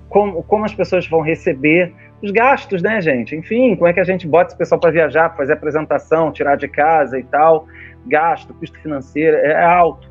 como, 0.09 0.43
como 0.43 0.65
as 0.65 0.75
pessoas 0.75 1.07
vão 1.07 1.21
receber 1.21 1.93
os 2.23 2.31
gastos, 2.31 2.83
né, 2.83 3.01
gente? 3.01 3.37
Enfim, 3.37 3.77
como 3.77 3.87
é 3.87 3.93
que 3.93 4.01
a 4.01 4.05
gente 4.05 4.27
bota 4.27 4.51
esse 4.51 4.59
pessoal 4.59 4.81
para 4.81 4.91
viajar, 4.91 5.37
fazer 5.37 5.53
apresentação, 5.53 6.33
tirar 6.33 6.57
de 6.57 6.67
casa 6.67 7.19
e 7.19 7.23
tal? 7.23 7.67
Gasto, 8.07 8.55
custo 8.55 8.81
financeiro 8.81 9.37
é 9.37 9.65
alto 9.65 10.09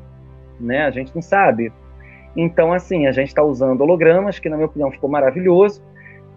né? 0.60 0.84
A 0.84 0.90
gente 0.90 1.14
não 1.14 1.22
sabe. 1.22 1.72
Então, 2.36 2.72
assim, 2.72 3.06
a 3.06 3.12
gente 3.12 3.28
está 3.28 3.42
usando 3.42 3.80
hologramas, 3.80 4.38
que 4.38 4.48
na 4.48 4.56
minha 4.56 4.66
opinião 4.66 4.90
ficou 4.90 5.08
maravilhoso. 5.08 5.82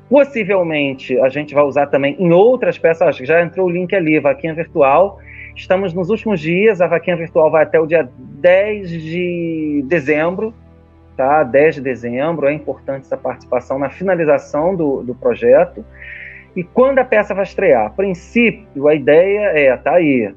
Possivelmente 0.09 1.17
a 1.19 1.29
gente 1.29 1.53
vai 1.53 1.63
usar 1.63 1.87
também 1.87 2.15
em 2.19 2.31
outras 2.31 2.77
peças, 2.77 3.07
acho 3.07 3.19
que 3.19 3.25
já 3.25 3.41
entrou 3.41 3.67
o 3.67 3.69
link 3.69 3.95
ali, 3.95 4.19
vaquinha 4.19 4.53
virtual. 4.53 5.19
Estamos 5.61 5.93
nos 5.93 6.09
últimos 6.09 6.39
dias, 6.39 6.81
a 6.81 6.87
vaquinha 6.87 7.15
virtual 7.15 7.51
vai 7.51 7.61
até 7.61 7.79
o 7.79 7.85
dia 7.85 8.09
10 8.17 8.89
de 8.89 9.85
dezembro, 9.85 10.55
tá? 11.15 11.43
10 11.43 11.75
de 11.75 11.81
dezembro, 11.81 12.47
é 12.47 12.53
importante 12.53 13.05
essa 13.05 13.15
participação 13.15 13.77
na 13.77 13.87
finalização 13.87 14.75
do, 14.75 15.03
do 15.03 15.13
projeto. 15.13 15.85
E 16.55 16.63
quando 16.63 16.97
a 16.97 17.05
peça 17.05 17.35
vai 17.35 17.43
estrear? 17.43 17.85
A 17.85 17.89
princípio, 17.91 18.87
a 18.87 18.95
ideia 18.95 19.51
é, 19.55 19.77
tá 19.77 19.93
aí, 19.93 20.33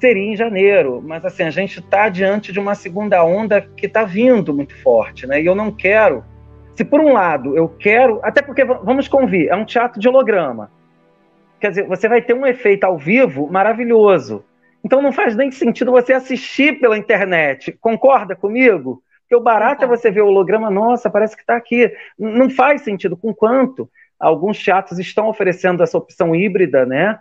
seria 0.00 0.32
em 0.32 0.34
janeiro, 0.34 1.02
mas 1.04 1.22
assim, 1.26 1.42
a 1.42 1.50
gente 1.50 1.78
está 1.78 2.08
diante 2.08 2.50
de 2.50 2.58
uma 2.58 2.74
segunda 2.74 3.22
onda 3.22 3.60
que 3.60 3.84
está 3.84 4.04
vindo 4.04 4.54
muito 4.54 4.74
forte, 4.82 5.26
né? 5.26 5.38
E 5.38 5.44
eu 5.44 5.54
não 5.54 5.70
quero. 5.70 6.24
Se 6.74 6.82
por 6.82 6.98
um 6.98 7.12
lado 7.12 7.54
eu 7.54 7.68
quero, 7.68 8.20
até 8.22 8.40
porque 8.40 8.64
vamos 8.64 9.06
convir, 9.06 9.50
é 9.50 9.54
um 9.54 9.66
teatro 9.66 10.00
de 10.00 10.08
holograma. 10.08 10.70
Quer 11.66 11.70
dizer, 11.70 11.88
você 11.88 12.08
vai 12.08 12.22
ter 12.22 12.32
um 12.32 12.46
efeito 12.46 12.84
ao 12.84 12.96
vivo 12.96 13.50
maravilhoso. 13.50 14.44
Então 14.84 15.02
não 15.02 15.10
faz 15.10 15.34
nem 15.34 15.50
sentido 15.50 15.90
você 15.90 16.12
assistir 16.12 16.78
pela 16.78 16.96
internet. 16.96 17.72
Concorda 17.80 18.36
comigo? 18.36 19.02
Porque 19.22 19.34
o 19.34 19.40
barato 19.40 19.82
é 19.82 19.88
você 19.88 20.08
ver 20.08 20.20
o 20.20 20.28
holograma, 20.28 20.70
nossa, 20.70 21.10
parece 21.10 21.34
que 21.34 21.42
está 21.42 21.56
aqui. 21.56 21.92
Não 22.16 22.48
faz 22.48 22.82
sentido. 22.82 23.16
Com 23.16 23.34
quanto? 23.34 23.90
Alguns 24.16 24.62
teatros 24.62 25.00
estão 25.00 25.26
oferecendo 25.26 25.82
essa 25.82 25.98
opção 25.98 26.36
híbrida, 26.36 26.86
né? 26.86 27.18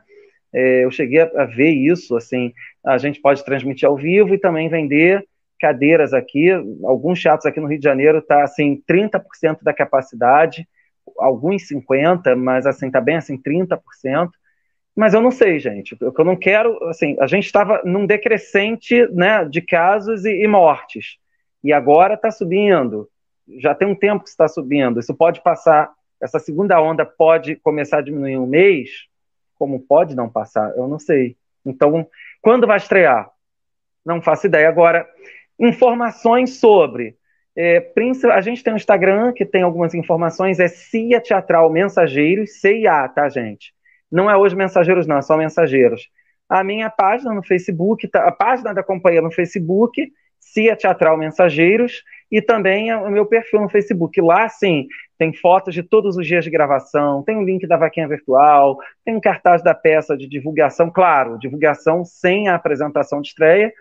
É, 0.54 0.86
eu 0.86 0.92
cheguei 0.92 1.22
a, 1.22 1.32
a, 1.38 1.46
ver 1.46 1.72
isso, 1.72 2.16
assim, 2.16 2.54
a 2.86 3.00
gente 3.00 3.20
pode 3.20 3.44
transmitir 3.44 3.90
ao 3.90 3.98
vivo 3.98 4.36
e 4.36 4.38
também 4.38 4.70
vender 4.70 5.26
cadeiras 5.60 6.14
aqui. 6.14 6.52
Alguns 6.84 7.20
teatros 7.20 7.48
aqui 7.48 7.60
no 7.60 7.66
Rio 7.66 7.80
de 7.80 7.84
Janeiro 7.84 8.22
tá 8.22 8.44
assim 8.44 8.80
30% 8.88 9.64
da 9.64 9.74
capacidade, 9.74 10.68
alguns 11.18 11.68
50, 11.68 12.36
mas 12.36 12.66
assim 12.66 12.90
tá 12.90 13.00
bem 13.00 13.18
assim 13.18 13.38
30%. 13.38 14.30
Mas 14.96 15.14
eu 15.14 15.22
não 15.22 15.32
sei, 15.32 15.60
gente. 15.60 15.98
Eu, 16.00 16.14
eu 16.18 16.26
não 16.26 16.36
quero, 16.36 16.82
assim, 16.88 17.18
a 17.20 17.28
gente 17.28 17.46
estava 17.46 17.82
num 17.84 18.06
decrescente, 18.06 19.06
né, 19.12 19.44
de 19.44 19.62
casos 19.62 20.24
e, 20.24 20.32
e 20.32 20.48
mortes. 20.48 21.18
E 21.64 21.74
agora 21.74 22.14
está 22.14 22.32
subindo. 22.32 23.10
Já 23.60 23.76
tem 23.76 23.88
um 23.88 23.96
tempo 23.96 24.24
que 24.24 24.30
está 24.30 24.48
subindo. 24.48 25.00
Isso 25.00 25.14
pode 25.14 25.42
passar, 25.42 25.92
essa 26.22 26.40
segunda 26.40 26.82
onda 26.82 27.06
pode 27.06 27.58
começar 27.58 27.98
a 27.98 28.02
diminuir 28.02 28.38
um 28.38 28.48
mês, 28.48 28.90
como 29.56 29.80
pode 29.80 30.16
não 30.16 30.30
passar? 30.30 30.76
Eu 30.78 30.88
não 30.88 30.98
sei. 30.98 31.36
Então, 31.66 32.08
quando 32.42 32.68
vai 32.68 32.78
estrear? 32.78 33.30
Não 34.06 34.22
faço 34.22 34.48
ideia. 34.48 34.70
Agora, 34.70 35.08
informações 35.60 36.58
sobre. 36.60 37.18
É, 37.58 37.94
a 38.34 38.42
gente 38.42 38.64
tem 38.64 38.74
um 38.74 38.76
Instagram 38.78 39.32
que 39.32 39.46
tem 39.46 39.64
algumas 39.64 39.94
informações, 39.94 40.60
é 40.60 40.68
CIA 40.68 41.22
Teatral 41.22 41.72
Mensageiros, 41.72 42.60
CIA, 42.60 43.08
tá, 43.08 43.30
gente? 43.30 43.74
Não 44.12 44.30
é 44.30 44.36
hoje 44.36 44.56
Mensageiros, 44.56 45.08
não, 45.08 45.18
é 45.18 45.22
só 45.22 45.38
Mensageiros. 45.38 46.10
A 46.50 46.64
minha 46.64 46.90
página 46.90 47.34
no 47.34 47.42
Facebook, 47.42 48.08
tá, 48.08 48.28
a 48.28 48.32
página 48.32 48.74
da 48.74 48.84
companhia 48.84 49.22
no 49.22 49.32
Facebook, 49.32 50.12
CIA 50.40 50.76
Teatral 50.76 51.18
Mensageiros, 51.18 52.04
e 52.32 52.42
também 52.42 52.94
o 52.94 53.10
meu 53.10 53.26
perfil 53.26 53.62
no 53.62 53.70
Facebook. 53.70 54.20
Lá, 54.20 54.50
sim, 54.50 54.88
tem 55.18 55.34
fotos 55.34 55.74
de 55.74 55.82
todos 55.82 56.18
os 56.18 56.28
dias 56.28 56.44
de 56.44 56.50
gravação, 56.50 57.24
tem 57.24 57.36
o 57.36 57.40
um 57.40 57.46
link 57.46 57.66
da 57.66 57.78
vaquinha 57.78 58.08
virtual, 58.08 58.78
tem 59.04 59.16
um 59.16 59.22
cartaz 59.22 59.64
da 59.64 59.74
peça 59.74 60.18
de 60.18 60.28
divulgação, 60.28 60.92
claro, 60.92 61.40
divulgação 61.40 62.04
sem 62.04 62.48
a 62.48 62.56
apresentação 62.56 63.22
de 63.22 63.30
estreia, 63.30 63.72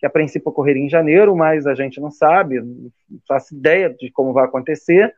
que 0.00 0.06
a 0.06 0.10
princípio 0.10 0.48
ocorreria 0.48 0.82
em 0.82 0.88
janeiro, 0.88 1.36
mas 1.36 1.66
a 1.66 1.74
gente 1.74 2.00
não 2.00 2.10
sabe, 2.10 2.58
não 2.58 2.90
faço 3.28 3.54
ideia 3.54 3.90
de 3.90 4.10
como 4.10 4.32
vai 4.32 4.46
acontecer. 4.46 5.14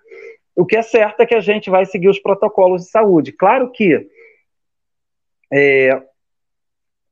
O 0.56 0.66
que 0.66 0.76
é 0.76 0.82
certo 0.82 1.20
é 1.20 1.26
que 1.26 1.36
a 1.36 1.40
gente 1.40 1.70
vai 1.70 1.86
seguir 1.86 2.08
os 2.08 2.18
protocolos 2.18 2.82
de 2.82 2.90
saúde. 2.90 3.30
Claro 3.30 3.70
que 3.70 4.08
é, 5.52 6.02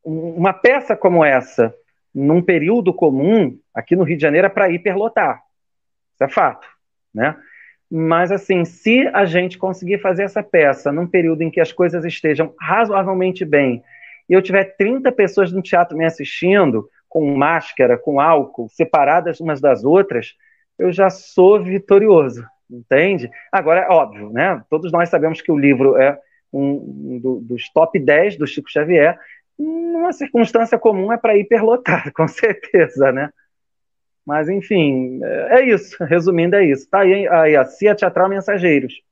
uma 0.05 0.53
peça 0.53 0.97
como 0.97 1.25
essa, 1.25 1.73
num 2.13 2.43
período 2.43 2.93
comum, 2.93 3.57
aqui 3.73 3.95
no 3.95 4.03
Rio 4.03 4.17
de 4.17 4.23
Janeiro, 4.23 4.49
é 4.49 4.51
para 4.51 4.69
hiperlotar. 4.69 5.41
Isso 6.15 6.25
é 6.25 6.29
fato. 6.29 6.67
Né? 7.15 7.37
Mas, 7.89 8.33
assim, 8.33 8.65
se 8.65 9.07
a 9.13 9.25
gente 9.25 9.57
conseguir 9.57 9.99
fazer 9.99 10.25
essa 10.25 10.43
peça 10.43 10.91
num 10.91 11.07
período 11.07 11.43
em 11.43 11.51
que 11.51 11.61
as 11.61 11.71
coisas 11.71 12.05
estejam 12.05 12.53
razoavelmente 12.59 13.45
bem, 13.45 13.83
e 14.29 14.33
eu 14.33 14.43
tiver 14.43 14.77
30 14.77 15.11
pessoas 15.13 15.53
no 15.53 15.63
teatro 15.63 15.97
me 15.97 16.05
assistindo, 16.05 16.89
com 17.11 17.37
máscara, 17.37 17.99
com 17.99 18.20
álcool, 18.20 18.69
separadas 18.70 19.41
umas 19.41 19.61
das 19.61 19.85
outras, 19.85 20.35
eu 20.78 20.93
já 20.93 21.11
sou 21.11 21.62
vitorioso, 21.62 22.47
entende? 22.70 23.28
Agora, 23.53 23.81
é 23.81 23.89
óbvio, 23.89 24.31
né? 24.31 24.62
Todos 24.70 24.91
nós 24.93 25.11
sabemos 25.11 25.43
que 25.43 25.53
o 25.53 25.59
livro 25.59 25.99
é 25.99 26.19
um, 26.53 27.20
um 27.23 27.41
dos 27.43 27.69
top 27.70 27.99
10 27.99 28.39
do 28.39 28.47
Chico 28.47 28.70
Xavier, 28.70 29.19
numa 29.59 30.12
circunstância 30.12 30.78
comum 30.78 31.12
é 31.12 31.19
para 31.19 31.37
hiperlotar, 31.37 32.11
com 32.15 32.27
certeza, 32.27 33.12
né? 33.12 33.31
Mas, 34.24 34.49
enfim, 34.49 35.20
é, 35.23 35.61
é 35.61 35.66
isso. 35.66 36.03
Resumindo, 36.05 36.55
é 36.55 36.65
isso. 36.65 36.89
Tá 36.89 37.01
aí, 37.01 37.27
aí 37.27 37.57
a 37.57 37.65
CIA 37.65 37.95
Teatral 37.95 38.28
Mensageiros. 38.28 39.03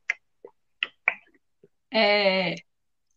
É, 1.92 2.54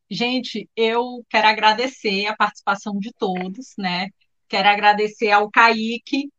gente, 0.09 0.67
eu 0.75 1.23
quero 1.29 1.47
agradecer 1.47 2.25
a 2.25 2.35
participação 2.35 2.97
de 2.97 3.11
todos, 3.13 3.73
né? 3.77 4.09
Quero 4.51 4.67
agradecer 4.67 5.31
ao 5.31 5.49
Kaique 5.49 6.29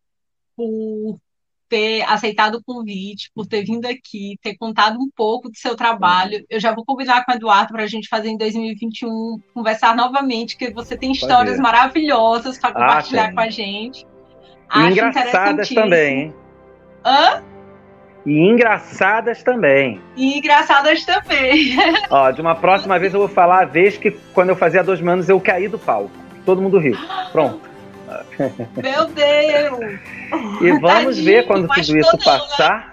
por 0.54 1.18
ter 1.66 2.02
aceitado 2.02 2.56
o 2.56 2.62
convite, 2.62 3.30
por 3.34 3.46
ter 3.46 3.64
vindo 3.64 3.86
aqui, 3.86 4.36
ter 4.42 4.54
contado 4.58 4.98
um 4.98 5.08
pouco 5.16 5.48
do 5.48 5.56
seu 5.56 5.74
trabalho. 5.74 6.44
Eu 6.50 6.60
já 6.60 6.74
vou 6.74 6.84
combinar 6.84 7.24
com 7.24 7.32
o 7.32 7.34
Eduardo 7.34 7.72
para 7.72 7.84
a 7.84 7.86
gente 7.86 8.08
fazer 8.10 8.28
em 8.28 8.36
2021, 8.36 9.40
conversar 9.54 9.96
novamente, 9.96 10.58
que 10.58 10.70
você 10.70 10.94
tem 10.94 11.10
histórias 11.10 11.58
maravilhosas 11.58 12.58
para 12.58 12.68
ah, 12.68 12.74
compartilhar 12.74 13.30
ah, 13.30 13.32
com 13.32 13.40
a 13.40 13.48
gente. 13.48 14.06
Acho 14.68 14.90
engraçadas 14.90 15.68
também, 15.70 16.20
hein? 16.20 16.34
Hã? 17.06 17.42
E 18.26 18.38
engraçadas 18.38 19.42
também. 19.42 20.02
E 20.18 20.36
engraçadas 20.36 21.02
também. 21.06 21.76
Ó, 22.10 22.30
de 22.30 22.42
uma 22.42 22.54
próxima 22.54 22.98
vez 22.98 23.14
eu 23.14 23.20
vou 23.20 23.28
falar 23.28 23.62
a 23.62 23.64
vez 23.64 23.96
que 23.96 24.10
quando 24.34 24.50
eu 24.50 24.56
fazia 24.56 24.84
dois 24.84 25.00
anos 25.00 25.30
eu 25.30 25.40
caí 25.40 25.66
do 25.66 25.78
palco. 25.78 26.10
Todo 26.44 26.60
mundo 26.60 26.78
riu. 26.78 26.98
Pronto. 27.32 27.71
Meu 28.82 29.06
Deus! 29.06 30.00
E 30.60 30.70
vamos 30.78 31.16
Tadinho, 31.16 31.24
ver 31.24 31.46
quando 31.46 31.68
tudo 31.68 31.98
isso 31.98 32.16
não, 32.16 32.18
passar. 32.18 32.78
Né? 32.78 32.92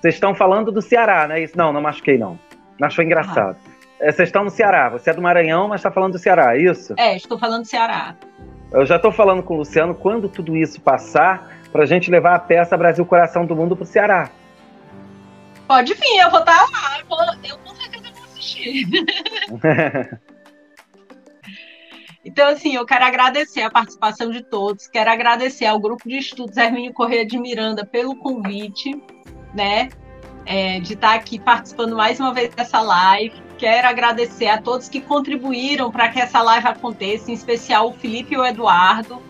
Vocês 0.00 0.14
estão 0.14 0.34
falando 0.34 0.70
do 0.70 0.80
Ceará, 0.80 1.26
né? 1.26 1.42
Isso, 1.42 1.56
não, 1.56 1.72
não 1.72 1.80
machuquei, 1.80 2.16
não. 2.16 2.38
Achou 2.80 3.04
engraçado. 3.04 3.56
Ah. 4.00 4.12
Vocês 4.12 4.28
estão 4.28 4.44
no 4.44 4.50
Ceará. 4.50 4.88
Você 4.90 5.10
é 5.10 5.14
do 5.14 5.20
Maranhão, 5.20 5.68
mas 5.68 5.80
está 5.80 5.90
falando 5.90 6.12
do 6.12 6.18
Ceará, 6.18 6.56
é 6.56 6.62
isso? 6.62 6.94
É, 6.96 7.16
estou 7.16 7.38
falando 7.38 7.62
do 7.62 7.68
Ceará. 7.68 8.14
Eu 8.70 8.86
já 8.86 8.96
estou 8.96 9.10
falando 9.10 9.42
com 9.42 9.54
o 9.54 9.58
Luciano 9.58 9.94
quando 9.94 10.28
tudo 10.28 10.56
isso 10.56 10.80
passar, 10.80 11.50
para 11.72 11.82
a 11.82 11.86
gente 11.86 12.10
levar 12.10 12.34
a 12.34 12.38
peça 12.38 12.76
Brasil 12.76 13.04
Coração 13.04 13.44
do 13.44 13.56
Mundo 13.56 13.74
para 13.74 13.82
o 13.82 13.86
Ceará. 13.86 14.30
Pode 15.66 15.94
vir, 15.94 16.18
eu 16.20 16.30
vou 16.30 16.40
estar 16.40 16.56
tá 16.56 16.66
lá. 16.70 17.00
Eu, 17.00 17.06
vou, 17.06 17.18
eu 17.44 17.58
com 17.58 17.74
certeza 17.74 18.08
vou 18.14 18.24
assistir. 18.24 18.86
Então, 22.28 22.46
assim, 22.48 22.74
eu 22.74 22.84
quero 22.84 23.06
agradecer 23.06 23.62
a 23.62 23.70
participação 23.70 24.30
de 24.30 24.42
todos, 24.42 24.86
quero 24.86 25.10
agradecer 25.10 25.64
ao 25.64 25.80
Grupo 25.80 26.06
de 26.06 26.18
Estudos 26.18 26.58
Hermínio 26.58 26.92
Correia 26.92 27.24
de 27.24 27.38
Miranda 27.38 27.86
pelo 27.86 28.14
convite, 28.16 28.94
né, 29.54 29.88
é, 30.44 30.78
de 30.78 30.92
estar 30.92 31.14
aqui 31.14 31.38
participando 31.38 31.96
mais 31.96 32.20
uma 32.20 32.34
vez 32.34 32.54
dessa 32.54 32.82
live. 32.82 33.42
Quero 33.56 33.88
agradecer 33.88 34.46
a 34.48 34.60
todos 34.60 34.90
que 34.90 35.00
contribuíram 35.00 35.90
para 35.90 36.10
que 36.10 36.20
essa 36.20 36.42
live 36.42 36.68
aconteça, 36.68 37.30
em 37.30 37.34
especial 37.34 37.88
o 37.88 37.94
Felipe 37.94 38.34
e 38.34 38.36
o 38.36 38.44
Eduardo. 38.44 39.22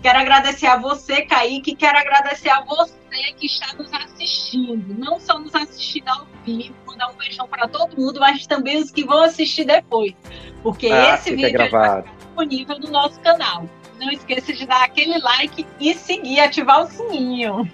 Quero 0.00 0.18
agradecer 0.18 0.66
a 0.66 0.78
você, 0.78 1.20
Kaique, 1.20 1.76
quero 1.76 1.98
agradecer 1.98 2.48
a 2.48 2.62
você 2.62 3.34
que 3.36 3.44
está 3.44 3.74
nos 3.74 3.92
assistindo. 3.92 4.94
Não 4.98 5.20
só 5.20 5.38
nos 5.38 5.54
assistindo 5.54 6.08
ao 6.08 6.26
vivo, 6.42 6.74
mandar 6.86 7.10
um 7.10 7.16
beijão 7.16 7.46
para 7.46 7.68
todo 7.68 8.00
mundo, 8.00 8.18
mas 8.18 8.46
também 8.46 8.78
os 8.78 8.90
que 8.90 9.04
vão 9.04 9.24
assistir 9.24 9.66
depois. 9.66 10.14
Porque 10.62 10.86
ah, 10.86 11.16
esse 11.16 11.36
vídeo 11.36 11.52
gravado 11.52 12.19
disponível 12.44 12.78
no 12.78 12.90
nosso 12.90 13.20
canal. 13.20 13.64
Não 13.98 14.10
esqueça 14.10 14.52
de 14.52 14.66
dar 14.66 14.84
aquele 14.84 15.18
like 15.18 15.66
e 15.78 15.94
seguir, 15.94 16.40
ativar 16.40 16.82
o 16.82 16.86
sininho. 16.86 17.70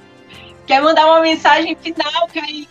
Quer 0.67 0.83
mandar 0.83 1.07
uma 1.07 1.21
mensagem 1.21 1.77
final, 1.77 2.27
Kaique, 2.33 2.69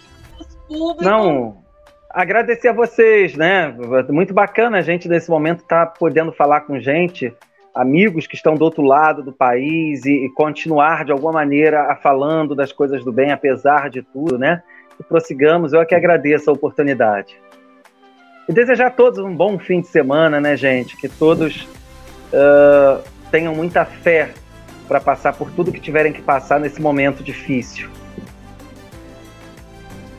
público? 0.67 1.03
Não, 1.03 1.63
agradecer 2.09 2.67
a 2.67 2.73
vocês, 2.73 3.35
né? 3.35 3.73
Muito 4.09 4.33
bacana 4.33 4.79
a 4.79 4.81
gente 4.81 5.07
nesse 5.07 5.29
momento 5.29 5.61
estar 5.61 5.85
tá 5.85 5.93
podendo 5.97 6.33
falar 6.33 6.61
com 6.61 6.77
gente, 6.79 7.33
amigos 7.73 8.27
que 8.27 8.35
estão 8.35 8.55
do 8.55 8.65
outro 8.65 8.83
lado 8.83 9.23
do 9.23 9.31
país 9.31 10.05
e, 10.05 10.25
e, 10.25 10.29
continuar 10.31 11.05
de 11.05 11.13
alguma 11.13 11.31
maneira 11.31 11.91
a 11.91 11.95
falando 11.95 12.53
das 12.53 12.73
coisas 12.73 13.03
do 13.05 13.13
bem, 13.13 13.31
apesar 13.31 13.89
de 13.89 14.01
tudo, 14.01 14.37
né? 14.37 14.61
E 14.99 15.03
prossigamos, 15.03 15.71
eu 15.71 15.81
é 15.81 15.85
que 15.85 15.95
agradeço 15.95 16.49
a 16.49 16.53
oportunidade. 16.53 17.39
E 18.47 18.53
desejar 18.53 18.87
a 18.87 18.91
todos 18.91 19.19
um 19.19 19.35
bom 19.35 19.57
fim 19.57 19.79
de 19.79 19.87
semana, 19.87 20.39
né, 20.39 20.55
gente? 20.55 20.95
Que 20.97 21.09
todos 21.09 21.67
uh, 22.35 23.01
tenham 23.31 23.55
muita 23.55 23.85
fé 23.85 24.33
para 24.87 24.99
passar 24.99 25.33
por 25.33 25.49
tudo 25.51 25.71
que 25.71 25.79
tiverem 25.79 26.13
que 26.13 26.21
passar 26.21 26.59
nesse 26.59 26.81
momento 26.81 27.23
difícil. 27.23 27.89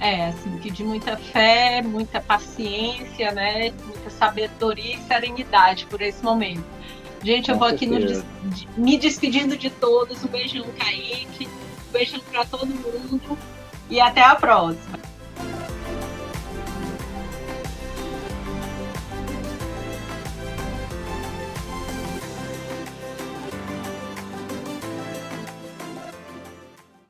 É, 0.00 0.26
assim, 0.26 0.58
que 0.58 0.70
de 0.70 0.84
muita 0.84 1.16
fé, 1.16 1.82
muita 1.82 2.20
paciência, 2.20 3.32
né? 3.32 3.72
Muita 3.84 4.10
sabedoria 4.10 4.96
e 4.96 4.98
serenidade 5.02 5.86
por 5.86 6.02
esse 6.02 6.22
momento. 6.22 6.64
Gente, 7.22 7.50
eu 7.50 7.58
vou 7.58 7.66
aqui 7.66 7.86
no, 7.86 7.98
me 8.76 8.98
despedindo 8.98 9.56
de 9.56 9.70
todos. 9.70 10.22
Um 10.24 10.28
beijão, 10.28 10.66
Kaique. 10.78 11.46
Um 11.88 11.92
beijão 11.92 12.20
para 12.30 12.44
todo 12.44 12.66
mundo. 12.66 13.38
E 13.88 14.00
até 14.00 14.20
a 14.22 14.34
próxima. 14.34 15.05